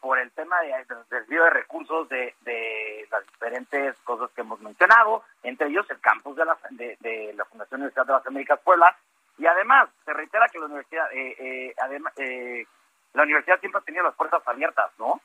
por 0.00 0.18
el 0.18 0.30
tema 0.32 0.60
de, 0.60 0.86
desvío 1.10 1.44
de 1.44 1.50
recursos 1.50 2.08
de, 2.10 2.34
de 2.42 3.08
las 3.10 3.26
diferentes 3.26 3.96
cosas 4.04 4.30
que 4.32 4.42
hemos 4.42 4.60
mencionado, 4.60 5.24
entre 5.42 5.68
ellos 5.68 5.90
el 5.90 5.98
campus 6.00 6.36
de 6.36 6.44
la, 6.44 6.56
de, 6.70 6.96
de 7.00 7.32
la 7.34 7.44
Fundación 7.46 7.80
Universidad 7.80 8.06
de 8.06 8.12
las 8.12 8.26
Américas 8.26 8.60
Puebla, 8.60 8.96
y 9.38 9.46
además 9.46 9.88
se 10.04 10.12
reitera 10.12 10.46
que 10.48 10.58
la 10.60 10.66
universidad, 10.66 11.10
eh, 11.12 11.36
eh, 11.38 11.74
además, 11.82 12.12
eh, 12.18 12.66
la 13.14 13.22
universidad 13.24 13.58
siempre 13.58 13.80
ha 13.80 13.84
tenido 13.84 14.04
las 14.04 14.14
puertas 14.14 14.46
abiertas, 14.46 14.92
¿no? 14.98 15.20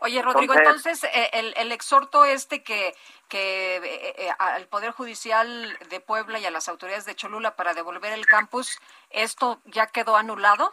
Oye, 0.00 0.22
Rodrigo, 0.22 0.54
entonces, 0.54 1.04
eh, 1.04 1.30
el, 1.32 1.54
el, 1.56 1.72
exhorto 1.72 2.24
este 2.24 2.62
que, 2.62 2.94
que 3.28 3.76
eh, 3.76 4.14
eh, 4.18 4.30
al 4.38 4.66
Poder 4.68 4.92
Judicial 4.92 5.76
de 5.88 6.00
Puebla 6.00 6.38
y 6.38 6.46
a 6.46 6.50
las 6.50 6.68
autoridades 6.68 7.04
de 7.04 7.14
Cholula 7.14 7.56
para 7.56 7.74
devolver 7.74 8.12
el 8.12 8.26
campus, 8.26 8.80
¿esto 9.10 9.60
ya 9.64 9.86
quedó 9.86 10.16
anulado? 10.16 10.72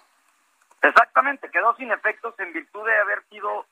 Exactamente, 0.81 1.49
quedó 1.51 1.75
sin 1.75 1.91
efectos 1.91 2.33
en 2.39 2.53
virtud 2.53 2.85
de 2.85 2.97
haber 2.97 3.23
sido 3.29 3.65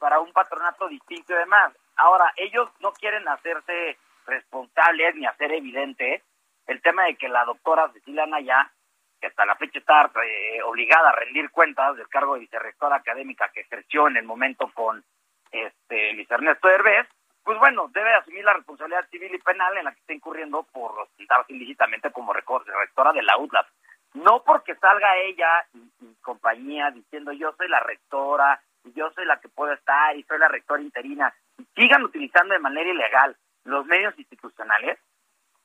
para 0.00 0.18
un 0.18 0.32
patronato 0.32 0.88
distinto 0.88 1.32
y 1.32 1.36
demás. 1.36 1.72
Ahora, 1.96 2.32
ellos 2.36 2.68
no 2.80 2.92
quieren 2.92 3.28
hacerse 3.28 3.96
responsables 4.26 5.14
ni 5.14 5.26
hacer 5.26 5.52
evidente 5.52 6.22
el 6.66 6.80
tema 6.82 7.04
de 7.04 7.16
que 7.16 7.28
la 7.28 7.44
doctora 7.44 7.90
Cecilia 7.92 8.26
Naya 8.26 8.72
que 9.20 9.26
hasta 9.26 9.44
la 9.44 9.56
fecha 9.56 9.78
está 9.78 10.10
eh, 10.24 10.62
obligada 10.62 11.10
a 11.10 11.16
rendir 11.16 11.50
cuentas 11.50 11.96
del 11.96 12.08
cargo 12.08 12.34
de 12.34 12.40
vicerrectora 12.40 12.96
académica 12.96 13.50
que 13.52 13.60
ejerció 13.60 14.08
en 14.08 14.16
el 14.16 14.24
momento 14.24 14.70
con 14.72 15.04
este 15.52 16.12
Luis 16.14 16.30
Ernesto 16.30 16.68
Derbez, 16.68 17.06
pues 17.42 17.58
bueno, 17.58 17.88
debe 17.92 18.14
asumir 18.14 18.44
la 18.44 18.54
responsabilidad 18.54 19.08
civil 19.10 19.34
y 19.34 19.38
penal 19.38 19.76
en 19.76 19.84
la 19.84 19.92
que 19.92 20.00
está 20.00 20.14
incurriendo 20.14 20.62
por 20.72 20.98
ostentarse 20.98 21.52
ilícitamente 21.52 22.10
como 22.12 22.32
rectora 22.32 23.12
de 23.12 23.22
la 23.22 23.38
UTLAP. 23.38 23.66
No 24.14 24.42
porque 24.44 24.74
salga 24.76 25.16
ella 25.18 25.66
y, 25.72 25.78
y, 26.00 26.14
compañía 26.22 26.90
diciendo 26.90 27.32
yo 27.32 27.52
soy 27.56 27.68
la 27.68 27.80
rectora 27.80 28.60
y 28.84 28.92
yo 28.92 29.10
soy 29.12 29.24
la 29.24 29.40
que 29.40 29.48
puedo 29.48 29.72
estar 29.72 30.16
y 30.16 30.22
soy 30.24 30.38
la 30.38 30.48
rectora 30.48 30.82
interina 30.82 31.32
y 31.58 31.64
sigan 31.76 32.02
utilizando 32.02 32.54
de 32.54 32.60
manera 32.60 32.90
ilegal 32.90 33.36
los 33.64 33.86
medios 33.86 34.18
institucionales, 34.18 34.98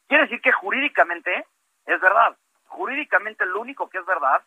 quiere 0.08 0.24
decir 0.24 0.42
que 0.42 0.52
jurídicamente 0.52 1.46
es 1.86 2.00
verdad 2.02 2.38
jurídicamente 2.76 3.46
lo 3.46 3.62
único 3.62 3.90
que 3.90 3.98
es 4.00 4.06
verdad 4.06 4.42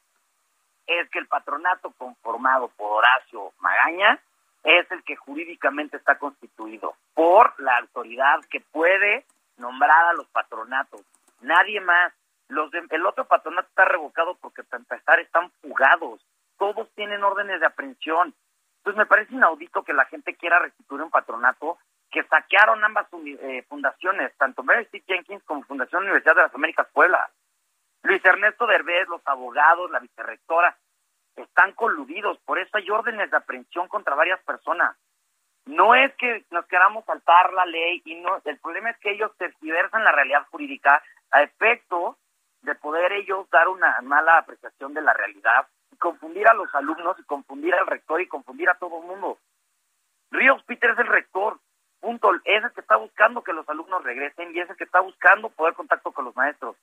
es 0.87 1.09
que 1.11 1.19
el 1.19 1.27
patronato 1.27 1.93
conformado 1.99 2.69
por 2.77 2.99
Horacio 2.99 3.53
Magaña 3.59 4.21
es 4.65 4.91
el 4.91 5.03
que 5.03 5.17
jurídicamente 5.17 5.97
está 5.97 6.19
constituido 6.19 6.95
por 7.15 7.59
la 7.61 7.77
autoridad 7.79 8.41
que 8.51 8.61
puede 8.61 9.25
nombrar 9.57 10.07
a 10.07 10.13
los 10.15 10.27
patronatos. 10.29 11.03
Nadie 11.41 11.81
más. 11.81 12.13
Los 12.49 12.73
el 12.73 13.07
otro 13.07 13.27
patronato 13.27 13.69
está 13.69 13.85
revocado 13.85 14.37
porque 14.41 14.65
para 14.65 14.81
empezar 14.81 15.21
están 15.21 15.51
fugados. 15.61 16.25
Todos 16.59 16.91
tienen 16.95 17.23
órdenes 17.23 17.61
de 17.61 17.67
aprehensión. 17.67 18.35
Entonces 18.79 18.99
me 18.99 19.07
parece 19.07 19.35
inaudito 19.35 19.83
que 19.83 19.93
la 19.93 20.07
gente 20.07 20.35
quiera 20.35 20.59
restituir 20.59 21.03
un 21.03 21.11
patronato 21.11 21.79
que 22.11 22.25
saquearon 22.25 22.83
ambas 22.83 23.07
eh, 23.13 23.63
fundaciones, 23.69 24.35
tanto 24.39 24.63
Mary 24.63 24.89
Jenkins 25.07 25.43
como 25.45 25.63
Fundación 25.65 26.05
Universidad 26.05 26.37
de 26.37 26.43
las 26.43 26.55
Américas 26.55 26.89
Puebla. 26.93 27.31
Luis 28.03 28.25
Ernesto 28.25 28.67
Derbez, 28.67 29.09
los 29.09 29.27
abogados, 29.27 29.91
la 29.91 30.01
vicerrectora, 30.01 30.77
están 31.37 31.73
coludidos, 31.73 32.39
por 32.41 32.59
eso 32.59 32.77
hay 32.77 32.91
órdenes 32.91 33.31
de 33.31 33.37
aprehensión 33.37 33.89
contra 33.89 34.15
varias 34.15 34.43
personas. 34.45 34.97
No 35.67 35.95
es 35.95 36.15
que 36.17 36.45
nos 36.51 36.67
queramos 36.67 37.05
saltar 37.05 37.53
la 37.53 37.67
ley 37.67 38.01
y 38.05 38.15
no, 38.17 38.41
el 38.45 38.59
problema 38.59 38.91
es 38.91 38.99
que 38.99 39.11
ellos 39.11 39.31
tergiversan 39.37 40.03
la 40.03 40.13
realidad 40.13 40.47
jurídica 40.51 41.03
a 41.31 41.43
efecto 41.43 42.17
de 42.63 42.75
poder 42.75 43.13
ellos 43.13 43.49
dar 43.51 43.69
una 43.69 44.01
mala 44.03 44.39
apreciación 44.39 44.95
de 44.95 45.03
la 45.03 45.13
realidad 45.13 45.69
y 45.93 45.97
confundir 45.97 46.49
a 46.49 46.55
los 46.55 46.75
alumnos 46.75 47.19
y 47.19 47.25
confundir 47.25 47.75
al 47.75 47.87
rector 47.87 48.21
y 48.21 48.29
confundir 48.29 48.69
a 48.71 48.79
todo 48.79 49.01
el 49.01 49.07
mundo. 49.07 49.39
Ríos 50.31 50.63
Peter 50.65 50.91
es 50.91 50.99
el 50.99 51.07
rector, 51.07 51.59
punto, 52.01 52.33
es 52.45 52.65
el 52.65 52.73
que 52.73 52.81
está 52.81 52.97
buscando 52.97 53.43
que 53.43 53.53
los 53.53 53.69
alumnos 53.69 54.03
regresen 54.03 54.55
y 54.55 54.61
es 54.61 54.71
el 54.71 54.77
que 54.77 54.85
está 54.85 55.01
buscando 55.01 55.51
poder 55.51 55.75
contacto 55.75 56.13
con 56.13 56.25
los 56.25 56.37
maestros. 56.37 56.77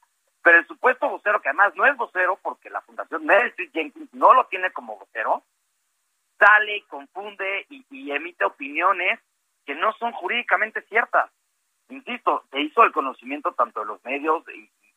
Pero 0.46 0.60
el 0.60 0.68
supuesto 0.68 1.10
vocero, 1.10 1.42
que 1.42 1.50
además 1.50 1.74
no 1.76 1.88
es 1.88 1.98
vocero 1.98 2.38
porque 2.40 2.70
la 2.70 2.80
Fundación 2.82 3.26
Mary 3.26 3.50
Street 3.50 3.72
Jenkins 3.74 4.14
no 4.14 4.32
lo 4.36 4.46
tiene 4.46 4.72
como 4.72 4.96
vocero, 4.96 5.44
sale 6.38 6.84
confunde 6.88 7.66
y, 7.68 8.12
emite 8.12 8.46
opiniones 8.46 9.20
que 9.66 9.74
no 9.74 9.92
son 9.94 10.12
jurídicamente 10.12 10.84
ciertas. 10.84 11.32
Insisto, 11.90 12.44
se 12.52 12.62
hizo 12.62 12.84
el 12.84 12.92
conocimiento 12.92 13.54
tanto 13.54 13.80
de 13.80 13.88
los 13.88 14.06
medios 14.06 14.44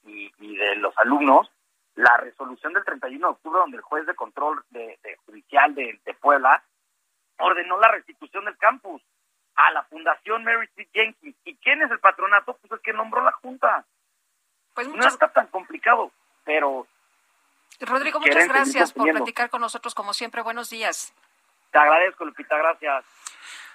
y, 0.05 0.31
de 0.59 0.77
los 0.77 0.97
alumnos 0.99 1.51
la 1.95 2.19
resolución 2.19 2.75
del 2.75 2.85
31 2.85 3.27
de 3.27 3.33
octubre 3.33 3.61
donde 3.61 3.79
el 3.79 3.83
juez 3.83 4.05
de 4.05 4.15
control 4.15 4.63
de, 4.69 4.99
judicial 5.25 5.75
de, 5.75 5.99
Puebla 6.21 6.63
ordenó 7.39 7.79
la 7.79 7.89
restitución 7.89 8.45
del 8.45 8.59
campus 8.59 9.01
a 9.55 9.73
la 9.73 9.83
Fundación 9.85 10.45
Mary 10.45 10.67
Street 10.67 10.91
Jenkins. 10.93 11.37
¿Y 11.45 11.57
quién 11.57 11.81
es 11.81 11.91
el 11.91 12.01
patronato? 12.01 12.55
Pues 12.59 12.71
el 12.71 12.81
que 12.81 12.93
nombró 12.93 13.25
la 13.25 13.33
Junta. 13.33 13.87
Pues 14.79 14.87
no 14.87 15.09
está 15.09 15.27
tan 15.33 15.49
complicado, 15.49 16.13
pero... 16.45 16.87
Rodrigo, 17.81 18.21
muchas 18.21 18.47
gracias 18.47 18.93
por 18.93 19.11
platicar 19.11 19.51
con 19.51 19.61
nosotros 19.61 19.93
como 19.93 20.15
siempre. 20.15 20.41
Buenos 20.41 20.71
días. 20.71 21.13
Te 21.73 21.79
agradezco, 21.81 22.25
Lupita, 22.25 22.57
gracias. 22.57 23.05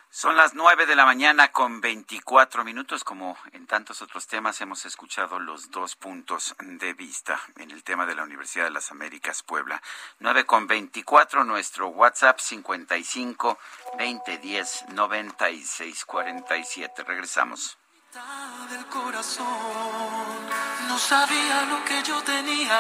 Son 0.10 0.38
las 0.38 0.54
nueve 0.54 0.86
de 0.86 0.96
la 0.96 1.04
mañana 1.04 1.52
con 1.52 1.82
veinticuatro 1.82 2.64
minutos. 2.64 3.04
Como 3.04 3.38
en 3.52 3.68
tantos 3.68 4.02
otros 4.02 4.28
temas, 4.28 4.62
hemos 4.62 4.86
escuchado 4.86 5.40
los 5.40 5.72
dos 5.72 5.98
puntos 5.98 6.56
de 6.58 6.94
vista 6.94 7.38
en 7.58 7.72
el 7.72 7.84
tema 7.84 8.06
de 8.06 8.16
la 8.16 8.24
Universidad 8.24 8.64
de 8.64 8.72
las 8.72 8.90
Américas 8.90 9.44
Puebla. 9.44 9.82
Nueve 10.20 10.46
con 10.46 10.68
veinticuatro, 10.68 11.44
nuestro 11.44 11.90
WhatsApp 11.90 12.40
cincuenta 12.40 12.96
y 12.96 13.04
cinco 13.04 13.60
veinte 13.98 14.38
diez 14.38 14.86
noventa 14.88 15.50
y 15.50 15.64
seis 15.64 16.06
cuarenta 16.06 16.56
y 16.56 16.64
siete. 16.64 17.04
Regresamos 17.04 17.78
del 18.70 18.86
corazón. 18.86 19.48
No 20.88 21.00
sabía 21.00 21.66
lo 21.68 21.84
que 21.84 22.04
yo 22.04 22.22
tenía, 22.22 22.80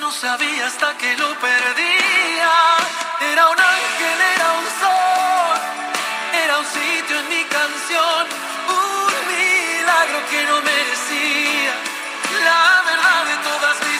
no 0.00 0.10
sabía 0.10 0.66
hasta 0.66 0.96
que 0.98 1.16
lo 1.16 1.28
perdía. 1.38 2.50
Era 3.32 3.46
un 3.46 3.60
ángel, 3.60 4.18
era 4.34 4.48
un 4.58 4.66
sol, 4.82 5.58
era 6.42 6.58
un 6.58 6.66
sitio 6.66 7.20
en 7.20 7.28
mi 7.28 7.44
canción, 7.44 8.26
un 8.82 9.12
milagro 9.30 10.18
que 10.28 10.44
no 10.44 10.60
merecía. 10.60 11.74
La 12.42 12.82
verdad 12.90 13.24
de 13.30 13.36
todas 13.48 13.76
mis 13.86 13.99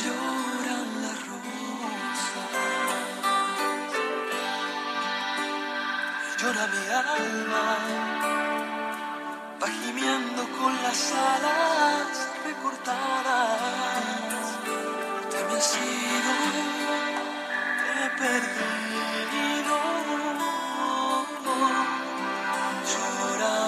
Lloran 0.00 0.88
las 1.02 1.18
rosas, 1.28 2.50
llora 6.38 6.66
mi 6.66 6.84
alma, 6.92 8.15
va 9.62 9.68
gimiendo 9.68 10.42
las 10.82 11.12
alas 11.12 12.28
recortadas. 12.44 13.60
Te 15.30 15.44
me 15.44 15.58
has 15.58 15.76
ido, 15.76 16.32
te 17.82 17.90
he 18.04 18.10
perdido. 18.18 18.76
Llora 22.90 23.65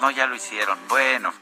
No, 0.00 0.10
ya 0.10 0.26
lo 0.26 0.34
hicieron. 0.34 0.78
Bueno, 0.88 1.32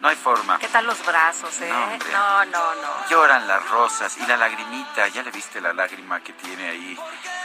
no 0.00 0.08
hay 0.08 0.16
forma. 0.16 0.58
¿Qué 0.58 0.68
tal 0.68 0.86
los 0.86 1.04
brazos, 1.06 1.60
eh? 1.60 1.70
No, 2.12 2.44
no, 2.46 2.74
no. 2.74 3.08
Lloran 3.08 3.46
las 3.48 3.68
rosas 3.70 4.16
y 4.18 4.26
la 4.26 4.36
lagrimita. 4.36 5.08
¿Ya 5.08 5.22
le 5.22 5.30
viste 5.30 5.60
la 5.60 5.72
lágrima 5.72 6.20
que 6.20 6.32
tiene 6.34 6.68
ahí 6.68 6.98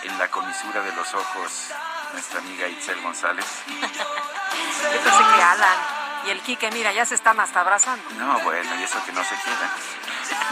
en 0.03 0.17
la 0.17 0.29
comisura 0.29 0.81
de 0.81 0.91
los 0.93 1.13
ojos 1.13 1.71
nuestra 2.13 2.39
amiga 2.39 2.67
Itzel 2.67 3.01
González? 3.01 3.45
Yo 3.67 5.01
pensé 5.03 5.23
que 5.35 5.41
Alan 5.41 5.77
y 6.25 6.29
el 6.31 6.41
Quique, 6.41 6.71
mira, 6.71 6.91
ya 6.91 7.05
se 7.05 7.15
están 7.15 7.39
hasta 7.39 7.61
abrazando. 7.61 8.03
No, 8.17 8.39
bueno, 8.39 8.75
y 8.75 8.83
eso 8.83 8.97
que 9.05 9.11
no 9.13 9.23
se 9.23 9.35
quieran. 9.35 9.69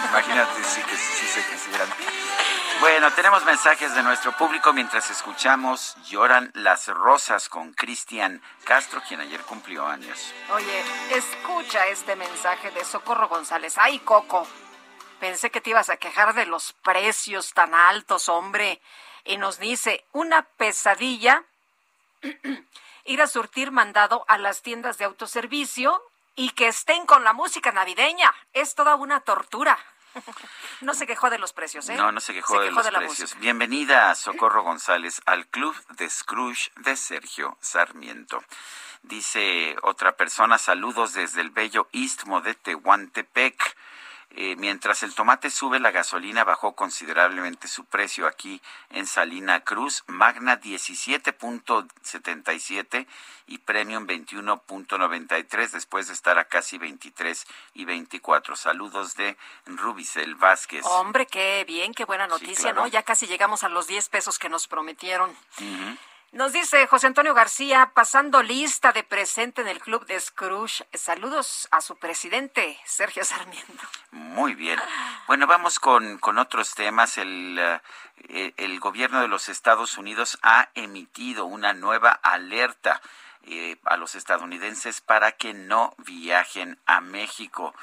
Imagínate 0.10 0.64
si 0.64 0.82
que 0.82 0.96
si 0.96 1.26
se 1.26 1.46
quisieran. 1.48 1.90
Bueno, 2.84 3.14
tenemos 3.14 3.46
mensajes 3.46 3.96
de 3.96 4.04
nuestro 4.04 4.34
público 4.34 4.74
mientras 4.74 5.10
escuchamos 5.10 5.96
Lloran 6.10 6.52
las 6.54 6.90
rosas 6.90 7.48
con 7.48 7.72
Cristian 7.72 8.42
Castro, 8.66 9.02
quien 9.08 9.22
ayer 9.22 9.40
cumplió 9.44 9.88
años. 9.88 10.34
Oye, 10.52 10.84
escucha 11.12 11.88
este 11.88 12.18
mensaje 12.18 12.72
de 12.72 12.84
Socorro 12.84 13.30
González. 13.30 13.78
Ay, 13.78 14.00
Coco, 14.00 14.46
pensé 15.22 15.50
que 15.50 15.62
te 15.62 15.70
ibas 15.70 15.90
a 15.90 15.96
quejar 15.96 16.34
de 16.34 16.46
los 16.46 16.74
precios 16.74 17.54
tan 17.54 17.74
altos, 17.74 18.28
hombre. 18.28 18.82
Y 19.24 19.38
nos 19.38 19.60
dice, 19.60 20.04
una 20.12 20.42
pesadilla 20.42 21.46
ir 23.06 23.22
a 23.22 23.28
surtir 23.28 23.72
mandado 23.72 24.26
a 24.28 24.38
las 24.38 24.62
tiendas 24.62 24.98
de 24.98 25.06
autoservicio 25.06 26.04
y 26.36 26.50
que 26.50 26.68
estén 26.68 27.06
con 27.06 27.24
la 27.24 27.32
música 27.32 27.72
navideña. 27.72 28.34
Es 28.52 28.76
toda 28.76 28.96
una 28.96 29.22
tortura. 29.22 29.80
No 30.82 30.94
se 30.94 31.08
quejó 31.08 31.30
de 31.30 31.38
los 31.40 31.54
precios, 31.54 31.88
¿eh? 31.90 31.96
No, 31.96 32.12
no 32.12 32.20
se 32.20 32.34
quejó 32.34 32.60
de 32.60 32.72
los 32.72 32.88
precios. 32.88 33.20
música. 33.20 33.40
Bienvenida, 33.40 34.14
Socorro 34.16 34.64
González, 34.64 35.22
al 35.26 35.48
Club 35.48 35.76
de 35.98 36.10
Scrooge 36.10 36.72
de 36.78 36.96
Sergio 36.96 37.58
Sarmiento. 37.62 38.44
Dice 39.04 39.76
otra 39.82 40.16
persona, 40.16 40.58
saludos 40.58 41.14
desde 41.14 41.42
el 41.42 41.50
bello 41.50 41.88
istmo 41.92 42.42
de 42.42 42.54
Tehuantepec. 42.54 43.76
Eh, 44.36 44.56
mientras 44.58 45.04
el 45.04 45.14
tomate 45.14 45.52
sube, 45.52 45.80
la 45.80 45.92
gasolina 45.92 46.44
bajó 46.44 46.74
considerablemente 46.74 47.68
su 47.68 47.86
precio 47.86 48.26
aquí 48.28 48.60
en 48.90 49.06
Salina 49.06 49.64
Cruz. 49.64 50.04
Magna 50.08 50.60
17.77 50.60 53.06
y 53.46 53.60
Premium 53.60 54.08
21.93 54.08 55.70
después 55.70 56.08
de 56.08 56.14
estar 56.14 56.40
a 56.40 56.46
casi 56.46 56.80
23 56.80 57.46
y 57.76 57.86
24. 57.86 58.56
Saludos 58.56 59.16
de 59.16 59.38
Rubicel 59.68 60.34
Vázquez. 60.34 60.84
Hombre, 60.86 61.28
qué 61.28 61.64
bien, 61.68 61.94
qué 61.94 62.06
buena 62.06 62.26
noticia, 62.26 62.72
claro. 62.72 62.82
¿no? 62.82 62.88
Ya 62.88 63.04
casi 63.04 63.28
llegamos 63.28 63.64
a 63.64 63.70
los 63.70 63.86
10 63.86 64.10
pesos 64.10 64.40
que 64.40 64.50
nos 64.50 64.68
prometieron. 64.68 65.32
Nos 66.34 66.52
dice 66.52 66.88
José 66.88 67.06
Antonio 67.06 67.36
García, 67.36 67.92
pasando 67.94 68.42
lista 68.42 68.92
de 68.92 69.04
presente 69.04 69.62
en 69.62 69.68
el 69.68 69.80
club 69.80 70.08
de 70.08 70.20
Scrooge. 70.20 70.84
Saludos 70.92 71.68
a 71.70 71.80
su 71.80 71.96
presidente, 71.98 72.76
Sergio 72.86 73.24
Sarmiento. 73.24 73.84
Muy 74.10 74.56
bien. 74.56 74.80
Bueno, 75.28 75.46
vamos 75.46 75.78
con, 75.78 76.18
con 76.18 76.40
otros 76.40 76.74
temas. 76.74 77.20
El, 77.20 77.60
eh, 78.30 78.52
el 78.58 78.80
gobierno 78.80 79.22
de 79.22 79.28
los 79.28 79.48
Estados 79.48 80.00
Unidos 80.00 80.40
ha 80.42 80.70
emitido 80.74 81.46
una 81.46 81.74
nueva 81.74 82.10
alerta 82.24 83.00
eh, 83.44 83.78
a 83.86 83.96
los 83.98 84.16
estadounidenses 84.16 85.02
para 85.02 85.34
que 85.34 85.54
no 85.54 85.94
viajen 86.00 86.80
a 86.88 87.00
México. 87.00 87.76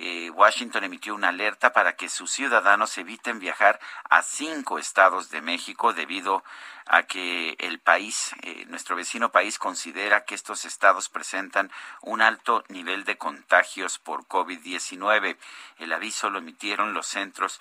Eh, 0.00 0.30
Washington 0.30 0.84
emitió 0.84 1.12
una 1.16 1.30
alerta 1.30 1.72
para 1.72 1.96
que 1.96 2.08
sus 2.08 2.30
ciudadanos 2.30 2.96
eviten 2.98 3.40
viajar 3.40 3.80
a 4.08 4.22
cinco 4.22 4.78
estados 4.78 5.30
de 5.30 5.42
México 5.42 5.92
debido 5.92 6.44
a 6.88 7.02
que 7.02 7.54
el 7.58 7.78
país, 7.78 8.32
eh, 8.42 8.64
nuestro 8.68 8.96
vecino 8.96 9.30
país, 9.30 9.58
considera 9.58 10.24
que 10.24 10.34
estos 10.34 10.64
estados 10.64 11.08
presentan 11.08 11.70
un 12.00 12.22
alto 12.22 12.64
nivel 12.68 13.04
de 13.04 13.18
contagios 13.18 13.98
por 13.98 14.26
COVID-19. 14.26 15.36
El 15.78 15.92
aviso 15.92 16.30
lo 16.30 16.38
emitieron 16.38 16.94
los 16.94 17.06
Centros 17.06 17.60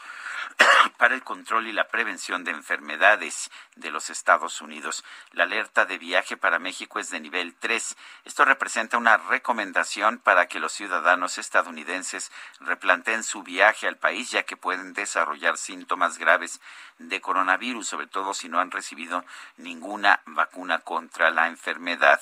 para 0.98 1.14
el 1.14 1.24
Control 1.24 1.68
y 1.68 1.74
la 1.74 1.90
Prevención 1.90 2.46
de 2.46 2.52
Enfermedades 2.52 3.52
de 3.76 3.92
los 3.92 4.10
Estados 4.10 4.62
Unidos. 4.62 5.04
La 5.32 5.44
alerta 5.44 5.86
de 5.86 5.98
viaje 5.98 6.38
para 6.38 6.58
México 6.58 7.00
es 7.00 7.10
de 7.10 7.20
nivel 7.20 7.54
3. 7.56 7.98
Esto 8.24 8.46
representa 8.46 8.98
una 8.98 9.18
recomendación 9.18 10.20
para 10.20 10.48
que 10.48 10.60
los 10.60 10.72
ciudadanos 10.72 11.38
estadounidenses 11.38 12.32
replanteen 12.62 13.24
su 13.24 13.44
viaje 13.44 13.88
al 13.88 13.98
país, 13.98 14.32
ya 14.32 14.44
que 14.44 14.56
pueden 14.56 14.94
desarrollar 14.94 15.58
síntomas 15.58 16.18
graves 16.18 16.62
de 16.98 17.22
coronavirus, 17.22 17.88
sobre 17.88 18.08
todo 18.08 18.34
si 18.34 18.50
no 18.50 18.60
han 18.60 18.72
recibido 18.72 19.17
ninguna 19.58 20.22
vacuna 20.26 20.80
contra 20.80 21.30
la 21.30 21.48
enfermedad. 21.48 22.20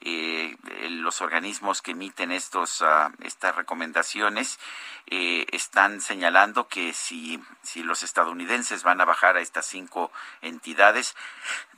Eh, 0.00 0.56
eh, 0.68 0.90
los 0.90 1.20
organismos 1.20 1.82
que 1.82 1.92
emiten 1.92 2.30
estos, 2.30 2.82
ah, 2.82 3.10
estas 3.22 3.56
recomendaciones 3.56 4.58
eh, 5.06 5.46
están 5.52 6.00
señalando 6.00 6.68
que 6.68 6.92
si, 6.92 7.42
si 7.62 7.82
los 7.82 8.02
estadounidenses 8.02 8.82
van 8.82 9.00
a 9.00 9.04
bajar 9.04 9.36
a 9.36 9.40
estas 9.40 9.66
cinco 9.66 10.12
entidades, 10.42 11.16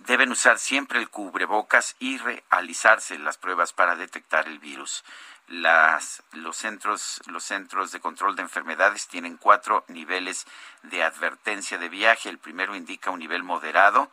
deben 0.07 0.31
usar 0.31 0.59
siempre 0.59 0.99
el 0.99 1.11
cubrebocas 1.11 1.97
y 1.99 2.19
realizarse 2.19 3.19
las 3.19 3.39
pruebas 3.39 3.73
para 3.73 3.97
detectar 3.97 4.49
el 4.49 4.59
virus 4.59 5.05
las, 5.49 6.23
los 6.33 6.57
centros 6.57 7.21
los 7.27 7.43
centros 7.43 7.91
de 7.91 8.01
control 8.01 8.37
de 8.37 8.43
enfermedades 8.43 9.09
tienen 9.09 9.37
cuatro 9.39 9.85
niveles 9.89 10.47
de 10.83 11.03
advertencia 11.03 11.79
de 11.79 11.89
viaje. 11.89 12.29
El 12.29 12.39
primero 12.39 12.77
indica 12.77 13.11
un 13.11 13.19
nivel 13.19 13.43
moderado, 13.43 14.11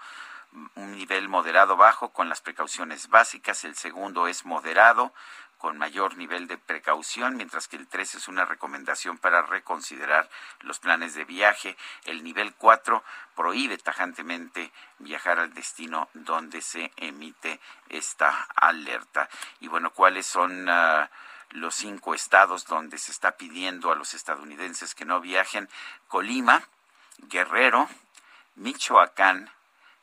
un 0.76 0.92
nivel 0.94 1.28
moderado 1.30 1.78
bajo 1.78 2.10
con 2.10 2.30
las 2.30 2.42
precauciones 2.42 3.10
básicas. 3.10 3.64
El 3.64 3.76
segundo 3.76 4.28
es 4.28 4.46
moderado 4.46 5.14
con 5.58 5.78
mayor 5.78 6.18
nivel 6.18 6.48
de 6.48 6.58
precaución, 6.58 7.38
mientras 7.38 7.68
que 7.68 7.78
el 7.78 7.88
3 7.88 8.16
es 8.16 8.28
una 8.28 8.46
recomendación 8.46 9.18
para 9.18 9.42
reconsiderar 9.42 10.30
los 10.60 10.80
planes 10.80 11.16
de 11.16 11.26
viaje. 11.26 11.76
El 12.04 12.24
nivel 12.24 12.54
4 12.54 13.04
prohíbe 13.36 13.78
tajantemente 13.78 14.72
viajar 15.00 15.40
al 15.40 15.54
destino 15.54 16.10
donde 16.14 16.62
se 16.62 16.92
emite 16.98 17.60
esta 17.90 18.48
alerta. 18.56 19.30
Y 19.60 19.68
bueno, 19.68 19.92
¿cuáles 19.92 20.28
son 20.28 20.70
ah, 20.70 21.10
los 21.52 21.76
cinco 21.76 22.14
estados 22.14 22.66
donde 22.66 22.98
se 22.98 23.12
está 23.12 23.32
pidiendo 23.32 23.92
a 23.92 23.96
los 23.96 24.14
estadounidenses 24.14 24.94
que 24.94 25.06
no 25.06 25.20
viajen? 25.22 25.70
Colima, 26.08 26.62
Guerrero, 27.18 27.90
Michoacán, 28.56 29.50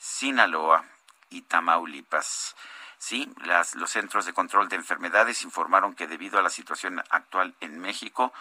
Sinaloa 0.02 0.84
y 1.30 1.42
Tamaulipas. 1.42 2.56
Sí, 2.98 3.32
las, 3.44 3.76
los 3.76 3.90
centros 3.90 4.26
de 4.26 4.32
control 4.32 4.68
de 4.68 4.74
enfermedades 4.74 5.44
informaron 5.44 5.94
que 5.94 6.08
debido 6.08 6.40
a 6.40 6.42
la 6.42 6.50
situación 6.50 7.00
actual 7.10 7.54
en 7.60 7.78
México, 7.78 8.32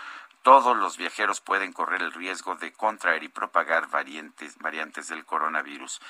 todos 0.42 0.76
los 0.76 0.98
viajeros 0.98 1.40
pueden 1.40 1.72
correr 1.72 2.02
el 2.02 2.14
riesgo 2.14 2.56
de 2.56 2.74
contraer 2.74 3.22
y 3.22 3.28
propagar 3.28 3.92
variantes, 3.92 4.58
variantes 4.58 5.08
del 5.08 5.24
coronavirus. 5.24 6.02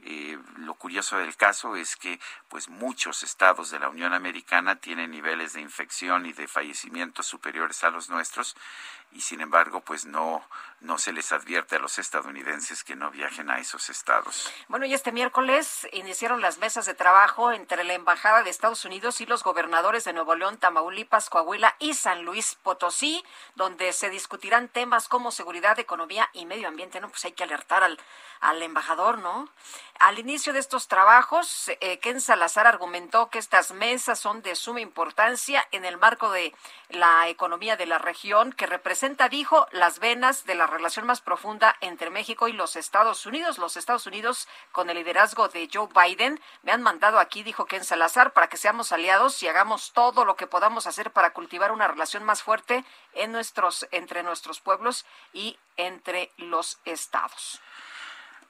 Eh, 0.00 0.38
lo 0.56 0.74
curioso 0.74 1.16
del 1.18 1.36
caso 1.36 1.76
es 1.76 1.96
que 1.96 2.20
pues 2.48 2.68
muchos 2.68 3.22
estados 3.22 3.70
de 3.70 3.78
la 3.78 3.88
Unión 3.88 4.14
Americana 4.14 4.76
tienen 4.76 5.12
niveles 5.12 5.52
de 5.52 5.60
infección 5.60 6.26
y 6.26 6.32
de 6.32 6.48
fallecimientos 6.48 7.26
superiores 7.26 7.82
a 7.84 7.90
los 7.90 8.08
nuestros 8.08 8.56
y 9.12 9.20
sin 9.20 9.40
embargo 9.40 9.80
pues 9.80 10.04
no 10.04 10.44
no 10.80 10.96
se 10.98 11.12
les 11.12 11.32
advierte 11.32 11.76
a 11.76 11.78
los 11.80 11.98
estadounidenses 11.98 12.84
que 12.84 12.94
no 12.94 13.10
viajen 13.10 13.50
a 13.50 13.58
esos 13.58 13.90
estados. 13.90 14.52
Bueno, 14.68 14.86
y 14.86 14.94
este 14.94 15.10
miércoles 15.10 15.88
iniciaron 15.92 16.40
las 16.40 16.58
mesas 16.58 16.86
de 16.86 16.94
trabajo 16.94 17.50
entre 17.50 17.82
la 17.82 17.94
Embajada 17.94 18.44
de 18.44 18.50
Estados 18.50 18.84
Unidos 18.84 19.20
y 19.20 19.26
los 19.26 19.42
gobernadores 19.42 20.04
de 20.04 20.12
Nuevo 20.12 20.36
León, 20.36 20.58
Tamaulipas, 20.58 21.30
Coahuila 21.30 21.74
y 21.80 21.94
San 21.94 22.24
Luis 22.24 22.56
Potosí, 22.62 23.24
donde 23.56 23.92
se 23.92 24.08
discutirán 24.08 24.68
temas 24.68 25.08
como 25.08 25.32
seguridad, 25.32 25.78
economía 25.80 26.30
y 26.32 26.46
medio 26.46 26.68
ambiente. 26.68 27.00
No, 27.00 27.08
pues 27.08 27.24
hay 27.24 27.32
que 27.32 27.44
alertar 27.44 27.82
al, 27.82 27.98
al 28.40 28.62
embajador, 28.62 29.18
¿no? 29.18 29.48
Al 30.00 30.20
inicio 30.20 30.52
de 30.52 30.60
estos 30.60 30.86
trabajos, 30.86 31.72
eh, 31.80 31.98
Ken 31.98 32.20
Salazar 32.20 32.68
argumentó 32.68 33.30
que 33.30 33.40
estas 33.40 33.72
mesas 33.72 34.20
son 34.20 34.42
de 34.42 34.54
suma 34.54 34.80
importancia 34.80 35.66
en 35.72 35.84
el 35.84 35.96
marco 35.96 36.30
de 36.30 36.54
la 36.88 37.26
economía 37.28 37.76
de 37.76 37.86
la 37.86 37.98
región, 37.98 38.52
que 38.52 38.66
representa, 38.66 39.28
dijo, 39.28 39.66
las 39.72 39.98
venas 39.98 40.44
de 40.44 40.54
la 40.54 40.68
relación 40.68 41.04
más 41.04 41.20
profunda 41.20 41.74
entre 41.80 42.10
México 42.10 42.46
y 42.46 42.52
los 42.52 42.76
Estados 42.76 43.26
Unidos. 43.26 43.58
Los 43.58 43.76
Estados 43.76 44.06
Unidos, 44.06 44.46
con 44.70 44.88
el 44.88 44.98
liderazgo 44.98 45.48
de 45.48 45.68
Joe 45.72 45.88
Biden, 45.92 46.40
me 46.62 46.70
han 46.70 46.82
mandado 46.82 47.18
aquí, 47.18 47.42
dijo 47.42 47.66
Ken 47.66 47.82
Salazar, 47.82 48.32
para 48.32 48.46
que 48.46 48.56
seamos 48.56 48.92
aliados 48.92 49.42
y 49.42 49.48
hagamos 49.48 49.92
todo 49.92 50.24
lo 50.24 50.36
que 50.36 50.46
podamos 50.46 50.86
hacer 50.86 51.10
para 51.10 51.32
cultivar 51.32 51.72
una 51.72 51.88
relación 51.88 52.22
más 52.22 52.44
fuerte 52.44 52.84
en 53.14 53.32
nuestros, 53.32 53.88
entre 53.90 54.22
nuestros 54.22 54.60
pueblos 54.60 55.06
y 55.32 55.58
entre 55.76 56.30
los 56.36 56.78
estados. 56.84 57.60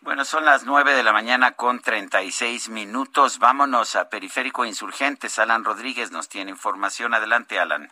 Bueno, 0.00 0.24
son 0.24 0.44
las 0.44 0.64
nueve 0.64 0.94
de 0.94 1.02
la 1.02 1.12
mañana 1.12 1.52
con 1.52 1.80
treinta 1.80 2.22
y 2.22 2.30
seis 2.30 2.68
minutos. 2.68 3.38
Vámonos 3.40 3.96
a 3.96 4.08
Periférico 4.08 4.64
Insurgentes. 4.64 5.38
Alan 5.38 5.64
Rodríguez 5.64 6.12
nos 6.12 6.28
tiene 6.28 6.52
información. 6.52 7.14
Adelante, 7.14 7.58
Alan. 7.58 7.90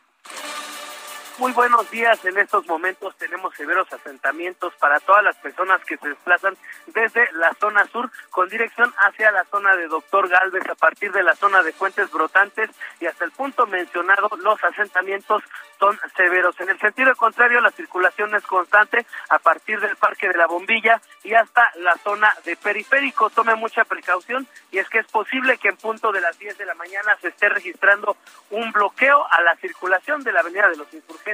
Muy 1.38 1.52
buenos 1.52 1.90
días. 1.90 2.24
En 2.24 2.38
estos 2.38 2.66
momentos 2.66 3.14
tenemos 3.16 3.54
severos 3.54 3.92
asentamientos 3.92 4.72
para 4.76 4.98
todas 5.00 5.22
las 5.22 5.36
personas 5.36 5.84
que 5.84 5.98
se 5.98 6.08
desplazan 6.08 6.56
desde 6.86 7.30
la 7.32 7.52
zona 7.60 7.84
sur 7.88 8.10
con 8.30 8.48
dirección 8.48 8.90
hacia 9.06 9.30
la 9.32 9.44
zona 9.44 9.76
de 9.76 9.86
Doctor 9.86 10.30
Galvez 10.30 10.66
a 10.66 10.74
partir 10.74 11.12
de 11.12 11.22
la 11.22 11.34
zona 11.34 11.62
de 11.62 11.74
Fuentes 11.74 12.10
Brotantes 12.10 12.70
y 13.00 13.06
hasta 13.06 13.26
el 13.26 13.32
punto 13.32 13.66
mencionado 13.66 14.30
los 14.38 14.64
asentamientos 14.64 15.42
son 15.78 15.98
severos. 16.16 16.58
En 16.58 16.70
el 16.70 16.78
sentido 16.78 17.14
contrario, 17.16 17.60
la 17.60 17.70
circulación 17.70 18.34
es 18.34 18.42
constante 18.46 19.04
a 19.28 19.38
partir 19.38 19.78
del 19.78 19.96
Parque 19.96 20.28
de 20.28 20.38
la 20.38 20.46
Bombilla 20.46 21.02
y 21.22 21.34
hasta 21.34 21.70
la 21.80 21.96
zona 21.98 22.34
de 22.46 22.56
Periférico. 22.56 23.28
Tome 23.28 23.54
mucha 23.56 23.84
precaución 23.84 24.48
y 24.70 24.78
es 24.78 24.88
que 24.88 25.00
es 25.00 25.06
posible 25.08 25.58
que 25.58 25.68
en 25.68 25.76
punto 25.76 26.12
de 26.12 26.22
las 26.22 26.38
10 26.38 26.56
de 26.56 26.64
la 26.64 26.74
mañana 26.74 27.14
se 27.20 27.28
esté 27.28 27.50
registrando 27.50 28.16
un 28.48 28.72
bloqueo 28.72 29.26
a 29.30 29.42
la 29.42 29.54
circulación 29.56 30.22
de 30.22 30.32
la 30.32 30.40
Avenida 30.40 30.70
de 30.70 30.76
los 30.76 30.94
Insurgentes 30.94 31.25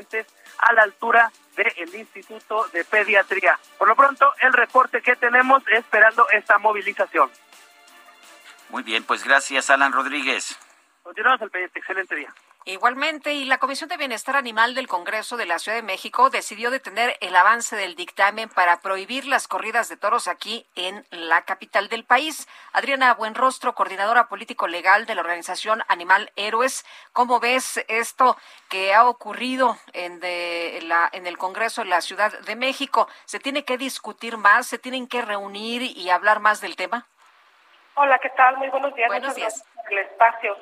a 0.58 0.72
la 0.72 0.82
altura 0.82 1.30
del 1.56 1.94
Instituto 1.94 2.66
de 2.72 2.84
Pediatría. 2.84 3.58
Por 3.78 3.88
lo 3.88 3.96
pronto, 3.96 4.32
el 4.40 4.52
reporte 4.52 5.02
que 5.02 5.16
tenemos 5.16 5.62
esperando 5.68 6.26
esta 6.30 6.58
movilización. 6.58 7.30
Muy 8.70 8.82
bien, 8.82 9.04
pues 9.04 9.22
gracias, 9.24 9.68
Alan 9.68 9.92
Rodríguez. 9.92 10.58
Continuamos 11.02 11.42
el 11.42 11.50
pendiente. 11.50 11.78
Excelente 11.78 12.14
día. 12.14 12.32
Igualmente, 12.64 13.32
y 13.32 13.44
la 13.44 13.58
Comisión 13.58 13.88
de 13.90 13.96
Bienestar 13.96 14.36
Animal 14.36 14.76
del 14.76 14.86
Congreso 14.86 15.36
de 15.36 15.46
la 15.46 15.58
Ciudad 15.58 15.76
de 15.76 15.82
México 15.82 16.30
decidió 16.30 16.70
detener 16.70 17.16
el 17.20 17.34
avance 17.34 17.74
del 17.74 17.96
dictamen 17.96 18.48
para 18.48 18.80
prohibir 18.80 19.26
las 19.26 19.48
corridas 19.48 19.88
de 19.88 19.96
toros 19.96 20.28
aquí 20.28 20.64
en 20.76 21.04
la 21.10 21.42
capital 21.42 21.88
del 21.88 22.04
país. 22.04 22.46
Adriana 22.72 23.14
Buenrostro, 23.14 23.74
coordinadora 23.74 24.28
político 24.28 24.68
legal 24.68 25.06
de 25.06 25.16
la 25.16 25.22
organización 25.22 25.82
Animal 25.88 26.30
Héroes, 26.36 26.86
¿cómo 27.12 27.40
ves 27.40 27.84
esto 27.88 28.36
que 28.68 28.94
ha 28.94 29.08
ocurrido 29.08 29.76
en, 29.92 30.20
la, 30.88 31.10
en 31.12 31.26
el 31.26 31.38
Congreso 31.38 31.82
de 31.82 31.88
la 31.88 32.00
Ciudad 32.00 32.32
de 32.42 32.54
México? 32.54 33.08
¿Se 33.24 33.40
tiene 33.40 33.64
que 33.64 33.76
discutir 33.76 34.36
más? 34.36 34.68
¿Se 34.68 34.78
tienen 34.78 35.08
que 35.08 35.20
reunir 35.20 35.82
y 35.82 36.10
hablar 36.10 36.38
más 36.38 36.60
del 36.60 36.76
tema? 36.76 37.08
Hola, 37.94 38.20
¿qué 38.20 38.30
tal? 38.30 38.56
Muy 38.56 38.68
buenos 38.68 38.94
días. 38.94 39.08
Buenos 39.08 39.34
días. 39.34 39.64
El 39.90 39.98
espacio. 39.98 40.56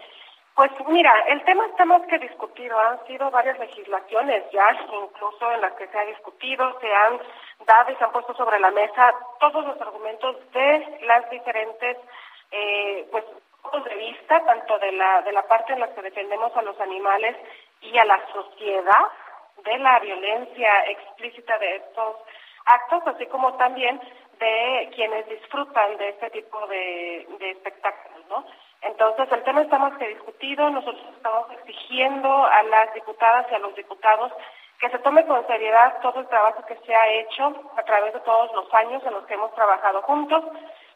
Pues 0.54 0.70
mira, 0.88 1.12
el 1.28 1.42
tema 1.44 1.64
está 1.66 1.84
más 1.84 2.02
que 2.06 2.18
discutido. 2.18 2.78
Han 2.78 3.06
sido 3.06 3.30
varias 3.30 3.58
legislaciones 3.58 4.44
ya, 4.52 4.72
incluso 4.72 5.52
en 5.52 5.60
las 5.60 5.72
que 5.74 5.86
se 5.88 5.98
ha 5.98 6.04
discutido, 6.04 6.78
se 6.80 6.92
han 6.92 7.18
dado 7.64 7.92
y 7.92 7.96
se 7.96 8.04
han 8.04 8.12
puesto 8.12 8.34
sobre 8.34 8.58
la 8.58 8.70
mesa 8.70 9.14
todos 9.38 9.64
los 9.64 9.80
argumentos 9.80 10.36
de 10.52 10.98
las 11.02 11.28
diferentes, 11.30 11.96
eh, 12.50 13.08
pues, 13.10 13.24
puntos 13.62 13.84
de 13.84 13.94
vista, 13.94 14.44
tanto 14.44 14.78
de 14.78 14.92
la, 14.92 15.22
de 15.22 15.32
la 15.32 15.42
parte 15.46 15.72
en 15.72 15.80
la 15.80 15.94
que 15.94 16.02
defendemos 16.02 16.54
a 16.56 16.62
los 16.62 16.78
animales 16.80 17.36
y 17.80 17.96
a 17.96 18.04
la 18.04 18.20
sociedad 18.32 19.06
de 19.64 19.78
la 19.78 19.98
violencia 20.00 20.84
explícita 20.86 21.58
de 21.58 21.76
estos 21.76 22.16
actos, 22.64 23.02
así 23.06 23.26
como 23.26 23.54
también 23.56 24.00
de 24.38 24.90
quienes 24.94 25.28
disfrutan 25.28 25.96
de 25.98 26.08
este 26.10 26.30
tipo 26.30 26.66
de, 26.66 27.26
de 27.38 27.50
espectáculos, 27.50 28.26
¿no? 28.28 28.44
Entonces, 28.82 29.30
el 29.30 29.42
tema 29.42 29.62
está 29.62 29.78
más 29.78 29.96
que 29.98 30.08
discutido. 30.08 30.70
Nosotros 30.70 31.04
estamos 31.14 31.50
exigiendo 31.52 32.28
a 32.44 32.62
las 32.64 32.94
diputadas 32.94 33.46
y 33.50 33.54
a 33.54 33.58
los 33.58 33.74
diputados 33.74 34.32
que 34.80 34.88
se 34.88 34.98
tome 35.00 35.26
con 35.26 35.46
seriedad 35.46 36.00
todo 36.00 36.20
el 36.20 36.28
trabajo 36.28 36.64
que 36.64 36.76
se 36.86 36.94
ha 36.94 37.08
hecho 37.08 37.52
a 37.76 37.82
través 37.82 38.14
de 38.14 38.20
todos 38.20 38.50
los 38.54 38.72
años 38.72 39.02
en 39.04 39.12
los 39.12 39.26
que 39.26 39.34
hemos 39.34 39.54
trabajado 39.54 40.00
juntos. 40.02 40.42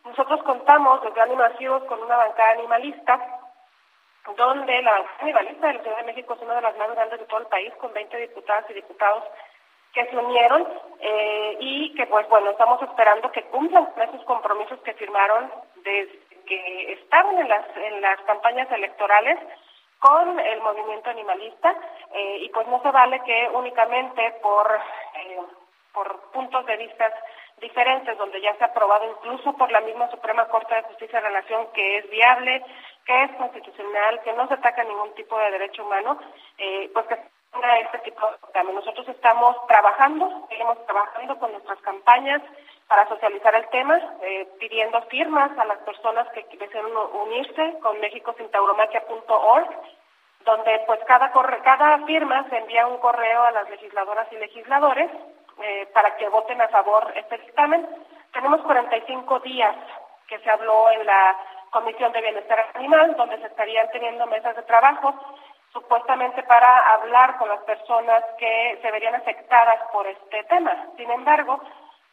Nosotros 0.04 0.42
contamos 0.42 1.02
desde 1.02 1.20
Animativos 1.20 1.84
con 1.84 2.02
una 2.02 2.16
bancada 2.16 2.52
animalista, 2.52 3.20
donde 4.36 4.82
la 4.82 4.92
bancada 4.92 5.18
animalista 5.20 5.66
de 5.66 5.74
la 5.74 5.82
Ciudad 5.82 5.96
de 5.98 6.04
México 6.04 6.34
es 6.34 6.40
una 6.40 6.54
de 6.54 6.62
las 6.62 6.76
más 6.78 6.90
grandes 6.94 7.20
de 7.20 7.26
todo 7.26 7.40
el 7.40 7.46
país, 7.46 7.74
con 7.74 7.92
20 7.92 8.16
diputadas 8.16 8.64
y 8.70 8.74
diputados 8.74 9.24
que 9.92 10.06
se 10.06 10.16
unieron 10.16 10.66
eh, 11.00 11.56
y 11.60 11.94
que, 11.94 12.06
pues 12.06 12.28
bueno, 12.28 12.50
estamos 12.50 12.82
esperando 12.82 13.30
que 13.30 13.44
cumplan 13.44 13.88
esos 13.96 14.24
compromisos 14.24 14.80
que 14.80 14.94
firmaron 14.94 15.52
desde 15.76 16.23
que 16.46 16.92
estaban 16.92 17.38
en 17.38 17.48
las, 17.48 17.64
en 17.76 18.00
las 18.00 18.20
campañas 18.22 18.70
electorales 18.72 19.38
con 19.98 20.38
el 20.38 20.60
movimiento 20.60 21.10
animalista 21.10 21.74
eh, 22.12 22.38
y 22.42 22.48
pues 22.50 22.66
no 22.68 22.82
se 22.82 22.90
vale 22.90 23.20
que 23.20 23.48
únicamente 23.54 24.34
por, 24.42 24.80
eh, 25.14 25.40
por 25.92 26.30
puntos 26.32 26.66
de 26.66 26.76
vista 26.76 27.10
diferentes, 27.60 28.18
donde 28.18 28.40
ya 28.40 28.54
se 28.56 28.64
ha 28.64 28.66
aprobado 28.66 29.10
incluso 29.10 29.52
por 29.54 29.70
la 29.70 29.80
misma 29.80 30.10
Suprema 30.10 30.46
Corte 30.48 30.74
de 30.74 30.82
Justicia 30.82 31.20
de 31.20 31.30
la 31.30 31.40
Nación 31.40 31.68
que 31.72 31.98
es 31.98 32.10
viable, 32.10 32.62
que 33.06 33.22
es 33.24 33.30
constitucional, 33.32 34.20
que 34.22 34.32
no 34.32 34.46
se 34.48 34.54
ataca 34.54 34.84
ningún 34.84 35.14
tipo 35.14 35.38
de 35.38 35.50
derecho 35.52 35.84
humano, 35.84 36.18
eh, 36.58 36.90
pues 36.92 37.06
que 37.06 37.18
este 37.80 37.98
tipo 38.10 38.20
de 38.52 38.64
Nosotros 38.72 39.08
estamos 39.08 39.56
trabajando, 39.66 40.46
seguimos 40.48 40.84
trabajando 40.86 41.38
con 41.38 41.52
nuestras 41.52 41.78
campañas, 41.80 42.42
para 42.88 43.08
socializar 43.08 43.54
el 43.54 43.68
tema, 43.68 43.98
eh, 44.22 44.48
pidiendo 44.58 45.00
firmas 45.02 45.56
a 45.58 45.64
las 45.64 45.78
personas 45.78 46.28
que 46.30 46.44
deseen 46.56 46.86
unirse 47.12 47.78
con 47.80 47.98
mexicosintauromaquia.org, 48.00 49.68
donde 50.44 50.82
pues 50.86 51.00
cada, 51.06 51.32
cada 51.62 51.98
firma 52.04 52.46
se 52.50 52.58
envía 52.58 52.86
un 52.86 52.98
correo 52.98 53.42
a 53.44 53.52
las 53.52 53.68
legisladoras 53.70 54.30
y 54.32 54.36
legisladores 54.36 55.10
eh, 55.62 55.88
para 55.94 56.16
que 56.16 56.28
voten 56.28 56.60
a 56.60 56.68
favor 56.68 57.12
este 57.16 57.38
dictamen. 57.38 57.88
Tenemos 58.32 58.60
45 58.62 59.40
días 59.40 59.74
que 60.26 60.38
se 60.40 60.50
habló 60.50 60.90
en 60.90 61.06
la 61.06 61.36
Comisión 61.70 62.12
de 62.12 62.20
Bienestar 62.20 62.66
Animal, 62.74 63.16
donde 63.16 63.38
se 63.38 63.46
estarían 63.46 63.90
teniendo 63.90 64.26
mesas 64.26 64.54
de 64.56 64.62
trabajo 64.62 65.14
supuestamente 65.72 66.42
para 66.44 66.94
hablar 66.94 67.36
con 67.36 67.48
las 67.48 67.60
personas 67.62 68.22
que 68.38 68.78
se 68.80 68.90
verían 68.92 69.16
afectadas 69.16 69.80
por 69.92 70.06
este 70.06 70.44
tema. 70.44 70.86
Sin 70.96 71.10
embargo, 71.10 71.60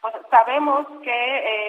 pues 0.02 0.14
sabemos 0.30 0.86
que 1.02 1.10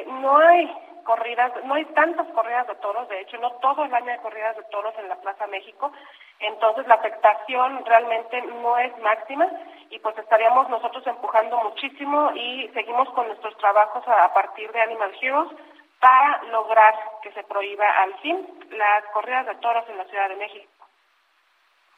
eh, 0.01 0.05
no 0.07 0.37
hay 0.37 0.69
corridas, 1.03 1.51
no 1.65 1.75
hay 1.75 1.85
tantas 1.85 2.27
corridas 2.29 2.67
de 2.67 2.75
toros, 2.75 3.07
de 3.07 3.21
hecho 3.21 3.37
no 3.37 3.51
todo 3.53 3.85
el 3.85 3.93
año 3.93 4.11
hay 4.11 4.17
corridas 4.19 4.55
de 4.57 4.63
toros 4.63 4.93
en 4.97 5.07
la 5.07 5.15
Plaza 5.17 5.45
México, 5.47 5.91
entonces 6.39 6.87
la 6.87 6.95
afectación 6.95 7.85
realmente 7.85 8.41
no 8.41 8.77
es 8.77 8.97
máxima 8.99 9.47
y 9.89 9.99
pues 9.99 10.17
estaríamos 10.17 10.67
nosotros 10.69 11.05
empujando 11.05 11.57
muchísimo 11.63 12.31
y 12.33 12.69
seguimos 12.73 13.07
con 13.11 13.27
nuestros 13.27 13.55
trabajos 13.57 14.03
a, 14.07 14.33
partir 14.33 14.71
de 14.71 14.81
Animal 14.81 15.11
Heroes 15.21 15.51
para 15.99 16.43
lograr 16.51 16.95
que 17.21 17.31
se 17.33 17.43
prohíba 17.43 17.87
al 18.01 18.13
fin 18.19 18.45
las 18.71 19.05
corridas 19.13 19.45
de 19.45 19.55
toros 19.55 19.87
en 19.89 19.97
la 19.97 20.05
Ciudad 20.05 20.29
de 20.29 20.35
México. 20.35 20.72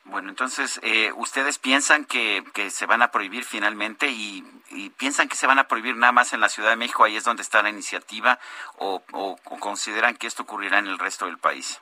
Bueno, 0.05 0.29
entonces, 0.29 0.79
eh, 0.83 1.11
¿ustedes 1.15 1.57
piensan 1.57 2.05
que, 2.05 2.43
que, 2.53 2.69
se 2.69 2.85
van 2.85 3.01
a 3.01 3.09
prohibir 3.09 3.43
finalmente 3.43 4.07
y, 4.07 4.43
piensan 4.97 5.27
que 5.27 5.35
se 5.35 5.47
van 5.47 5.59
a 5.59 5.67
prohibir 5.67 5.95
nada 5.95 6.11
más 6.11 6.33
en 6.33 6.41
la 6.41 6.49
Ciudad 6.49 6.69
de 6.69 6.75
México, 6.75 7.03
ahí 7.03 7.15
es 7.15 7.23
donde 7.23 7.41
está 7.41 7.61
la 7.63 7.69
iniciativa, 7.69 8.39
o, 8.77 9.01
o 9.13 9.59
consideran 9.59 10.15
que 10.15 10.27
esto 10.27 10.43
ocurrirá 10.43 10.79
en 10.79 10.87
el 10.87 10.99
resto 10.99 11.25
del 11.25 11.37
país? 11.37 11.81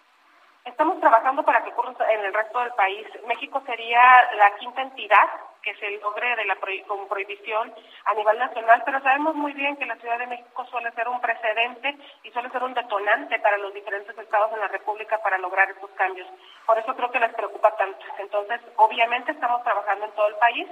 Estamos 0.64 1.00
trabajando 1.02 1.44
para 1.44 1.64
que 1.64 1.72
ocurra 1.72 1.94
en 2.12 2.24
el 2.24 2.34
resto 2.34 2.60
del 2.60 2.72
país. 2.74 3.06
México 3.28 3.62
sería 3.66 4.02
la 4.36 4.56
quinta 4.58 4.82
entidad 4.82 5.28
que 5.64 5.74
se 5.76 5.90
logre 6.00 6.36
de 6.36 6.46
la 6.46 6.58
con 6.88 7.08
prohibición 7.08 7.74
a 8.06 8.14
nivel 8.14 8.38
nacional, 8.38 8.84
pero 8.86 9.02
sabemos 9.02 9.34
muy 9.36 9.54
bien 9.54 9.78
que 9.78 9.86
la 9.86 9.96
Ciudad 9.96 10.20
de 10.20 10.28
México 10.28 10.66
suele 10.70 10.92
ser 10.92 11.08
un 11.08 11.22
precedente 11.22 11.98
y 12.24 12.32
suele 12.32 12.50
ser 12.50 12.64
un 12.64 12.74
detonante 12.74 13.40
para 13.40 13.58
los 13.58 13.74
diferentes 13.74 14.18
estados 14.18 14.52
en 14.52 14.60
la 14.60 14.68
República 14.68 15.18
para 15.24 15.38
lograr 15.38 15.70
estos 15.70 15.90
cambios. 15.92 16.28
Por 16.66 16.78
eso 16.78 16.96
creo 16.96 17.12
que 17.12 17.20
les 17.20 17.34
preocupa 17.34 17.76
tanto. 17.78 18.06
Entonces, 18.20 18.62
obviamente 18.76 19.32
estamos 19.32 19.64
trabajando 19.64 20.06
en 20.06 20.12
todo 20.12 20.28
el 20.28 20.36
país, 20.36 20.68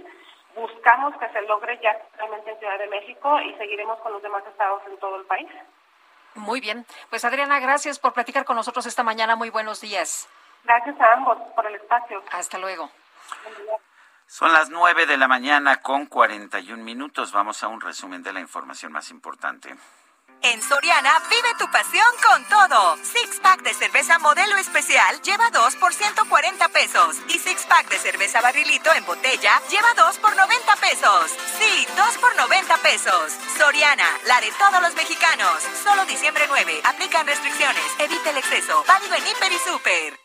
buscamos 0.55 1.15
que 1.17 1.29
se 1.29 1.41
logre 1.43 1.79
ya 1.81 1.97
realmente 2.17 2.51
en 2.51 2.59
Ciudad 2.59 2.77
de 2.77 2.87
México 2.87 3.39
y 3.39 3.53
seguiremos 3.55 3.99
con 3.99 4.11
los 4.11 4.21
demás 4.21 4.43
estados 4.45 4.81
en 4.87 4.97
todo 4.97 5.15
el 5.15 5.25
país. 5.25 5.49
Muy 6.35 6.61
bien. 6.61 6.85
Pues 7.09 7.25
Adriana, 7.25 7.59
gracias 7.59 7.99
por 7.99 8.13
platicar 8.13 8.45
con 8.45 8.55
nosotros 8.55 8.85
esta 8.85 9.03
mañana. 9.03 9.35
Muy 9.35 9.49
buenos 9.49 9.81
días. 9.81 10.29
Gracias 10.63 10.99
a 11.01 11.13
ambos 11.13 11.37
por 11.55 11.65
el 11.65 11.75
espacio. 11.75 12.23
Hasta 12.31 12.57
luego. 12.57 12.89
Son 14.31 14.53
las 14.53 14.69
nueve 14.69 15.05
de 15.05 15.17
la 15.17 15.27
mañana 15.27 15.81
con 15.81 16.05
41 16.05 16.81
minutos. 16.81 17.33
Vamos 17.33 17.63
a 17.63 17.67
un 17.67 17.81
resumen 17.81 18.23
de 18.23 18.31
la 18.31 18.39
información 18.39 18.93
más 18.93 19.11
importante. 19.11 19.75
En 20.41 20.61
Soriana, 20.61 21.11
vive 21.29 21.53
tu 21.59 21.69
pasión 21.69 22.07
con 22.25 22.45
todo. 22.45 22.95
Six 23.03 23.41
pack 23.41 23.61
de 23.61 23.73
cerveza 23.73 24.19
modelo 24.19 24.55
especial 24.55 25.21
lleva 25.21 25.49
2 25.49 25.75
por 25.75 25.93
140 25.93 26.69
pesos. 26.69 27.17
Y 27.27 27.39
six 27.39 27.65
pack 27.65 27.89
de 27.89 27.97
cerveza 27.97 28.39
barrilito 28.39 28.89
en 28.93 29.05
botella 29.05 29.51
lleva 29.69 29.93
2 29.97 30.17
por 30.19 30.33
90 30.33 30.75
pesos. 30.77 31.31
Sí, 31.59 31.85
2 31.97 32.17
por 32.19 32.33
90 32.37 32.77
pesos. 32.77 33.33
Soriana, 33.57 34.07
la 34.27 34.39
de 34.39 34.51
todos 34.53 34.81
los 34.81 34.95
mexicanos. 34.95 35.61
Solo 35.83 36.05
diciembre 36.05 36.45
9. 36.47 36.83
Aplican 36.85 37.27
restricciones. 37.27 37.83
Evita 37.99 38.29
el 38.29 38.37
exceso. 38.37 38.81
Válido 38.87 39.13
en 39.13 39.27
Hiper 39.27 39.51
y 39.51 39.59
Super. 39.59 40.20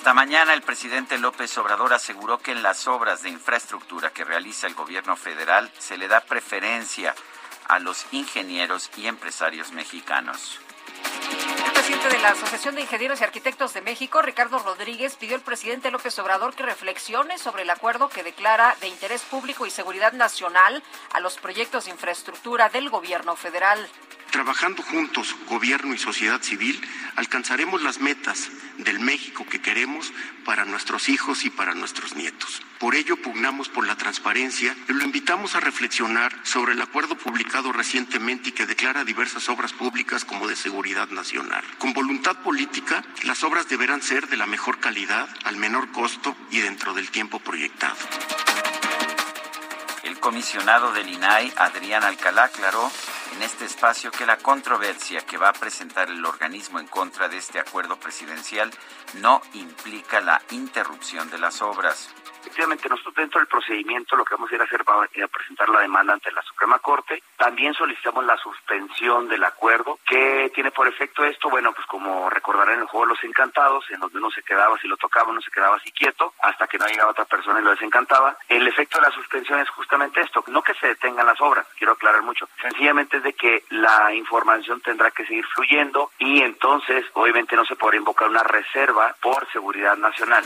Esta 0.00 0.14
mañana 0.14 0.54
el 0.54 0.62
presidente 0.62 1.18
López 1.18 1.58
Obrador 1.58 1.92
aseguró 1.92 2.38
que 2.38 2.52
en 2.52 2.62
las 2.62 2.88
obras 2.88 3.22
de 3.22 3.28
infraestructura 3.28 4.08
que 4.08 4.24
realiza 4.24 4.66
el 4.66 4.72
gobierno 4.72 5.14
federal 5.14 5.70
se 5.78 5.98
le 5.98 6.08
da 6.08 6.22
preferencia 6.22 7.14
a 7.68 7.78
los 7.80 8.06
ingenieros 8.10 8.90
y 8.96 9.08
empresarios 9.08 9.72
mexicanos. 9.72 10.58
El 11.66 11.72
presidente 11.72 12.08
de 12.08 12.18
la 12.22 12.30
Asociación 12.30 12.76
de 12.76 12.80
Ingenieros 12.80 13.20
y 13.20 13.24
Arquitectos 13.24 13.74
de 13.74 13.82
México, 13.82 14.22
Ricardo 14.22 14.58
Rodríguez, 14.60 15.16
pidió 15.16 15.36
al 15.36 15.42
presidente 15.42 15.90
López 15.90 16.18
Obrador 16.18 16.54
que 16.54 16.62
reflexione 16.62 17.36
sobre 17.36 17.64
el 17.64 17.70
acuerdo 17.70 18.08
que 18.08 18.22
declara 18.22 18.74
de 18.80 18.88
interés 18.88 19.20
público 19.20 19.66
y 19.66 19.70
seguridad 19.70 20.14
nacional 20.14 20.82
a 21.12 21.20
los 21.20 21.36
proyectos 21.36 21.84
de 21.84 21.90
infraestructura 21.90 22.70
del 22.70 22.88
gobierno 22.88 23.36
federal. 23.36 23.86
Trabajando 24.30 24.82
juntos, 24.84 25.34
gobierno 25.48 25.92
y 25.92 25.98
sociedad 25.98 26.40
civil, 26.40 26.80
alcanzaremos 27.16 27.82
las 27.82 27.98
metas 27.98 28.48
del 28.78 29.00
México 29.00 29.44
que 29.44 29.60
queremos 29.60 30.12
para 30.44 30.64
nuestros 30.64 31.08
hijos 31.08 31.44
y 31.44 31.50
para 31.50 31.74
nuestros 31.74 32.14
nietos. 32.14 32.62
Por 32.78 32.94
ello 32.94 33.16
pugnamos 33.16 33.68
por 33.68 33.86
la 33.86 33.96
transparencia 33.96 34.76
y 34.88 34.92
lo 34.92 35.04
invitamos 35.04 35.56
a 35.56 35.60
reflexionar 35.60 36.32
sobre 36.44 36.72
el 36.72 36.80
acuerdo 36.80 37.16
publicado 37.18 37.72
recientemente 37.72 38.50
y 38.50 38.52
que 38.52 38.66
declara 38.66 39.04
diversas 39.04 39.48
obras 39.48 39.72
públicas 39.72 40.24
como 40.24 40.46
de 40.46 40.54
seguridad 40.54 41.08
nacional. 41.08 41.64
Con 41.78 41.92
voluntad 41.92 42.36
política, 42.42 43.04
las 43.24 43.42
obras 43.42 43.68
deberán 43.68 44.00
ser 44.00 44.28
de 44.28 44.36
la 44.36 44.46
mejor 44.46 44.78
calidad, 44.78 45.28
al 45.44 45.56
menor 45.56 45.90
costo 45.90 46.36
y 46.50 46.60
dentro 46.60 46.94
del 46.94 47.10
tiempo 47.10 47.40
proyectado. 47.40 47.96
El 50.04 50.18
comisionado 50.20 50.92
del 50.92 51.08
INAI, 51.08 51.52
Adrián 51.56 52.04
Alcalá, 52.04 52.44
aclaró 52.44 52.90
en 53.32 53.42
este 53.42 53.64
espacio 53.64 54.10
que 54.10 54.26
la 54.26 54.38
controversia 54.38 55.20
que 55.22 55.36
va 55.36 55.48
a 55.48 55.52
presentar 55.52 56.10
el 56.10 56.24
organismo 56.24 56.78
en 56.78 56.86
contra 56.86 57.28
de 57.28 57.38
este 57.38 57.58
acuerdo 57.58 57.98
presidencial 57.98 58.70
no 59.20 59.40
implica 59.54 60.20
la 60.20 60.42
interrupción 60.50 61.30
de 61.30 61.38
las 61.38 61.62
obras. 61.62 62.10
Efectivamente, 62.50 62.88
nosotros 62.88 63.14
dentro 63.14 63.38
del 63.38 63.46
procedimiento 63.46 64.16
lo 64.16 64.24
que 64.24 64.34
vamos 64.34 64.50
a 64.50 64.54
ir 64.56 64.60
a 64.60 64.64
hacer 64.64 64.82
va 64.82 65.04
a 65.04 65.28
presentar 65.28 65.68
la 65.68 65.82
demanda 65.82 66.14
ante 66.14 66.32
la 66.32 66.42
Suprema 66.42 66.80
Corte. 66.80 67.22
También 67.36 67.72
solicitamos 67.74 68.24
la 68.24 68.36
suspensión 68.38 69.28
del 69.28 69.44
acuerdo. 69.44 70.00
¿Qué 70.04 70.50
tiene 70.52 70.72
por 70.72 70.88
efecto 70.88 71.24
esto? 71.24 71.48
Bueno, 71.48 71.72
pues 71.72 71.86
como 71.86 72.28
recordarán 72.28 72.74
en 72.74 72.80
el 72.80 72.86
juego 72.86 73.06
de 73.06 73.12
los 73.12 73.22
encantados, 73.22 73.88
en 73.90 74.00
donde 74.00 74.18
uno 74.18 74.32
se 74.32 74.42
quedaba, 74.42 74.76
si 74.78 74.88
lo 74.88 74.96
tocaba, 74.96 75.30
uno 75.30 75.40
se 75.40 75.52
quedaba 75.52 75.76
así 75.76 75.92
quieto, 75.92 76.34
hasta 76.42 76.66
que 76.66 76.76
no 76.76 76.86
llegaba 76.86 77.12
otra 77.12 77.24
persona 77.24 77.60
y 77.60 77.62
lo 77.62 77.70
desencantaba. 77.70 78.36
El 78.48 78.66
efecto 78.66 78.98
de 78.98 79.06
la 79.06 79.14
suspensión 79.14 79.60
es 79.60 79.70
justamente 79.70 80.20
esto, 80.20 80.42
no 80.48 80.60
que 80.62 80.74
se 80.74 80.88
detengan 80.88 81.26
las 81.26 81.40
obras, 81.40 81.68
quiero 81.78 81.92
aclarar 81.92 82.22
mucho. 82.22 82.48
Sencillamente 82.60 83.18
es 83.18 83.22
de 83.22 83.32
que 83.34 83.62
la 83.70 84.12
información 84.12 84.80
tendrá 84.80 85.12
que 85.12 85.24
seguir 85.24 85.46
fluyendo 85.54 86.10
y 86.18 86.42
entonces 86.42 87.06
obviamente 87.12 87.54
no 87.54 87.64
se 87.64 87.76
podrá 87.76 87.96
invocar 87.96 88.28
una 88.28 88.42
reserva 88.42 89.14
por 89.22 89.48
seguridad 89.52 89.96
nacional. 89.96 90.44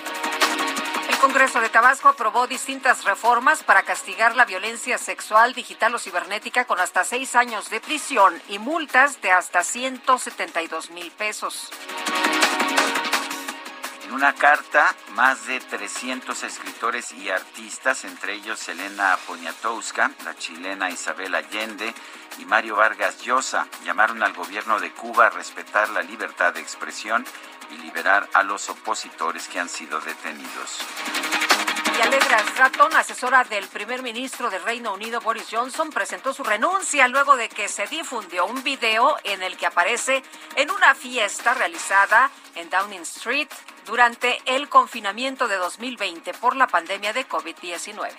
Congreso 1.25 1.59
de 1.63 1.71
Tabasco 1.71 2.11
aprobó 2.11 2.47
distintas 2.47 3.05
reformas 3.05 3.63
para 3.63 3.83
castigar 3.83 4.37
la 4.37 4.45
violencia 4.45 4.99
sexual, 4.99 5.55
digital 5.55 5.95
o 5.95 5.99
cibernética 5.99 6.67
con 6.67 6.79
hasta 6.79 7.03
seis 7.03 7.35
años 7.35 7.71
de 7.71 7.81
prisión 7.81 8.35
y 8.51 8.59
multas 8.59 9.23
de 9.23 9.33
hasta 9.33 9.63
172 9.63 10.91
mil 10.91 11.11
pesos. 11.13 11.71
En 14.05 14.13
una 14.13 14.35
carta, 14.35 14.95
más 15.15 15.47
de 15.47 15.61
300 15.61 16.43
escritores 16.43 17.11
y 17.15 17.31
artistas, 17.31 18.05
entre 18.05 18.35
ellos 18.35 18.69
Elena 18.69 19.17
Poniatowska, 19.27 20.11
la 20.27 20.37
chilena 20.37 20.91
Isabel 20.91 21.35
Allende 21.35 21.95
y 22.39 22.45
Mario 22.45 22.77
Vargas 22.77 23.23
Llosa, 23.23 23.67
llamaron 23.83 24.23
al 24.23 24.35
gobierno 24.35 24.79
de 24.79 24.93
Cuba 24.93 25.29
a 25.29 25.31
respetar 25.31 25.89
la 25.89 26.03
libertad 26.03 26.53
de 26.53 26.61
expresión 26.61 27.25
y 27.75 27.79
liberar 27.79 28.29
a 28.33 28.43
los 28.43 28.69
opositores 28.69 29.49
que 29.49 29.59
han 29.59 29.69
sido 29.69 30.01
detenidos. 30.01 30.79
Y 31.97 32.01
Alegra 32.03 32.41
Stratton, 32.41 32.97
asesora 32.97 33.45
del 33.45 33.69
primer 33.69 34.03
ministro 34.03 34.51
del 34.51 34.63
Reino 34.65 34.93
Unido 34.93 35.21
Boris 35.21 35.47
Johnson, 35.51 35.91
presentó 35.91 36.35
su 36.35 36.43
renuncia 36.43 37.07
luego 37.07 37.37
de 37.37 37.49
que 37.49 37.69
se 37.69 37.87
difundió 37.87 38.47
un 38.47 38.65
video 38.65 39.17
en 39.23 39.43
el 39.43 39.57
que 39.57 39.67
aparece 39.67 40.23
en 40.57 40.71
una 40.73 40.95
fiesta 40.95 41.55
realizada 41.55 42.31
en 42.57 42.69
Downing 42.69 43.03
Street 43.03 43.49
durante 43.87 44.41
el 44.47 44.69
confinamiento 44.69 45.47
de 45.47 45.57
2020 45.57 46.35
por 46.35 46.57
la 46.57 46.67
pandemia 46.67 47.13
de 47.13 47.29
COVID-19. 47.29 48.11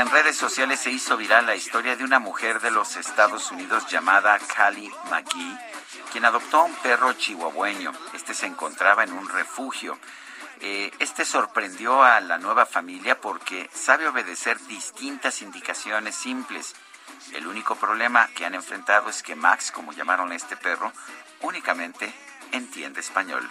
En 0.00 0.10
redes 0.10 0.36
sociales 0.36 0.80
se 0.80 0.90
hizo 0.90 1.16
viral 1.16 1.44
la 1.44 1.54
historia 1.54 1.94
de 1.94 2.04
una 2.04 2.18
mujer 2.18 2.60
de 2.60 2.70
los 2.70 2.96
Estados 2.96 3.50
Unidos 3.50 3.86
llamada 3.88 4.38
Callie 4.38 4.90
McGee, 5.10 5.58
quien 6.10 6.24
adoptó 6.24 6.60
a 6.60 6.64
un 6.64 6.74
perro 6.76 7.12
chihuahueño. 7.12 7.92
Este 8.14 8.32
se 8.32 8.46
encontraba 8.46 9.04
en 9.04 9.12
un 9.12 9.28
refugio. 9.28 9.98
Eh, 10.60 10.90
este 10.98 11.26
sorprendió 11.26 12.02
a 12.02 12.20
la 12.20 12.38
nueva 12.38 12.64
familia 12.64 13.20
porque 13.20 13.68
sabe 13.74 14.08
obedecer 14.08 14.58
distintas 14.66 15.42
indicaciones 15.42 16.14
simples. 16.14 16.74
El 17.32 17.46
único 17.46 17.76
problema 17.76 18.28
que 18.28 18.46
han 18.46 18.54
enfrentado 18.54 19.10
es 19.10 19.22
que 19.22 19.34
Max, 19.34 19.70
como 19.70 19.92
llamaron 19.92 20.32
a 20.32 20.36
este 20.36 20.56
perro, 20.56 20.92
únicamente 21.42 22.10
entiende 22.52 23.00
español. 23.00 23.48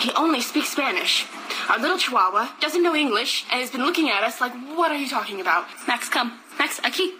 He 0.00 0.12
only 0.16 0.40
speaks 0.40 0.70
Spanish. 0.70 1.26
Our 1.68 1.78
little 1.78 1.98
chihuahua 1.98 2.48
doesn't 2.60 2.82
know 2.82 2.94
English 2.94 3.44
and 3.50 3.60
has 3.60 3.70
been 3.70 3.84
looking 3.84 4.10
at 4.10 4.22
us 4.22 4.40
like, 4.40 4.52
what 4.76 4.90
are 4.90 4.96
you 4.96 5.08
talking 5.08 5.40
about? 5.40 5.66
Max, 5.86 6.08
come. 6.08 6.38
Max, 6.58 6.80
aquí. 6.80 7.12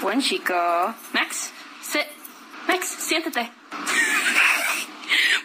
Buen 0.00 0.20
chico. 0.20 0.94
Max, 1.12 1.52
sit. 1.82 2.06
Max, 2.68 2.86
siéntate. 2.96 3.48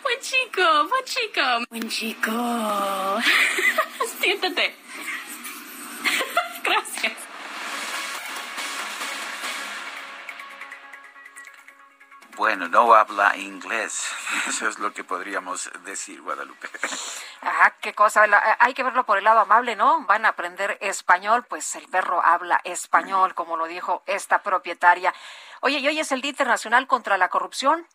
buen 0.03 0.19
chico, 0.21 0.87
buen 0.87 1.05
chico. 1.05 1.63
Buen 1.69 1.89
chico. 1.89 2.31
siéntate. 4.19 4.71
Gracias. 6.63 7.26
Bueno, 12.37 12.67
no 12.67 12.93
habla 12.93 13.35
inglés. 13.35 14.05
Eso 14.47 14.69
es 14.69 14.77
lo 14.77 14.93
que 14.93 15.03
podríamos 15.03 15.71
decir, 15.83 16.21
Guadalupe. 16.21 16.69
Ah, 17.41 17.73
qué 17.81 17.93
cosa. 17.93 18.25
Hay 18.59 18.75
que 18.75 18.83
verlo 18.83 19.05
por 19.05 19.17
el 19.17 19.23
lado 19.23 19.39
amable, 19.39 19.75
¿no? 19.75 20.05
Van 20.05 20.23
a 20.23 20.29
aprender 20.29 20.77
español, 20.81 21.45
pues 21.49 21.75
el 21.75 21.87
perro 21.87 22.23
habla 22.23 22.61
español, 22.63 23.33
como 23.33 23.57
lo 23.57 23.65
dijo 23.65 24.03
esta 24.05 24.43
propietaria. 24.43 25.13
Oye, 25.61 25.79
y 25.79 25.87
hoy 25.87 25.99
es 25.99 26.11
el 26.11 26.21
Día 26.21 26.29
Internacional 26.29 26.85
contra 26.85 27.17
la 27.17 27.29
Corrupción. 27.29 27.87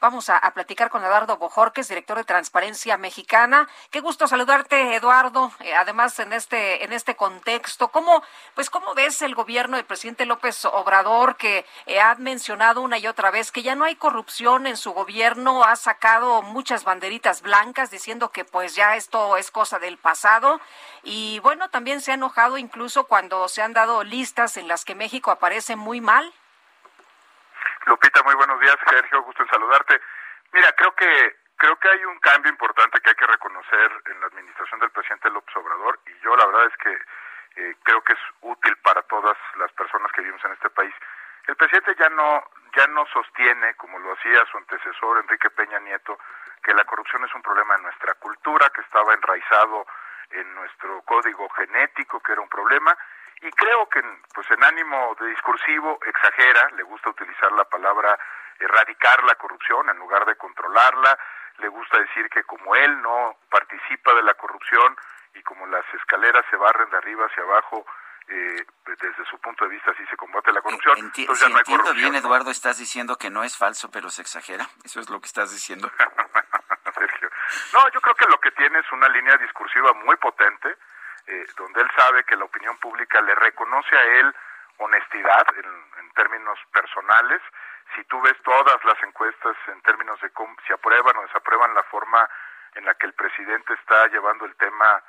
Vamos 0.00 0.28
a, 0.28 0.36
a, 0.36 0.52
platicar 0.52 0.90
con 0.90 1.02
Eduardo 1.02 1.38
Bojorques, 1.38 1.88
director 1.88 2.18
de 2.18 2.24
Transparencia 2.24 2.98
Mexicana. 2.98 3.68
Qué 3.90 4.00
gusto 4.00 4.26
saludarte, 4.26 4.96
Eduardo. 4.96 5.50
Eh, 5.60 5.74
además, 5.74 6.18
en 6.18 6.32
este 6.32 6.84
en 6.84 6.92
este 6.92 7.16
contexto, 7.16 7.88
¿cómo 7.88 8.22
pues 8.54 8.68
cómo 8.68 8.94
ves 8.94 9.22
el 9.22 9.34
gobierno 9.34 9.76
del 9.76 9.86
presidente 9.86 10.26
López 10.26 10.64
Obrador 10.66 11.36
que 11.36 11.64
eh, 11.86 12.00
ha 12.00 12.14
mencionado 12.16 12.82
una 12.82 12.98
y 12.98 13.06
otra 13.06 13.30
vez 13.30 13.50
que 13.50 13.62
ya 13.62 13.74
no 13.74 13.84
hay 13.84 13.96
corrupción 13.96 14.66
en 14.66 14.76
su 14.76 14.92
gobierno, 14.92 15.64
ha 15.64 15.76
sacado 15.76 16.42
muchas 16.42 16.84
banderitas 16.84 17.40
blancas 17.42 17.90
diciendo 17.90 18.30
que 18.30 18.44
pues 18.44 18.74
ya 18.74 18.96
esto 18.96 19.36
es 19.36 19.50
cosa 19.50 19.78
del 19.78 19.98
pasado 19.98 20.60
y 21.02 21.38
bueno, 21.40 21.70
también 21.70 22.00
se 22.00 22.10
ha 22.10 22.14
enojado 22.14 22.58
incluso 22.58 23.04
cuando 23.04 23.48
se 23.48 23.62
han 23.62 23.72
dado 23.72 24.04
listas 24.04 24.56
en 24.56 24.68
las 24.68 24.84
que 24.84 24.94
México 24.94 25.30
aparece 25.30 25.76
muy 25.76 26.00
mal? 26.00 26.32
Lupita, 27.86 28.22
muy 28.22 28.34
buenos 28.34 28.58
días. 28.60 28.76
Sergio, 28.88 29.22
gusto 29.22 29.42
en 29.42 29.48
saludarte. 29.48 30.00
Mira, 30.52 30.72
creo 30.72 30.94
que 30.94 31.36
creo 31.56 31.76
que 31.76 31.88
hay 31.88 32.04
un 32.04 32.18
cambio 32.18 32.50
importante 32.50 33.00
que 33.00 33.10
hay 33.10 33.16
que 33.16 33.26
reconocer 33.26 33.90
en 34.06 34.20
la 34.20 34.26
administración 34.26 34.80
del 34.80 34.90
presidente 34.90 35.30
López 35.30 35.54
Obrador 35.56 36.00
y 36.06 36.18
yo 36.24 36.36
la 36.36 36.46
verdad 36.46 36.66
es 36.66 36.76
que 36.78 37.62
eh, 37.62 37.76
creo 37.84 38.02
que 38.02 38.14
es 38.14 38.18
útil 38.40 38.76
para 38.78 39.02
todas 39.02 39.36
las 39.56 39.70
personas 39.72 40.10
que 40.12 40.22
vivimos 40.22 40.44
en 40.44 40.52
este 40.52 40.70
país. 40.70 40.94
El 41.46 41.56
presidente 41.56 41.94
ya 41.98 42.08
no 42.08 42.44
ya 42.74 42.86
no 42.88 43.06
sostiene, 43.06 43.74
como 43.74 43.98
lo 43.98 44.14
hacía 44.14 44.44
su 44.50 44.56
antecesor 44.56 45.18
Enrique 45.18 45.50
Peña 45.50 45.78
Nieto, 45.78 46.18
que 46.62 46.74
la 46.74 46.84
corrupción 46.84 47.24
es 47.24 47.34
un 47.34 47.42
problema 47.42 47.76
en 47.76 47.82
nuestra 47.82 48.14
cultura, 48.14 48.68
que 48.70 48.80
estaba 48.80 49.14
enraizado 49.14 49.86
en 50.30 50.54
nuestro 50.54 51.02
código 51.02 51.48
genético, 51.50 52.20
que 52.20 52.32
era 52.32 52.40
un 52.40 52.48
problema, 52.48 52.96
y 53.42 53.50
creo 53.50 53.88
que 53.88 54.02
pues 54.34 54.50
en 54.50 54.62
ánimo 54.64 55.16
de 55.20 55.26
discursivo 55.28 55.98
exagera, 56.06 56.70
le 56.76 56.82
gusta 56.82 57.10
utilizar 57.10 57.52
la 57.52 57.64
palabra 57.64 58.18
erradicar 58.58 59.22
la 59.24 59.34
corrupción 59.34 59.88
en 59.90 59.98
lugar 59.98 60.24
de 60.26 60.36
controlarla, 60.36 61.18
le 61.58 61.68
gusta 61.68 61.98
decir 61.98 62.28
que 62.30 62.44
como 62.44 62.74
él 62.74 63.00
no 63.02 63.36
participa 63.50 64.14
de 64.14 64.22
la 64.22 64.34
corrupción 64.34 64.96
y 65.34 65.42
como 65.42 65.66
las 65.66 65.84
escaleras 65.94 66.44
se 66.50 66.56
barren 66.56 66.90
de 66.90 66.96
arriba 66.96 67.26
hacia 67.26 67.42
abajo, 67.42 67.84
eh, 68.28 68.66
desde 68.86 69.24
su 69.28 69.38
punto 69.38 69.64
de 69.64 69.70
vista 69.70 69.92
sí 69.96 70.04
se 70.08 70.16
combate 70.16 70.52
la 70.52 70.62
corrupción. 70.62 70.96
Enti 70.98 71.26
si 71.26 71.52
no 71.52 71.58
entiendo 71.58 71.92
bien, 71.94 72.14
Eduardo, 72.14 72.50
estás 72.50 72.78
diciendo 72.78 73.16
que 73.16 73.30
no 73.30 73.44
es 73.44 73.56
falso, 73.56 73.90
pero 73.90 74.08
se 74.08 74.22
exagera. 74.22 74.66
Eso 74.84 75.00
es 75.00 75.10
lo 75.10 75.20
que 75.20 75.26
estás 75.26 75.50
diciendo. 75.50 75.90
Sergio. 76.94 77.30
No, 77.74 77.88
yo 77.92 78.00
creo 78.00 78.14
que 78.14 78.26
lo 78.26 78.38
que 78.38 78.50
tiene 78.52 78.78
es 78.78 78.92
una 78.92 79.08
línea 79.08 79.36
discursiva 79.36 79.92
muy 80.04 80.16
potente, 80.16 80.76
eh, 81.26 81.46
donde 81.56 81.80
él 81.80 81.90
sabe 81.96 82.24
que 82.24 82.36
la 82.36 82.44
opinión 82.44 82.76
pública 82.78 83.20
le 83.20 83.34
reconoce 83.34 83.96
a 83.96 84.04
él 84.04 84.34
honestidad 84.78 85.46
en, 85.56 85.84
términos 86.14 86.56
personales. 86.72 87.42
Si 87.96 88.04
tú 88.04 88.20
ves 88.22 88.36
todas 88.44 88.84
las 88.84 89.02
encuestas 89.02 89.56
en 89.66 89.80
términos 89.82 90.20
de 90.20 90.30
cómo, 90.30 90.54
si 90.64 90.72
aprueban 90.72 91.16
o 91.16 91.22
desaprueban 91.22 91.74
la 91.74 91.82
forma 91.84 92.30
en 92.76 92.84
la 92.84 92.94
que 92.94 93.06
el 93.06 93.14
presidente 93.14 93.74
está 93.74 94.06
llevando 94.06 94.44
el 94.44 94.54
tema 94.54 95.02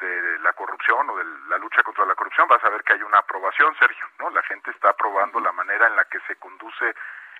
de 0.00 0.38
la 0.38 0.54
corrupción 0.54 1.10
o 1.10 1.16
de 1.18 1.24
la 1.48 1.58
lucha 1.58 1.82
contra 1.82 2.06
la 2.06 2.14
corrupción, 2.14 2.48
vas 2.48 2.64
a 2.64 2.70
ver 2.70 2.82
que 2.84 2.94
hay 2.94 3.02
una 3.02 3.18
aprobación, 3.18 3.76
Sergio, 3.78 4.06
¿no? 4.18 4.30
La 4.30 4.42
gente 4.44 4.70
está 4.70 4.88
aprobando 4.88 5.38
la 5.40 5.52
manera 5.52 5.88
en 5.88 5.96
la 5.96 6.06
que 6.06 6.20
se 6.20 6.36
conduce 6.36 6.94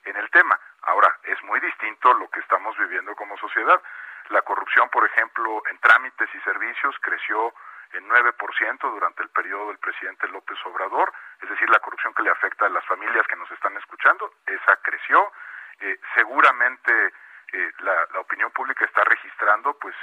en 0.04 0.16
el 0.16 0.28
tema. 0.30 0.60
Ahora, 0.82 1.16
es 1.22 1.42
muy 1.44 1.58
distinto 1.60 2.12
lo 2.14 2.28
que 2.28 2.40
estamos 2.40 2.76
viviendo 2.76 3.14
como 3.16 3.36
sociedad. 3.38 3.80
La 4.28 4.42
corrupción, 4.42 4.88
por 4.90 5.06
ejemplo, 5.06 5.62
en 5.70 5.78
trámites 5.78 6.28
y 6.34 6.40
servicios 6.40 6.94
creció 7.00 7.54
en 7.96 8.08
9% 8.08 8.78
durante 8.80 9.22
el 9.22 9.28
periodo 9.30 9.68
del 9.68 9.78
presidente 9.78 10.28
López 10.28 10.58
Obrador, 10.66 11.12
es 11.42 11.48
decir, 11.48 11.68
la 11.70 11.80
corrupción 11.80 12.14
que 12.14 12.22
le 12.22 12.30
afecta 12.30 12.66
a 12.66 12.70
las 12.70 12.84
familias 12.86 13.26
que 13.26 13.36
nos 13.36 13.50
están 13.50 13.76
escuchando, 13.76 14.32
esa 14.46 14.76
creció. 14.82 15.32
Eh, 15.80 15.98
seguramente 16.14 17.12
eh, 17.52 17.72
la, 17.80 18.06
la 18.12 18.20
opinión 18.20 18.50
pública 18.50 18.84
está 18.84 19.04
registrando 19.04 19.74
pues 19.78 19.94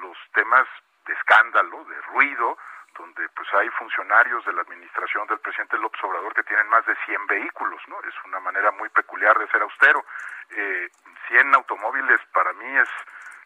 los 0.00 0.16
temas 0.32 0.66
de 1.06 1.12
escándalo, 1.14 1.84
de 1.84 2.00
ruido, 2.12 2.58
donde 2.98 3.28
pues 3.30 3.52
hay 3.54 3.68
funcionarios 3.70 4.44
de 4.44 4.52
la 4.52 4.62
administración 4.62 5.26
del 5.26 5.40
presidente 5.40 5.78
López 5.78 6.02
Obrador 6.04 6.32
que 6.34 6.44
tienen 6.44 6.68
más 6.68 6.86
de 6.86 6.96
100 7.04 7.26
vehículos, 7.26 7.80
¿no? 7.88 7.98
Es 8.00 8.14
una 8.24 8.40
manera 8.40 8.70
muy 8.70 8.88
peculiar 8.90 9.36
de 9.38 9.48
ser 9.48 9.62
austero. 9.62 10.04
Eh, 10.50 10.88
100 11.28 11.54
automóviles 11.54 12.20
para 12.32 12.52
mí 12.52 12.76
es 12.76 12.88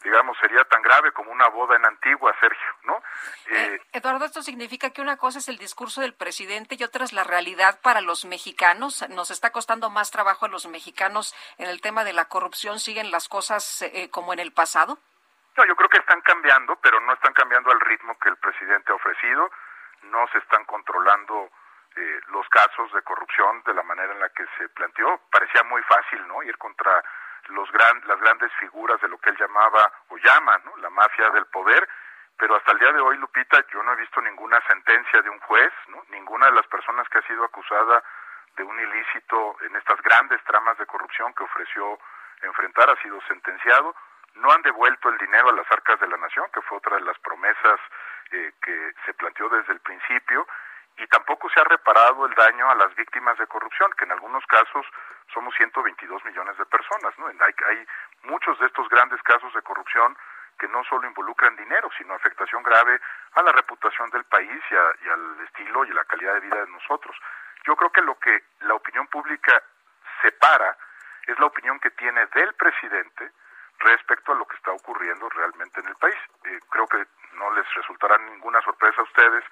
digamos, 0.03 0.37
sería 0.39 0.65
tan 0.65 0.83
grave 0.83 1.13
como 1.13 1.33
una 1.33 1.49
boda 1.49 1.77
en 1.77 1.85
Antigua, 1.85 2.35
Sergio, 2.41 2.69
¿no? 2.85 3.03
Eh, 3.51 3.81
Eduardo, 3.93 4.25
esto 4.25 4.43
significa 4.43 4.91
que 4.91 5.03
una 5.03 5.17
cosa 5.17 5.39
es 5.39 5.49
el 5.49 5.59
discurso 5.59 6.01
del 6.01 6.15
presidente 6.15 6.77
y 6.79 6.85
otra 6.85 7.05
es 7.05 7.13
la 7.13 7.25
realidad 7.25 7.81
para 7.83 8.01
los 8.01 8.25
mexicanos. 8.25 9.09
Nos 9.11 9.31
está 9.31 9.51
costando 9.51 9.91
más 9.91 10.11
trabajo 10.11 10.47
a 10.47 10.49
los 10.49 10.67
mexicanos 10.67 11.35
en 11.59 11.69
el 11.69 11.81
tema 11.81 12.05
de 12.05 12.13
la 12.13 12.27
corrupción. 12.27 12.79
¿Siguen 12.79 13.11
las 13.11 13.29
cosas 13.29 13.83
eh, 13.83 14.09
como 14.11 14.33
en 14.33 14.39
el 14.39 14.53
pasado? 14.53 14.99
No, 15.57 15.67
yo 15.67 15.75
creo 15.75 15.89
que 15.89 15.99
están 15.99 16.21
cambiando, 16.21 16.77
pero 16.77 17.01
no 17.01 17.13
están 17.13 17.33
cambiando 17.33 17.71
al 17.73 17.81
ritmo 17.81 18.17
que 18.19 18.29
el 18.29 18.37
presidente 18.37 18.93
ha 18.93 18.95
ofrecido. 18.95 19.51
No 20.03 20.27
se 20.29 20.39
están 20.39 20.65
controlando 20.65 21.51
eh, 21.97 22.21
los 22.29 22.49
casos 22.49 22.93
de 22.93 23.03
corrupción 23.03 23.61
de 23.67 23.75
la 23.75 23.83
manera 23.83 24.13
en 24.13 24.21
la 24.21 24.29
que 24.29 24.45
se 24.57 24.69
planteó. 24.69 25.21
Parecía 25.33 25.65
muy 25.65 25.83
fácil, 25.83 26.25
¿no? 26.29 26.43
Ir 26.45 26.57
contra 26.57 27.03
los 27.49 27.71
gran, 27.73 28.03
las 28.07 28.21
grandes 28.21 28.53
figuras 28.55 29.01
de 29.01 29.09
lo 29.09 29.19
que 29.19 29.31
él 29.31 29.37
llamaba 29.39 29.93
o 30.09 30.17
llama. 30.19 30.61
La 30.79 30.91
mafia 30.91 31.31
del 31.31 31.47
poder. 31.47 31.89
Pero 32.39 32.57
hasta 32.57 32.73
el 32.73 32.79
día 32.79 32.93
de 32.93 33.01
hoy, 33.01 33.17
Lupita, 33.19 33.65
yo 33.73 33.83
no 33.83 33.93
he 33.93 33.97
visto 33.97 34.21
ninguna 34.21 34.61
sentencia 34.69 35.23
de 35.23 35.31
un 35.31 35.41
juez, 35.41 35.73
¿no? 35.89 36.05
Ninguna 36.11 36.47
de 36.47 36.53
las 36.53 36.67
personas 36.69 37.09
que 37.09 37.19
ha 37.19 37.23
sido 37.23 37.45
acusada 37.45 38.03
de 38.57 38.63
un 38.63 38.79
ilícito 38.79 39.57
en 39.63 39.75
estas 39.75 40.01
grandes 40.03 40.43
tramas 40.45 40.79
de 40.79 40.87
corrupción 40.87 41.35
que 41.35 41.43
ofreció 41.43 41.99
enfrentar 42.43 42.91
ha 42.91 43.03
sido 43.03 43.21
sentenciado 43.23 43.95
no 44.39 44.51
han 44.53 44.63
devuelto 44.63 45.09
el 45.09 45.19
dinero 45.19 45.51
a 45.51 45.53
las 45.53 45.71
arcas 45.71 46.01
de 46.01 46.09
la 46.09 46.17
nación, 46.17 46.47
que 46.53 46.63
fue 46.63 46.79
otra 46.79 46.97
de 46.97 47.03
las 47.03 47.19
promesas 47.19 47.81
eh, 48.31 48.53
que 48.63 48.93
se 49.05 49.15
planteó 49.15 49.49
desde 49.49 49.73
el 49.73 49.81
principio, 49.81 50.47
y 50.99 51.07
tampoco 51.07 51.49
se 51.51 51.61
ha 51.61 51.65
reparado 51.65 52.27
el 52.27 52.35
daño 52.35 52.69
a 52.71 52.75
las 52.75 52.95
víctimas 52.95 53.39
de 53.39 53.47
corrupción, 53.47 53.91
que 53.97 54.05
en 54.05 54.13
algunos 54.13 54.45
casos 54.47 54.87
somos 55.33 55.55
122 55.55 56.25
millones 56.25 56.59
de 56.59 56.67
personas. 56.67 57.17
¿no? 57.19 57.27
Hay, 57.27 57.55
hay 57.69 57.87
muchos 58.25 58.59
de 58.59 58.67
estos 58.67 58.89
grandes 58.89 59.23
casos 59.23 59.53
de 59.55 59.63
corrupción 59.63 60.17
que 60.59 60.69
no 60.69 60.83
solo 60.85 61.07
involucran 61.07 61.55
dinero, 61.57 61.89
sino 61.97 62.15
afectación 62.15 62.63
grave 62.65 63.01
a 63.35 63.43
la 63.43 63.53
reputación 63.53 64.11
del 64.11 64.25
país 64.25 64.61
y, 64.71 64.75
a, 64.75 64.95
y 65.05 65.09
al 65.09 65.41
estilo 65.45 65.85
y 65.85 65.93
la 65.93 66.05
calidad 66.05 66.35
de 66.35 66.41
vida 66.41 66.65
de 66.65 66.73
nosotros. 66.73 67.17
Yo 67.65 67.77
creo 67.77 67.91
que 67.91 68.03
lo 68.03 68.19
que 68.19 68.43
la 68.61 68.75
opinión 68.75 69.07
pública 69.07 69.63
separa 70.21 70.77
es 71.27 71.39
la 71.39 71.47
opinión 71.47 71.79
que 71.79 71.91
tiene 71.91 72.27
del 72.27 72.55
presidente, 72.55 73.31
respecto 73.81 74.33
a 74.33 74.35
lo 74.35 74.47
que 74.47 74.57
está 74.57 74.73
ocurriendo 74.73 75.29
realmente 75.29 75.81
en 75.81 75.89
el 75.89 75.97
país. 75.97 76.17
Eh, 76.45 76.61
creo 76.71 76.87
que 76.89 77.07
no 77.35 77.55
les 77.55 77.75
resultará 77.75 78.19
ninguna 78.19 78.61
sorpresa 78.63 79.01
a 79.01 79.05
ustedes 79.05 79.45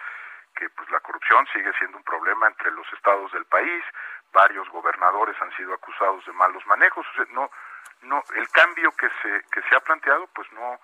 que 0.56 0.68
pues 0.70 0.90
la 0.90 1.00
corrupción 1.00 1.46
sigue 1.52 1.72
siendo 1.78 1.98
un 1.98 2.04
problema 2.04 2.48
entre 2.48 2.70
los 2.72 2.90
estados 2.92 3.30
del 3.32 3.44
país, 3.46 3.84
varios 4.32 4.68
gobernadores 4.70 5.36
han 5.40 5.54
sido 5.56 5.74
acusados 5.74 6.24
de 6.26 6.32
malos 6.32 6.64
manejos, 6.66 7.06
no 7.30 7.50
no 8.02 8.22
el 8.34 8.48
cambio 8.50 8.90
que 8.92 9.08
se 9.22 9.42
que 9.52 9.62
se 9.62 9.76
ha 9.76 9.80
planteado 9.80 10.26
pues 10.34 10.50
no 10.52 10.80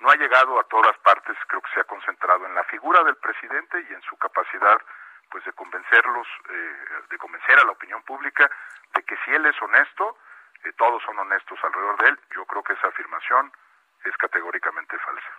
no 0.00 0.10
ha 0.10 0.16
llegado 0.16 0.58
a 0.58 0.64
todas 0.64 0.96
partes, 0.98 1.36
creo 1.46 1.62
que 1.62 1.72
se 1.72 1.80
ha 1.80 1.84
concentrado 1.84 2.44
en 2.46 2.54
la 2.54 2.64
figura 2.64 3.02
del 3.04 3.16
presidente 3.16 3.86
y 3.88 3.94
en 3.94 4.02
su 4.02 4.16
capacidad 4.16 4.80
pues 5.30 5.44
de 5.44 5.52
convencerlos, 5.52 6.26
eh, 6.50 6.76
de 7.08 7.18
convencer 7.18 7.58
a 7.58 7.64
la 7.64 7.72
opinión 7.72 8.02
pública 8.02 8.50
de 8.94 9.02
que 9.04 9.16
si 9.24 9.32
él 9.32 9.46
es 9.46 9.60
honesto, 9.62 10.18
eh, 10.64 10.72
todos 10.76 11.02
son 11.04 11.18
honestos 11.18 11.58
alrededor 11.62 12.02
de 12.02 12.08
él. 12.10 12.20
Yo 12.34 12.44
creo 12.44 12.62
que 12.62 12.74
esa 12.74 12.88
afirmación 12.88 13.50
es 14.04 14.16
categóricamente 14.18 14.98
falsa. 14.98 15.32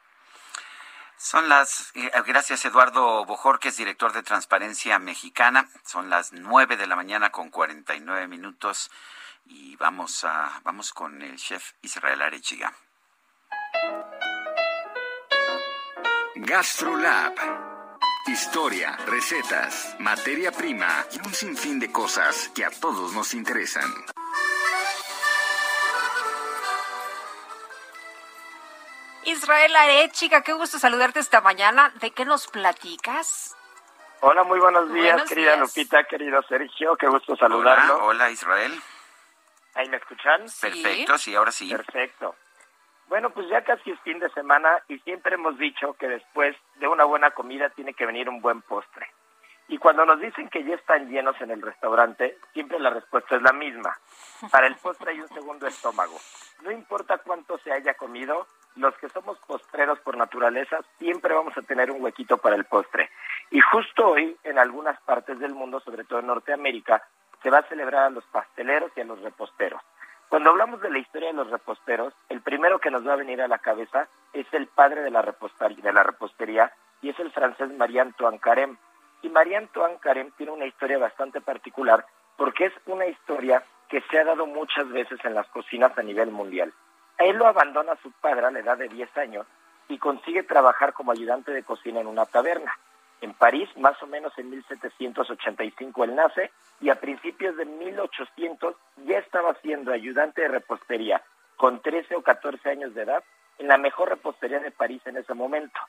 Son 1.24 1.48
las, 1.48 1.94
eh, 1.96 2.12
gracias 2.28 2.66
Eduardo 2.66 3.24
Bojorques, 3.24 3.78
director 3.78 4.12
de 4.12 4.24
Transparencia 4.24 5.00
Mexicana. 5.00 5.70
Son 5.86 6.10
las 6.10 6.34
nueve 6.34 6.76
de 6.76 6.86
la 6.86 6.98
mañana 6.98 7.30
con 7.30 7.50
49 7.50 8.28
minutos 8.28 8.92
y 9.46 9.78
vamos 9.78 10.26
a, 10.26 10.60
vamos 10.66 10.92
con 10.92 11.22
el 11.22 11.38
chef 11.38 11.76
Israel 11.82 12.24
Arechiga. 12.24 12.74
GastroLab. 16.36 17.34
Historia, 18.28 18.98
recetas, 19.06 19.96
materia 20.00 20.52
prima 20.52 21.06
y 21.10 21.26
un 21.26 21.34
sinfín 21.34 21.80
de 21.80 21.90
cosas 21.90 22.52
que 22.54 22.66
a 22.66 22.70
todos 22.70 23.14
nos 23.14 23.34
interesan. 23.34 23.90
Israel 29.26 29.76
Arechiga, 29.76 30.42
qué 30.42 30.54
gusto 30.54 30.80
saludarte 30.80 31.20
esta 31.20 31.42
mañana. 31.42 31.92
¿De 32.02 32.12
qué 32.12 32.26
nos 32.26 32.48
platicas? 32.48 33.56
Hola, 34.22 34.44
muy 34.44 34.60
buenos 34.60 34.92
días, 34.94 35.24
querida 35.28 35.58
Lupita, 35.58 36.04
querido 36.06 36.42
Sergio, 36.44 36.96
qué 36.96 37.08
gusto 37.08 37.36
saludarlo. 37.36 37.96
Hola, 37.96 38.06
hola 38.06 38.32
Israel. 38.32 38.74
¿Ahí 39.76 39.90
me 39.90 39.98
escuchan? 39.98 40.46
Perfecto, 40.62 41.18
sí, 41.18 41.36
ahora 41.36 41.52
sí. 41.52 41.70
Perfecto. 41.70 42.36
Bueno, 43.08 43.32
pues 43.32 43.50
ya 43.50 43.64
casi 43.64 43.92
es 43.92 44.00
fin 44.02 44.20
de 44.20 44.30
semana 44.30 44.82
y 44.88 44.98
siempre 45.00 45.36
hemos 45.36 45.58
dicho 45.58 45.94
que 46.00 46.08
después 46.08 46.56
de 46.76 46.88
una 46.88 47.04
buena 47.04 47.32
comida 47.32 47.70
tiene 47.70 47.94
que 47.94 48.06
venir 48.06 48.30
un 48.30 48.42
buen 48.42 48.62
postre. 48.62 49.08
Y 49.68 49.78
cuando 49.78 50.06
nos 50.06 50.20
dicen 50.20 50.50
que 50.50 50.64
ya 50.64 50.76
están 50.76 51.10
llenos 51.10 51.40
en 51.42 51.52
el 51.52 51.62
restaurante, 51.62 52.38
siempre 52.54 52.80
la 52.80 52.90
respuesta 52.92 53.36
es 53.36 53.42
la 53.42 53.54
misma. 53.54 53.98
Para 54.52 54.68
el 54.68 54.76
postre 54.76 55.12
hay 55.12 55.22
un 55.22 55.30
segundo 55.30 55.68
estómago. 55.68 56.20
No 56.62 56.72
importa 56.72 57.18
cuánto 57.18 57.58
se 57.60 57.72
haya 57.72 57.94
comido, 57.96 58.48
los 58.76 58.96
que 58.98 59.10
somos 59.10 59.38
postreros 59.40 60.00
por 60.00 60.18
naturaleza 60.18 60.80
siempre 60.98 61.34
vamos 61.34 61.58
a 61.58 61.62
tener 61.62 61.92
un 61.92 62.02
huequito 62.02 62.38
para 62.38 62.56
el 62.56 62.66
postre. 62.66 63.10
Y 63.52 63.60
justo 63.60 64.10
hoy, 64.10 64.36
en 64.44 64.58
algunas 64.58 65.00
partes 65.02 65.40
del 65.40 65.54
mundo, 65.54 65.80
sobre 65.80 66.04
todo 66.04 66.20
en 66.20 66.28
Norteamérica, 66.28 67.04
se 67.42 67.50
va 67.50 67.60
a 67.60 67.68
celebrar 67.68 68.06
a 68.06 68.10
los 68.10 68.24
pasteleros 68.26 68.92
y 68.96 69.02
a 69.02 69.06
los 69.06 69.22
reposteros. 69.22 69.82
Cuando 70.30 70.50
hablamos 70.50 70.82
de 70.82 70.90
la 70.90 70.98
historia 70.98 71.28
de 71.28 71.36
los 71.36 71.52
reposteros, 71.52 72.14
el 72.30 72.42
primero 72.42 72.80
que 72.80 72.90
nos 72.90 73.08
va 73.08 73.14
a 73.14 73.18
venir 73.18 73.42
a 73.42 73.48
la 73.48 73.60
cabeza 73.60 74.08
es 74.34 74.48
el 74.54 74.68
padre 74.68 75.02
de 75.02 75.12
la 75.12 75.22
de 75.22 75.94
la 75.94 76.04
repostería 76.04 76.74
y 77.02 77.10
es 77.10 77.20
el 77.20 77.32
francés 77.32 77.70
Marie 77.78 78.00
Antoine 78.00 78.40
Carême. 78.40 78.78
Y 79.22 79.30
Marie 79.30 79.58
Antoine 79.58 80.00
Carême 80.00 80.34
tiene 80.36 80.52
una 80.52 80.66
historia 80.66 80.98
bastante 80.98 81.40
particular 81.40 82.06
porque 82.36 82.66
es 82.66 82.74
una 82.88 83.06
historia 83.06 83.64
que 83.90 84.02
se 84.10 84.18
ha 84.18 84.24
dado 84.24 84.48
muchas 84.48 84.90
veces 84.90 85.20
en 85.24 85.36
las 85.36 85.48
cocinas 85.50 85.96
a 85.98 86.02
nivel 86.02 86.32
mundial. 86.32 86.74
A 87.20 87.26
él 87.26 87.38
lo 87.38 87.48
abandona 87.48 87.96
su 88.02 88.12
padre 88.12 88.46
a 88.46 88.52
la 88.52 88.60
edad 88.60 88.78
de 88.78 88.88
10 88.88 89.18
años 89.18 89.46
y 89.88 89.98
consigue 89.98 90.44
trabajar 90.44 90.94
como 90.94 91.12
ayudante 91.12 91.52
de 91.52 91.64
cocina 91.64 92.00
en 92.00 92.08
una 92.08 92.26
taberna. 92.26 92.78
En 93.22 93.34
París, 93.34 93.70
más 93.78 94.02
o 94.04 94.08
menos 94.08 94.38
en 94.38 94.50
1785 94.50 96.04
él 96.04 96.16
nace 96.16 96.52
y 96.82 96.90
a 96.90 97.00
principios 97.00 97.56
de 97.56 97.66
1800 97.66 98.76
ya 99.06 99.20
estaba 99.20 99.54
siendo 99.62 99.94
ayudante 99.94 100.42
de 100.42 100.50
repostería 100.50 101.22
con 101.56 101.82
13 101.82 102.16
o 102.16 102.22
14 102.22 102.70
años 102.70 102.94
de 102.94 103.04
edad 103.04 103.24
en 103.60 103.68
la 103.68 103.78
mejor 103.78 104.10
repostería 104.10 104.60
de 104.60 104.72
París 104.72 105.02
en 105.06 105.18
ese 105.18 105.34
momento. 105.34 105.80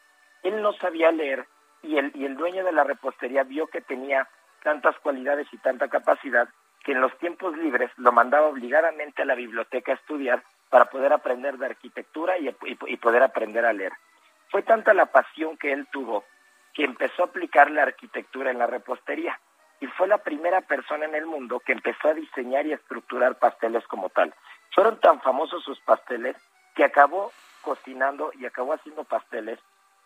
Él 0.42 0.60
no 0.62 0.72
sabía 0.74 1.10
leer, 1.10 1.46
y 1.82 1.98
el, 1.98 2.12
y 2.14 2.24
el 2.24 2.36
dueño 2.36 2.64
de 2.64 2.72
la 2.72 2.84
repostería 2.84 3.42
vio 3.42 3.66
que 3.66 3.80
tenía 3.80 4.28
tantas 4.62 4.96
cualidades 5.00 5.48
y 5.52 5.58
tanta 5.58 5.88
capacidad 5.88 6.48
que 6.84 6.92
en 6.92 7.00
los 7.00 7.16
tiempos 7.18 7.56
libres 7.56 7.90
lo 7.96 8.12
mandaba 8.12 8.46
obligadamente 8.46 9.22
a 9.22 9.24
la 9.24 9.34
biblioteca 9.34 9.92
a 9.92 9.96
estudiar 9.96 10.42
para 10.70 10.86
poder 10.86 11.12
aprender 11.12 11.56
de 11.58 11.66
arquitectura 11.66 12.38
y, 12.38 12.54
y, 12.66 12.96
poder 12.96 13.22
aprender 13.22 13.64
a 13.64 13.72
leer. 13.72 13.92
Fue 14.50 14.62
tanta 14.62 14.94
la 14.94 15.06
pasión 15.06 15.56
que 15.56 15.72
él 15.72 15.86
tuvo 15.90 16.24
que 16.72 16.84
empezó 16.84 17.22
a 17.22 17.26
aplicar 17.26 17.70
la 17.70 17.82
arquitectura 17.82 18.50
en 18.50 18.58
la 18.58 18.66
repostería 18.66 19.38
y 19.80 19.86
fue 19.86 20.08
la 20.08 20.18
primera 20.18 20.60
persona 20.62 21.04
en 21.04 21.14
el 21.14 21.26
mundo 21.26 21.60
que 21.60 21.72
empezó 21.72 22.08
a 22.08 22.14
diseñar 22.14 22.66
y 22.66 22.72
estructurar 22.72 23.36
pasteles 23.36 23.86
como 23.86 24.08
tal. 24.08 24.34
Fueron 24.74 24.98
tan 24.98 25.20
famosos 25.20 25.62
sus 25.62 25.78
pasteles 25.80 26.36
que 26.74 26.84
acabó 26.84 27.32
cocinando 27.62 28.32
y 28.34 28.46
acabó 28.46 28.74
haciendo 28.74 29.04
pasteles 29.04 29.58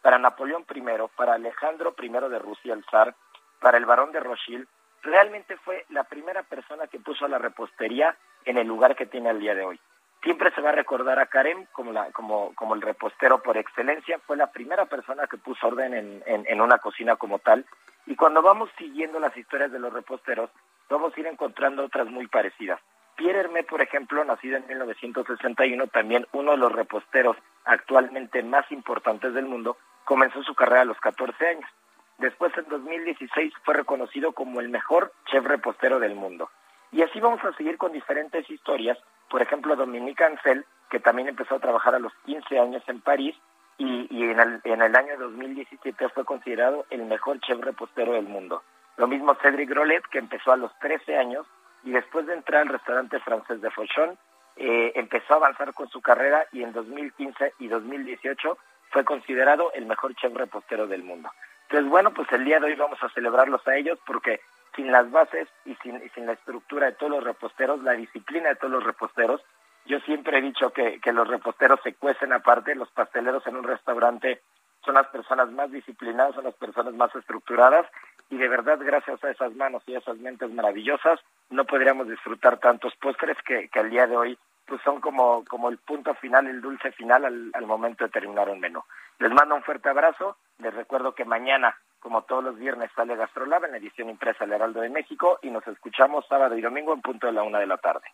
para 0.03 0.19
Napoleón 0.19 0.65
I, 0.75 0.83
para 1.17 1.35
Alejandro 1.35 1.95
I 2.01 2.09
de 2.09 2.39
Rusia, 2.39 2.75
el 2.75 2.85
zar, 2.91 3.15
para 3.61 3.79
el 3.79 3.87
barón 3.87 4.13
de 4.13 4.21
Rothschild. 4.21 4.67
Realmente 5.03 5.57
fue 5.57 5.85
la 5.91 6.05
primera 6.05 6.43
persona 6.43 6.87
que 6.87 6.99
puso 6.99 7.27
la 7.29 7.39
repostería 7.39 8.17
en 8.45 8.59
el 8.59 8.67
lugar 8.67 8.97
que 8.97 9.07
tiene 9.07 9.31
al 9.31 9.41
día 9.41 9.55
de 9.55 9.65
hoy. 9.65 9.81
Siempre 10.23 10.53
se 10.53 10.61
va 10.61 10.71
a 10.71 10.73
recordar 10.73 11.19
a 11.19 11.27
Karem 11.27 11.67
como, 11.73 11.93
la, 11.93 12.11
como, 12.11 12.55
como 12.55 12.75
el 12.75 12.83
repostero 12.83 13.41
por 13.43 13.57
excelencia. 13.57 14.19
Fue 14.27 14.37
la 14.37 14.51
primera 14.51 14.87
persona 14.87 15.27
que 15.27 15.37
puso 15.37 15.69
orden 15.69 15.95
en, 15.95 16.23
en, 16.27 16.61
una 16.61 16.79
cocina 16.79 17.17
como 17.17 17.39
tal. 17.39 17.65
Y 18.07 18.17
cuando 18.17 18.43
vamos 18.43 18.69
siguiendo 18.79 19.21
las 19.21 19.37
historias 19.37 19.71
de 19.71 19.79
los 19.79 19.93
reposteros, 19.93 20.51
vamos 20.91 21.17
a 21.17 21.21
ir 21.21 21.27
encontrando 21.27 21.85
otras 21.85 22.09
muy 22.09 22.27
parecidas. 22.27 22.81
Pierre 23.17 23.41
Hermé, 23.41 23.63
por 23.65 23.81
ejemplo, 23.81 24.25
nacido 24.25 24.57
en 24.57 24.67
1961, 24.67 25.87
también 25.89 26.27
uno 26.33 26.53
de 26.53 26.57
los 26.57 26.73
reposteros 26.73 27.37
actualmente 27.65 28.43
más 28.43 28.71
importantes 28.71 29.35
del 29.35 29.47
mundo, 29.47 29.77
comenzó 30.05 30.43
su 30.43 30.55
carrera 30.55 30.83
a 30.83 30.87
los 30.87 30.99
14 31.01 31.47
años. 31.47 31.71
Después, 32.19 32.53
en 32.57 32.69
2016, 32.69 33.53
fue 33.65 33.75
reconocido 33.75 34.33
como 34.33 34.61
el 34.61 34.69
mejor 34.69 35.13
chef 35.27 35.45
repostero 35.45 36.01
del 36.01 36.15
mundo. 36.15 36.51
Y 36.91 37.03
así 37.03 37.21
vamos 37.21 37.45
a 37.45 37.53
seguir 37.53 37.77
con 37.77 37.93
diferentes 37.93 38.49
historias. 38.51 38.99
Por 39.31 39.43
ejemplo, 39.43 39.77
Dominique 39.77 40.25
Ansel, 40.25 40.65
que 40.91 41.01
también 41.01 41.29
empezó 41.29 41.57
a 41.57 41.61
trabajar 41.61 41.95
a 41.95 41.99
los 41.99 42.13
15 42.25 42.59
años 42.59 42.83
en 42.87 43.01
París 43.01 43.37
y, 43.77 44.25
en, 44.25 44.41
el, 44.41 44.61
en 44.65 44.83
el 44.83 44.97
año 44.97 45.17
2017 45.19 46.09
fue 46.09 46.25
considerado 46.25 46.85
el 46.91 47.05
mejor 47.05 47.41
chef 47.41 47.61
repostero 47.61 48.13
del 48.13 48.27
mundo. 48.27 48.63
Lo 48.97 49.07
mismo 49.07 49.37
Cédric 49.37 49.71
Grolet, 49.71 50.03
que 50.11 50.19
empezó 50.19 50.53
a 50.53 50.57
los 50.57 50.77
13 50.81 51.17
años 51.17 51.47
y 51.85 51.93
después 51.93 52.27
de 52.27 52.35
entrar 52.35 52.63
al 52.63 52.69
restaurante 52.69 53.21
francés 53.21 53.61
de 53.61 53.71
Fauchon, 53.71 54.19
eh, 54.57 54.93
empezó 54.97 55.35
a 55.35 55.37
avanzar 55.37 55.73
con 55.73 55.89
su 55.89 56.01
carrera 56.01 56.47
y 56.51 56.65
en 56.65 56.73
2015 56.73 57.55
y 57.61 57.69
2018 57.69 58.59
fue 58.91 59.05
considerado 59.05 59.73
el 59.75 59.87
mejor 59.87 60.15
chef 60.17 60.35
repostero 60.35 60.89
del 60.89 61.05
mundo. 61.05 61.31
Entonces, 61.69 61.89
bueno, 61.89 62.13
pues 62.13 62.31
el 62.33 62.45
día 62.45 62.59
de 62.59 62.67
hoy 62.67 62.75
vamos 62.75 63.01
a 63.03 63.11
celebrarlos 63.11 63.67
a 63.69 63.77
ellos 63.77 64.01
porque 64.05 64.41
sin 64.79 64.93
las 64.93 65.11
bases 65.11 65.49
y 65.65 65.75
sin, 65.83 66.01
sin 66.15 66.27
la 66.27 66.35
estructura 66.35 66.87
de 66.87 66.93
todos 66.93 67.11
los 67.11 67.25
reposteros, 67.25 67.83
la 67.83 67.95
disciplina 67.95 68.51
de 68.51 68.55
todos 68.55 68.73
los 68.73 68.85
reposteros, 68.85 69.43
yo 69.87 69.99
siempre 70.01 70.39
he 70.39 70.41
dicho 70.41 70.71
que, 70.71 71.01
que 71.01 71.13
los 71.13 71.27
reposteros 71.27 71.81
se 71.83 71.95
cuecen 71.95 72.33
aparte, 72.33 72.77
los 72.77 72.89
pasteleros 72.93 73.45
en 73.49 73.57
un 73.57 73.65
restaurante 73.65 74.41
son 74.85 74.95
las 74.95 75.09
personas 75.09 75.51
más 75.51 75.73
disciplinadas, 75.73 76.37
son 76.37 76.45
las 76.45 76.55
personas 76.55 76.95
más 76.95 77.13
estructuradas 77.13 77.87
y 78.31 78.37
de 78.37 78.49
verdad 78.49 78.79
gracias 78.81 79.23
a 79.25 79.31
esas 79.31 79.53
manos 79.57 79.83
y 79.87 79.97
a 79.97 79.99
esas 79.99 80.17
mentes 80.19 80.49
maravillosas 80.53 81.19
no 81.51 81.65
podríamos 81.65 82.09
disfrutar 82.09 82.59
tantos 82.59 82.95
postres 83.01 83.37
que, 83.45 83.69
que 83.69 83.81
al 83.81 83.91
día 83.91 84.07
de 84.07 84.17
hoy 84.17 84.39
pues 84.65 84.81
son 84.83 85.01
como, 85.01 85.45
como 85.47 85.71
el 85.71 85.79
punto 85.79 86.15
final, 86.15 86.47
el 86.47 86.61
dulce 86.61 86.93
final 86.93 87.25
al, 87.25 87.51
al 87.53 87.67
momento 87.67 88.05
de 88.05 88.11
terminar 88.11 88.49
un 88.49 88.61
menú. 88.61 88.85
Les 89.19 89.33
mando 89.33 89.57
un 89.57 89.63
fuerte 89.63 89.89
abrazo, 89.89 90.37
les 90.59 90.73
recuerdo 90.73 91.15
que 91.15 91.25
mañana, 91.25 91.75
como 92.01 92.23
todos 92.23 92.45
los 92.45 92.57
viernes, 92.57 92.91
sale 92.95 93.17
Gastrolab 93.17 93.65
en 93.65 93.75
edición 93.75 94.11
impresa 94.11 94.45
del 94.45 94.55
Heraldo 94.55 94.81
de 94.81 94.91
México 94.91 95.39
y 95.43 95.51
nos 95.51 95.67
escuchamos 95.67 96.25
sábado 96.29 96.57
y 96.57 96.61
domingo 96.61 96.93
en 96.93 97.03
punto 97.03 97.27
de 97.27 97.33
la 97.33 97.43
una 97.43 97.59
de 97.59 97.67
la 97.67 97.79
tarde. 97.79 98.07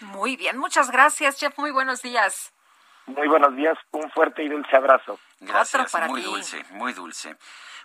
Muy 0.00 0.36
bien, 0.36 0.58
muchas 0.58 0.90
gracias, 0.90 1.38
chef. 1.38 1.56
Muy 1.58 1.70
buenos 1.70 2.02
días. 2.02 2.52
Muy 3.06 3.28
buenos 3.28 3.54
días, 3.54 3.78
un 3.92 4.10
fuerte 4.10 4.42
y 4.42 4.48
dulce 4.48 4.76
abrazo. 4.76 5.18
Gracias, 5.40 5.94
muy 6.08 6.22
dulce, 6.22 6.64
muy 6.70 6.92
dulce. 6.92 7.36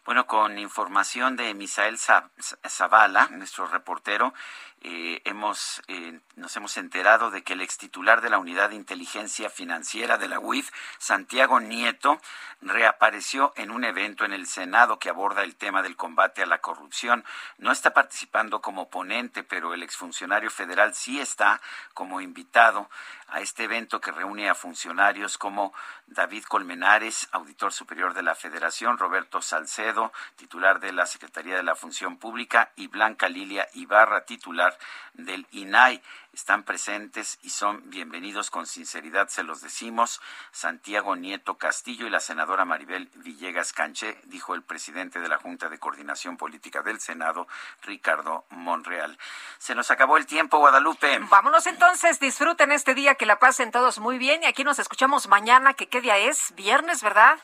Bueno, 0.03 0.25
con 0.25 0.57
información 0.57 1.35
de 1.35 1.53
Misael 1.53 1.99
Zavala, 1.99 3.27
nuestro 3.29 3.67
reportero, 3.67 4.33
eh, 4.83 5.21
hemos, 5.25 5.81
eh, 5.87 6.19
nos 6.35 6.55
hemos 6.57 6.75
enterado 6.77 7.29
de 7.29 7.43
que 7.43 7.53
el 7.53 7.61
ex 7.61 7.77
titular 7.77 8.21
de 8.21 8.31
la 8.31 8.39
Unidad 8.39 8.69
de 8.69 8.75
Inteligencia 8.75 9.49
Financiera 9.49 10.17
de 10.17 10.27
la 10.27 10.39
UIF, 10.39 10.71
Santiago 10.97 11.59
Nieto, 11.59 12.19
reapareció 12.61 13.53
en 13.57 13.69
un 13.69 13.83
evento 13.83 14.25
en 14.25 14.33
el 14.33 14.47
Senado 14.47 14.97
que 14.97 15.09
aborda 15.09 15.43
el 15.43 15.55
tema 15.55 15.83
del 15.83 15.95
combate 15.95 16.41
a 16.41 16.47
la 16.47 16.61
corrupción. 16.61 17.23
No 17.59 17.71
está 17.71 17.93
participando 17.93 18.61
como 18.61 18.89
ponente, 18.89 19.43
pero 19.43 19.73
el 19.73 19.83
exfuncionario 19.83 20.49
federal 20.49 20.95
sí 20.95 21.19
está 21.19 21.61
como 21.93 22.19
invitado 22.21 22.89
a 23.31 23.39
este 23.39 23.63
evento 23.63 24.01
que 24.01 24.11
reúne 24.11 24.49
a 24.49 24.55
funcionarios 24.55 25.37
como 25.37 25.73
David 26.05 26.43
Colmenares, 26.43 27.29
auditor 27.31 27.71
superior 27.71 28.13
de 28.13 28.23
la 28.23 28.35
Federación, 28.35 28.97
Roberto 28.97 29.41
Salcedo, 29.41 30.11
titular 30.35 30.81
de 30.81 30.91
la 30.91 31.05
Secretaría 31.05 31.55
de 31.55 31.63
la 31.63 31.75
Función 31.75 32.17
Pública, 32.17 32.71
y 32.75 32.87
Blanca 32.87 33.29
Lilia 33.29 33.67
Ibarra, 33.73 34.25
del 35.13 35.47
INAI 35.51 36.01
están 36.33 36.63
presentes 36.63 37.39
y 37.41 37.49
son 37.49 37.89
bienvenidos 37.89 38.49
con 38.49 38.65
sinceridad, 38.65 39.27
se 39.27 39.43
los 39.43 39.59
decimos. 39.59 40.21
Santiago 40.51 41.17
Nieto 41.17 41.57
Castillo 41.57 42.07
y 42.07 42.09
la 42.09 42.21
senadora 42.21 42.63
Maribel 42.63 43.09
Villegas 43.15 43.73
Canché, 43.73 44.17
dijo 44.23 44.55
el 44.55 44.63
presidente 44.63 45.19
de 45.19 45.27
la 45.27 45.37
Junta 45.37 45.67
de 45.67 45.77
Coordinación 45.77 46.37
Política 46.37 46.83
del 46.83 47.01
Senado, 47.01 47.47
Ricardo 47.81 48.45
Monreal. 48.49 49.17
Se 49.57 49.75
nos 49.75 49.91
acabó 49.91 50.15
el 50.15 50.25
tiempo, 50.25 50.59
Guadalupe. 50.59 51.19
Vámonos 51.29 51.67
entonces, 51.67 52.19
disfruten 52.19 52.71
este 52.71 52.93
día, 52.93 53.15
que 53.15 53.25
la 53.25 53.39
pasen 53.39 53.71
todos 53.71 53.99
muy 53.99 54.17
bien 54.17 54.43
y 54.43 54.45
aquí 54.45 54.63
nos 54.63 54.79
escuchamos 54.79 55.27
mañana, 55.27 55.73
que 55.73 55.87
qué 55.87 55.99
día 55.99 56.17
es, 56.17 56.55
viernes, 56.55 57.03
¿verdad? 57.03 57.39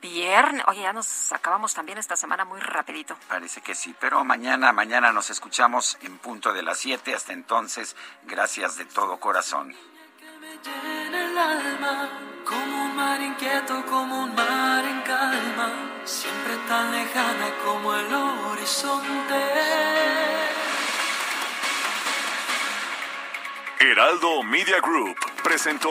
Viernes. 0.00 0.64
Oye, 0.68 0.82
ya 0.82 0.92
nos 0.92 1.32
acabamos 1.32 1.74
también 1.74 1.98
esta 1.98 2.16
semana 2.16 2.44
muy 2.44 2.60
rapidito. 2.60 3.16
Parece 3.28 3.60
que 3.60 3.74
sí, 3.74 3.94
pero 4.00 4.24
mañana, 4.24 4.72
mañana 4.72 5.12
nos 5.12 5.30
escuchamos 5.30 5.98
en 6.00 6.18
punto 6.18 6.52
de 6.52 6.62
las 6.62 6.78
7. 6.78 7.14
Hasta 7.14 7.32
entonces, 7.32 7.94
gracias 8.24 8.76
de 8.76 8.86
todo 8.86 9.20
corazón. 9.20 9.74
el 9.74 11.38
alma, 11.38 12.08
como 12.46 12.84
un 12.84 12.96
mar 12.96 13.20
inquieto, 13.20 13.84
como 13.86 14.24
un 14.24 14.34
mar 14.34 14.84
en 14.84 15.02
calma, 15.02 15.70
siempre 16.04 16.56
tan 16.68 16.90
lejana 16.90 17.50
como 17.64 17.94
el 17.94 18.14
horizonte. 18.14 20.12
Heraldo 23.78 24.42
Media 24.44 24.80
Group 24.80 25.16
presentó 25.42 25.90